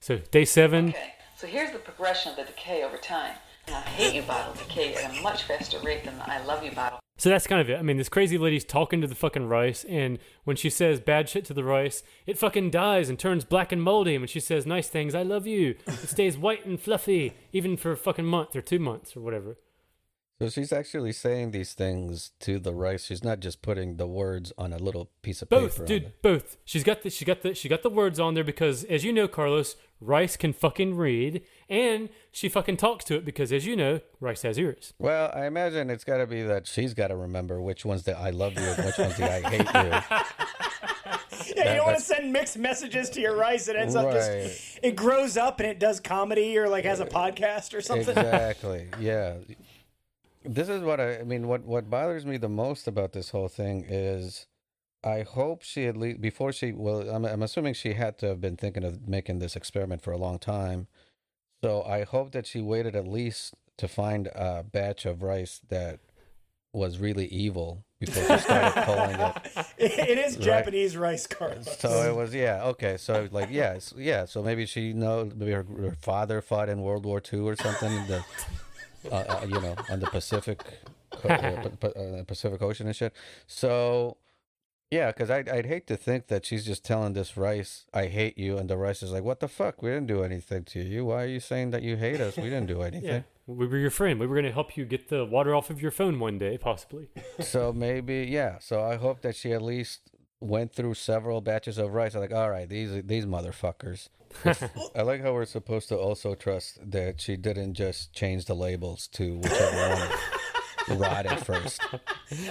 So 0.00 0.18
day 0.18 0.44
seven, 0.44 0.88
Okay, 0.88 1.14
so 1.36 1.46
here's 1.46 1.72
the 1.72 1.78
progression 1.78 2.32
of 2.32 2.36
the 2.36 2.44
decay 2.44 2.82
over 2.82 2.96
time. 2.96 3.36
And 3.66 3.76
I 3.76 3.80
hate 3.80 4.14
you 4.14 4.22
bottle 4.22 4.54
decay 4.54 4.94
at 4.94 5.16
a 5.16 5.22
much 5.22 5.44
faster 5.44 5.78
rate 5.80 6.04
than 6.04 6.16
the 6.16 6.30
I 6.30 6.42
love 6.44 6.64
you 6.64 6.72
bottle. 6.72 6.98
So 7.18 7.28
that's 7.28 7.46
kind 7.46 7.60
of 7.60 7.70
it. 7.70 7.78
I 7.78 7.82
mean, 7.82 7.98
this 7.98 8.08
crazy 8.08 8.36
lady's 8.36 8.64
talking 8.64 9.00
to 9.00 9.06
the 9.06 9.14
fucking 9.14 9.46
rice, 9.46 9.84
and 9.84 10.18
when 10.42 10.56
she 10.56 10.68
says 10.68 10.98
bad 10.98 11.28
shit 11.28 11.44
to 11.44 11.54
the 11.54 11.62
rice, 11.62 12.02
it 12.26 12.36
fucking 12.36 12.70
dies 12.70 13.08
and 13.08 13.18
turns 13.18 13.44
black 13.44 13.70
and 13.70 13.80
moldy. 13.80 14.16
And 14.16 14.22
when 14.22 14.28
she 14.28 14.40
says 14.40 14.66
nice 14.66 14.88
things, 14.88 15.14
I 15.14 15.22
love 15.22 15.46
you, 15.46 15.76
it 15.86 16.08
stays 16.08 16.36
white 16.36 16.66
and 16.66 16.80
fluffy, 16.80 17.34
even 17.52 17.76
for 17.76 17.92
a 17.92 17.96
fucking 17.96 18.24
month 18.24 18.56
or 18.56 18.60
two 18.60 18.80
months 18.80 19.16
or 19.16 19.20
whatever. 19.20 19.56
So 20.40 20.48
she's 20.48 20.72
actually 20.72 21.12
saying 21.12 21.52
these 21.52 21.72
things 21.72 22.32
to 22.40 22.58
the 22.58 22.74
rice. 22.74 23.04
She's 23.04 23.22
not 23.22 23.38
just 23.38 23.62
putting 23.62 23.96
the 23.96 24.08
words 24.08 24.52
on 24.58 24.72
a 24.72 24.78
little 24.78 25.08
piece 25.22 25.40
of 25.40 25.48
Both, 25.48 25.74
paper. 25.74 25.82
Both, 25.82 25.86
dude, 25.86 26.12
both. 26.22 26.56
She's 26.64 26.82
got 26.82 27.02
the 27.02 27.10
she 27.10 27.24
got 27.24 27.42
the 27.42 27.54
she 27.54 27.68
got 27.68 27.84
the 27.84 27.90
words 27.90 28.18
on 28.18 28.34
there 28.34 28.42
because, 28.42 28.82
as 28.82 29.04
you 29.04 29.12
know, 29.12 29.28
Carlos, 29.28 29.76
Rice 30.02 30.36
can 30.36 30.52
fucking 30.52 30.96
read, 30.96 31.42
and 31.68 32.08
she 32.30 32.48
fucking 32.48 32.76
talks 32.76 33.04
to 33.06 33.16
it 33.16 33.24
because, 33.24 33.52
as 33.52 33.66
you 33.66 33.76
know, 33.76 34.00
Rice 34.20 34.42
has 34.42 34.58
ears. 34.58 34.94
Well, 34.98 35.30
I 35.34 35.46
imagine 35.46 35.90
it's 35.90 36.04
got 36.04 36.18
to 36.18 36.26
be 36.26 36.42
that 36.42 36.66
she's 36.66 36.94
got 36.94 37.08
to 37.08 37.16
remember 37.16 37.60
which 37.60 37.84
one's 37.84 38.02
the 38.02 38.18
I 38.18 38.30
love 38.30 38.54
you 38.54 38.64
and 38.64 38.84
which 38.84 38.98
one's 38.98 39.16
the 39.16 39.30
I 39.30 39.40
hate 39.40 40.12
you. 40.12 40.18
Yeah, 41.56 41.70
you 41.70 41.76
don't 41.76 41.86
want 41.86 41.98
to 41.98 42.04
send 42.04 42.32
mixed 42.32 42.56
messages 42.56 43.10
to 43.10 43.20
your 43.20 43.36
rice. 43.36 43.68
It 43.68 43.76
ends 43.76 43.94
up 43.94 44.12
just 44.12 44.78
it 44.82 44.96
grows 44.96 45.36
up 45.36 45.60
and 45.60 45.68
it 45.68 45.78
does 45.78 46.00
comedy 46.00 46.56
or 46.56 46.68
like 46.68 46.84
has 46.84 47.00
a 47.00 47.06
podcast 47.06 47.74
or 47.74 47.80
something. 47.80 48.16
Exactly. 48.16 48.88
Yeah. 49.00 49.36
This 50.44 50.68
is 50.68 50.82
what 50.82 51.00
I, 51.00 51.20
I 51.20 51.24
mean. 51.24 51.46
What 51.46 51.64
what 51.64 51.88
bothers 51.90 52.26
me 52.26 52.36
the 52.36 52.48
most 52.48 52.88
about 52.88 53.12
this 53.12 53.30
whole 53.30 53.48
thing 53.48 53.84
is, 53.88 54.46
I 55.04 55.22
hope 55.22 55.62
she 55.62 55.86
at 55.86 55.96
least 55.96 56.20
before 56.20 56.52
she. 56.52 56.72
Well, 56.72 57.08
I'm 57.08 57.24
I'm 57.24 57.42
assuming 57.42 57.74
she 57.74 57.94
had 57.94 58.18
to 58.18 58.26
have 58.26 58.40
been 58.40 58.56
thinking 58.56 58.84
of 58.84 59.08
making 59.08 59.40
this 59.40 59.56
experiment 59.56 60.02
for 60.02 60.12
a 60.12 60.16
long 60.16 60.38
time. 60.38 60.86
So 61.62 61.82
I 61.82 62.04
hope 62.04 62.32
that 62.32 62.46
she 62.46 62.60
waited 62.60 62.96
at 62.96 63.06
least 63.06 63.54
to 63.78 63.88
find 63.88 64.28
a 64.34 64.62
batch 64.62 65.06
of 65.06 65.22
rice 65.22 65.60
that 65.68 66.00
was 66.72 66.98
really 66.98 67.26
evil 67.26 67.84
before 68.00 68.22
she 68.22 68.42
started 68.42 68.82
pulling 68.84 69.20
it. 69.20 69.66
it 70.08 70.18
is 70.18 70.36
Japanese 70.36 70.96
rice 70.96 71.26
cards. 71.26 71.78
So 71.78 71.90
it 72.10 72.16
was 72.16 72.34
yeah 72.34 72.64
okay 72.64 72.96
so 72.96 73.28
like 73.30 73.50
yeah 73.50 73.78
yeah 73.96 74.24
so 74.24 74.42
maybe 74.42 74.66
she 74.66 74.92
know 74.92 75.30
maybe 75.34 75.52
her, 75.52 75.64
her 75.64 75.96
father 76.00 76.40
fought 76.40 76.68
in 76.68 76.80
World 76.82 77.04
War 77.04 77.20
II 77.32 77.40
or 77.40 77.56
something 77.56 78.06
the 78.06 78.24
uh, 79.10 79.14
uh, 79.14 79.46
you 79.46 79.60
know 79.60 79.76
on 79.90 80.00
the 80.00 80.06
Pacific 80.06 80.62
uh, 81.24 81.68
pa- 81.80 81.88
uh, 81.88 82.24
Pacific 82.24 82.62
Ocean 82.62 82.86
and 82.86 82.96
shit 82.96 83.12
so 83.46 84.16
yeah 84.92 85.10
because 85.10 85.30
I'd, 85.30 85.48
I'd 85.48 85.66
hate 85.66 85.86
to 85.88 85.96
think 85.96 86.28
that 86.28 86.44
she's 86.44 86.64
just 86.64 86.84
telling 86.84 87.14
this 87.14 87.36
rice 87.36 87.86
I 87.94 88.06
hate 88.06 88.36
you 88.38 88.58
and 88.58 88.68
the 88.68 88.76
rice 88.76 89.02
is 89.02 89.10
like 89.10 89.24
what 89.24 89.40
the 89.40 89.48
fuck? 89.48 89.82
We 89.82 89.90
didn't 89.90 90.06
do 90.06 90.22
anything 90.22 90.64
to 90.64 90.80
you. 90.80 91.06
Why 91.06 91.22
are 91.22 91.26
you 91.26 91.40
saying 91.40 91.70
that 91.70 91.82
you 91.82 91.96
hate 91.96 92.20
us? 92.20 92.36
We 92.36 92.44
didn't 92.44 92.66
do 92.66 92.82
anything. 92.90 93.08
Yeah, 93.08 93.22
we 93.46 93.66
were 93.66 93.78
your 93.78 93.90
friend. 93.90 94.20
We 94.20 94.26
were 94.26 94.36
going 94.36 94.46
to 94.46 94.52
help 94.52 94.76
you 94.76 94.84
get 94.84 95.08
the 95.08 95.24
water 95.24 95.54
off 95.54 95.70
of 95.70 95.80
your 95.80 95.90
phone 95.90 96.20
one 96.20 96.38
day, 96.38 96.58
possibly. 96.58 97.08
so 97.40 97.72
maybe 97.72 98.26
yeah. 98.30 98.58
So 98.60 98.82
i 98.84 98.96
hope 98.96 99.22
that 99.22 99.34
she 99.34 99.52
at 99.52 99.62
least 99.62 100.10
went 100.40 100.74
through 100.74 100.94
several 100.94 101.40
batches 101.40 101.78
of 101.78 101.94
rice. 101.94 102.14
I'm 102.14 102.20
like 102.20 102.34
all 102.34 102.50
right 102.50 102.68
these 102.68 103.02
these 103.04 103.24
motherfuckers. 103.24 104.10
I 104.94 105.02
like 105.02 105.22
how 105.22 105.32
we're 105.32 105.44
supposed 105.44 105.88
to 105.88 105.98
also 105.98 106.34
trust 106.34 106.78
that 106.90 107.20
she 107.20 107.36
didn't 107.36 107.74
just 107.74 108.12
change 108.12 108.46
the 108.46 108.54
labels 108.54 109.06
to 109.08 109.36
whichever 109.38 109.96
one 109.96 110.08
rotted 110.90 111.38
first 111.40 111.80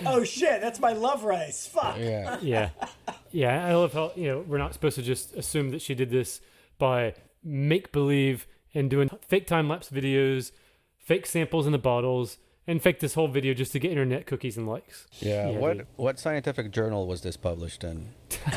Oh 0.06 0.24
shit, 0.24 0.62
that's 0.62 0.80
my 0.80 0.94
love 0.94 1.24
rice. 1.24 1.68
Fuck. 1.68 1.98
yeah 2.00 2.38
yeah 2.42 2.70
yeah 3.32 3.66
i 3.66 3.74
love 3.74 3.94
how 3.94 4.12
you 4.16 4.28
know 4.28 4.44
we're 4.48 4.58
not 4.58 4.74
supposed 4.74 4.96
to 4.96 5.02
just 5.02 5.34
assume 5.36 5.70
that 5.72 5.82
she 5.82 5.96
did 5.96 6.10
this 6.12 6.42
by 6.78 7.14
make 7.44 7.92
believe 7.92 8.46
and 8.74 8.90
doing 8.90 9.10
fake 9.28 9.48
time 9.48 9.68
lapse 9.70 9.90
videos 9.90 10.52
fake 10.98 11.26
samples 11.26 11.66
in 11.66 11.72
the 11.72 11.78
bottles 11.80 12.38
and 12.68 12.82
fake 12.82 13.00
this 13.00 13.14
whole 13.16 13.28
video 13.28 13.54
just 13.54 13.72
to 13.72 13.80
get 13.80 13.90
internet 13.92 14.26
cookies 14.28 14.56
and 14.58 14.68
likes 14.68 15.08
yeah, 15.20 15.50
Yeah, 15.50 15.58
what 15.58 15.78
dude. 15.78 15.88
what 15.96 16.20
scientific 16.20 16.72
journal 16.72 17.08
was 17.08 17.22
this 17.22 17.38
published 17.38 17.84
in 17.84 18.10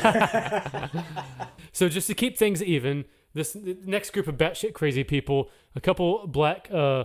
so 1.71 1.89
just 1.89 2.07
to 2.07 2.13
keep 2.13 2.37
things 2.37 2.61
even 2.63 3.05
this 3.33 3.53
the 3.53 3.77
next 3.85 4.11
group 4.11 4.27
of 4.27 4.35
batshit 4.37 4.73
crazy 4.73 5.03
people 5.03 5.49
a 5.75 5.81
couple 5.81 6.27
black 6.27 6.69
uh 6.71 7.03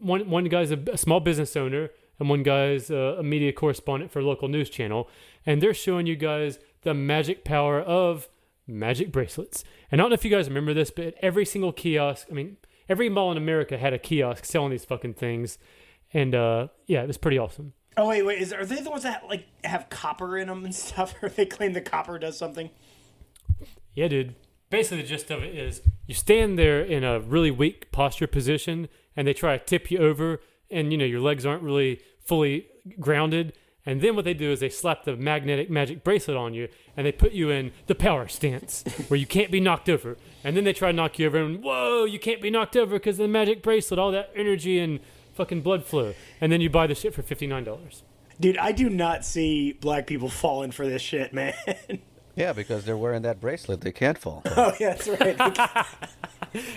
one 0.00 0.28
one 0.28 0.44
guy's 0.44 0.70
a, 0.70 0.78
a 0.92 0.98
small 0.98 1.20
business 1.20 1.56
owner 1.56 1.90
and 2.18 2.28
one 2.28 2.42
guy's 2.42 2.90
uh, 2.90 3.16
a 3.18 3.22
media 3.22 3.52
correspondent 3.52 4.10
for 4.10 4.20
a 4.20 4.24
local 4.24 4.48
news 4.48 4.70
channel 4.70 5.08
and 5.44 5.62
they're 5.62 5.74
showing 5.74 6.06
you 6.06 6.16
guys 6.16 6.58
the 6.82 6.94
magic 6.94 7.44
power 7.44 7.80
of 7.80 8.28
magic 8.66 9.12
bracelets 9.12 9.64
and 9.90 10.00
i 10.00 10.02
don't 10.02 10.10
know 10.10 10.14
if 10.14 10.24
you 10.24 10.30
guys 10.30 10.48
remember 10.48 10.74
this 10.74 10.90
but 10.90 11.14
every 11.22 11.44
single 11.44 11.72
kiosk 11.72 12.26
i 12.30 12.34
mean 12.34 12.56
every 12.88 13.08
mall 13.08 13.30
in 13.30 13.38
america 13.38 13.78
had 13.78 13.92
a 13.92 13.98
kiosk 13.98 14.44
selling 14.44 14.70
these 14.70 14.84
fucking 14.84 15.14
things 15.14 15.58
and 16.12 16.34
uh 16.34 16.66
yeah 16.86 17.02
it 17.02 17.06
was 17.06 17.18
pretty 17.18 17.38
awesome 17.38 17.72
Oh 17.96 18.08
wait, 18.08 18.22
wait. 18.22 18.42
Is 18.42 18.52
are 18.52 18.66
they 18.66 18.82
the 18.82 18.90
ones 18.90 19.04
that 19.04 19.26
like 19.28 19.46
have 19.64 19.88
copper 19.88 20.36
in 20.36 20.48
them 20.48 20.64
and 20.64 20.74
stuff, 20.74 21.14
or 21.22 21.28
they 21.28 21.46
claim 21.46 21.72
the 21.72 21.80
copper 21.80 22.18
does 22.18 22.36
something? 22.36 22.70
Yeah, 23.94 24.08
dude. 24.08 24.34
Basically, 24.68 25.02
the 25.02 25.08
gist 25.08 25.30
of 25.30 25.42
it 25.42 25.54
is 25.54 25.80
you 26.06 26.14
stand 26.14 26.58
there 26.58 26.82
in 26.82 27.04
a 27.04 27.20
really 27.20 27.50
weak 27.50 27.90
posture 27.92 28.26
position, 28.26 28.88
and 29.16 29.26
they 29.26 29.32
try 29.34 29.56
to 29.56 29.64
tip 29.64 29.90
you 29.90 29.98
over, 29.98 30.40
and 30.70 30.92
you 30.92 30.98
know 30.98 31.04
your 31.04 31.20
legs 31.20 31.46
aren't 31.46 31.62
really 31.62 32.00
fully 32.20 32.66
grounded. 33.00 33.52
And 33.88 34.00
then 34.00 34.16
what 34.16 34.24
they 34.24 34.34
do 34.34 34.50
is 34.50 34.58
they 34.58 34.68
slap 34.68 35.04
the 35.04 35.16
magnetic 35.16 35.70
magic 35.70 36.02
bracelet 36.02 36.36
on 36.36 36.54
you, 36.54 36.68
and 36.96 37.06
they 37.06 37.12
put 37.12 37.32
you 37.32 37.50
in 37.50 37.70
the 37.86 37.94
power 37.94 38.26
stance 38.26 38.82
where 39.08 39.18
you 39.18 39.26
can't 39.26 39.52
be 39.52 39.60
knocked 39.60 39.88
over. 39.88 40.16
And 40.42 40.56
then 40.56 40.64
they 40.64 40.72
try 40.72 40.90
to 40.90 40.96
knock 40.96 41.18
you 41.20 41.26
over, 41.26 41.38
and 41.38 41.62
whoa, 41.62 42.04
you 42.04 42.18
can't 42.18 42.42
be 42.42 42.50
knocked 42.50 42.76
over 42.76 42.96
because 42.96 43.14
of 43.18 43.24
the 43.24 43.28
magic 43.28 43.62
bracelet, 43.62 43.98
all 44.00 44.10
that 44.10 44.32
energy 44.34 44.80
and 44.80 44.98
fucking 45.34 45.60
blood 45.62 45.84
flow. 45.84 46.14
And 46.40 46.50
then 46.50 46.60
you 46.60 46.68
buy 46.68 46.88
the 46.88 46.94
shit 46.96 47.14
for 47.14 47.22
fifty 47.22 47.46
nine 47.46 47.62
dollars. 47.64 48.02
Dude, 48.40 48.58
I 48.58 48.72
do 48.72 48.90
not 48.90 49.24
see 49.24 49.72
black 49.72 50.06
people 50.06 50.28
falling 50.28 50.70
for 50.72 50.86
this 50.86 51.00
shit, 51.00 51.32
man. 51.32 51.54
yeah 52.34 52.52
because 52.52 52.84
they're 52.84 52.98
wearing 52.98 53.22
that 53.22 53.40
bracelet 53.40 53.80
they 53.80 53.92
can't 53.92 54.18
fall 54.18 54.42
oh 54.58 54.72
yeah, 54.78 54.90
that's 54.94 55.08
right. 55.08 55.86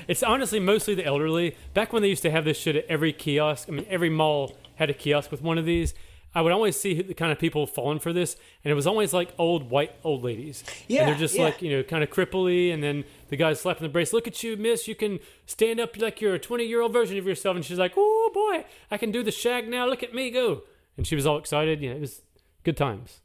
It's 0.08 0.24
honestly 0.24 0.60
mostly 0.60 0.96
the 0.96 1.06
elderly. 1.06 1.56
Back 1.74 1.94
when 1.94 2.02
they 2.02 2.10
used 2.10 2.24
to 2.24 2.32
have 2.32 2.46
this 2.46 2.58
shit 2.58 2.76
at 2.76 2.86
every 2.86 3.14
kiosk, 3.14 3.68
I 3.70 3.72
mean, 3.72 3.86
every 3.90 4.10
mall 4.10 4.58
had 4.76 4.90
a 4.90 4.94
kiosk 4.94 5.32
with 5.32 5.42
one 5.42 5.58
of 5.58 5.66
these. 5.66 5.94
I 6.34 6.42
would 6.42 6.52
always 6.52 6.80
see 6.80 7.02
the 7.02 7.16
kind 7.16 7.32
of 7.32 7.40
people 7.40 7.66
falling 7.66 8.00
for 8.00 8.14
this, 8.14 8.36
and 8.64 8.72
it 8.72 8.76
was 8.76 8.86
always 8.86 9.14
like 9.14 9.34
old 9.40 9.72
white 9.72 9.94
old 10.04 10.24
ladies. 10.24 10.64
Yeah, 10.88 11.02
and 11.02 11.10
they're 11.10 11.18
just 11.18 11.36
yeah. 11.36 11.44
like 11.44 11.62
you 11.62 11.72
know, 11.72 11.82
kind 11.82 12.04
of 12.04 12.12
cripply, 12.12 12.72
and 12.72 12.84
then 12.84 13.04
the 13.30 13.36
guy's 13.36 13.60
slapping 13.60 13.84
the 13.84 13.90
brace. 13.90 14.14
Look 14.14 14.28
at 14.28 14.44
you, 14.44 14.56
miss. 14.56 14.88
You 14.88 14.96
can 14.96 15.20
stand 15.48 15.80
up 15.80 15.98
like 15.98 16.22
you're 16.22 16.36
a 16.36 16.40
20 16.40 16.66
year 16.66 16.82
old 16.82 16.94
version 16.94 17.18
of 17.18 17.26
yourself. 17.26 17.56
And 17.56 17.66
she's 17.66 17.80
like, 17.80 17.94
oh 17.98 18.32
boy, 18.34 18.66
I 18.92 18.98
can 18.98 19.12
do 19.12 19.24
the 19.24 19.32
shag 19.32 19.68
now. 19.68 19.88
Look 19.88 20.04
at 20.04 20.14
me 20.14 20.30
go. 20.30 20.64
And 20.98 21.08
she 21.08 21.16
was 21.16 21.26
all 21.26 21.38
excited. 21.38 21.82
You 21.82 21.90
know, 21.90 21.96
it 21.96 22.02
was 22.02 22.22
good 22.64 22.78
times. 22.78 23.22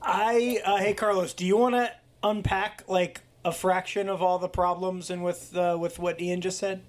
I 0.00 0.62
uh, 0.64 0.76
hey 0.78 0.94
Carlos, 0.94 1.34
do 1.34 1.44
you 1.44 1.56
want 1.56 1.74
to 1.74 1.92
unpack 2.22 2.84
like 2.88 3.20
a 3.48 3.52
fraction 3.52 4.08
of 4.08 4.22
all 4.22 4.38
the 4.38 4.48
problems 4.48 5.10
and 5.10 5.24
with 5.24 5.56
uh, 5.56 5.76
with 5.80 5.98
what 5.98 6.20
Ian 6.20 6.40
just 6.40 6.58
said? 6.58 6.82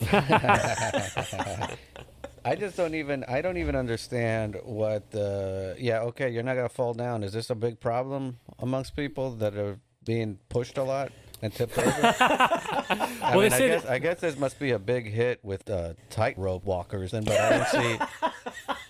I 2.42 2.54
just 2.56 2.76
don't 2.76 2.94
even 2.94 3.24
I 3.28 3.42
don't 3.42 3.56
even 3.58 3.76
understand 3.76 4.56
what 4.64 5.10
the 5.10 5.76
yeah 5.78 6.00
okay 6.02 6.30
you're 6.30 6.42
not 6.42 6.54
gonna 6.56 6.68
fall 6.70 6.94
down 6.94 7.22
is 7.22 7.32
this 7.32 7.50
a 7.50 7.54
big 7.54 7.80
problem 7.80 8.38
amongst 8.58 8.96
people 8.96 9.32
that 9.36 9.54
are 9.56 9.78
being 10.04 10.38
pushed 10.48 10.78
a 10.78 10.82
lot 10.82 11.12
and 11.42 11.54
tipped 11.54 11.76
over? 11.78 11.90
I 12.02 13.32
Well, 13.34 13.40
mean 13.40 13.52
I 13.52 13.58
said- 13.58 13.68
guess 13.82 13.84
I 13.86 13.98
guess 13.98 14.20
this 14.20 14.38
must 14.38 14.58
be 14.58 14.70
a 14.70 14.78
big 14.78 15.10
hit 15.10 15.40
with 15.44 15.68
uh, 15.68 15.92
tightrope 16.08 16.64
walkers 16.64 17.12
and 17.12 17.26
but 17.26 17.38
I 17.38 17.58
don't 17.58 17.68
see 17.68 17.98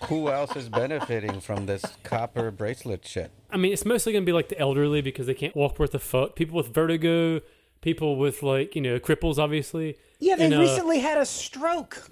who 0.11 0.27
else 0.29 0.55
is 0.57 0.67
benefiting 0.67 1.39
from 1.39 1.65
this 1.65 1.83
copper 2.03 2.51
bracelet 2.51 3.07
shit. 3.07 3.31
I 3.49 3.57
mean, 3.57 3.71
it's 3.71 3.85
mostly 3.85 4.11
going 4.11 4.23
to 4.23 4.25
be 4.25 4.33
like 4.33 4.49
the 4.49 4.59
elderly 4.59 5.01
because 5.01 5.25
they 5.25 5.33
can't 5.33 5.55
walk 5.55 5.79
worth 5.79 5.95
a 5.95 5.99
fuck. 5.99 6.35
People 6.35 6.57
with 6.57 6.73
vertigo, 6.73 7.39
people 7.81 8.17
with 8.17 8.43
like, 8.43 8.75
you 8.75 8.81
know, 8.81 8.99
cripples, 8.99 9.37
obviously. 9.37 9.97
Yeah, 10.19 10.35
they 10.35 10.45
And, 10.45 10.53
uh, 10.53 10.59
recently 10.59 10.99
had 10.99 11.17
a 11.17 11.25
stroke. 11.25 12.09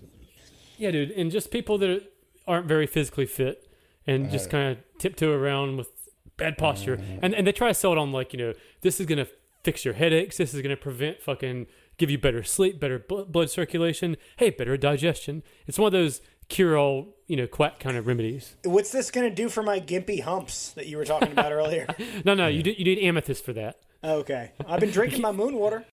Yeah, 0.78 0.92
dude, 0.92 1.12
and 1.12 1.30
just 1.30 1.52
people 1.52 1.78
that 1.80 2.04
aren't 2.48 2.68
very 2.68 2.88
physically 2.88 3.26
fit 3.26 3.70
and 4.08 4.32
just 4.32 4.50
kind 4.50 4.72
of 4.72 4.78
tiptoe 4.98 5.32
around 5.32 5.76
with 5.76 5.90
bad 6.38 6.58
posture, 6.58 6.98
and 7.22 7.36
and 7.36 7.46
they 7.46 7.52
try 7.52 7.68
to 7.68 7.74
sell 7.74 7.92
it 7.92 7.98
on 7.98 8.14
like 8.14 8.32
you 8.32 8.40
know 8.40 8.54
this 8.80 9.02
is 9.02 9.06
gonna 9.06 9.28
fix 9.64 9.84
your 9.84 9.94
headaches. 9.94 10.38
This 10.38 10.54
is 10.54 10.62
going 10.62 10.76
to 10.76 10.82
prevent 10.82 11.22
fucking 11.22 11.68
give 11.98 12.10
you 12.10 12.18
better 12.18 12.44
sleep, 12.44 12.80
better 12.80 12.98
bl- 12.98 13.24
blood 13.24 13.50
circulation. 13.50 14.16
Hey, 14.38 14.50
better 14.50 14.78
digestion. 14.78 15.44
It's 15.68 15.78
one 15.78 15.88
of 15.88 15.92
those 15.92 16.22
cure 16.50 16.78
all, 16.78 17.16
you 17.28 17.38
know, 17.38 17.48
quack 17.48 17.80
kind 17.80 17.96
of 17.96 18.08
remedies. 18.08 18.56
What's 18.64 18.92
this 18.92 19.12
going 19.12 19.30
to 19.30 19.34
do 19.36 19.50
for 19.50 19.64
my 19.64 19.80
gimpy 19.80 20.22
humps 20.22 20.72
that 20.72 20.88
you 20.88 20.98
were 20.98 21.06
talking 21.06 21.32
about 21.32 21.52
earlier? 21.52 21.88
No, 22.26 22.34
no, 22.34 22.48
you, 22.48 22.64
do, 22.64 22.72
you 22.72 22.84
need 22.84 23.00
amethyst 23.00 23.46
for 23.46 23.54
that. 23.54 23.78
Oh, 24.04 24.16
okay. 24.18 24.52
I've 24.68 24.80
been 24.80 24.92
drinking 24.92 25.22
my 25.22 25.32
moon 25.32 25.56
water. 25.56 25.86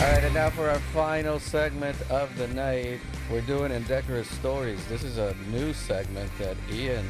All 0.00 0.06
right, 0.06 0.24
and 0.24 0.32
now 0.32 0.48
for 0.50 0.68
our 0.70 0.78
final 0.94 1.38
segment 1.38 1.96
of 2.10 2.34
the 2.38 2.48
night, 2.48 3.00
we're 3.30 3.42
doing 3.42 3.70
indecorous 3.72 4.28
stories. 4.30 4.82
This 4.86 5.02
is 5.04 5.18
a 5.18 5.34
new 5.50 5.74
segment 5.74 6.30
that 6.38 6.56
Ian 6.72 7.06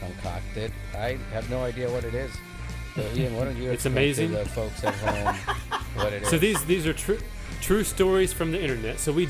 concocted. 0.00 0.72
I 0.94 1.18
have 1.32 1.48
no 1.50 1.62
idea 1.62 1.88
what 1.90 2.02
it 2.04 2.14
is. 2.14 2.32
So, 2.96 3.02
Ian, 3.14 3.36
why 3.36 3.44
don't 3.44 3.56
you 3.56 3.70
It's 3.72 3.86
amazing. 3.86 4.30
to 4.30 4.38
the 4.38 4.44
folks 4.46 4.82
at 4.82 4.94
home 4.94 5.36
what 5.94 6.12
it 6.12 6.22
is? 6.22 6.28
So 6.28 6.38
these 6.38 6.64
these 6.64 6.86
are 6.86 6.92
true 6.92 7.18
true 7.60 7.84
stories 7.84 8.32
from 8.32 8.50
the 8.52 8.60
internet. 8.60 8.98
So 8.98 9.12
we 9.12 9.28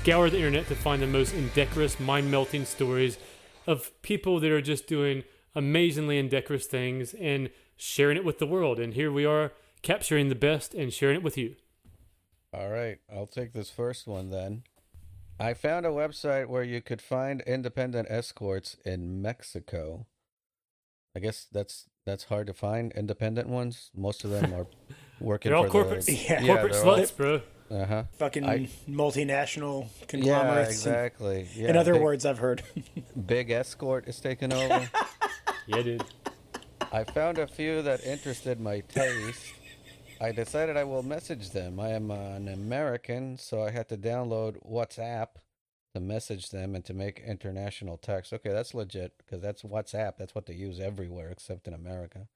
scour 0.00 0.30
the 0.30 0.36
internet 0.36 0.68
to 0.68 0.74
find 0.76 1.02
the 1.02 1.06
most 1.06 1.34
indecorous, 1.34 1.98
mind 1.98 2.30
melting 2.30 2.64
stories 2.64 3.18
of 3.66 3.90
people 4.02 4.38
that 4.40 4.50
are 4.50 4.60
just 4.62 4.86
doing 4.86 5.24
amazingly 5.54 6.18
indecorous 6.18 6.66
things 6.66 7.14
and 7.14 7.50
sharing 7.76 8.16
it 8.16 8.24
with 8.24 8.38
the 8.38 8.46
world. 8.46 8.78
And 8.78 8.94
here 8.94 9.10
we 9.10 9.24
are 9.24 9.52
capturing 9.82 10.28
the 10.28 10.34
best 10.34 10.72
and 10.74 10.92
sharing 10.92 11.16
it 11.16 11.22
with 11.22 11.36
you. 11.36 11.56
All 12.52 12.68
right, 12.70 12.98
I'll 13.12 13.26
take 13.26 13.52
this 13.52 13.70
first 13.70 14.06
one 14.06 14.30
then. 14.30 14.62
I 15.40 15.54
found 15.54 15.84
a 15.84 15.90
website 15.90 16.46
where 16.46 16.62
you 16.64 16.80
could 16.80 17.02
find 17.02 17.42
independent 17.42 18.08
escorts 18.10 18.76
in 18.84 19.20
Mexico. 19.20 20.06
I 21.16 21.20
guess 21.20 21.46
that's 21.52 21.86
that's 22.06 22.24
hard 22.24 22.46
to 22.46 22.54
find 22.54 22.92
independent 22.92 23.48
ones. 23.48 23.90
Most 23.94 24.24
of 24.24 24.30
them 24.30 24.52
are 24.54 24.66
working 25.20 25.50
They're 25.50 25.56
all 25.58 25.64
for 25.64 25.70
corporate 25.70 26.06
the 26.06 26.12
Yeah. 26.28 26.46
corporate 26.46 26.72
they're 26.72 26.86
all- 26.86 26.96
sluts, 26.98 27.16
bro. 27.16 27.42
Uh-huh. 27.70 28.04
Fucking 28.18 28.44
I- 28.44 28.68
multinational 28.88 29.82
Yeah, 30.00 30.06
conglomerates. 30.06 30.70
exactly. 30.70 31.48
Yeah, 31.54 31.68
In 31.68 31.76
other 31.76 31.92
big, 31.94 32.02
words, 32.02 32.24
I've 32.26 32.38
heard. 32.38 32.62
big 33.26 33.50
escort 33.50 34.08
is 34.08 34.18
taking 34.20 34.52
over. 34.52 34.88
Yeah, 35.66 35.82
dude. 35.82 36.04
I 36.90 37.04
found 37.04 37.36
a 37.36 37.46
few 37.46 37.82
that 37.82 38.02
interested 38.02 38.58
my 38.58 38.80
taste. 38.80 39.52
I 40.18 40.32
decided 40.32 40.78
I 40.78 40.84
will 40.84 41.02
message 41.02 41.50
them. 41.50 41.78
I 41.78 41.90
am 41.90 42.10
an 42.10 42.48
American, 42.48 43.36
so 43.36 43.62
I 43.62 43.70
had 43.70 43.86
to 43.90 43.98
download 43.98 44.56
WhatsApp 44.66 45.26
to 45.94 46.00
message 46.00 46.48
them 46.48 46.74
and 46.74 46.82
to 46.86 46.94
make 46.94 47.20
international 47.20 47.98
text. 47.98 48.32
Okay, 48.32 48.48
that's 48.50 48.72
legit 48.72 49.12
because 49.18 49.42
that's 49.42 49.62
WhatsApp. 49.62 50.14
That's 50.18 50.34
what 50.34 50.46
they 50.46 50.54
use 50.54 50.80
everywhere 50.80 51.28
except 51.28 51.68
in 51.68 51.74
America. 51.74 52.28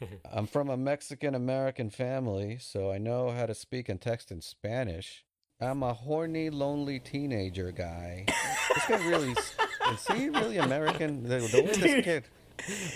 I'm 0.32 0.46
from 0.46 0.68
a 0.68 0.76
Mexican 0.76 1.34
American 1.34 1.90
family, 1.90 2.58
so 2.60 2.90
I 2.90 2.98
know 2.98 3.30
how 3.30 3.46
to 3.46 3.54
speak 3.54 3.88
and 3.88 4.00
text 4.00 4.30
in 4.30 4.40
Spanish. 4.40 5.24
I'm 5.60 5.82
a 5.82 5.92
horny, 5.92 6.48
lonely 6.48 6.98
teenager 6.98 7.70
guy. 7.70 8.24
this 8.74 8.86
guy 8.88 9.06
really 9.06 9.32
is, 9.32 9.54
is 9.92 10.06
he 10.16 10.28
really 10.30 10.56
American? 10.56 11.22
The, 11.22 11.38
the 11.38 11.62
way 11.62 11.72
this 11.72 12.04
kid. 12.04 12.24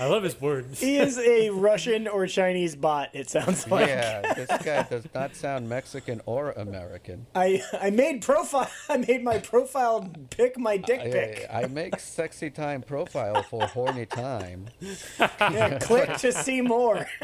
I 0.01 0.07
love 0.07 0.23
his 0.23 0.41
words. 0.41 0.81
he 0.81 0.97
is 0.99 1.19
a 1.19 1.51
Russian 1.51 2.07
or 2.09 2.27
Chinese 2.27 2.77
bot, 2.77 3.11
it 3.15 3.31
sounds 3.31 3.69
like. 3.69 3.89
Yeah, 3.89 4.33
this 4.35 4.49
guy 4.63 4.83
does 4.83 5.07
not 5.15 5.35
sound 5.37 5.69
Mexican 5.69 6.21
or 6.27 6.53
American. 6.53 7.27
I, 7.35 7.63
I 7.81 7.91
made 7.91 8.23
profile 8.23 8.71
I 8.89 8.97
made 8.99 9.23
my 9.23 9.39
profile 9.39 10.11
pic 10.31 10.59
my 10.59 10.77
dick 10.77 11.01
pic. 11.03 11.47
I, 11.53 11.63
I 11.63 11.67
make 11.67 11.99
sexy 12.01 12.51
time 12.51 12.83
profile 12.83 13.43
for 13.43 13.67
horny 13.67 14.07
time. 14.07 14.67
Yeah, 15.19 15.79
click 15.81 16.17
to 16.19 16.33
see 16.33 16.61
more. 16.61 17.07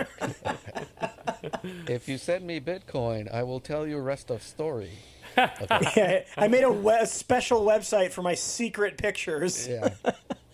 If 1.87 2.09
you 2.09 2.19
send 2.19 2.47
me 2.47 2.61
Bitcoin, 2.61 3.33
I 3.33 3.43
will 3.43 3.61
tell 3.61 3.87
you 3.87 3.99
rest 3.99 4.31
of 4.31 4.43
story. 4.43 4.91
Yeah, 5.37 6.25
I 6.37 6.49
made 6.49 6.65
a, 6.65 6.71
we- 6.71 6.93
a 6.93 7.07
special 7.07 7.63
website 7.65 8.11
for 8.11 8.23
my 8.23 8.35
secret 8.35 8.99
pictures. 8.99 9.67
Yeah. 9.69 9.91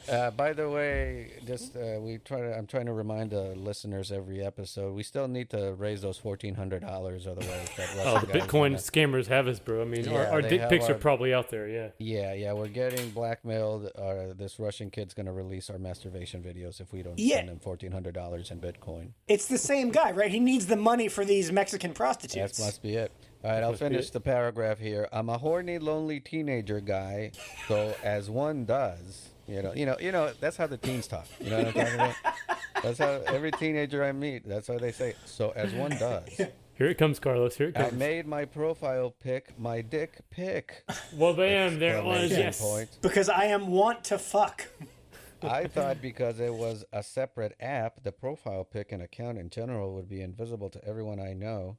Uh, 0.09 0.30
by 0.30 0.52
the 0.52 0.68
way, 0.68 1.32
just 1.46 1.76
uh, 1.76 1.98
we 2.00 2.18
try 2.18 2.40
to. 2.40 2.57
I'm 2.57 2.66
trying 2.66 2.86
to 2.86 2.92
remind 2.92 3.30
the 3.30 3.54
listeners 3.57 4.12
every 4.12 4.44
episode. 4.44 4.94
We 4.94 5.02
still 5.02 5.26
need 5.28 5.50
to 5.50 5.74
raise 5.74 6.00
those 6.02 6.16
fourteen 6.18 6.54
hundred 6.54 6.82
dollars, 6.82 7.26
otherwise 7.26 7.68
that 7.76 7.88
Oh, 8.04 8.18
the 8.20 8.26
Bitcoin 8.28 8.50
gonna- 8.50 8.76
scammers 8.76 9.26
have 9.26 9.48
us, 9.48 9.59
bro. 9.59 9.82
I 9.82 9.84
mean, 9.84 10.07
our, 10.09 10.14
Yeah, 10.22 10.30
our 10.30 10.42
they 10.42 10.59
dick 10.59 10.68
pics 10.68 10.84
our- 10.86 10.92
are 10.92 10.98
probably 10.98 11.34
out 11.34 11.50
there. 11.50 11.68
Yeah. 11.68 11.88
Yeah, 11.98 12.34
yeah, 12.34 12.52
we're 12.52 12.68
getting 12.68 13.11
blackmailed. 13.11 13.86
Uh, 13.96 14.32
this 14.36 14.59
Russian 14.61 14.90
kid's 14.90 15.12
gonna 15.14 15.32
release 15.32 15.70
our 15.70 15.78
masturbation 15.78 16.42
videos 16.42 16.80
if 16.80 16.92
we 16.92 17.02
don't 17.02 17.18
Yeah. 17.18 17.36
send 17.38 17.50
him 17.50 17.59
fourteen 17.59 17.92
hundred 17.92 18.14
dollars 18.14 18.50
in 18.50 18.61
Bitcoin. 18.61 19.09
It's 19.28 19.46
the 19.46 19.59
same 19.59 19.90
guy, 19.90 20.12
right? 20.12 20.30
He 20.30 20.40
needs 20.40 20.66
the 20.66 20.76
money 20.76 21.09
for 21.09 21.24
these 21.24 21.50
Mexican 21.50 21.92
prostitutes. 21.94 22.59
That 22.59 22.64
must 22.64 22.82
be 22.82 22.94
it. 22.94 23.11
All 23.44 23.50
right, 23.50 23.62
I'll 23.62 23.74
finish 23.74 24.11
the 24.11 24.20
paragraph 24.20 24.78
here. 24.78 25.09
I'm 25.12 25.28
a 25.28 25.38
horny, 25.38 25.78
lonely 25.78 26.18
teenager 26.20 26.80
guy, 26.80 27.30
so 27.68 27.94
as 28.02 28.28
one 28.28 28.64
does, 28.64 29.28
you 29.47 29.62
know, 29.62 29.72
you 29.74 29.86
know, 29.86 29.97
you 30.01 30.12
know, 30.12 30.32
that's 30.40 30.57
how 30.57 30.66
the 30.66 30.76
teens 30.76 31.07
talk. 31.07 31.26
You 31.40 31.51
know 31.51 31.59
what 31.59 31.66
I'm 31.68 31.72
talking 31.72 31.94
about? 31.94 32.14
That's 32.82 32.99
how 32.99 33.22
every 33.26 33.51
teenager 33.53 34.05
I 34.05 34.12
meet. 34.12 34.47
That's 34.47 34.68
how 34.68 34.78
they 34.78 34.92
say. 34.92 35.14
So 35.24 35.51
as 35.57 35.72
one 35.72 35.92
does, 35.92 36.28
Here 36.76 36.88
it 36.88 36.99
comes, 36.99 37.18
Carlos. 37.18 37.57
Here 37.57 37.68
it 37.68 37.74
comes. 37.74 37.94
I 37.94 37.97
made 37.97 38.26
my 38.26 38.44
profile 38.44 39.14
pic 39.18 39.59
my 39.59 39.80
dick 39.80 40.18
pic. 40.28 40.84
well, 41.14 41.32
bam, 41.32 41.78
there 41.78 41.97
it 41.97 42.05
was. 42.05 42.30
Yes. 42.30 42.61
point. 42.61 42.99
because 43.01 43.30
I 43.30 43.47
am 43.47 43.68
want 43.68 44.05
to 44.05 44.18
fuck. 44.18 44.66
I 45.42 45.68
thought 45.68 46.03
because 46.03 46.38
it 46.38 46.53
was 46.53 46.84
a 46.92 47.03
separate 47.03 47.55
app, 47.61 48.03
the 48.03 48.12
profile 48.12 48.64
pic 48.64 48.92
and 48.92 49.03
account 49.03 49.38
in 49.38 49.49
general 49.49 49.94
would 49.94 50.09
be 50.09 50.20
invisible 50.20 50.68
to 50.70 50.84
everyone 50.84 51.18
I 51.18 51.32
know. 51.32 51.78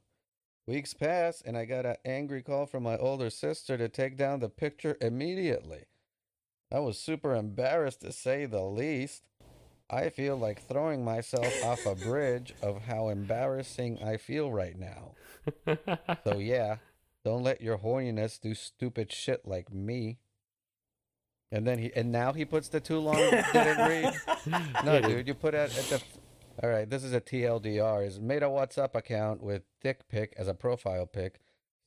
Weeks 0.66 0.94
passed, 0.94 1.42
and 1.46 1.56
I 1.56 1.64
got 1.64 1.86
an 1.86 1.96
angry 2.04 2.42
call 2.42 2.66
from 2.66 2.82
my 2.82 2.96
older 2.96 3.30
sister 3.30 3.78
to 3.78 3.88
take 3.88 4.16
down 4.16 4.40
the 4.40 4.48
picture 4.48 4.96
immediately. 5.00 5.84
I 6.70 6.80
was 6.80 6.98
super 6.98 7.34
embarrassed 7.34 8.02
to 8.02 8.12
say 8.12 8.46
the 8.46 8.62
least. 8.62 9.22
I 9.90 10.10
feel 10.10 10.36
like 10.36 10.60
throwing 10.60 11.02
myself 11.02 11.64
off 11.64 11.86
a 11.86 11.94
bridge 11.94 12.54
of 12.62 12.82
how 12.82 13.08
embarrassing 13.08 14.02
I 14.02 14.18
feel 14.18 14.52
right 14.52 14.78
now. 14.78 15.14
so, 16.24 16.38
yeah, 16.38 16.76
don't 17.24 17.42
let 17.42 17.62
your 17.62 17.78
horniness 17.78 18.38
do 18.38 18.54
stupid 18.54 19.10
shit 19.10 19.46
like 19.46 19.72
me. 19.72 20.18
And 21.50 21.66
then 21.66 21.78
he, 21.78 21.90
and 21.96 22.12
now 22.12 22.34
he 22.34 22.44
puts 22.44 22.68
the 22.68 22.80
too 22.80 22.98
long 22.98 23.16
didn't 23.52 23.88
read. 23.88 24.14
No, 24.84 25.00
dude. 25.00 25.26
you 25.26 25.32
put 25.32 25.54
it 25.54 25.76
at 25.76 25.84
the. 25.84 26.02
All 26.62 26.68
right, 26.68 26.88
this 26.90 27.04
is 27.04 27.14
a 27.14 27.20
TLDR. 27.20 28.06
Is 28.06 28.20
made 28.20 28.42
a 28.42 28.46
WhatsApp 28.46 28.94
account 28.94 29.42
with 29.42 29.62
dick 29.80 30.06
pic 30.08 30.34
as 30.36 30.48
a 30.48 30.54
profile 30.54 31.06
pic. 31.06 31.40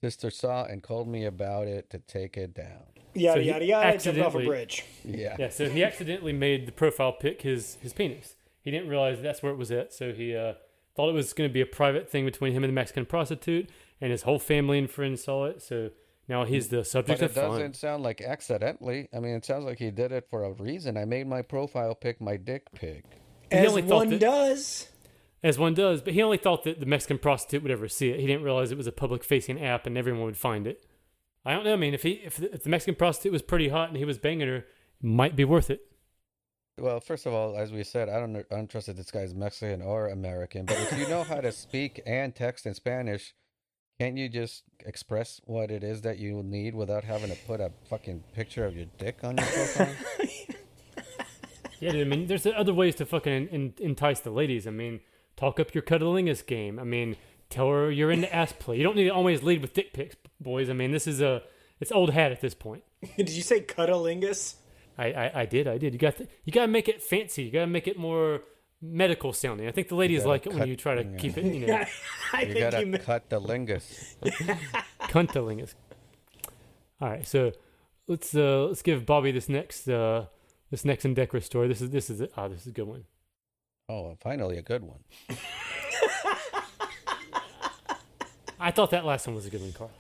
Sister 0.04 0.32
saw 0.32 0.64
and 0.64 0.82
called 0.82 1.08
me 1.08 1.26
about 1.26 1.68
it 1.68 1.92
to 1.92 2.00
take 2.00 2.38
it 2.38 2.56
down. 2.56 2.91
Yada 3.14 3.40
So 3.40 3.46
yada 3.46 3.66
yada. 3.66 3.98
Jumped 3.98 4.20
off 4.22 4.36
a 4.36 4.46
bridge. 4.46 4.86
Yeah. 5.04 5.36
Yeah, 5.40 5.50
so 5.50 5.70
he 5.70 5.84
accidentally 5.84 6.34
made 6.34 6.66
the 6.66 6.72
profile 6.72 7.12
pic 7.14 7.42
his 7.42 7.78
his 7.82 7.94
penis. 7.94 8.36
He 8.64 8.72
didn't 8.72 8.90
realize 8.90 9.22
that's 9.22 9.42
where 9.42 9.52
it 9.52 9.58
was 9.58 9.72
at, 9.72 9.92
so 9.94 10.14
he 10.14 10.36
uh, 10.36 10.54
thought 10.96 11.10
it 11.10 11.14
was 11.14 11.34
going 11.34 11.50
to 11.50 11.54
be 11.54 11.62
a 11.62 11.66
private 11.66 12.10
thing 12.10 12.26
between 12.26 12.54
him 12.54 12.64
and 12.64 12.70
the 12.72 12.76
Mexican 12.76 13.06
prostitute, 13.06 13.70
and 14.00 14.12
his 14.12 14.22
whole 14.24 14.38
family 14.40 14.78
and 14.78 14.90
friends 14.90 15.24
saw 15.24 15.46
it. 15.46 15.62
So 15.62 15.90
now 16.28 16.46
he's 16.46 16.70
the 16.70 16.78
But 16.78 16.88
subject 16.88 17.22
it 17.22 17.26
of 17.26 17.32
fun. 17.34 17.44
That 17.44 17.50
doesn't 17.50 17.76
sound 17.76 18.04
like 18.04 18.22
accidentally. 18.22 19.10
I 19.14 19.20
mean, 19.20 19.36
it 19.36 19.46
sounds 19.46 19.66
like 19.66 19.80
he 19.80 19.90
did 19.92 20.12
it 20.12 20.28
for 20.30 20.44
a 20.44 20.52
reason. 20.52 20.96
I 20.96 21.06
made 21.06 21.28
my 21.28 21.42
profile 21.42 21.96
pic 21.96 22.22
my 22.22 22.38
dick 22.38 22.68
pic. 22.74 23.04
As 23.52 23.70
only 23.70 23.82
one 23.82 24.10
that- 24.12 24.20
does. 24.20 24.88
As 25.44 25.58
one 25.58 25.74
does, 25.74 26.04
but 26.04 26.14
he 26.14 26.22
only 26.22 26.38
thought 26.38 26.64
that 26.66 26.80
the 26.80 26.86
Mexican 26.86 27.18
prostitute 27.18 27.64
would 27.64 27.72
ever 27.72 27.88
see 27.88 28.12
it. 28.12 28.20
He 28.20 28.28
didn't 28.28 28.44
realize 28.44 28.72
it 28.72 28.78
was 28.78 28.86
a 28.86 28.92
public 28.92 29.24
facing 29.24 29.60
app 29.60 29.88
and 29.88 29.98
everyone 29.98 30.22
would 30.24 30.38
find 30.38 30.68
it. 30.68 30.86
I 31.46 31.54
don't 31.54 31.64
know. 31.64 31.74
I 31.74 31.78
mean, 31.78 31.94
if 31.94 32.04
he 32.04 32.12
if 32.12 32.38
the, 32.38 32.54
if 32.54 32.64
the 32.64 32.70
Mexican 32.70 32.96
prostitute 32.96 33.32
was 33.32 33.42
pretty 33.42 33.70
hot 33.70 33.90
and 33.90 33.98
he 33.98 34.06
was 34.06 34.18
banging 34.18 34.48
her, 34.48 34.58
it 34.58 34.66
might 35.02 35.36
be 35.36 35.44
worth 35.44 35.70
it. 35.70 35.82
Well, 36.78 37.00
first 37.00 37.26
of 37.26 37.34
all, 37.34 37.58
as 37.58 37.72
we 37.72 37.84
said, 37.84 38.10
I 38.10 38.20
don't, 38.20 38.36
I 38.36 38.44
don't 38.50 38.70
trust 38.70 38.88
that 38.88 38.96
this 38.96 39.12
guy's 39.12 39.36
Mexican 39.36 39.82
or 39.82 40.08
American. 40.08 40.66
But 40.66 40.78
if 40.80 40.98
you 40.98 41.08
know 41.08 41.24
how 41.24 41.42
to 41.42 41.52
speak 41.52 42.02
and 42.06 42.34
text 42.34 42.66
in 42.66 42.74
Spanish, 42.74 43.36
can't 44.00 44.18
you 44.18 44.30
just 44.30 44.64
express 44.86 45.42
what 45.46 45.70
it 45.70 45.84
is 45.84 46.02
that 46.02 46.18
you 46.18 46.42
need 46.42 46.74
without 46.74 47.04
having 47.04 47.30
to 47.30 47.38
put 47.46 47.60
a 47.60 47.72
fucking 47.90 48.24
picture 48.34 48.66
of 48.66 48.76
your 48.76 48.88
dick 48.98 49.20
on 49.24 49.38
your 49.38 49.46
profile? 49.46 49.96
Yeah, 51.82 51.94
dude, 51.94 52.06
I 52.06 52.10
mean, 52.10 52.28
there's 52.28 52.46
other 52.46 52.76
ways 52.76 52.94
to 52.96 53.08
fucking 53.08 53.50
en- 53.50 53.74
entice 53.80 54.20
the 54.20 54.30
ladies. 54.30 54.68
I 54.68 54.70
mean, 54.70 55.00
talk 55.36 55.60
up 55.60 55.74
your 55.74 55.82
cuddlingus 55.82 56.46
game. 56.46 56.78
I 56.78 56.84
mean, 56.84 57.18
tell 57.52 57.68
her 57.70 57.92
you're 57.92 58.12
into 58.12 58.34
ass 58.34 58.54
play. 58.54 58.78
You 58.78 58.84
don't 58.84 58.96
need 58.96 59.06
to 59.06 59.10
always 59.10 59.44
lead 59.44 59.62
with 59.62 59.74
dick 59.74 59.94
pics, 59.94 60.16
boys. 60.40 60.70
I 60.70 60.74
mean, 60.74 60.92
this 60.92 61.08
is 61.08 61.22
a 61.22 61.44
it's 61.80 61.92
old 61.92 62.12
hat 62.12 62.32
at 62.32 62.42
this 62.42 62.54
point. 62.54 62.84
Did 63.18 63.30
you 63.30 63.42
say 63.42 63.62
cuddalingus? 63.62 64.56
I 64.98 65.12
I, 65.12 65.42
I 65.42 65.46
did 65.46 65.68
I 65.68 65.78
did. 65.78 65.94
You 65.94 66.00
got 66.00 66.18
to, 66.18 66.28
you 66.46 66.52
got 66.52 66.62
to 66.62 66.68
make 66.68 66.88
it 66.88 67.02
fancy. 67.02 67.44
You 67.44 67.52
got 67.52 67.62
to 67.62 67.68
make 67.68 67.88
it 67.88 67.98
more 67.98 68.42
medical 68.82 69.32
sounding. 69.34 69.68
I 69.68 69.72
think 69.72 69.88
the 69.88 69.96
ladies 69.96 70.26
like 70.26 70.46
it 70.46 70.54
when 70.54 70.68
you 70.68 70.76
try 70.76 70.96
to 70.96 71.04
yeah. 71.04 71.18
keep 71.18 71.38
it, 71.38 71.46
you 71.46 71.68
know, 71.68 71.84
I 72.34 72.42
You 72.42 72.54
think 72.54 72.60
gotta 72.60 72.80
you 72.80 72.86
meant 72.88 73.04
cut 73.04 73.30
the 73.30 73.40
lingus. 73.40 74.16
cuntilingus. 75.02 75.76
All 77.00 77.10
right, 77.10 77.28
so 77.28 77.52
let's 78.08 78.36
uh 78.36 78.66
let's 78.66 78.82
give 78.82 79.06
Bobby 79.06 79.32
this 79.32 79.48
next 79.50 79.88
uh 79.88 80.26
this 80.72 80.84
next 80.84 81.06
indecorous 81.06 81.46
story. 81.46 81.68
This 81.68 81.82
is 81.82 81.90
this 81.92 82.10
is 82.10 82.24
ah 82.36 82.48
this 82.48 82.62
is 82.62 82.68
a 82.68 82.72
good 82.72 82.88
one. 82.88 83.06
Oh, 83.88 84.18
finally 84.22 84.58
a 84.58 84.62
good 84.62 84.84
one. 84.84 85.00
I 88.62 88.72
thought 88.72 88.92
that 88.92 89.06
last 89.06 89.26
one 89.28 89.36
was 89.36 89.46
a 89.46 89.50
good 89.50 89.62
one, 89.62 89.74
Carlos. 89.74 89.96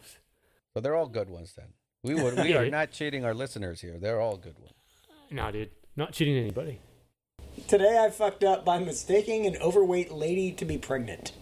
So 0.74 0.80
they're 0.80 0.96
all 0.96 1.08
good 1.08 1.30
ones 1.30 1.54
then. 1.58 1.68
We 2.04 2.16
would 2.16 2.38
we 2.38 2.50
Yeah. 2.52 2.60
are 2.62 2.70
not 2.70 2.92
cheating 2.92 3.26
our 3.26 3.34
listeners 3.34 3.82
here. 3.82 3.98
They're 4.00 4.22
all 4.22 4.38
good 4.38 4.58
ones. 4.60 4.74
Nah, 5.30 5.52
dude, 5.52 5.72
not 5.96 6.14
cheating 6.14 6.38
anybody. 6.38 6.80
Today 7.68 7.98
I 8.00 8.10
fucked 8.10 8.44
up 8.44 8.64
by 8.64 8.80
mistaking 8.80 9.46
an 9.46 9.58
overweight 9.58 10.12
lady 10.12 10.52
to 10.54 10.66
be 10.66 10.78
pregnant. 10.78 11.34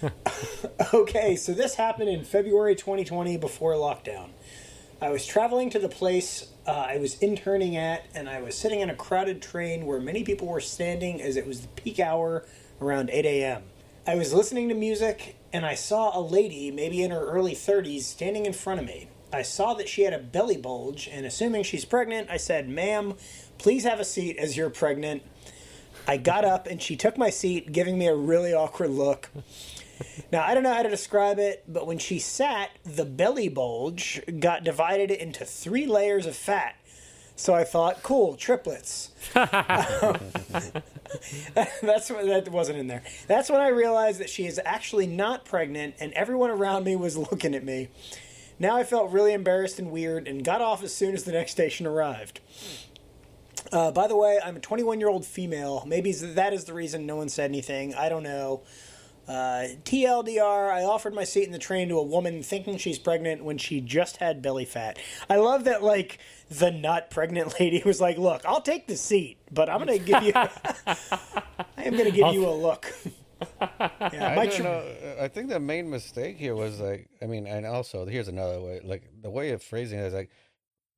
okay, 0.94 1.36
so 1.36 1.52
this 1.52 1.74
happened 1.74 2.08
in 2.08 2.24
February 2.24 2.74
2020 2.76 3.36
before 3.36 3.72
lockdown. 3.74 4.28
I 5.00 5.10
was 5.10 5.26
traveling 5.26 5.70
to 5.70 5.78
the 5.78 5.88
place 5.88 6.48
uh, 6.66 6.70
I 6.70 6.98
was 6.98 7.18
interning 7.20 7.76
at, 7.76 8.04
and 8.14 8.28
I 8.28 8.40
was 8.42 8.56
sitting 8.56 8.80
in 8.80 8.90
a 8.90 8.94
crowded 8.94 9.40
train 9.42 9.86
where 9.86 10.00
many 10.00 10.22
people 10.22 10.48
were 10.48 10.60
standing 10.60 11.20
as 11.22 11.36
it 11.36 11.46
was 11.46 11.62
the 11.62 11.68
peak 11.68 11.98
hour 12.00 12.44
around 12.80 13.10
8 13.10 13.24
a.m. 13.24 13.62
I 14.06 14.14
was 14.16 14.32
listening 14.32 14.68
to 14.68 14.74
music, 14.74 15.36
and 15.52 15.64
I 15.64 15.74
saw 15.74 16.18
a 16.18 16.20
lady, 16.20 16.70
maybe 16.70 17.02
in 17.02 17.10
her 17.10 17.26
early 17.26 17.54
30s, 17.54 18.02
standing 18.02 18.46
in 18.46 18.52
front 18.52 18.80
of 18.80 18.86
me. 18.86 19.08
I 19.32 19.42
saw 19.42 19.74
that 19.74 19.88
she 19.88 20.02
had 20.02 20.12
a 20.12 20.18
belly 20.18 20.56
bulge, 20.56 21.08
and 21.10 21.26
assuming 21.26 21.62
she's 21.62 21.84
pregnant, 21.84 22.30
I 22.30 22.38
said, 22.38 22.68
Ma'am, 22.68 23.14
please 23.58 23.84
have 23.84 24.00
a 24.00 24.04
seat 24.04 24.38
as 24.38 24.56
you're 24.56 24.70
pregnant. 24.70 25.22
I 26.06 26.16
got 26.16 26.44
up, 26.44 26.66
and 26.66 26.80
she 26.80 26.96
took 26.96 27.18
my 27.18 27.30
seat, 27.30 27.72
giving 27.72 27.98
me 27.98 28.06
a 28.06 28.14
really 28.14 28.54
awkward 28.54 28.90
look. 28.90 29.28
Now, 30.30 30.44
I 30.44 30.54
don't 30.54 30.62
know 30.62 30.72
how 30.72 30.82
to 30.82 30.88
describe 30.88 31.38
it, 31.38 31.64
but 31.66 31.86
when 31.86 31.98
she 31.98 32.18
sat, 32.18 32.70
the 32.84 33.04
belly 33.04 33.48
bulge 33.48 34.20
got 34.38 34.62
divided 34.62 35.10
into 35.10 35.44
three 35.44 35.86
layers 35.86 36.24
of 36.24 36.36
fat. 36.36 36.76
So 37.38 37.54
I 37.54 37.62
thought, 37.62 38.02
cool, 38.02 38.34
triplets. 38.34 39.12
That's 39.32 39.60
what 42.10 42.26
that 42.26 42.48
wasn't 42.50 42.78
in 42.78 42.88
there. 42.88 43.04
That's 43.28 43.48
when 43.48 43.60
I 43.60 43.68
realized 43.68 44.18
that 44.18 44.28
she 44.28 44.46
is 44.46 44.60
actually 44.64 45.06
not 45.06 45.44
pregnant, 45.44 45.94
and 46.00 46.12
everyone 46.14 46.50
around 46.50 46.84
me 46.84 46.96
was 46.96 47.16
looking 47.16 47.54
at 47.54 47.64
me. 47.64 47.90
Now 48.58 48.76
I 48.76 48.82
felt 48.82 49.12
really 49.12 49.32
embarrassed 49.32 49.78
and 49.78 49.92
weird, 49.92 50.26
and 50.26 50.44
got 50.44 50.60
off 50.60 50.82
as 50.82 50.92
soon 50.92 51.14
as 51.14 51.22
the 51.22 51.30
next 51.30 51.52
station 51.52 51.86
arrived. 51.86 52.40
Uh, 53.70 53.92
by 53.92 54.08
the 54.08 54.16
way, 54.16 54.40
I'm 54.44 54.56
a 54.56 54.60
21 54.60 54.98
year 54.98 55.08
old 55.08 55.24
female. 55.24 55.84
Maybe 55.86 56.10
that 56.10 56.52
is 56.52 56.64
the 56.64 56.74
reason 56.74 57.06
no 57.06 57.14
one 57.14 57.28
said 57.28 57.50
anything. 57.50 57.94
I 57.94 58.08
don't 58.08 58.24
know. 58.24 58.62
Uh, 59.28 59.68
TLDR, 59.84 60.72
I 60.72 60.84
offered 60.84 61.12
my 61.12 61.24
seat 61.24 61.44
in 61.44 61.52
the 61.52 61.58
train 61.58 61.90
to 61.90 61.98
a 61.98 62.02
woman 62.02 62.42
thinking 62.42 62.78
she's 62.78 62.98
pregnant 62.98 63.44
when 63.44 63.58
she 63.58 63.82
just 63.82 64.16
had 64.16 64.40
belly 64.40 64.64
fat. 64.64 64.98
I 65.28 65.36
love 65.36 65.64
that, 65.64 65.82
like, 65.82 66.18
the 66.50 66.70
not 66.70 67.10
pregnant 67.10 67.54
lady 67.60 67.82
was 67.84 68.00
like, 68.00 68.18
Look, 68.18 68.44
I'll 68.44 68.60
take 68.60 68.86
the 68.86 68.96
seat, 68.96 69.38
but 69.50 69.68
I'm 69.68 69.84
going 69.84 69.98
to 69.98 70.04
give 70.04 70.22
you. 70.22 70.32
I 70.36 71.84
am 71.84 71.92
going 71.92 72.10
to 72.10 72.10
give 72.10 72.32
you 72.32 72.46
a 72.46 72.50
look. 72.54 72.92
yeah, 73.60 73.78
I 74.00 74.34
my 74.34 74.46
don't 74.46 74.56
tr- 74.56 74.62
know. 74.62 74.82
I 75.20 75.28
think 75.28 75.48
the 75.48 75.60
main 75.60 75.88
mistake 75.90 76.36
here 76.36 76.54
was 76.54 76.80
like, 76.80 77.08
I 77.22 77.26
mean, 77.26 77.46
and 77.46 77.66
also 77.66 78.04
here's 78.06 78.28
another 78.28 78.60
way. 78.60 78.80
Like 78.82 79.04
the 79.22 79.30
way 79.30 79.50
of 79.50 79.62
phrasing 79.62 79.98
it 79.98 80.06
is 80.06 80.14
like, 80.14 80.30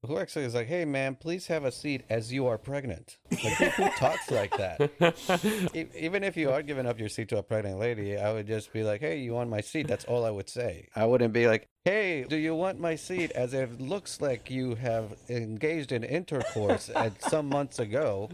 who 0.06 0.18
actually 0.18 0.44
is 0.46 0.54
like, 0.54 0.66
"Hey, 0.66 0.84
man, 0.84 1.14
please 1.14 1.46
have 1.48 1.64
a 1.64 1.70
seat 1.72 2.02
as 2.08 2.32
you 2.32 2.46
are 2.46 2.56
pregnant." 2.58 3.18
Like 3.30 3.52
who, 3.54 3.88
talks 3.90 4.30
like 4.30 4.56
that? 4.56 4.90
E- 5.74 5.86
Even 5.98 6.24
if 6.24 6.36
you 6.36 6.50
are 6.50 6.62
giving 6.62 6.86
up 6.86 6.98
your 6.98 7.08
seat 7.08 7.28
to 7.30 7.38
a 7.38 7.42
pregnant 7.42 7.78
lady, 7.78 8.16
I 8.16 8.32
would 8.32 8.46
just 8.46 8.72
be 8.72 8.82
like, 8.82 9.00
"Hey, 9.00 9.18
you 9.18 9.34
want 9.34 9.50
my 9.50 9.60
seat?" 9.60 9.86
That's 9.88 10.04
all 10.06 10.24
I 10.24 10.30
would 10.30 10.48
say. 10.48 10.88
I 10.96 11.04
wouldn't 11.06 11.32
be 11.34 11.46
like, 11.46 11.68
"Hey, 11.84 12.24
do 12.28 12.36
you 12.36 12.54
want 12.54 12.80
my 12.80 12.94
seat?" 12.96 13.30
As 13.32 13.52
if 13.54 13.72
it 13.72 13.80
looks 13.80 14.20
like 14.20 14.50
you 14.50 14.74
have 14.76 15.16
engaged 15.28 15.92
in 15.92 16.02
intercourse 16.02 16.88
at 16.94 17.20
some 17.22 17.48
months 17.48 17.78
ago 17.78 18.30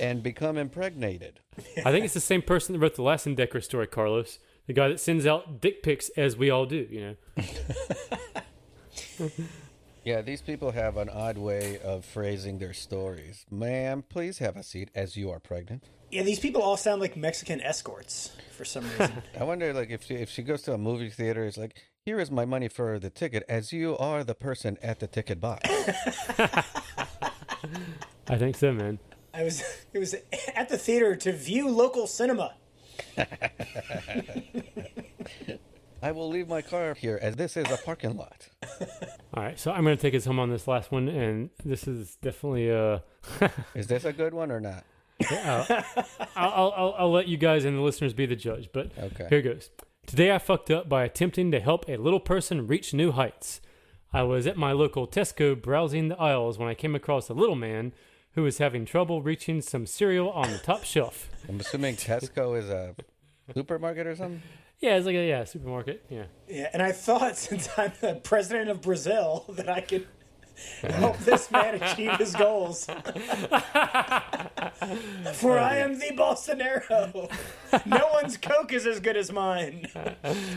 and 0.00 0.22
become 0.22 0.56
impregnated. 0.58 1.40
I 1.84 1.92
think 1.92 2.04
it's 2.04 2.14
the 2.14 2.20
same 2.20 2.42
person 2.42 2.72
that 2.72 2.78
wrote 2.80 2.96
the 2.96 3.02
last 3.02 3.26
indecorous 3.26 3.66
story, 3.66 3.86
Carlos. 3.86 4.38
The 4.66 4.72
guy 4.72 4.88
that 4.88 4.98
sends 4.98 5.26
out 5.26 5.60
dick 5.60 5.82
pics 5.82 6.08
as 6.16 6.36
we 6.36 6.48
all 6.50 6.64
do, 6.66 6.86
you 6.90 7.16
know. 7.36 7.44
Yeah, 10.04 10.20
these 10.20 10.42
people 10.42 10.72
have 10.72 10.96
an 10.98 11.08
odd 11.08 11.38
way 11.38 11.78
of 11.78 12.04
phrasing 12.04 12.58
their 12.58 12.74
stories. 12.74 13.46
Ma'am, 13.50 14.04
please 14.06 14.36
have 14.38 14.54
a 14.56 14.62
seat 14.62 14.90
as 14.94 15.16
you 15.16 15.30
are 15.30 15.40
pregnant. 15.40 15.84
yeah, 16.10 16.22
these 16.22 16.38
people 16.38 16.60
all 16.60 16.76
sound 16.76 17.00
like 17.00 17.16
Mexican 17.16 17.60
escorts 17.62 18.30
for 18.54 18.66
some 18.66 18.84
reason. 18.98 19.22
I 19.38 19.44
wonder, 19.44 19.72
like, 19.72 19.88
if 19.90 20.02
she, 20.04 20.14
if 20.16 20.28
she 20.28 20.42
goes 20.42 20.60
to 20.62 20.74
a 20.74 20.78
movie 20.78 21.08
theater, 21.08 21.44
it's 21.44 21.56
like, 21.56 21.76
here 22.04 22.20
is 22.20 22.30
my 22.30 22.44
money 22.44 22.68
for 22.68 22.98
the 22.98 23.08
ticket, 23.08 23.44
as 23.48 23.72
you 23.72 23.96
are 23.96 24.22
the 24.24 24.34
person 24.34 24.76
at 24.82 25.00
the 25.00 25.06
ticket 25.06 25.40
box. 25.40 25.66
I 28.28 28.36
think 28.36 28.56
so, 28.56 28.72
man. 28.72 28.98
I 29.32 29.42
was 29.42 29.62
it 29.94 29.98
was 29.98 30.14
at 30.54 30.68
the 30.68 30.76
theater 30.78 31.16
to 31.16 31.32
view 31.32 31.68
local 31.68 32.06
cinema. 32.06 32.54
I 36.02 36.12
will 36.12 36.28
leave 36.28 36.46
my 36.48 36.60
car 36.62 36.92
here, 36.94 37.18
as 37.20 37.36
this 37.36 37.56
is 37.56 37.70
a 37.70 37.78
parking 37.78 38.16
lot. 38.18 38.48
All 39.36 39.42
right, 39.42 39.58
so 39.58 39.72
I'm 39.72 39.82
going 39.82 39.96
to 39.96 40.00
take 40.00 40.14
us 40.14 40.24
home 40.24 40.38
on 40.38 40.48
this 40.48 40.68
last 40.68 40.92
one, 40.92 41.08
and 41.08 41.50
this 41.64 41.88
is 41.88 42.16
definitely 42.22 42.68
a. 42.68 43.02
Is 43.74 43.88
this 43.88 44.04
a 44.04 44.12
good 44.12 44.32
one 44.32 44.52
or 44.52 44.60
not? 44.60 44.84
I'll, 45.28 45.66
I'll, 46.36 46.72
I'll, 46.76 46.94
I'll 46.98 47.10
let 47.12 47.26
you 47.26 47.36
guys 47.36 47.64
and 47.64 47.76
the 47.76 47.80
listeners 47.80 48.12
be 48.14 48.26
the 48.26 48.36
judge, 48.36 48.68
but 48.72 48.92
Okay. 48.96 49.26
here 49.30 49.42
goes. 49.42 49.70
Today 50.06 50.32
I 50.32 50.38
fucked 50.38 50.70
up 50.70 50.88
by 50.88 51.02
attempting 51.04 51.50
to 51.50 51.58
help 51.58 51.88
a 51.88 51.96
little 51.96 52.20
person 52.20 52.68
reach 52.68 52.94
new 52.94 53.10
heights. 53.10 53.60
I 54.12 54.22
was 54.22 54.46
at 54.46 54.56
my 54.56 54.70
local 54.70 55.08
Tesco 55.08 55.60
browsing 55.60 56.08
the 56.08 56.20
aisles 56.20 56.56
when 56.58 56.68
I 56.68 56.74
came 56.74 56.94
across 56.94 57.28
a 57.28 57.34
little 57.34 57.56
man 57.56 57.92
who 58.34 58.42
was 58.44 58.58
having 58.58 58.84
trouble 58.84 59.20
reaching 59.22 59.60
some 59.62 59.86
cereal 59.86 60.30
on 60.30 60.52
the 60.52 60.58
top 60.58 60.84
shelf. 60.84 61.28
I'm 61.48 61.58
assuming 61.58 61.96
Tesco 61.96 62.56
is 62.56 62.68
a 62.70 62.94
supermarket 63.52 64.06
or 64.06 64.14
something? 64.14 64.42
Yeah, 64.84 64.96
it's 64.96 65.06
like 65.06 65.16
a 65.16 65.26
yeah 65.26 65.44
supermarket. 65.44 66.04
Yeah, 66.10 66.24
Yeah, 66.46 66.68
and 66.74 66.82
I 66.82 66.92
thought 66.92 67.36
since 67.38 67.70
I'm 67.78 67.92
the 68.02 68.16
president 68.16 68.68
of 68.68 68.82
Brazil 68.82 69.46
that 69.48 69.66
I 69.66 69.80
could 69.80 70.06
help 70.82 71.16
this 71.20 71.50
man 71.50 71.74
achieve 71.82 72.18
his 72.18 72.36
goals. 72.36 72.84
For 72.84 72.94
I 75.58 75.78
am 75.78 75.98
the 75.98 76.12
Bolsonaro. 76.14 77.30
No 77.86 78.10
one's 78.12 78.36
Coke 78.36 78.74
is 78.74 78.86
as 78.86 79.00
good 79.00 79.16
as 79.16 79.32
mine. 79.32 79.86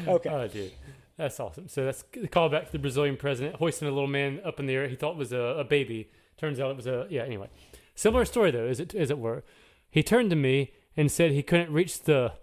Okay. 0.05 0.29
oh 0.29 0.47
dude, 0.49 0.73
that's 1.15 1.39
awesome. 1.39 1.69
So 1.69 1.85
that's 1.85 2.03
the 2.11 2.27
callback 2.27 2.65
to 2.65 2.73
the 2.73 2.79
Brazilian 2.79 3.15
president 3.15 3.55
hoisting 3.55 3.87
a 3.87 3.91
little 3.91 4.09
man 4.09 4.41
up 4.43 4.59
in 4.59 4.65
the 4.65 4.73
air. 4.73 4.89
He 4.89 4.97
thought 4.97 5.11
it 5.11 5.17
was 5.17 5.31
a, 5.31 5.39
a 5.39 5.63
baby. 5.63 6.11
Turns 6.35 6.59
out 6.59 6.71
it 6.71 6.75
was 6.75 6.87
a 6.87 7.07
yeah. 7.09 7.23
Anyway, 7.23 7.47
similar 7.95 8.25
story 8.25 8.51
though, 8.51 8.67
as 8.67 8.81
it 8.81 8.93
as 8.93 9.09
it 9.09 9.19
were. 9.19 9.45
He 9.89 10.03
turned 10.03 10.31
to 10.31 10.35
me 10.35 10.73
and 10.97 11.09
said 11.09 11.31
he 11.31 11.43
couldn't 11.43 11.71
reach 11.71 12.01
the 12.01 12.33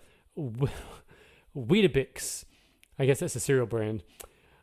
Weetabix. 1.57 2.45
I 2.99 3.07
guess 3.07 3.21
that's 3.21 3.37
a 3.37 3.41
cereal 3.41 3.67
brand. 3.67 4.03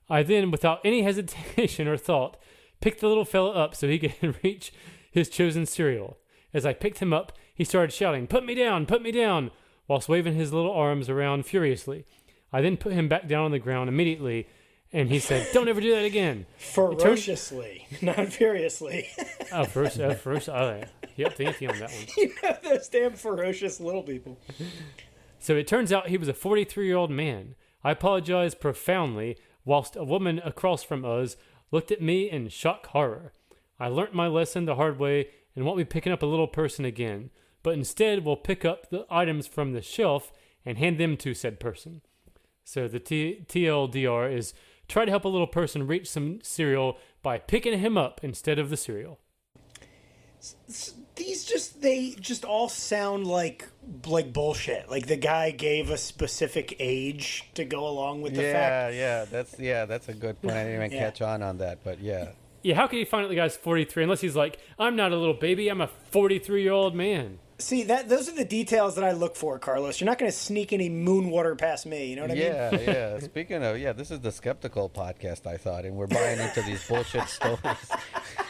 I 0.09 0.23
then, 0.23 0.51
without 0.51 0.79
any 0.83 1.01
hesitation 1.03 1.87
or 1.87 1.97
thought, 1.97 2.37
picked 2.81 3.01
the 3.01 3.07
little 3.07 3.25
fellow 3.25 3.51
up 3.51 3.75
so 3.75 3.87
he 3.87 3.99
could 3.99 4.37
reach 4.43 4.73
his 5.11 5.29
chosen 5.29 5.65
cereal. 5.65 6.17
As 6.53 6.65
I 6.65 6.73
picked 6.73 6.99
him 6.99 7.13
up, 7.13 7.31
he 7.53 7.63
started 7.63 7.93
shouting, 7.93 8.27
Put 8.27 8.45
me 8.45 8.55
down, 8.55 8.85
put 8.85 9.01
me 9.01 9.11
down, 9.11 9.51
whilst 9.87 10.09
waving 10.09 10.35
his 10.35 10.51
little 10.51 10.71
arms 10.71 11.09
around 11.09 11.45
furiously. 11.45 12.05
I 12.51 12.61
then 12.61 12.75
put 12.77 12.91
him 12.91 13.07
back 13.07 13.27
down 13.27 13.45
on 13.45 13.51
the 13.51 13.59
ground 13.59 13.87
immediately, 13.87 14.47
and 14.91 15.09
he 15.09 15.19
said, 15.19 15.47
Don't 15.53 15.69
ever 15.69 15.79
do 15.79 15.95
that 15.95 16.03
again. 16.03 16.45
Ferociously, 16.57 17.87
not 18.01 18.33
furiously. 18.33 19.07
Oh, 19.53 19.63
first, 19.63 19.99
uh, 19.99 20.13
first, 20.15 20.49
oh, 20.49 20.83
yeah. 21.15 21.29
The 21.29 21.45
on 21.67 21.79
that 21.79 21.91
one. 21.91 22.05
you 22.17 22.33
know 22.41 22.57
those 22.63 22.89
damn 22.89 23.13
ferocious 23.13 23.79
little 23.79 24.03
people. 24.03 24.37
So 25.41 25.55
it 25.55 25.65
turns 25.65 25.91
out 25.91 26.09
he 26.09 26.19
was 26.19 26.27
a 26.27 26.35
43 26.35 26.85
year 26.85 26.95
old 26.95 27.09
man. 27.09 27.55
I 27.83 27.91
apologized 27.91 28.61
profoundly, 28.61 29.37
whilst 29.65 29.95
a 29.95 30.03
woman 30.03 30.39
across 30.45 30.83
from 30.83 31.03
us 31.03 31.35
looked 31.71 31.91
at 31.91 32.01
me 32.01 32.29
in 32.29 32.47
shock 32.49 32.85
horror. 32.87 33.33
I 33.79 33.87
learnt 33.87 34.13
my 34.13 34.27
lesson 34.27 34.65
the 34.65 34.75
hard 34.75 34.99
way 34.99 35.29
and 35.55 35.65
won't 35.65 35.79
be 35.79 35.85
picking 35.85 36.13
up 36.13 36.21
a 36.21 36.27
little 36.27 36.47
person 36.47 36.85
again, 36.85 37.31
but 37.63 37.73
instead 37.73 38.23
will 38.23 38.37
pick 38.37 38.63
up 38.63 38.91
the 38.91 39.07
items 39.09 39.47
from 39.47 39.73
the 39.73 39.81
shelf 39.81 40.31
and 40.63 40.77
hand 40.77 40.99
them 40.99 41.17
to 41.17 41.33
said 41.33 41.59
person. 41.59 42.01
So 42.63 42.87
the 42.87 42.99
T- 42.99 43.43
TLDR 43.47 44.31
is 44.31 44.53
try 44.87 45.05
to 45.05 45.11
help 45.11 45.25
a 45.25 45.29
little 45.29 45.47
person 45.47 45.87
reach 45.87 46.07
some 46.07 46.39
cereal 46.43 46.99
by 47.23 47.39
picking 47.39 47.79
him 47.79 47.97
up 47.97 48.19
instead 48.23 48.59
of 48.59 48.69
the 48.69 48.77
cereal. 48.77 49.19
These 51.21 51.45
just 51.45 51.81
they 51.83 52.15
just 52.19 52.45
all 52.45 52.67
sound 52.67 53.27
like 53.27 53.67
like 54.07 54.33
bullshit. 54.33 54.89
Like 54.89 55.05
the 55.05 55.15
guy 55.17 55.51
gave 55.51 55.91
a 55.91 55.97
specific 55.97 56.75
age 56.79 57.47
to 57.53 57.63
go 57.63 57.87
along 57.87 58.23
with 58.23 58.33
the 58.33 58.41
fact. 58.41 58.95
Yeah, 58.95 58.99
yeah, 59.19 59.25
that's 59.25 59.59
yeah, 59.59 59.85
that's 59.85 60.09
a 60.09 60.13
good 60.15 60.41
point. 60.41 60.55
I 60.55 60.63
didn't 60.63 60.75
even 60.83 60.91
Yeah. 60.97 60.99
catch 60.99 61.21
on 61.21 61.43
on 61.43 61.59
that, 61.59 61.83
but 61.83 61.99
yeah. 61.99 62.29
Yeah, 62.63 62.75
how 62.75 62.87
can 62.87 62.97
you 62.97 63.05
find 63.05 63.23
out 63.23 63.29
the 63.29 63.35
guy's 63.35 63.55
43 63.55 64.03
unless 64.03 64.21
he's 64.21 64.35
like, 64.35 64.57
I'm 64.79 64.95
not 64.95 65.11
a 65.11 65.15
little 65.15 65.33
baby, 65.35 65.67
I'm 65.69 65.81
a 65.81 65.87
43 65.87 66.63
year 66.63 66.71
old 66.71 66.95
man. 66.95 67.37
See 67.61 67.83
that 67.83 68.09
those 68.09 68.27
are 68.27 68.33
the 68.33 68.43
details 68.43 68.95
that 68.95 69.03
I 69.03 69.11
look 69.11 69.35
for, 69.35 69.59
Carlos. 69.59 70.01
You're 70.01 70.07
not 70.07 70.17
going 70.17 70.31
to 70.31 70.37
sneak 70.37 70.73
any 70.73 70.89
moon 70.89 71.29
water 71.29 71.55
past 71.55 71.85
me. 71.85 72.07
You 72.07 72.15
know 72.15 72.23
what 72.23 72.31
I 72.31 72.33
mean? 72.33 72.43
Yeah, 72.43 72.79
yeah. 72.79 73.19
Speaking 73.19 73.63
of, 73.63 73.77
yeah, 73.77 73.93
this 73.93 74.09
is 74.09 74.19
the 74.19 74.31
skeptical 74.31 74.89
podcast, 74.89 75.45
I 75.45 75.57
thought, 75.57 75.85
and 75.85 75.95
we're 75.95 76.07
buying 76.07 76.39
into 76.39 76.63
these 76.63 76.85
bullshit 76.87 77.29
stories. 77.29 77.59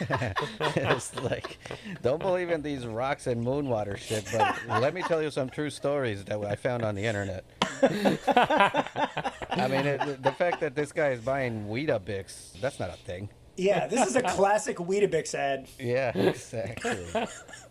it's 0.00 1.14
like, 1.22 1.58
don't 2.00 2.20
believe 2.20 2.50
in 2.50 2.62
these 2.62 2.86
rocks 2.86 3.26
and 3.26 3.42
moon 3.42 3.68
water 3.68 3.98
shit, 3.98 4.26
but 4.32 4.80
let 4.80 4.94
me 4.94 5.02
tell 5.02 5.22
you 5.22 5.30
some 5.30 5.50
true 5.50 5.70
stories 5.70 6.24
that 6.24 6.42
I 6.42 6.56
found 6.56 6.82
on 6.82 6.94
the 6.94 7.04
internet. 7.04 7.44
I 7.82 9.68
mean, 9.68 9.86
it, 9.86 10.22
the 10.22 10.32
fact 10.32 10.60
that 10.60 10.74
this 10.74 10.90
guy 10.90 11.10
is 11.10 11.20
buying 11.20 11.68
Weetabix, 11.68 12.58
that's 12.60 12.80
not 12.80 12.88
a 12.88 12.96
thing. 12.96 13.28
Yeah, 13.62 13.86
this 13.86 14.08
is 14.08 14.16
a 14.16 14.22
classic 14.36 14.78
Weetabix 14.78 15.34
ad. 15.34 15.68
Yeah, 15.78 16.10
exactly. 16.18 16.98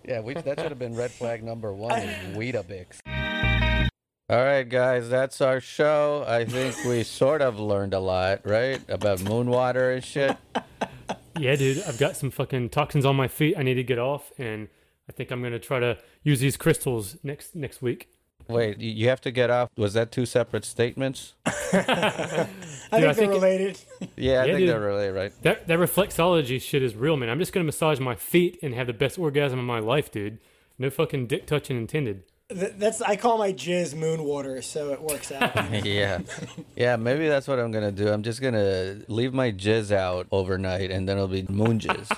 yeah, 0.07 0.21
we, 0.21 0.33
that 0.33 0.57
should 0.59 0.71
have 0.71 0.79
been 0.79 0.95
red 0.95 1.11
flag 1.11 1.43
number 1.43 1.73
one 1.73 1.99
is 1.99 2.15
Weetabix. 2.37 2.99
All 4.29 4.41
right, 4.41 4.63
guys, 4.63 5.09
that's 5.09 5.41
our 5.41 5.59
show. 5.59 6.23
I 6.25 6.45
think 6.45 6.77
we 6.85 7.03
sort 7.03 7.41
of 7.41 7.59
learned 7.59 7.93
a 7.93 7.99
lot, 7.99 8.39
right? 8.45 8.79
About 8.87 9.19
moonwater 9.19 9.93
and 9.93 10.03
shit. 10.03 10.37
Yeah, 11.39 11.55
dude, 11.55 11.81
I've 11.83 11.97
got 11.97 12.17
some 12.17 12.29
fucking 12.29 12.69
toxins 12.69 13.05
on 13.05 13.15
my 13.15 13.27
feet. 13.29 13.55
I 13.57 13.63
need 13.63 13.75
to 13.75 13.83
get 13.83 13.97
off, 13.97 14.31
and 14.37 14.67
I 15.09 15.13
think 15.13 15.31
I'm 15.31 15.41
gonna 15.41 15.59
try 15.59 15.79
to 15.79 15.97
use 16.23 16.39
these 16.41 16.57
crystals 16.57 17.17
next 17.23 17.55
next 17.55 17.81
week. 17.81 18.09
Wait, 18.47 18.79
you 18.79 19.07
have 19.09 19.21
to 19.21 19.31
get 19.31 19.49
off. 19.49 19.69
Was 19.77 19.93
that 19.93 20.11
two 20.11 20.25
separate 20.25 20.65
statements? 20.65 21.33
I 21.45 21.51
think 21.51 21.79
I 22.91 22.99
they're 23.01 23.13
think 23.13 23.31
it- 23.31 23.35
related. 23.35 23.79
Yeah, 24.15 24.41
I 24.41 24.45
Yeah, 24.45 24.45
think 24.45 24.57
dude. 24.59 24.69
they're 24.69 24.79
really 24.81 25.09
right. 25.09 25.31
That 25.43 25.67
that 25.67 25.79
reflexology 25.79 26.61
shit 26.61 26.83
is 26.83 26.95
real, 26.95 27.17
man. 27.17 27.29
I'm 27.29 27.39
just 27.39 27.53
gonna 27.53 27.63
massage 27.65 27.99
my 27.99 28.15
feet 28.15 28.59
and 28.61 28.73
have 28.75 28.87
the 28.87 28.93
best 28.93 29.17
orgasm 29.17 29.59
of 29.59 29.65
my 29.65 29.79
life, 29.79 30.11
dude. 30.11 30.39
No 30.77 30.89
fucking 30.89 31.27
dick 31.27 31.45
touching 31.45 31.77
intended. 31.77 32.23
Th- 32.49 32.73
That's 32.75 33.01
I 33.01 33.15
call 33.15 33.37
my 33.37 33.53
jizz 33.53 33.93
moon 33.95 34.23
water, 34.25 34.61
so 34.61 34.91
it 34.91 35.01
works 35.01 35.31
out. 35.31 35.55
yeah. 35.85 36.19
Yeah, 36.75 36.97
maybe 36.97 37.29
that's 37.29 37.47
what 37.47 37.59
I'm 37.59 37.71
going 37.71 37.83
to 37.85 37.91
do. 37.93 38.09
I'm 38.11 38.23
just 38.23 38.41
going 38.41 38.55
to 38.55 39.05
leave 39.07 39.33
my 39.33 39.53
jizz 39.53 39.93
out 39.95 40.27
overnight 40.31 40.91
and 40.91 41.07
then 41.07 41.15
it'll 41.15 41.29
be 41.29 41.43
moon 41.47 41.79
jizz. 41.79 42.09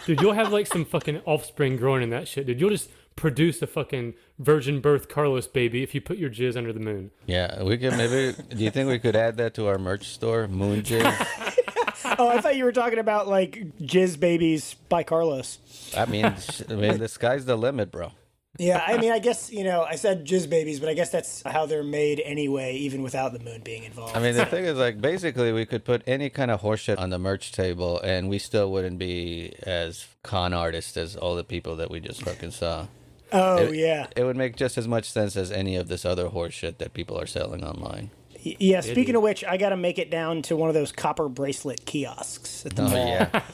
Dude, 0.06 0.20
you'll 0.20 0.32
have 0.32 0.52
like 0.52 0.66
some 0.66 0.84
fucking 0.84 1.20
offspring 1.26 1.76
growing 1.76 2.02
in 2.02 2.10
that 2.10 2.26
shit, 2.26 2.46
dude. 2.46 2.60
You'll 2.60 2.70
just 2.70 2.90
produce 3.16 3.60
a 3.62 3.66
fucking 3.66 4.14
virgin 4.38 4.80
birth 4.80 5.08
Carlos 5.08 5.46
baby 5.46 5.82
if 5.82 5.94
you 5.94 6.00
put 6.00 6.16
your 6.18 6.30
jizz 6.30 6.56
under 6.56 6.72
the 6.72 6.80
moon. 6.80 7.10
yeah, 7.26 7.62
we 7.62 7.76
could 7.76 7.96
maybe. 7.96 8.34
Do 8.48 8.64
you 8.64 8.70
think 8.70 8.88
we 8.88 8.98
could 8.98 9.16
add 9.16 9.36
that 9.38 9.54
to 9.54 9.66
our 9.66 9.78
merch 9.78 10.08
store? 10.08 10.48
Moon 10.48 10.82
jizz? 10.82 11.04
oh, 12.18 12.28
I 12.28 12.40
thought 12.40 12.56
you 12.56 12.64
were 12.64 12.72
talking 12.72 12.98
about 12.98 13.28
like 13.28 13.78
jizz 13.80 14.18
babies 14.18 14.74
by 14.88 15.02
Carlos. 15.02 15.58
I 15.96 16.06
mean, 16.06 16.24
I 16.24 16.74
mean, 16.74 16.98
the 16.98 17.08
sky's 17.08 17.44
the 17.44 17.56
limit, 17.56 17.90
bro. 17.90 18.12
Yeah, 18.58 18.82
I 18.84 18.98
mean, 18.98 19.12
I 19.12 19.20
guess 19.20 19.50
you 19.50 19.64
know, 19.64 19.84
I 19.84 19.94
said 19.94 20.26
jizz 20.26 20.50
babies, 20.50 20.80
but 20.80 20.88
I 20.88 20.94
guess 20.94 21.10
that's 21.10 21.42
how 21.42 21.66
they're 21.66 21.84
made 21.84 22.20
anyway, 22.24 22.74
even 22.76 23.02
without 23.02 23.32
the 23.32 23.38
moon 23.38 23.62
being 23.62 23.84
involved. 23.84 24.16
I 24.16 24.20
mean, 24.20 24.34
the 24.34 24.44
thing 24.44 24.64
is, 24.64 24.76
like, 24.76 25.00
basically, 25.00 25.52
we 25.52 25.64
could 25.64 25.84
put 25.84 26.02
any 26.06 26.28
kind 26.28 26.50
of 26.50 26.60
horseshit 26.60 26.98
on 26.98 27.10
the 27.10 27.18
merch 27.18 27.52
table, 27.52 28.00
and 28.00 28.28
we 28.28 28.38
still 28.38 28.70
wouldn't 28.70 28.98
be 28.98 29.54
as 29.62 30.06
con 30.22 30.52
artists 30.52 30.96
as 30.96 31.16
all 31.16 31.36
the 31.36 31.44
people 31.44 31.76
that 31.76 31.90
we 31.90 32.00
just 32.00 32.22
fucking 32.22 32.50
saw. 32.50 32.86
Oh 33.32 33.58
it- 33.58 33.74
yeah, 33.76 34.06
It 34.16 34.24
would 34.24 34.36
make 34.36 34.56
just 34.56 34.76
as 34.78 34.86
much 34.88 35.10
sense 35.10 35.36
as 35.36 35.50
any 35.52 35.76
of 35.76 35.88
this 35.88 36.04
other 36.04 36.28
horseshit 36.28 36.78
that 36.78 36.92
people 36.94 37.18
are 37.18 37.26
selling 37.26 37.64
online. 37.64 38.10
Yeah. 38.42 38.80
Speaking 38.80 39.04
dude. 39.06 39.16
of 39.16 39.22
which, 39.22 39.44
I 39.44 39.58
got 39.58 39.68
to 39.68 39.76
make 39.76 39.98
it 39.98 40.10
down 40.10 40.40
to 40.42 40.56
one 40.56 40.68
of 40.70 40.74
those 40.74 40.92
copper 40.92 41.28
bracelet 41.28 41.84
kiosks 41.84 42.64
at 42.64 42.74
the 42.74 42.84
Oh 42.84 42.88
mall. 42.88 43.06
yeah. 43.06 43.42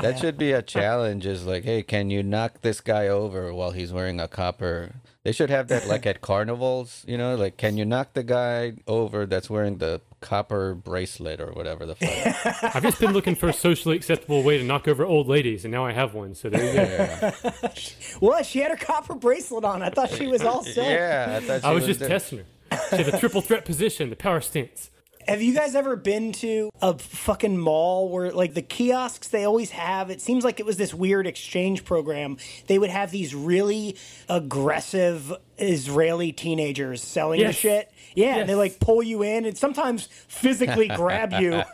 That 0.00 0.20
should 0.20 0.38
be 0.38 0.52
a 0.52 0.62
challenge. 0.62 1.26
Is 1.26 1.44
like, 1.44 1.64
hey, 1.64 1.82
can 1.82 2.08
you 2.08 2.22
knock 2.22 2.60
this 2.60 2.80
guy 2.80 3.08
over 3.08 3.52
while 3.52 3.72
he's 3.72 3.92
wearing 3.92 4.20
a 4.20 4.28
copper? 4.28 4.92
They 5.28 5.32
should 5.32 5.50
have 5.50 5.68
that 5.68 5.86
like 5.86 6.06
at 6.12 6.22
carnivals, 6.22 7.04
you 7.06 7.18
know, 7.18 7.36
like 7.36 7.58
can 7.58 7.76
you 7.76 7.84
knock 7.84 8.14
the 8.14 8.22
guy 8.22 8.72
over 8.86 9.26
that's 9.26 9.50
wearing 9.50 9.76
the 9.76 10.00
copper 10.22 10.74
bracelet 10.74 11.38
or 11.38 11.52
whatever 11.52 11.84
the 11.84 11.96
fuck? 11.96 12.74
I've 12.74 12.82
just 12.82 12.98
been 12.98 13.12
looking 13.12 13.34
for 13.34 13.46
a 13.50 13.52
socially 13.52 13.94
acceptable 13.94 14.42
way 14.42 14.56
to 14.56 14.64
knock 14.64 14.88
over 14.88 15.04
old 15.04 15.28
ladies, 15.28 15.66
and 15.66 15.72
now 15.72 15.84
I 15.84 15.92
have 15.92 16.14
one. 16.14 16.34
So 16.34 16.48
there 16.48 16.64
you 16.64 16.72
go. 16.72 16.82
Yeah, 16.82 17.74
What? 18.20 18.46
She 18.46 18.60
had 18.60 18.70
her 18.70 18.78
copper 18.78 19.16
bracelet 19.16 19.64
on. 19.64 19.82
I 19.82 19.90
thought 19.90 20.08
she 20.12 20.28
was 20.28 20.40
all 20.40 20.64
set. 20.64 20.90
yeah. 20.90 21.36
I, 21.36 21.40
thought 21.40 21.62
I 21.62 21.68
she 21.68 21.74
was 21.74 21.84
just 21.84 22.00
there. 22.00 22.08
testing 22.08 22.38
her. 22.38 22.44
She 22.88 22.96
had 22.96 23.12
the 23.12 23.18
triple 23.18 23.42
threat 23.42 23.66
position, 23.66 24.08
the 24.08 24.16
power 24.16 24.40
stance. 24.40 24.88
Have 25.28 25.42
you 25.42 25.54
guys 25.54 25.74
ever 25.74 25.94
been 25.94 26.32
to 26.32 26.70
a 26.80 26.96
fucking 26.96 27.58
mall 27.58 28.08
where, 28.08 28.32
like, 28.32 28.54
the 28.54 28.62
kiosks 28.62 29.28
they 29.28 29.44
always 29.44 29.70
have? 29.70 30.08
It 30.08 30.22
seems 30.22 30.42
like 30.42 30.58
it 30.58 30.64
was 30.64 30.78
this 30.78 30.94
weird 30.94 31.26
exchange 31.26 31.84
program. 31.84 32.38
They 32.66 32.78
would 32.78 32.88
have 32.88 33.10
these 33.10 33.34
really 33.34 33.96
aggressive 34.30 35.30
Israeli 35.58 36.32
teenagers 36.32 37.02
selling 37.02 37.40
the 37.40 37.52
shit. 37.52 37.92
Yeah, 38.14 38.36
and 38.36 38.48
they 38.48 38.54
like 38.54 38.80
pull 38.80 39.02
you 39.02 39.22
in 39.22 39.44
and 39.44 39.56
sometimes 39.56 40.08
physically 40.28 40.88
grab 40.96 41.34
you 41.34 41.62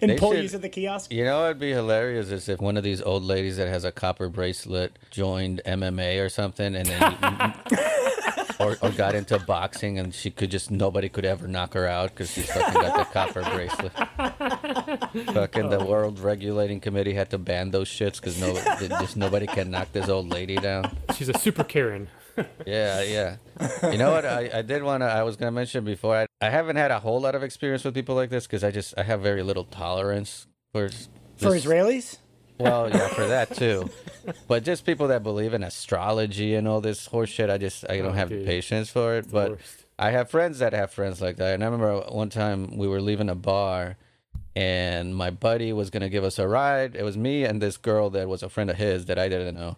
and 0.00 0.10
They 0.10 0.16
pull 0.16 0.34
you 0.34 0.48
to 0.48 0.58
the 0.58 0.68
kiosk. 0.68 1.12
You 1.12 1.24
know 1.24 1.44
it'd 1.44 1.58
be 1.58 1.72
hilarious 1.72 2.30
is 2.30 2.48
if 2.48 2.60
one 2.60 2.76
of 2.76 2.84
these 2.84 3.02
old 3.02 3.22
ladies 3.22 3.56
that 3.56 3.68
has 3.68 3.84
a 3.84 3.92
copper 3.92 4.28
bracelet 4.28 4.98
joined 5.10 5.60
MMA 5.66 6.24
or 6.24 6.28
something, 6.28 6.74
and 6.74 6.86
then 6.86 7.54
or, 8.58 8.76
or 8.82 8.90
got 8.90 9.14
into 9.14 9.38
boxing, 9.38 9.98
and 9.98 10.14
she 10.14 10.30
could 10.30 10.50
just 10.50 10.70
nobody 10.70 11.08
could 11.08 11.24
ever 11.24 11.46
knock 11.48 11.74
her 11.74 11.86
out 11.86 12.10
because 12.10 12.30
she's 12.30 12.50
fucking 12.50 12.74
got 12.80 12.96
the 12.98 13.04
copper 13.12 13.42
bracelet. 13.42 13.92
fucking 15.34 15.70
the 15.70 15.84
World 15.84 16.18
Regulating 16.18 16.80
Committee 16.80 17.14
had 17.14 17.30
to 17.30 17.38
ban 17.38 17.70
those 17.70 17.88
shits 17.88 18.16
because 18.20 18.40
no, 18.40 18.54
just 19.00 19.16
nobody 19.16 19.46
can 19.46 19.70
knock 19.70 19.92
this 19.92 20.08
old 20.08 20.28
lady 20.30 20.56
down. 20.56 20.96
She's 21.16 21.28
a 21.28 21.38
super 21.38 21.64
Karen. 21.64 22.08
Yeah, 22.66 23.02
yeah. 23.02 23.36
You 23.92 23.96
know 23.98 24.10
what? 24.10 24.24
I, 24.24 24.50
I 24.54 24.62
did 24.62 24.82
want 24.82 25.02
to. 25.02 25.06
I 25.06 25.22
was 25.22 25.36
gonna 25.36 25.52
mention 25.52 25.84
before. 25.84 26.16
I, 26.16 26.26
I 26.40 26.50
haven't 26.50 26.76
had 26.76 26.90
a 26.90 26.98
whole 26.98 27.20
lot 27.20 27.34
of 27.36 27.42
experience 27.44 27.84
with 27.84 27.94
people 27.94 28.14
like 28.16 28.30
this 28.30 28.46
because 28.46 28.64
I 28.64 28.70
just 28.72 28.94
I 28.98 29.04
have 29.04 29.20
very 29.20 29.42
little 29.42 29.64
tolerance 29.64 30.46
for 30.72 30.88
For 31.36 31.50
this- 31.52 31.64
Israelis? 31.64 32.18
Well, 32.58 32.88
yeah, 32.90 33.08
for 33.08 33.26
that 33.26 33.54
too. 33.56 33.90
But 34.48 34.64
just 34.64 34.84
people 34.86 35.08
that 35.08 35.22
believe 35.22 35.54
in 35.54 35.62
astrology 35.62 36.54
and 36.54 36.66
all 36.68 36.80
this 36.80 37.08
horseshit, 37.08 37.50
I 37.50 37.58
just 37.58 37.84
I 37.90 37.98
don't 37.98 38.06
Oh, 38.06 38.12
have 38.12 38.30
the 38.30 38.44
patience 38.44 38.90
for 38.90 39.16
it. 39.16 39.30
But. 39.30 39.58
I 39.96 40.10
have 40.10 40.28
friends 40.28 40.58
that 40.58 40.72
have 40.72 40.90
friends 40.90 41.22
like 41.22 41.36
that. 41.36 41.54
And 41.54 41.62
I 41.62 41.66
remember 41.66 42.00
one 42.08 42.28
time 42.28 42.76
we 42.76 42.88
were 42.88 43.00
leaving 43.00 43.28
a 43.28 43.36
bar 43.36 43.96
and 44.56 45.14
my 45.14 45.30
buddy 45.30 45.72
was 45.72 45.88
gonna 45.88 46.08
give 46.08 46.24
us 46.24 46.36
a 46.36 46.48
ride. 46.48 46.96
It 46.96 47.04
was 47.04 47.16
me 47.16 47.44
and 47.44 47.62
this 47.62 47.76
girl 47.76 48.10
that 48.10 48.28
was 48.28 48.42
a 48.42 48.48
friend 48.48 48.68
of 48.70 48.76
his 48.76 49.04
that 49.04 49.20
I 49.20 49.28
didn't 49.28 49.54
know. 49.54 49.76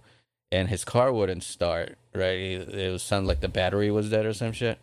And 0.51 0.71
his 0.71 0.87
car 0.87 1.13
wouldn't 1.13 1.43
start, 1.45 1.99
right? 2.15 2.33
It 2.35 2.91
was 2.91 3.03
sounded 3.03 3.29
like 3.29 3.41
the 3.41 3.49
battery 3.49 3.91
was 3.91 4.09
dead 4.09 4.25
or 4.25 4.33
some 4.33 4.53
shit. 4.53 4.79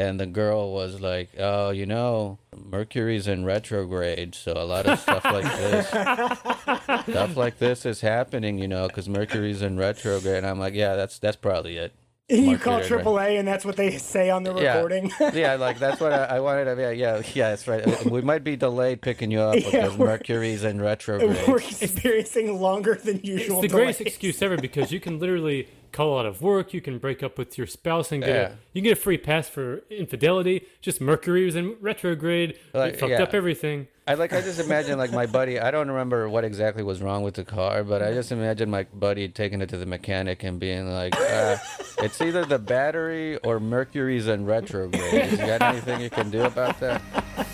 And 0.00 0.20
the 0.20 0.26
girl 0.26 0.72
was 0.72 1.00
like, 1.00 1.30
"Oh, 1.38 1.70
you 1.70 1.84
know, 1.84 2.38
Mercury's 2.56 3.26
in 3.26 3.44
retrograde, 3.44 4.34
so 4.36 4.52
a 4.52 4.62
lot 4.64 4.86
of 4.86 5.00
stuff 5.00 5.24
like 5.24 5.42
this, 5.42 5.88
stuff 7.08 7.36
like 7.36 7.58
this 7.58 7.84
is 7.84 8.00
happening, 8.00 8.58
you 8.58 8.68
know, 8.68 8.86
because 8.86 9.08
Mercury's 9.08 9.60
in 9.60 9.76
retrograde." 9.76 10.36
And 10.36 10.46
I'm 10.46 10.60
like, 10.60 10.74
"Yeah, 10.74 10.94
that's 10.94 11.18
that's 11.18 11.36
probably 11.36 11.78
it." 11.78 11.92
You 12.30 12.58
call 12.58 12.74
Marketed, 12.74 12.92
right? 12.98 13.04
AAA 13.06 13.38
and 13.38 13.48
that's 13.48 13.64
what 13.64 13.76
they 13.76 13.96
say 13.96 14.28
on 14.28 14.42
the 14.42 14.54
Yeah. 14.54 14.74
recording? 14.74 15.10
yeah, 15.32 15.54
like 15.54 15.78
that's 15.78 15.98
what 15.98 16.12
I, 16.12 16.24
I 16.36 16.40
wanted 16.40 16.66
to. 16.66 16.80
Yeah, 16.80 16.90
yeah, 16.90 17.22
yeah. 17.34 17.48
That's 17.50 17.66
right. 17.66 18.04
We 18.04 18.20
might 18.20 18.44
be 18.44 18.54
delayed 18.54 19.00
picking 19.00 19.30
you 19.30 19.40
up 19.40 19.56
Yeah, 19.58 19.70
because 19.70 19.96
Mercury's 19.98 20.62
in 20.62 20.78
retrograde. 20.80 21.48
We're 21.48 21.56
experiencing 21.56 22.60
longer 22.60 22.96
than 22.96 23.20
usual. 23.24 23.62
It's 23.64 23.72
the 23.72 23.76
greatest 23.76 24.02
excuse 24.02 24.42
ever 24.42 24.58
because 24.58 24.92
you 24.92 25.00
can 25.00 25.18
literally 25.18 25.68
call 25.92 26.18
out 26.18 26.26
of 26.26 26.40
work, 26.42 26.72
you 26.74 26.80
can 26.80 26.98
break 26.98 27.22
up 27.22 27.38
with 27.38 27.56
your 27.58 27.66
spouse 27.66 28.12
and 28.12 28.22
get 28.22 28.30
Yeah. 28.30 28.42
a, 28.48 28.50
you 28.72 28.80
can 28.80 28.84
get 28.84 28.92
a 28.98 29.00
free 29.00 29.18
pass 29.18 29.48
for 29.48 29.82
infidelity. 29.90 30.66
Just 30.80 31.00
Mercury 31.00 31.44
was 31.44 31.56
in 31.56 31.76
retrograde, 31.80 32.58
Like, 32.74 32.94
it 32.94 33.00
fucked 33.00 33.10
yeah. 33.12 33.22
up 33.22 33.34
everything. 33.34 33.88
I 34.06 34.14
like. 34.14 34.32
I 34.32 34.40
just 34.40 34.58
imagine 34.58 34.96
like 34.96 35.12
my 35.12 35.26
buddy. 35.26 35.60
I 35.60 35.70
don't 35.70 35.88
remember 35.88 36.30
what 36.30 36.42
exactly 36.42 36.82
was 36.82 37.02
wrong 37.02 37.22
with 37.24 37.34
the 37.34 37.44
car, 37.44 37.84
but 37.84 38.02
I 38.02 38.14
just 38.14 38.32
imagine 38.32 38.70
my 38.70 38.84
buddy 38.94 39.28
taking 39.28 39.60
it 39.60 39.68
to 39.68 39.76
the 39.76 39.84
mechanic 39.84 40.44
and 40.44 40.58
being 40.58 40.90
like, 40.90 41.14
uh, 41.14 41.58
"It's 41.98 42.18
either 42.22 42.46
the 42.46 42.58
battery 42.58 43.36
or 43.38 43.60
Mercury's 43.60 44.26
in 44.26 44.46
retrograde. 44.46 45.30
You 45.32 45.36
got 45.36 45.60
anything 45.60 46.00
you 46.00 46.08
can 46.08 46.30
do 46.30 46.42
about 46.44 46.80
that?" 46.80 47.02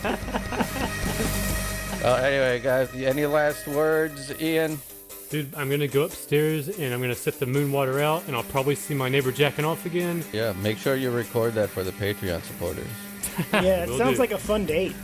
Uh, 2.05 2.17
anyway, 2.17 2.61
guys, 2.61 2.95
any 2.95 3.25
last 3.25 3.67
words, 3.67 4.31
Ian? 4.39 4.79
Dude, 5.35 5.53
I'm 5.57 5.69
gonna 5.69 5.89
go 5.89 6.05
upstairs 6.05 6.69
and 6.69 6.95
I'm 6.95 7.01
gonna 7.01 7.13
set 7.13 7.41
the 7.41 7.47
moon 7.47 7.73
water 7.73 7.99
out, 7.99 8.23
and 8.29 8.37
I'll 8.37 8.45
probably 8.45 8.77
see 8.77 8.95
my 8.95 9.09
neighbor 9.09 9.33
jacking 9.33 9.65
off 9.65 9.85
again. 9.85 10.23
Yeah, 10.33 10.53
make 10.63 10.79
sure 10.79 10.95
you 10.95 11.11
record 11.11 11.55
that 11.55 11.71
for 11.71 11.83
the 11.83 11.91
Patreon 11.91 12.41
supporters. 12.43 12.87
Yeah, 13.53 13.83
it 13.83 13.89
Will 13.89 13.99
sounds 13.99 14.15
do. 14.15 14.21
like 14.21 14.31
a 14.31 14.39
fun 14.39 14.65
date. 14.65 14.95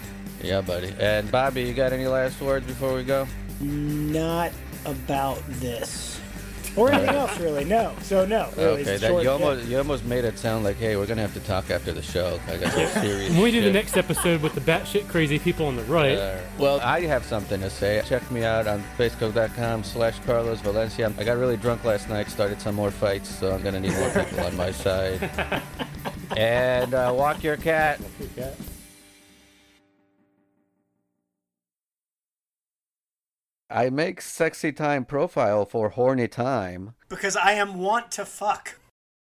Yeah, 0.41 0.61
buddy. 0.61 0.95
And 1.01 1.29
Bobby, 1.33 1.63
you 1.65 1.75
got 1.75 1.93
any 1.93 2.07
last 2.07 2.41
words 2.41 2.65
before 2.65 2.95
we 2.95 3.03
go? 3.03 3.27
Not 3.59 4.53
about 4.85 5.43
this. 5.49 6.20
Or 6.77 6.91
anything 6.93 7.15
else, 7.17 7.39
really. 7.39 7.65
No. 7.65 7.93
So, 8.03 8.25
no. 8.25 8.49
Really, 8.57 8.83
Okay, 8.83 8.97
that 8.97 9.23
you 9.23 9.31
almost 9.31 9.67
you 9.67 9.79
almost 9.79 10.05
made 10.05 10.25
it 10.25 10.39
sound 10.39 10.65
like, 10.65 10.77
hey, 10.77 10.97
we're 10.97 11.07
gonna 11.07 11.21
have 11.23 11.35
to 11.35 11.41
talk 11.41 11.71
after 11.71 11.93
the 11.93 12.03
show. 12.03 12.39
I 12.49 12.57
got 12.59 12.73
some 12.73 13.03
serious. 13.03 13.31
When 13.33 13.43
we 13.43 13.51
do 13.51 13.61
the 13.63 13.73
next 13.73 13.97
episode 13.97 14.41
with 14.41 14.55
the 14.55 14.61
batshit 14.61 15.09
crazy 15.09 15.39
people 15.39 15.67
on 15.67 15.77
the 15.77 15.83
right, 15.85 16.17
Uh, 16.17 16.39
well, 16.59 16.81
I 16.81 17.01
have 17.03 17.25
something 17.25 17.61
to 17.61 17.71
say. 17.71 18.03
Check 18.07 18.31
me 18.31 18.45
out 18.45 18.67
on 18.67 18.83
facebook.com 18.99 19.85
slash 19.85 20.19
Carlos 20.21 20.61
Valencia. 20.61 21.13
I 21.19 21.25
got 21.25 21.37
really 21.39 21.57
drunk 21.57 21.85
last 21.85 22.09
night, 22.09 22.29
started 22.31 22.61
some 22.61 22.75
more 22.75 22.91
fights, 22.91 23.29
so 23.29 23.53
I'm 23.53 23.63
going 23.63 23.75
to 23.75 23.81
need 23.81 23.93
more 23.99 24.11
people 24.11 24.41
on 24.41 24.57
my 24.57 24.71
side. 24.85 25.31
And 26.37 26.95
uh, 26.95 27.13
walk 27.17 27.43
your 27.43 27.57
cat. 27.57 28.01
I 33.73 33.89
make 33.89 34.21
sexy 34.21 34.73
time 34.73 35.05
profile 35.05 35.65
for 35.65 35.91
horny 35.91 36.27
time. 36.27 36.95
Because 37.09 37.37
I 37.37 37.53
am 37.53 37.79
want 37.79 38.11
to 38.13 38.25
fuck. 38.25 38.80